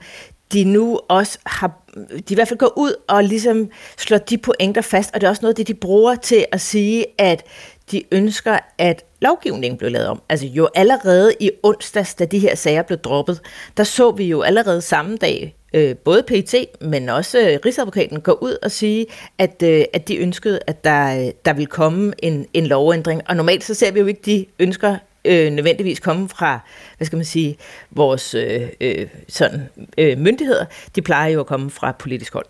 [0.53, 4.81] de nu også har, de i hvert fald går ud og ligesom slår de pointer
[4.81, 7.43] fast, og det er også noget af det, de bruger til at sige, at
[7.91, 10.21] de ønsker, at lovgivningen blev lavet om.
[10.29, 13.39] Altså jo allerede i onsdags, da de her sager blev droppet,
[13.77, 18.31] der så vi jo allerede samme dag, øh, både PET, men også øh, Rigsadvokaten gå
[18.41, 19.05] ud og sige,
[19.37, 23.21] at, øh, at de ønskede, at der, der vil komme en, en lovændring.
[23.29, 26.59] Og normalt så ser vi jo ikke de ønsker øh, nødvendigvis komme fra,
[26.97, 27.57] hvad skal man sige,
[27.91, 29.61] vores øh, øh, sådan,
[29.97, 30.65] øh, myndigheder.
[30.95, 32.45] De plejer jo at komme fra politisk hold.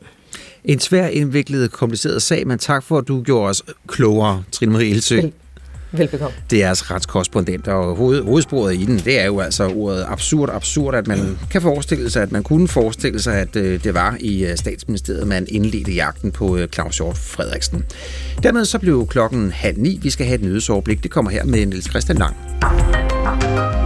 [0.64, 4.91] En svær, indviklet, kompliceret sag, men tak for, at du gjorde os klogere, Trine Marie
[4.91, 5.16] Elsø.
[5.16, 5.34] Vel,
[5.98, 6.38] velbekomme.
[6.49, 10.49] Det er altså retskorrespondent, og hoved, hovedsporet i den, det er jo altså ordet absurd,
[10.49, 14.18] absurd, at man kan forestille sig, at man kunne forestille sig, at øh, det var
[14.20, 17.86] i øh, statsministeriet, man indledte jagten på øh, Claus Hjort Frederiksen.
[18.44, 19.99] Dermed så blev klokken halv ni.
[20.02, 21.03] Vi skal have et nyhedsoverblik.
[21.03, 23.82] Det kommer her med Niels Christian Lang.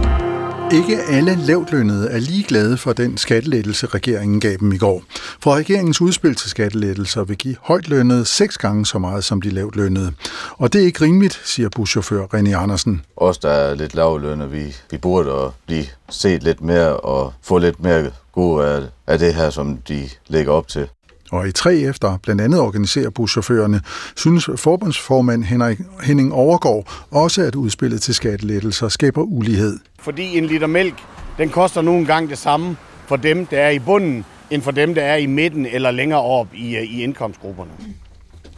[0.72, 5.02] Ikke alle lavtlønnede er lige glade for den skattelettelse, regeringen gav dem i går.
[5.42, 10.12] For regeringens udspil til skattelettelser vil give højtlønnede seks gange så meget som de lavtlønnede.
[10.50, 13.02] Og det er ikke rimeligt, siger buschauffør René Andersen.
[13.16, 17.58] Os, der er lidt lavtlønnede, vi, vi burde at blive set lidt mere og få
[17.58, 20.88] lidt mere god af, af det her, som de lægger op til.
[21.32, 23.80] Og i tre efter blandt andet organiserer buschaufførerne,
[24.16, 29.78] synes forbundsformand Henrik, Henning Overgaard også, at udspillet til skattelettelser skaber ulighed.
[30.00, 30.94] Fordi en liter mælk,
[31.38, 32.76] den koster nogle gange det samme
[33.06, 36.22] for dem, der er i bunden, end for dem, der er i midten eller længere
[36.22, 37.70] op i, øh, i indkomstgrupperne.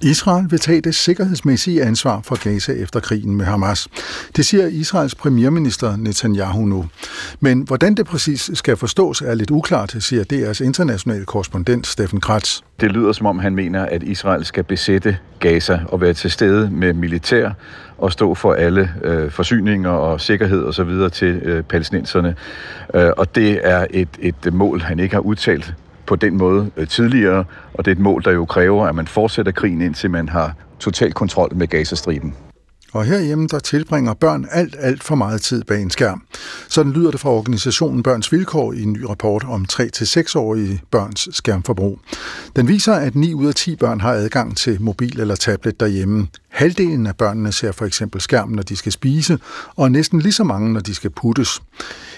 [0.02, 3.88] Israel vil tage det sikkerhedsmæssige ansvar for Gaza efter krigen med Hamas.
[4.36, 6.86] Det siger Israels premierminister Netanyahu nu.
[7.40, 12.60] Men hvordan det præcis skal forstås er lidt uklart, siger DR's internationale korrespondent Steffen Kratz.
[12.80, 16.70] Det lyder som om han mener, at Israel skal besætte Gaza og være til stede
[16.70, 17.50] med militær
[17.98, 22.34] og stå for alle øh, forsyninger og sikkerhed og så videre til øh, palæstinenserne.
[22.94, 25.74] Øh, og det er et, et mål, han ikke har udtalt
[26.10, 29.06] på den måde øh, tidligere, og det er et mål, der jo kræver, at man
[29.06, 32.34] fortsætter krigen, indtil man har total kontrol med Gazastriben.
[32.92, 36.22] Og herhjemme, der tilbringer børn alt, alt for meget tid bag en skærm.
[36.68, 41.98] Sådan lyder det fra organisationen Børns Vilkår i en ny rapport om 3-6-årige børns skærmforbrug.
[42.56, 46.28] Den viser, at 9 ud af 10 børn har adgang til mobil eller tablet derhjemme.
[46.48, 49.39] Halvdelen af børnene ser for eksempel skærmen, når de skal spise,
[49.76, 51.62] og næsten lige så mange, når de skal puttes.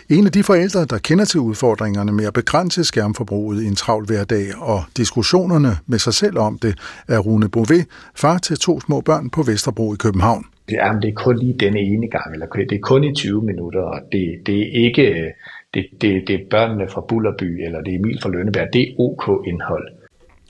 [0.09, 4.07] En af de forældre, der kender til udfordringerne med at begrænse skærmforbruget i en travl
[4.07, 9.01] hverdag og diskussionerne med sig selv om det, er Rune Bové, far til to små
[9.01, 10.47] børn på Vesterbro i København.
[10.69, 13.43] Det er, det er kun lige denne ene gang, eller det er kun i 20
[13.43, 15.33] minutter, og det, det er ikke
[15.75, 18.69] det, det, det er børnene fra Bullerby, eller det er Emil fra Lønneberg.
[18.73, 19.89] Det er OK indhold.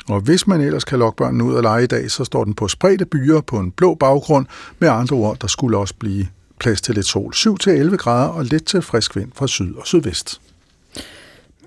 [0.08, 2.54] Og hvis man ellers kan lokke børnene ud og lege i dag, så står den
[2.54, 4.46] på spredte byer på en blå baggrund.
[4.78, 6.26] Med andre ord, der skulle også blive
[6.62, 7.32] plads til lidt sol.
[7.34, 10.40] 7-11 grader og lidt til frisk vind fra syd og sydvest.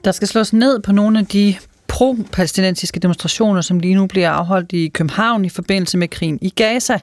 [0.05, 1.55] Der skal slås ned på nogle af de
[1.87, 6.99] pro-palæstinensiske demonstrationer, som lige nu bliver afholdt i København i forbindelse med krigen i Gaza.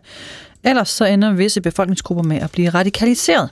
[0.64, 3.50] Ellers så ender visse befolkningsgrupper med at blive radikaliseret.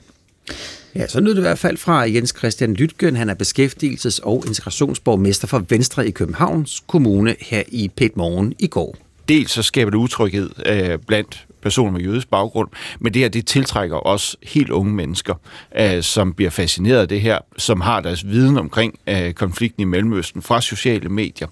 [0.95, 3.15] Ja, så lyder det i hvert fald fra Jens Christian Lytgen.
[3.15, 8.67] Han er beskæftigelses- og integrationsborgmester for Venstre i Københavns Kommune her i Pet Morgen i
[8.67, 8.95] går.
[9.29, 13.45] Dels så skaber det utryghed øh, blandt personer med jødisk baggrund, men det her, det
[13.45, 15.33] tiltrækker også helt unge mennesker,
[15.77, 19.85] øh, som bliver fascineret af det her, som har deres viden omkring øh, konflikten i
[19.85, 21.47] Mellemøsten fra sociale medier,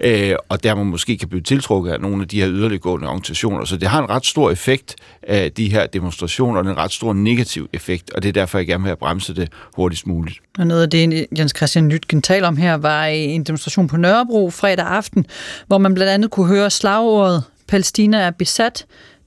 [0.00, 3.64] øh, og der man måske kan blive tiltrukket af nogle af de her yderliggående organisationer.
[3.64, 7.12] Så det har en ret stor effekt af de her demonstrationer, og en ret stor
[7.12, 10.38] negativ effekt, og det er derfor, jeg gerne vil have bremset det hurtigst muligt.
[10.58, 14.50] Og noget af det, Jens Christian Lytgen taler om her, var en demonstration på Nørrebro
[14.50, 15.26] fredag aften,
[15.66, 18.86] hvor man blandt andet kunne høre slagordet Palæstina er besat,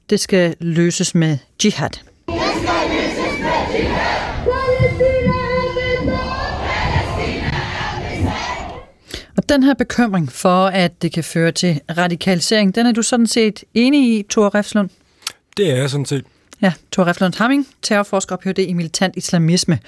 [0.10, 1.90] det skal løses med jihad.
[9.38, 13.28] Og den her bekymring for, at det kan føre til radikalisering, den er du sådan
[13.28, 14.90] set enig i, Thor Refslund?
[15.58, 16.26] Det er jeg sådan set.
[16.62, 19.80] Ja, Thor Refslund Hamming, terrorforsker og det i militant islamisme.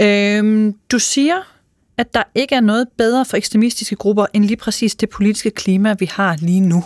[0.00, 1.36] Øhm, du siger,
[1.96, 5.94] at der ikke er noget bedre for ekstremistiske grupper end lige præcis det politiske klima,
[5.98, 6.84] vi har lige nu.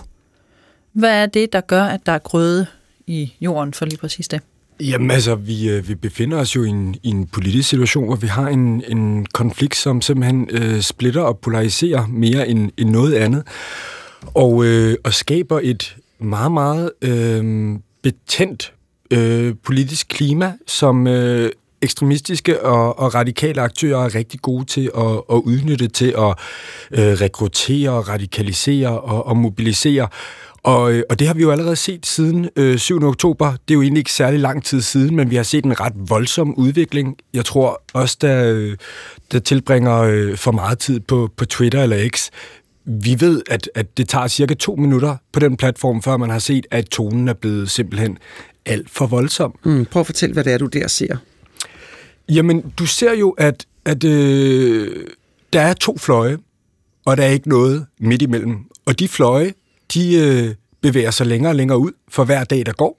[0.96, 2.66] Hvad er det, der gør, at der er grøde
[3.06, 4.40] i jorden for lige præcis det?
[4.80, 8.16] Jamen altså, vi, øh, vi befinder os jo i en, i en politisk situation, hvor
[8.16, 13.14] vi har en, en konflikt, som simpelthen øh, splitter og polariserer mere end, end noget
[13.14, 13.42] andet,
[14.34, 18.72] og, øh, og skaber et meget, meget øh, betændt
[19.10, 21.50] øh, politisk klima, som øh,
[21.82, 26.34] ekstremistiske og, og radikale aktører er rigtig gode til at, at udnytte til at
[26.90, 30.02] øh, rekruttere, radikalisere og, og mobilisere.
[30.02, 30.45] Øh,
[31.10, 33.02] og det har vi jo allerede set siden øh, 7.
[33.02, 33.50] oktober.
[33.50, 35.92] Det er jo egentlig ikke særlig lang tid siden, men vi har set en ret
[35.96, 37.16] voldsom udvikling.
[37.34, 38.76] Jeg tror også, der, øh,
[39.32, 42.30] der tilbringer øh, for meget tid på, på Twitter eller X,
[42.84, 46.38] vi ved, at, at det tager cirka to minutter på den platform, før man har
[46.38, 48.18] set, at tonen er blevet simpelthen
[48.66, 49.58] alt for voldsom.
[49.64, 51.16] Mm, prøv at fortælle, hvad det er, du der ser.
[52.28, 55.06] Jamen, du ser jo, at, at øh,
[55.52, 56.38] der er to fløje,
[57.04, 58.56] og der er ikke noget midt imellem.
[58.86, 59.52] Og de fløje,
[59.94, 62.98] de øh, bevæger sig længere og længere ud for hver dag, der går.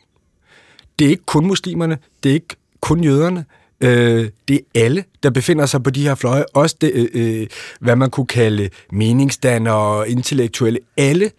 [1.00, 3.46] Det er ikke kun muslimerne, det er ikke kun jøderne,
[3.82, 6.46] øh, det er alle, der befinder sig på de her fløje.
[6.54, 7.48] Også det, øh, øh
[7.80, 10.80] hvad man kunne kalde meningsdannere og intellektuelle.
[10.98, 11.32] Alle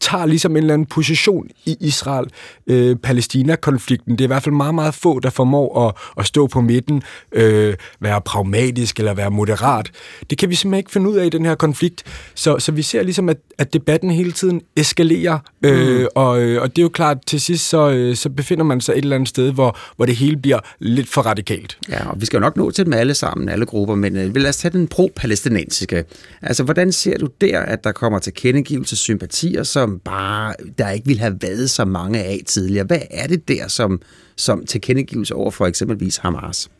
[0.00, 4.12] tager ligesom en eller anden position i Israel-Palæstina-konflikten.
[4.12, 7.02] det er i hvert fald meget, meget få, der formår at, at stå på midten,
[7.32, 9.90] øh, være pragmatisk eller være moderat.
[10.30, 12.02] Det kan vi simpelthen ikke finde ud af i den her konflikt.
[12.34, 16.06] Så, så vi ser ligesom, at, at debatten hele tiden eskalerer, øh, mm.
[16.14, 18.92] og, øh, og det er jo klart, til sidst så, øh, så befinder man sig
[18.92, 21.78] et eller andet sted, hvor, hvor det hele bliver lidt for radikalt.
[21.88, 24.36] Ja, og vi skal jo nok nå til dem alle sammen, alle grupper, men øh,
[24.36, 26.04] lad os tage den pro-palæstinensiske.
[26.42, 31.06] Altså, hvordan ser du der, at der kommer til kendegivelse sympatier, som bare, der ikke
[31.06, 32.84] ville have været så mange af tidligere?
[32.84, 34.00] Hvad er det der, som,
[34.36, 36.70] som tilkendegives over for eksempelvis Hamas?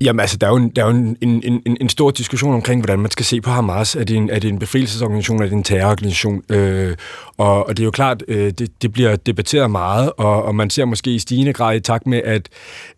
[0.00, 2.54] Jamen altså, der er jo, en, der er jo en, en, en, en stor diskussion
[2.54, 3.96] omkring, hvordan man skal se på Hamas.
[3.96, 6.42] Er det en, er det en befrielsesorganisation, er det en terrororganisation?
[6.48, 6.96] Øh,
[7.36, 10.70] og, og det er jo klart, øh, det, det bliver debatteret meget, og, og man
[10.70, 12.48] ser måske i stigende grad i takt med, at,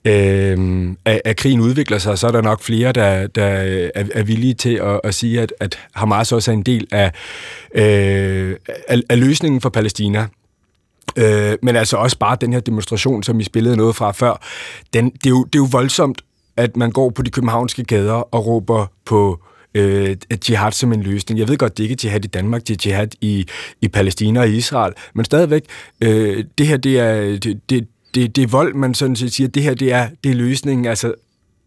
[0.05, 4.23] øh, at, at krigen udvikler sig, så er der nok flere, der, der er, er
[4.23, 7.13] villige til at, at sige, at, at Hamas også er en del af,
[7.75, 8.57] øh,
[8.89, 10.27] af, af løsningen for Palæstina.
[11.17, 14.43] Øh, men altså også bare den her demonstration, som I spillede noget fra før,
[14.95, 16.23] den, det, er jo, det er jo voldsomt
[16.57, 19.41] at man går på de københavnske gader og råber på
[19.75, 20.17] øh,
[20.49, 21.41] jihad som en løsning.
[21.41, 23.47] Jeg ved godt, det ikke jihad i Danmark, det er jihad i,
[23.83, 25.65] i Palæstina og Israel, men stadigvæk,
[26.01, 29.49] øh, det her, det er, det, det, det, det er vold, man sådan set siger,
[29.49, 30.87] det her, det er, det er løsningen.
[30.87, 31.15] Altså,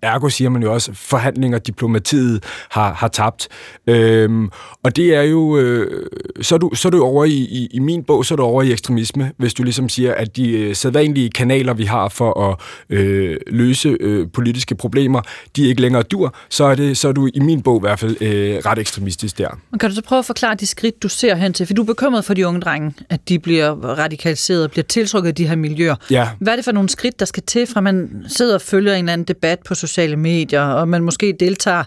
[0.01, 3.48] Ergo siger man jo også, forhandlinger, diplomatiet har, har tabt.
[3.88, 4.50] Øhm,
[4.84, 6.06] og det er jo, øh,
[6.42, 8.43] så, er du, så er du over i, i, i min bog, så er du
[8.43, 12.50] over i ekstremisme, hvis du ligesom siger, at de øh, sædvanlige kanaler, vi har for
[12.50, 12.58] at
[12.90, 15.22] øh, løse øh, politiske problemer,
[15.56, 17.82] de er ikke længere dur, så er, det, så er du i min bog i
[17.82, 19.48] hvert fald øh, ret ekstremistisk der.
[19.72, 21.67] Men kan du så prøve at forklare de skridt, du ser hen til?
[21.67, 25.27] For du er bekymret for de unge drenge, at de bliver radikaliseret og bliver tiltrukket
[25.27, 25.95] af de her miljøer.
[26.11, 26.30] Ja.
[26.40, 29.00] Hvad er det for nogle skridt, der skal til, fra man sidder og følger en
[29.00, 31.84] eller anden debat på sociale medier, og man måske deltager,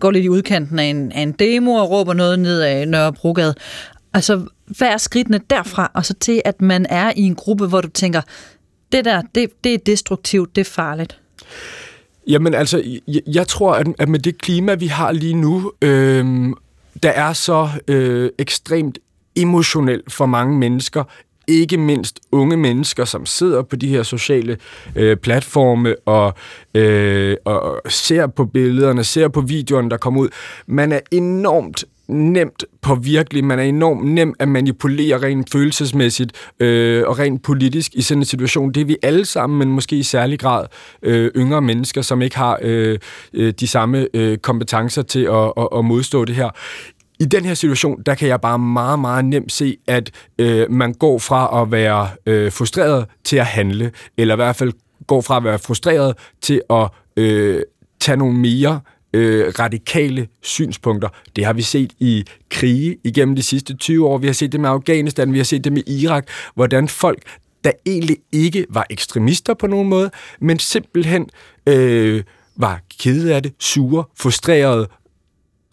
[0.00, 3.54] går lidt i udkanten af en, af en demo og råber noget ned af Nørrebrogade.
[4.14, 7.80] Altså, hvad er skridtene derfra, og så til, at man er i en gruppe, hvor
[7.80, 8.20] du tænker,
[8.92, 11.18] det der, det, det er destruktivt, det er farligt?
[12.26, 16.48] Jamen altså, jeg, jeg tror, at, at med det klima, vi har lige nu, øh,
[17.02, 18.98] der er så øh, ekstremt
[19.36, 21.04] emotionelt for mange mennesker,
[21.48, 24.56] ikke mindst unge mennesker, som sidder på de her sociale
[24.96, 26.34] øh, platforme og,
[26.74, 30.28] øh, og ser på billederne, ser på videoerne, der kommer ud.
[30.66, 37.18] Man er enormt nemt påvirkelig, man er enormt nem at manipulere rent følelsesmæssigt øh, og
[37.18, 38.72] rent politisk i sådan en situation.
[38.72, 40.66] Det er vi alle sammen, men måske i særlig grad
[41.02, 42.98] øh, yngre mennesker, som ikke har øh,
[43.32, 46.50] øh de samme øh, kompetencer til at, at, at modstå det her
[47.22, 50.94] i den her situation, der kan jeg bare meget, meget nemt se, at øh, man
[50.94, 54.72] går fra at være øh, frustreret til at handle, eller i hvert fald
[55.06, 57.62] går fra at være frustreret til at øh,
[58.00, 58.80] tage nogle mere
[59.12, 61.08] øh, radikale synspunkter.
[61.36, 64.18] Det har vi set i krige igennem de sidste 20 år.
[64.18, 67.22] Vi har set det med Afghanistan, vi har set det med Irak, hvordan folk,
[67.64, 70.10] der egentlig ikke var ekstremister på nogen måde,
[70.40, 71.28] men simpelthen
[71.66, 72.22] øh,
[72.56, 74.88] var kede af det, sure, frustrerede,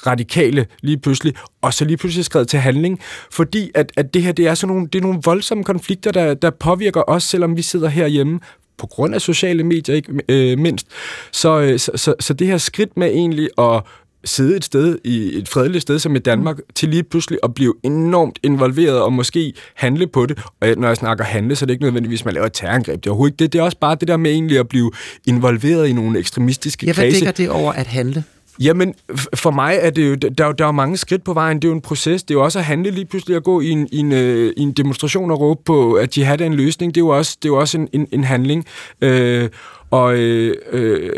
[0.07, 2.99] radikale lige pludselig, og så lige pludselig skrevet til handling,
[3.31, 6.33] fordi at, at det her det er sådan nogle, det er nogle voldsomme konflikter, der,
[6.33, 8.39] der påvirker os, selvom vi sidder herhjemme
[8.77, 10.87] på grund af sociale medier, ikke øh, mindst.
[11.31, 13.83] Så, øh, så, så, så det her skridt med egentlig at
[14.25, 16.63] sidde et sted, i et fredeligt sted som i Danmark, mm.
[16.75, 20.39] til lige pludselig at blive enormt involveret og måske handle på det.
[20.61, 23.03] Og når jeg snakker handle, så er det ikke nødvendigvis, at man laver et terrorangreb.
[23.03, 23.53] Det er overhovedet ikke det.
[23.53, 24.91] Det er også bare det der med egentlig at blive
[25.27, 27.19] involveret i nogle ekstremistiske ja, hvad kredse.
[27.19, 28.23] dækker det over at handle?
[28.59, 28.93] Jamen,
[29.35, 31.57] for mig er det jo, der, der er jo mange skridt på vejen.
[31.57, 32.23] Det er jo en proces.
[32.23, 34.53] Det er jo også at handle lige pludselig at gå i en, i en, øh,
[34.57, 36.95] i en demonstration og råbe på, at de er en løsning.
[36.95, 38.65] Det er jo også, det er jo også en, en, en handling.
[39.01, 39.49] Øh,
[39.91, 41.09] og øh, øh,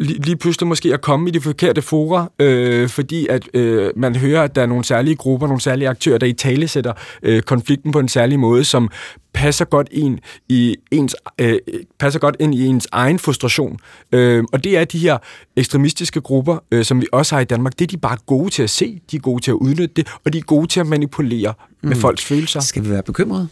[0.00, 4.16] lige, lige pludselig måske at komme i de forkerte fora, øh, fordi at øh, man
[4.16, 6.92] hører, at der er nogle særlige grupper, nogle særlige aktører, der i tale sætter
[7.22, 8.90] øh, konflikten på en særlig måde, som
[9.34, 10.18] passer godt ind
[10.48, 11.58] i ens, øh,
[11.98, 13.78] passer godt ind i ens egen frustration.
[14.12, 15.18] Øh, og det er de her
[15.56, 18.62] ekstremistiske grupper, øh, som vi også har i Danmark, det er de bare gode til
[18.62, 20.86] at se, de er gode til at udnytte det, og de er gode til at
[20.86, 21.88] manipulere mm.
[21.88, 22.60] med folks følelser.
[22.60, 23.48] Skal vi være bekymrede?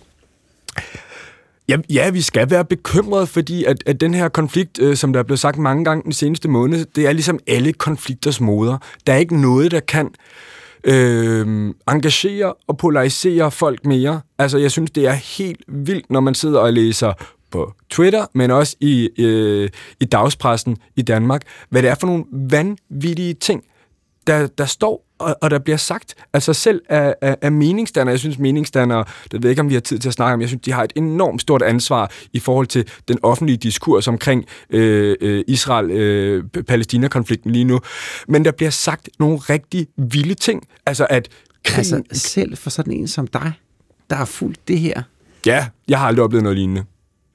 [1.70, 5.20] Ja, ja, vi skal være bekymrede, fordi at, at den her konflikt, øh, som der
[5.20, 8.78] er blevet sagt mange gange den seneste måned, det er ligesom alle konflikters moder.
[9.06, 10.10] Der er ikke noget, der kan
[10.84, 14.20] øh, engagere og polarisere folk mere.
[14.38, 17.12] Altså, jeg synes, det er helt vildt, når man sidder og læser
[17.50, 22.24] på Twitter, men også i, øh, i dagspressen i Danmark, hvad det er for nogle
[22.32, 23.62] vanvittige ting,
[24.26, 28.18] der, der står og, og der bliver sagt, altså selv af, af, af meningsdannere, jeg
[28.18, 30.48] synes meningsdannere, det ved jeg ikke, om vi har tid til at snakke om, jeg
[30.48, 35.16] synes, de har et enormt stort ansvar i forhold til den offentlige diskurs omkring øh,
[35.20, 37.80] øh, Israel-Palæstina-konflikten øh, lige nu.
[38.28, 41.28] Men der bliver sagt nogle rigtig vilde ting, altså at
[41.64, 43.52] Altså, selv for sådan en som dig,
[44.10, 45.02] der har fulgt det her.
[45.46, 46.82] Ja, jeg har aldrig oplevet noget lignende.
[46.82, 46.88] Hvad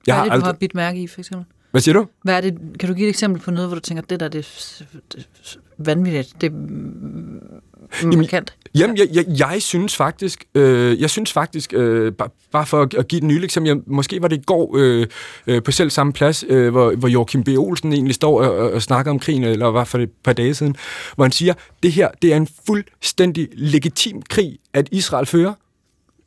[0.08, 0.60] Jeg er det, har du har aldrig...
[0.60, 1.46] bidt mærke i, for eksempel?
[1.76, 2.06] Hvad siger du?
[2.24, 4.28] Hvad er det, kan du give et eksempel på noget, hvor du tænker, det der
[4.28, 8.56] det er vanvittigt, det er markant?
[8.76, 13.08] Jamen, jeg, jeg, jeg synes faktisk, øh, jeg synes faktisk, øh, bare, bare for at,
[13.08, 15.08] give et nyligt eksempel, jeg, måske var det i går øh,
[15.48, 17.48] øh, på selv samme plads, øh, hvor, hvor Joachim B.
[17.48, 20.54] Olsen egentlig står og, og, og snakker om krigen, eller hvert fald et par dage
[20.54, 20.76] siden,
[21.16, 25.54] hvor han siger, det her, det er en fuldstændig legitim krig, at Israel fører.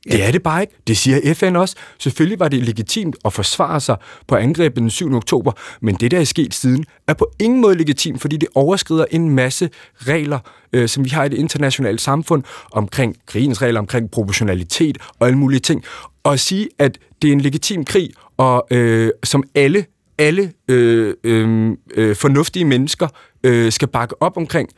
[0.06, 0.12] Ja.
[0.12, 0.74] Det er det bare ikke.
[0.86, 1.76] Det siger FN også.
[1.98, 3.96] Selvfølgelig var det legitimt at forsvare sig
[4.26, 5.14] på angrebet den 7.
[5.14, 9.04] oktober, men det, der er sket siden, er på ingen måde legitimt, fordi det overskrider
[9.10, 10.38] en masse regler,
[10.72, 15.38] øh, som vi har i det internationale samfund, omkring krigens regler, omkring proportionalitet og alle
[15.38, 15.84] mulige ting.
[16.24, 19.84] Og at sige, at det er en legitim krig, og øh, som alle
[20.18, 23.08] alle øh, øh, øh, fornuftige mennesker
[23.44, 24.68] øh, skal bakke op omkring,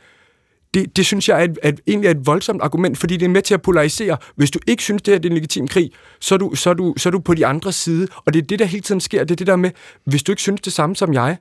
[0.73, 3.29] det, det synes jeg er et, at egentlig er et voldsomt argument, fordi det er
[3.29, 4.17] med til at polarisere.
[4.35, 6.69] Hvis du ikke synes, det her det er en legitim krig, så er, du, så,
[6.69, 8.07] er du, så er du på de andre side.
[8.25, 9.23] Og det er det, der hele tiden sker.
[9.23, 9.71] Det er det der med,
[10.05, 11.37] hvis du ikke synes det samme som jeg,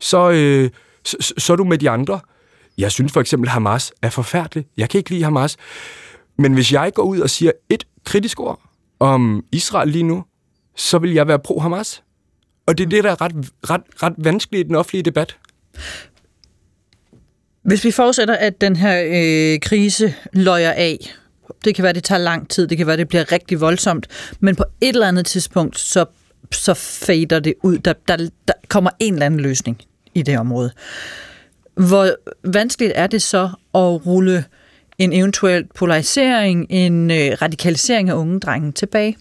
[0.00, 0.70] så, øh,
[1.04, 2.20] så, så, så er du med de andre.
[2.78, 4.66] Jeg synes for eksempel, Hamas er forfærdelig.
[4.76, 5.56] Jeg kan ikke lide Hamas.
[6.38, 8.60] Men hvis jeg går ud og siger et kritisk ord
[9.00, 10.24] om Israel lige nu,
[10.76, 12.02] så vil jeg være pro-Hamas.
[12.66, 13.32] Og det er det, der er ret,
[13.70, 15.36] ret, ret vanskeligt i den offentlige debat.
[17.64, 21.14] Hvis vi fortsætter, at den her øh, krise løjer af,
[21.64, 24.06] det kan være, det tager lang tid, det kan være, det bliver rigtig voldsomt,
[24.40, 26.04] men på et eller andet tidspunkt, så,
[26.52, 27.78] så fader det ud.
[27.78, 28.16] Der, der,
[28.48, 29.78] der kommer en eller anden løsning
[30.14, 30.70] i det område.
[31.74, 32.10] Hvor
[32.44, 33.42] vanskeligt er det så
[33.74, 34.44] at rulle
[34.98, 39.16] en eventuel polarisering, en øh, radikalisering af unge drenge tilbage?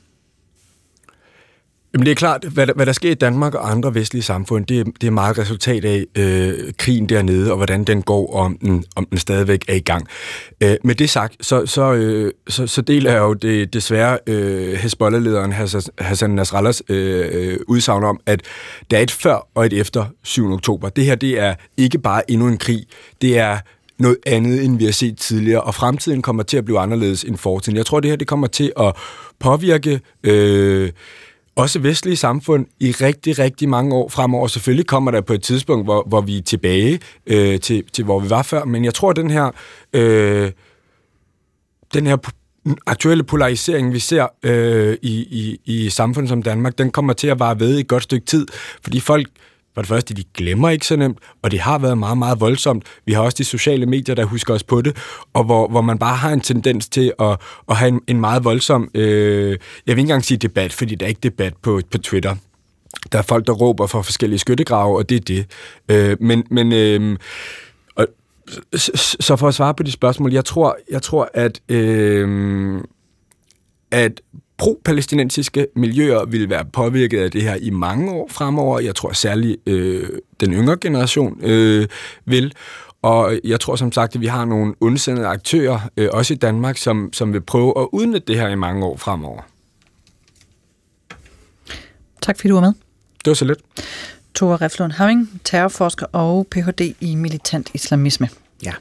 [1.93, 4.65] Jamen det er klart, hvad der, hvad der sker i Danmark og andre vestlige samfund,
[4.65, 8.41] det, er- det er meget resultat af øh, krigen dernede, og hvordan den går, og
[8.41, 10.07] om den, om den stadigvæk er i gang.
[10.63, 14.73] Øh, med det sagt, så, så, øh, så, så deler jeg jo det, desværre øh,
[14.73, 15.51] Hezbollah-lederen
[15.99, 18.41] Hassan, Nasrallahs øh, øh, udsagn om, at
[18.91, 20.51] der er et før og et efter 7.
[20.53, 20.89] oktober.
[20.89, 22.85] Det her, det er ikke bare endnu en krig,
[23.21, 23.57] det er
[23.99, 27.37] noget andet, end vi har set tidligere, og fremtiden kommer til at blive anderledes end
[27.37, 27.77] fortiden.
[27.77, 28.93] Jeg tror, det her det kommer til at
[29.39, 30.89] påvirke øh,
[31.55, 34.47] også vestlige samfund i rigtig, rigtig mange år fremover.
[34.47, 38.19] Selvfølgelig kommer der på et tidspunkt, hvor, hvor vi er tilbage øh, til, til, hvor
[38.19, 39.51] vi var før, men jeg tror, at den her,
[39.93, 40.51] øh,
[41.93, 42.17] den her
[42.87, 47.39] aktuelle polarisering, vi ser øh, i, i, i samfund som Danmark, den kommer til at
[47.39, 48.47] vare ved i et godt stykke tid,
[48.83, 49.27] fordi folk
[49.75, 52.85] for det første, de glemmer ikke så nemt, og det har været meget, meget voldsomt.
[53.05, 54.97] Vi har også de sociale medier, der husker os på det,
[55.33, 57.37] og hvor, hvor man bare har en tendens til at,
[57.69, 61.05] at have en, en meget voldsom, øh, jeg vil ikke engang sige debat, fordi der
[61.05, 62.35] er ikke debat på, på Twitter.
[63.11, 65.45] Der er folk, der råber for forskellige skyttegrave, og det er det.
[65.89, 67.17] Øh, men men øh,
[67.95, 68.07] og,
[68.75, 72.81] så, så for at svare på de spørgsmål, jeg tror, jeg tror at, øh,
[73.91, 74.21] at
[74.57, 78.79] pro-palæstinensiske miljøer vil være påvirket af det her i mange år fremover.
[78.79, 80.09] Jeg tror særligt øh,
[80.39, 81.87] den yngre generation øh,
[82.25, 82.53] vil.
[83.01, 86.77] Og jeg tror som sagt, at vi har nogle ondsendte aktører, øh, også i Danmark,
[86.77, 89.41] som, som vil prøve at udnytte det her i mange år fremover.
[92.21, 92.73] Tak fordi du var med.
[93.25, 93.59] Det var så lidt.
[94.35, 96.95] Tore Reflund Hamming, terrorforsker og Ph.D.
[96.99, 98.29] i militant islamisme.
[98.63, 98.73] Ja.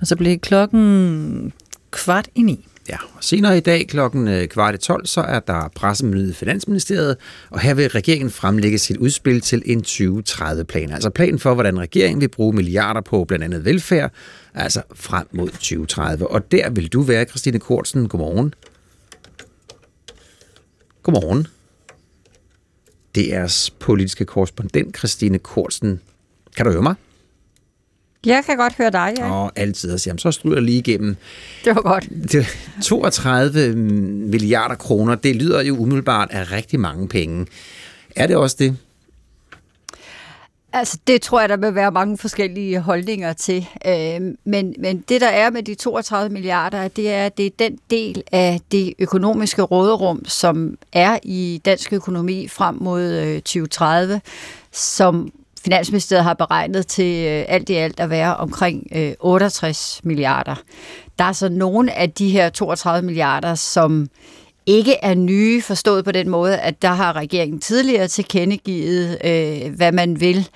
[0.00, 1.52] Og så blev klokken
[1.90, 2.66] kvart i ni.
[2.88, 7.16] Ja, og senere i dag klokken øh, kvart 12, så er der pressemøde i Finansministeriet,
[7.50, 10.90] og her vil regeringen fremlægge sit udspil til en 2030-plan.
[10.90, 14.12] Altså planen for, hvordan regeringen vil bruge milliarder på blandt andet velfærd,
[14.54, 16.30] altså frem mod 2030.
[16.30, 18.08] Og der vil du være, Christine Kortsen.
[18.08, 18.54] Godmorgen.
[21.02, 21.46] Godmorgen.
[23.18, 26.00] DR's politiske korrespondent, Christine Kortsen.
[26.56, 26.94] Kan du høre mig?
[28.26, 29.30] Jeg kan godt høre dig, ja.
[29.32, 29.98] Og altid.
[30.06, 31.16] Jamen, så stryger jeg lige igennem.
[31.64, 32.08] Det var godt.
[32.32, 32.46] Det,
[32.82, 37.46] 32 milliarder kroner, det lyder jo umiddelbart af rigtig mange penge.
[38.16, 38.76] Er det også det?
[40.74, 43.66] Altså, det tror jeg, der vil være mange forskellige holdninger til.
[43.86, 47.78] Øh, men, men det, der er med de 32 milliarder, det er, det er den
[47.90, 54.20] del af det økonomiske råderum, som er i dansk økonomi frem mod øh, 2030,
[54.72, 55.32] som
[55.64, 60.54] Finansministeriet har beregnet til øh, alt i alt at være omkring øh, 68 milliarder.
[61.18, 64.08] Der er så nogle af de her 32 milliarder, som
[64.66, 69.92] ikke er nye, forstået på den måde, at der har regeringen tidligere tilkendegivet, øh, hvad
[69.92, 70.48] man vil.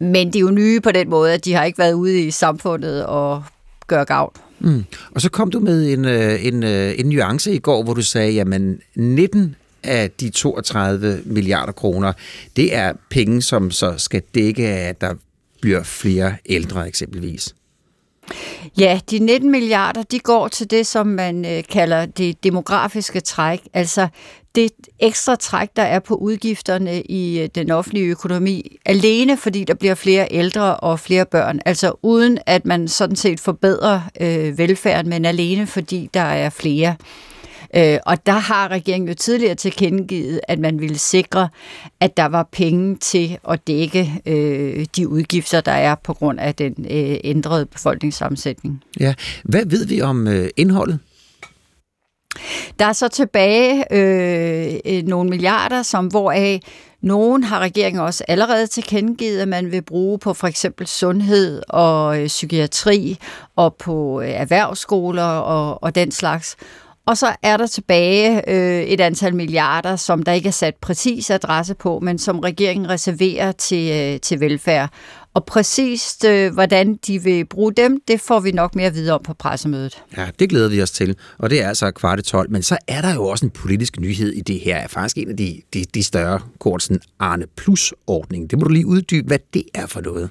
[0.00, 2.30] Men det er jo nye på den måde, at de har ikke været ude i
[2.30, 3.44] samfundet og
[3.86, 4.32] gøre gavn.
[4.58, 4.84] Mm.
[5.14, 8.02] Og så kom du med en, øh, en, øh, en nuance i går, hvor du
[8.02, 12.12] sagde, jamen 19 af de 32 milliarder kroner,
[12.56, 15.14] det er penge, som så skal dække at der
[15.60, 17.54] bliver flere ældre eksempelvis.
[18.78, 23.60] Ja, de 19 milliarder, de går til det, som man øh, kalder det demografiske træk.
[23.74, 24.08] Altså
[24.54, 29.74] det ekstra træk, der er på udgifterne i øh, den offentlige økonomi, alene fordi der
[29.74, 31.60] bliver flere ældre og flere børn.
[31.64, 36.96] Altså uden at man sådan set forbedrer øh, velfærden, men alene fordi der er flere.
[37.00, 37.31] Øh,
[38.06, 41.48] og der har regeringen jo tidligere tilkendegivet, at man ville sikre,
[42.00, 46.54] at der var penge til at dække øh, de udgifter, der er på grund af
[46.54, 48.82] den øh, ændrede befolkningssammensætning.
[49.00, 49.14] Ja.
[49.44, 50.98] Hvad ved vi om øh, indholdet?
[52.78, 56.60] Der er så tilbage øh, øh, nogle milliarder, som hvoraf
[57.02, 62.20] nogen har regeringen også allerede tilkendegivet, at man vil bruge på for eksempel sundhed og
[62.20, 63.18] øh, psykiatri
[63.56, 66.56] og på øh, erhvervsskoler og, og den slags.
[67.06, 71.30] Og så er der tilbage øh, et antal milliarder, som der ikke er sat præcis
[71.30, 74.90] adresse på, men som regeringen reserverer til, øh, til velfærd.
[75.34, 79.12] Og præcist, øh, hvordan de vil bruge dem, det får vi nok mere at vide
[79.12, 80.02] om på pressemødet.
[80.16, 82.50] Ja, det glæder vi os til, og det er altså kvart 12.
[82.50, 84.76] Men så er der jo også en politisk nyhed i det her.
[84.76, 88.50] Er faktisk en af de, de, de større kort, sådan Arne Plus-ordning.
[88.50, 90.30] Det må du lige uddybe, hvad det er for noget.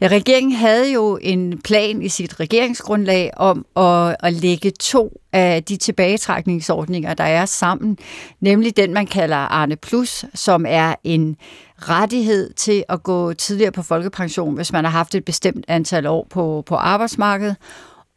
[0.00, 5.64] Ja, regeringen havde jo en plan i sit regeringsgrundlag om at, at lægge to af
[5.64, 7.98] de tilbagetrækningsordninger, der er sammen,
[8.40, 11.36] nemlig den, man kalder Arne Plus, som er en
[11.78, 16.26] rettighed til at gå tidligere på folkepension, hvis man har haft et bestemt antal år
[16.30, 17.56] på, på arbejdsmarkedet,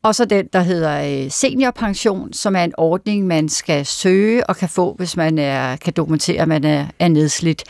[0.04, 4.56] og så den, der hedder øh, seniorpension, som er en ordning, man skal søge og
[4.56, 7.64] kan få, hvis man er, kan dokumentere, at man er, er nedslidt.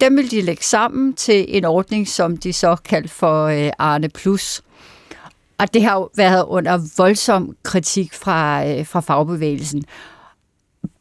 [0.00, 4.08] Dem vil de lægge sammen til en ordning, som de så kaldte for øh, Arne
[4.08, 4.62] Plus.
[5.58, 9.84] Og det har jo været under voldsom kritik fra, øh, fra fagbevægelsen.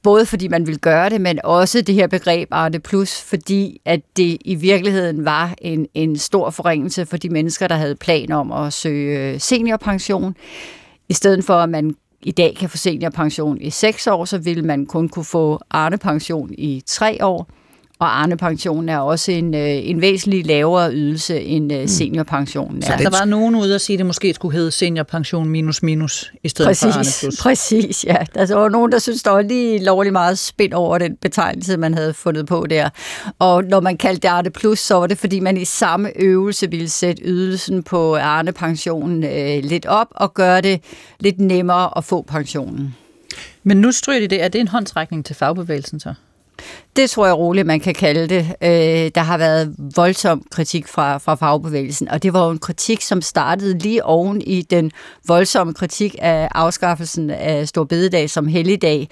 [0.03, 4.01] Både fordi man ville gøre det, men også det her begreb Arne Plus, fordi at
[4.17, 8.51] det i virkeligheden var en, en stor forringelse for de mennesker, der havde planer om
[8.51, 10.35] at søge øh, seniorpension.
[11.09, 14.63] I stedet for, at man i dag kan få seniorpension i 6 år, så ville
[14.63, 17.47] man kun kunne få Arne-pension i 3 år
[18.03, 22.81] og Arne-pensionen er også en, øh, en væsentlig lavere ydelse end øh, seniorpensionen.
[22.81, 26.31] Så der var nogen ude at sige, at det måske skulle hedde seniorpension minus minus,
[26.43, 27.41] i stedet præcis, for Arne plus.
[27.41, 28.17] Præcis, ja.
[28.35, 31.93] Der var nogen, der synes, der var lige lovligt meget spændt over den betegnelse, man
[31.93, 32.89] havde fundet på der.
[33.39, 36.69] Og når man kaldte det Arne plus, så var det, fordi man i samme øvelse
[36.69, 40.81] ville sætte ydelsen på Arne-pensionen øh, lidt op og gøre det
[41.19, 42.95] lidt nemmere at få pensionen.
[43.63, 44.43] Men nu stryger de det.
[44.43, 46.13] Er det en håndtrækning til fagbevægelsen så?
[46.95, 48.55] Det tror jeg roligt, man kan kalde det.
[48.61, 53.01] Øh, der har været voldsom kritik fra, fra fagbevægelsen, og det var jo en kritik,
[53.01, 54.91] som startede lige oven i den
[55.27, 59.09] voldsomme kritik af afskaffelsen af Storbededag som helligdag.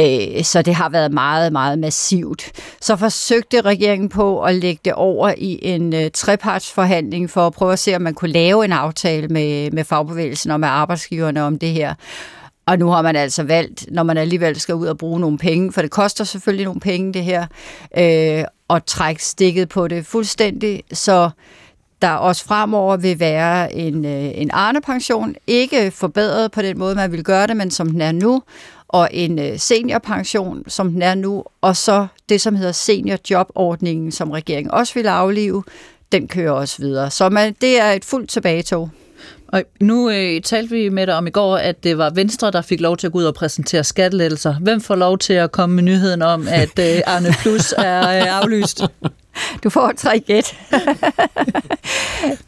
[0.00, 2.52] Øh, så det har været meget, meget massivt.
[2.80, 7.72] Så forsøgte regeringen på at lægge det over i en øh, trepartsforhandling for at prøve
[7.72, 11.58] at se, om man kunne lave en aftale med, med fagbevægelsen og med arbejdsgiverne om
[11.58, 11.94] det her.
[12.70, 15.72] Og nu har man altså valgt, når man alligevel skal ud og bruge nogle penge,
[15.72, 17.46] for det koster selvfølgelig nogle penge det her,
[17.98, 21.30] øh, at trække stikket på det fuldstændig, så
[22.02, 27.12] der også fremover vil være en, øh, en Arne-pension, ikke forbedret på den måde, man
[27.12, 28.42] vil gøre det, men som den er nu,
[28.88, 34.30] og en øh, seniorpension, som den er nu, og så det, som hedder seniorjobordningen, som
[34.30, 35.64] regeringen også vil aflive,
[36.12, 37.10] den kører også videre.
[37.10, 38.90] Så man, det er et fuldt tilbagetog.
[39.52, 42.62] Og nu øh, talte vi med dig om i går, at det var Venstre, der
[42.62, 44.54] fik lov til at gå ud og præsentere skattelettelser.
[44.60, 48.42] Hvem får lov til at komme med nyheden om, at øh, Arne Plus er øh,
[48.42, 48.82] aflyst?
[49.64, 50.56] Du får tre gæt.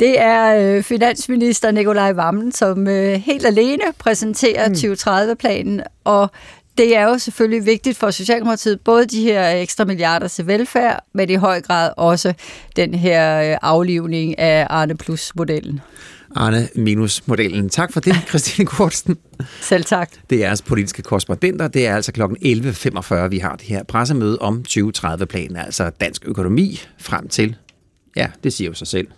[0.01, 4.75] det er øh, finansminister Nikolaj Vammen, som øh, helt alene præsenterer mm.
[4.75, 6.31] 2030-planen, og
[6.79, 11.31] det er jo selvfølgelig vigtigt for Socialdemokratiet, både de her ekstra milliarder til velfærd, men
[11.31, 12.33] i høj grad også
[12.77, 15.81] den her øh, aflivning af Arne Plus-modellen.
[16.35, 17.69] Arne minus modellen.
[17.69, 19.19] Tak for det, Christine Kortsen.
[19.61, 20.11] Selv tak.
[20.31, 21.69] Det er altså politiske korrespondenter.
[21.69, 22.23] Det er altså kl.
[22.23, 27.57] 11.45, vi har det her pressemøde om 2030-planen, altså dansk økonomi frem til,
[28.17, 29.09] ja, det siger jo sig selv.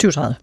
[0.00, 0.34] 2030.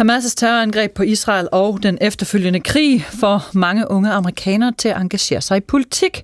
[0.00, 5.40] Hamas' terrorangreb på Israel og den efterfølgende krig får mange unge amerikanere til at engagere
[5.40, 6.22] sig i politik,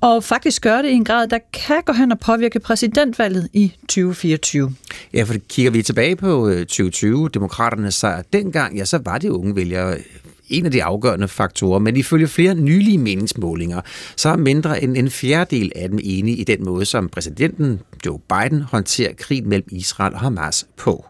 [0.00, 3.72] og faktisk gør det i en grad, der kan gå hen og påvirke præsidentvalget i
[3.80, 4.74] 2024.
[5.14, 9.18] Ja, for kigger vi tilbage på øh, 2020, demokraterne demokraternes sejr dengang, ja, så var
[9.18, 10.00] det unge vælgere øh,
[10.48, 13.80] en af de afgørende faktorer, men ifølge flere nylige meningsmålinger,
[14.16, 18.18] så er mindre end en fjerdedel af dem enige i den måde, som præsidenten Joe
[18.18, 21.06] Biden håndterer krigen mellem Israel og Hamas på.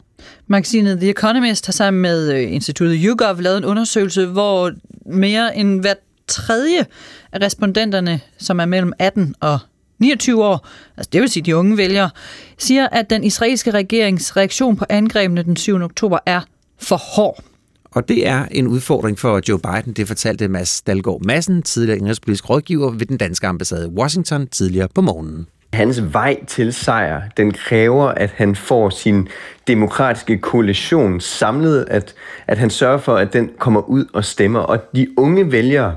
[0.47, 4.73] Magasinet The Economist har sammen med øh, instituttet YouGov lavet en undersøgelse, hvor
[5.07, 5.95] mere end hver
[6.29, 6.87] tredje
[7.33, 9.59] af respondenterne, som er mellem 18 og
[9.99, 12.11] 29 år, altså det vil sige de unge vælgere,
[12.59, 15.83] siger, at den israelske regerings reaktion på angrebene den 7.
[15.83, 16.41] oktober er
[16.79, 17.45] for hård.
[17.91, 22.51] Og det er en udfordring for Joe Biden, det fortalte Mads Dalgaard Madsen, tidligere indrigspolitisk
[22.51, 25.47] rådgiver ved den danske ambassade i Washington tidligere på morgenen.
[25.73, 29.29] Hans vej til sejr, den kræver, at han får sin
[29.69, 32.15] demokratiske koalition samlet, at,
[32.47, 34.61] at han sørger for, at den kommer ud og stemmer.
[34.61, 35.97] Og de unge vælgere,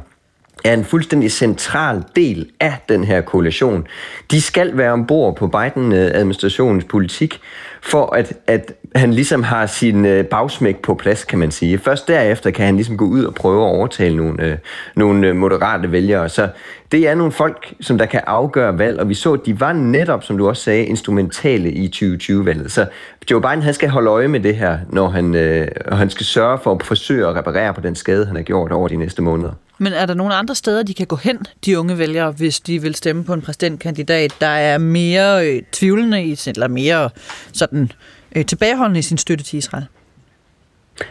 [0.65, 3.87] er en fuldstændig central del af den her koalition.
[4.31, 7.39] De skal være ombord på Biden-administrationens politik,
[7.81, 11.77] for at, at han ligesom har sin øh, bagsmæk på plads, kan man sige.
[11.77, 14.57] Først derefter kan han ligesom gå ud og prøve at overtale nogle, øh,
[14.95, 16.29] nogle øh, moderate vælgere.
[16.29, 16.47] Så
[16.91, 19.73] det er nogle folk, som der kan afgøre valg, og vi så, at de var
[19.73, 22.71] netop, som du også sagde, instrumentale i 2020-valget.
[22.71, 22.85] Så
[23.31, 26.59] Joe Biden, han skal holde øje med det her, når han, øh, han skal sørge
[26.63, 29.51] for at forsøge at reparere på den skade, han har gjort over de næste måneder.
[29.77, 32.81] Men er der nogle andre steder, de kan gå hen, de unge vælgere, hvis de
[32.81, 37.09] vil stemme på en præsidentkandidat, der er mere øh, tvivlende i eller mere
[37.53, 37.91] sådan,
[38.35, 39.85] øh, tilbageholdende i sin støtte til Israel?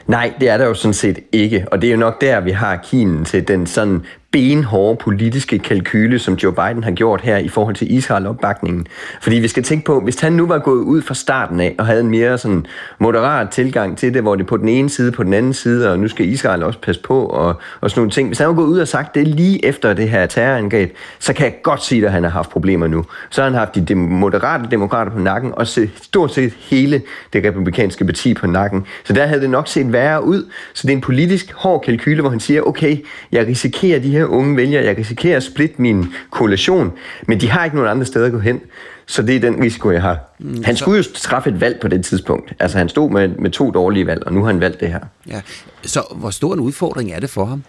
[0.06, 2.50] Nej, det er der jo sådan set ikke, og det er jo nok der, vi
[2.50, 7.48] har kinen til den sådan benhårde politiske kalkyle, som Joe Biden har gjort her i
[7.48, 8.86] forhold til Israel-opbakningen.
[9.22, 11.86] Fordi vi skal tænke på, hvis han nu var gået ud fra starten af og
[11.86, 12.66] havde en mere sådan
[12.98, 15.98] moderat tilgang til det, hvor det på den ene side, på den anden side, og
[15.98, 18.28] nu skal Israel også passe på, og, og sådan nogle ting.
[18.28, 21.44] Hvis han var gået ud og sagt det lige efter det her terrorangreb, så kan
[21.44, 23.04] jeg godt sige, at han har haft problemer nu.
[23.30, 25.66] Så har han haft de moderate demokrater på nakken, og
[26.02, 28.84] stort set hele det republikanske parti på nakken.
[29.04, 30.50] Så der havde det nok set værre ud.
[30.74, 32.96] Så det er en politisk hård kalkyle, hvor han siger, okay,
[33.32, 36.92] jeg risikerer de her her unge vælgere, jeg risikerer at splitte min koalition,
[37.26, 38.60] men de har ikke nogen andre steder at gå hen.
[39.06, 40.18] Så det er den risiko, jeg har.
[40.38, 42.54] Mm, han skulle jo træffe et valg på det tidspunkt.
[42.58, 45.00] Altså han stod med, med to dårlige valg, og nu har han valgt det her.
[45.28, 45.40] Ja.
[45.82, 47.62] Så hvor stor en udfordring er det for ham?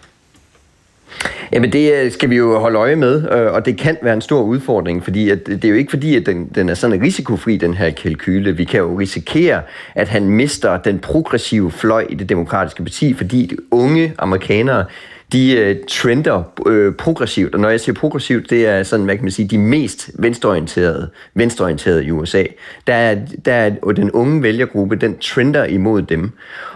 [1.52, 4.20] Jamen det øh, skal vi jo holde øje med, øh, og det kan være en
[4.20, 7.56] stor udfordring, fordi at det er jo ikke fordi, at den, den er sådan risikofri,
[7.56, 8.56] den her kalkyle.
[8.56, 9.62] Vi kan jo risikere,
[9.94, 14.84] at han mister den progressive fløj i det demokratiske parti, fordi de unge amerikanere
[15.32, 19.24] de øh, trender øh, progressivt, og når jeg siger progressivt, det er sådan, hvad kan
[19.24, 22.44] man sige, de mest venstreorienterede, venstreorienterede i USA.
[22.86, 26.30] Der er, der er og den unge vælgergruppe, den trender imod dem.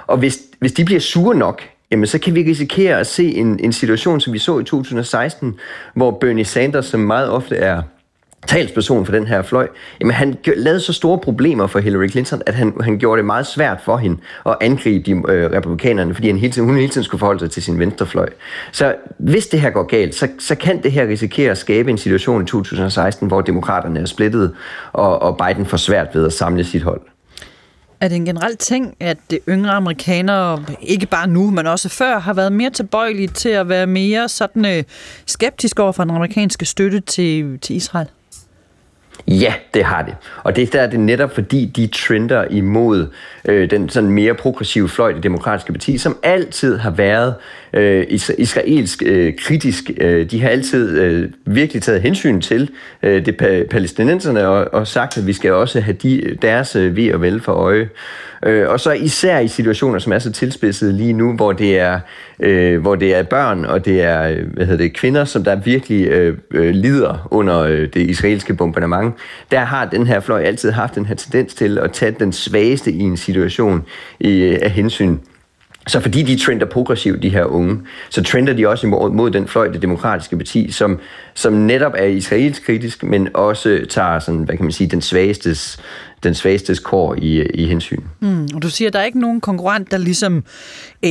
[0.06, 3.60] Og hvis, hvis de bliver sure nok, jamen så kan vi risikere at se en,
[3.60, 5.54] en situation, som vi så i 2016,
[5.94, 7.82] hvor Bernie Sanders, som meget ofte er
[8.46, 9.68] talsperson for den her fløj,
[10.00, 13.46] jamen han lavede så store problemer for Hillary Clinton, at han, han gjorde det meget
[13.46, 14.16] svært for hende
[14.46, 17.50] at angribe de øh, republikanerne, fordi han hele tiden, hun hele tiden skulle forholde sig
[17.50, 18.28] til sin venstrefløj.
[18.72, 21.98] Så hvis det her går galt, så, så kan det her risikere at skabe en
[21.98, 24.54] situation i 2016, hvor demokraterne er splittet,
[24.92, 27.00] og, og Biden får svært ved at samle sit hold.
[28.00, 32.18] Er det en generel ting, at det yngre amerikanere, ikke bare nu, men også før,
[32.18, 34.84] har været mere tilbøjelige til at være mere sådan øh,
[35.26, 38.06] skeptiske over for den amerikanske støtte til, til Israel?
[39.28, 40.14] Ja, det har det.
[40.42, 43.06] Og det der er det netop fordi, de trender imod
[43.44, 47.34] øh, den sådan mere progressive fløj, det demokratiske parti, som altid har været
[47.74, 48.06] øh,
[48.38, 49.90] israelsk øh, kritisk.
[50.00, 52.70] Øh, de har altid øh, virkelig taget hensyn til
[53.02, 56.96] øh, det pa- palæstinenserne og, og sagt, at vi skal også have de, deres øh,
[56.96, 57.88] ved og vel for øje.
[58.46, 62.00] Øh, og så især i situationer, som er så tilspidsede lige nu, hvor det er,
[62.40, 66.06] øh, hvor det er børn og det er hvad hedder det, kvinder, som der virkelig
[66.06, 69.14] øh, øh, lider under øh, det israelske bombardement,
[69.50, 72.92] der har den her fløj altid haft den her tendens til at tage den svageste
[72.92, 73.84] i en situation
[74.20, 75.18] i, af hensyn.
[75.86, 77.78] Så fordi de trender progressivt, de her unge,
[78.10, 81.00] så trender de også imod mod den fløj, det demokratiske parti, som,
[81.34, 85.56] som netop er israelsk kritisk, men også tager sådan, hvad kan man sige, den svageste
[86.22, 88.00] den svagestes kår i, i hensyn.
[88.20, 90.44] Mm, og du siger, at der er ikke nogen konkurrent, der ligesom
[91.04, 91.10] øh,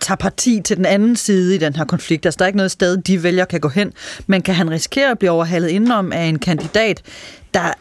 [0.00, 2.26] tager parti til den anden side i den her konflikt.
[2.26, 3.92] Altså, der er ikke noget sted, de vælger kan gå hen.
[4.26, 7.02] Men kan han risikere at blive overhalet indenom af en kandidat,
[7.54, 7.72] der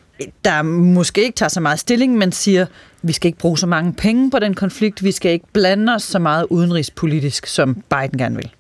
[0.46, 2.66] der måske ikke tager så meget stilling, men siger,
[3.02, 6.04] vi skal ikke bruge så mange penge på den konflikt, vi skal ikke blande os
[6.04, 8.52] så meget udenrigspolitisk, som Biden gerne vil.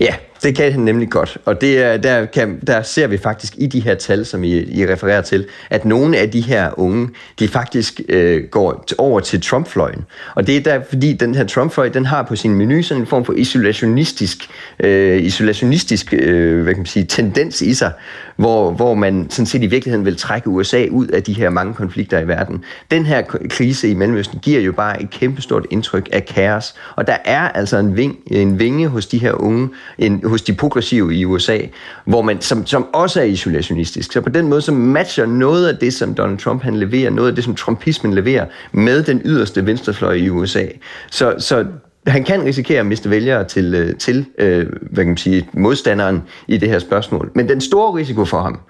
[0.00, 3.54] Ja, det kan han nemlig godt, og det er, der, kan, der ser vi faktisk
[3.58, 7.08] i de her tal, som I, I refererer til, at nogle af de her unge,
[7.38, 10.04] de faktisk øh, går over til Trump-fløjen.
[10.34, 13.06] Og det er der, fordi den her Trump-fløj, den har på sin menu sådan en
[13.06, 14.38] form for isolationistisk,
[14.80, 17.92] øh, isolationistisk øh, hvad kan man sige, tendens i sig,
[18.36, 21.74] hvor, hvor man sådan set i virkeligheden vil trække USA ud af de her mange
[21.74, 22.64] konflikter i verden.
[22.90, 27.16] Den her krise i Mellemøsten giver jo bare et kæmpestort indtryk af kaos, og der
[27.24, 31.24] er altså en, ving, en vinge hos de her unge, en, hos de progressive i
[31.24, 31.58] USA,
[32.04, 34.12] hvor man, som, som også er isolationistisk.
[34.12, 37.28] Så på den måde så matcher noget af det, som Donald Trump han leverer, noget
[37.28, 40.64] af det, som trumpismen leverer, med den yderste venstrefløj i USA.
[41.10, 41.66] Så, så
[42.06, 46.22] han kan risikere at miste vælgere til, øh, til øh, hvad kan man sige, modstanderen
[46.48, 47.30] i det her spørgsmål.
[47.34, 48.60] Men den store risiko for ham,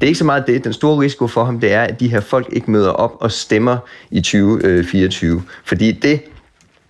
[0.00, 0.64] Det er ikke så meget det.
[0.64, 3.32] Den store risiko for ham, det er, at de her folk ikke møder op og
[3.32, 3.76] stemmer
[4.10, 5.36] i 2024.
[5.36, 6.20] Øh, Fordi det,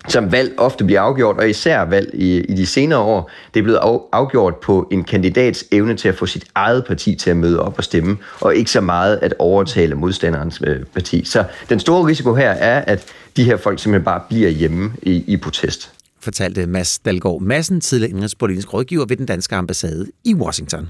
[0.09, 3.65] som valg ofte bliver afgjort, og især valg i, i de senere år, det er
[3.65, 3.81] blevet
[4.13, 7.79] afgjort på en kandidats evne til at få sit eget parti til at møde op
[7.79, 11.25] og stemme, og ikke så meget at overtale modstanderens øh, parti.
[11.25, 13.05] Så den store risiko her er, at
[13.37, 15.93] de her folk simpelthen bare bliver hjemme i, i protest.
[16.21, 20.89] Fortalte Mads Dalgaard Madsen, tidligere indrigspolitisk rådgiver ved den danske ambassade i Washington.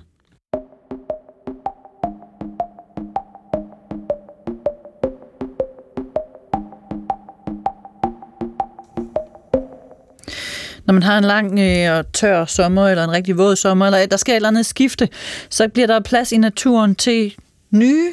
[10.89, 14.07] Når man har en lang øh, og tør sommer, eller en rigtig våd sommer, eller
[14.07, 15.08] der sker et eller andet skifte,
[15.50, 17.34] så bliver der plads i naturen til
[17.70, 18.12] nye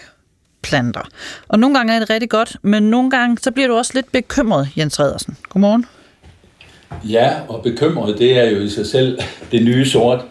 [0.61, 1.09] planter.
[1.47, 4.11] Og nogle gange er det rigtig godt, men nogle gange så bliver du også lidt
[4.11, 5.37] bekymret, Jens Redersen.
[5.49, 5.85] Godmorgen.
[7.03, 9.19] Ja, og bekymret, det er jo i sig selv
[9.51, 10.25] det nye sort.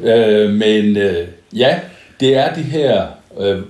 [0.00, 1.80] Øh, men øh, ja,
[2.20, 3.06] det er de her
[3.40, 3.62] øh, øh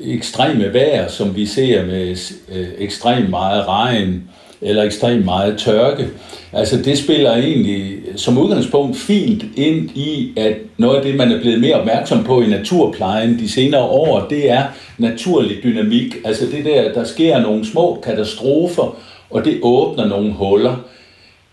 [0.00, 2.16] ekstreme vejr, som vi ser med
[2.52, 6.06] øh, ekstremt meget regn, eller ekstremt meget tørke.
[6.52, 11.40] Altså det spiller egentlig som udgangspunkt fint ind i, at noget af det, man er
[11.40, 14.62] blevet mere opmærksom på i naturplejen de senere år, det er
[14.98, 16.16] naturlig dynamik.
[16.24, 18.96] Altså det der, der sker nogle små katastrofer,
[19.30, 20.76] og det åbner nogle huller,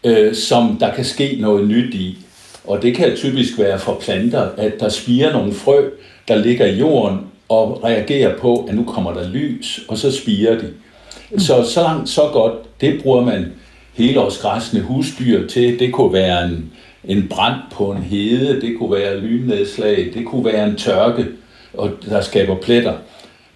[0.03, 2.17] øh, som der kan ske noget nyt i.
[2.67, 5.81] Og det kan typisk være for planter, at der spiger nogle frø,
[6.27, 10.59] der ligger i jorden og reagerer på, at nu kommer der lys, og så spiger
[10.59, 10.67] de.
[11.37, 12.53] Så så langt, så godt.
[12.81, 13.45] Det bruger man
[13.93, 15.79] helårsgræsne husdyr til.
[15.79, 16.71] Det kunne være en,
[17.05, 21.25] en brand på en hede, det kunne være lynnedslag, det kunne være en tørke,
[21.73, 22.93] og der skaber pletter.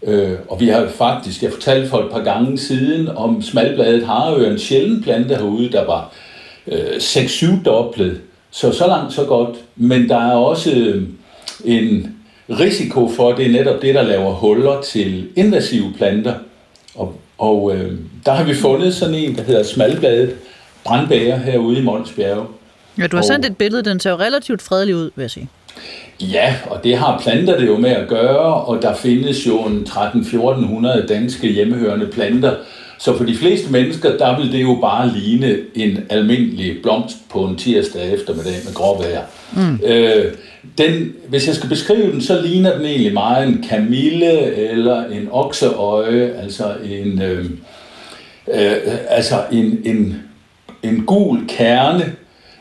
[0.03, 4.51] Øh, og vi har faktisk, jeg fortalte for et par gange siden, om smalbladet harø,
[4.51, 6.13] en sjælden plante herude, der var
[6.67, 8.21] øh, 6-7 doblet.
[8.51, 9.57] Så så langt, så godt.
[9.75, 11.03] Men der er også øh,
[11.65, 12.15] en
[12.49, 16.33] risiko for, det er netop det, der laver huller til invasive planter.
[17.37, 17.91] Og øh,
[18.25, 20.35] der har vi fundet sådan en, der hedder smalbladet
[20.83, 22.45] brandbæger herude i Månsbjerge.
[22.97, 25.31] Ja, du har og, sendt et billede, den ser jo relativt fredelig ud, vil jeg
[25.31, 25.49] sige.
[26.21, 29.87] Ja, og det har planter det jo med at gøre, og der findes jo en
[29.89, 32.55] 13-1400 danske hjemmehørende planter,
[32.99, 37.45] så for de fleste mennesker, der vil det jo bare ligne en almindelig blomst på
[37.45, 39.21] en tirsdag eftermiddag med gråvejr.
[39.55, 39.79] Mm.
[39.85, 40.33] Øh,
[40.77, 45.27] den, hvis jeg skal beskrive den, så ligner den egentlig meget en kamille eller en
[45.31, 47.45] okseøje, altså en, øh,
[48.53, 48.73] øh,
[49.09, 50.15] altså en, en,
[50.83, 52.13] en gul kerne,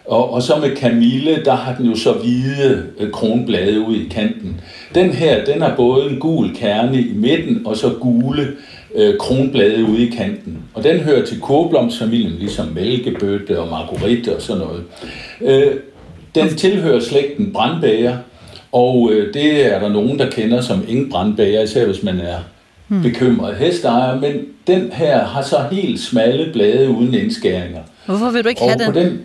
[0.04, 4.08] og, og så med kamille, der har den jo så hvide øh, kronblade ud i
[4.08, 4.60] kanten.
[4.94, 8.48] Den her, den har både en gul kerne i midten, og så gule
[8.94, 10.58] øh, kronblade ude i kanten.
[10.74, 14.84] Og den hører til koblomsfamilien, ligesom mælkebøtte og marguerite og sådan noget.
[15.40, 15.76] Øh,
[16.36, 18.16] den tilhører slægten brandbæger,
[18.72, 22.38] og øh, det er der nogen, der kender som ingen brandbæger, især hvis man er
[22.88, 23.02] hmm.
[23.02, 24.32] bekymret hesteejer, men
[24.66, 27.80] den her har så helt smalle blade uden indskæringer.
[28.06, 28.94] Hvorfor vil du ikke og have den?
[28.94, 29.22] den?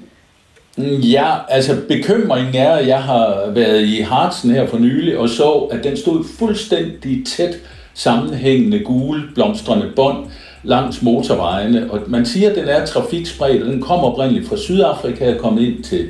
[0.78, 5.30] Mm, ja, altså bekymringen er, at jeg har været i Hartsen her for nylig og
[5.30, 7.56] så, at den stod fuldstændig tæt
[7.94, 10.18] sammenhængende gule blomstrende bånd
[10.64, 11.92] langs motorvejene.
[11.92, 15.84] Og man siger, at den er trafikspredt, den kommer oprindeligt fra Sydafrika og kommet ind
[15.84, 16.08] til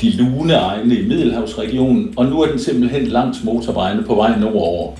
[0.00, 4.92] de lune egne i Middelhavsregionen, og nu er den simpelthen langs motorvejene på vej nordover.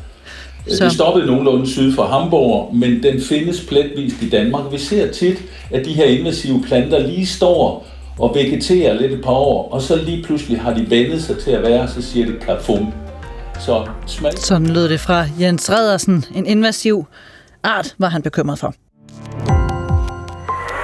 [0.69, 0.85] Så.
[0.85, 4.73] Det stoppede nogenlunde syd for Hamburg, men den findes pletvist i Danmark.
[4.73, 5.37] Vi ser tit,
[5.71, 7.87] at de her invasive planter lige står
[8.19, 11.51] og vegeterer lidt et par år, og så lige pludselig har de vendet sig til
[11.51, 12.93] at være, så siger det kafum.
[13.61, 14.39] Så smag.
[14.39, 16.25] Sådan lød det fra Jens Redersen.
[16.35, 17.07] En invasiv
[17.63, 18.75] art var han bekymret for.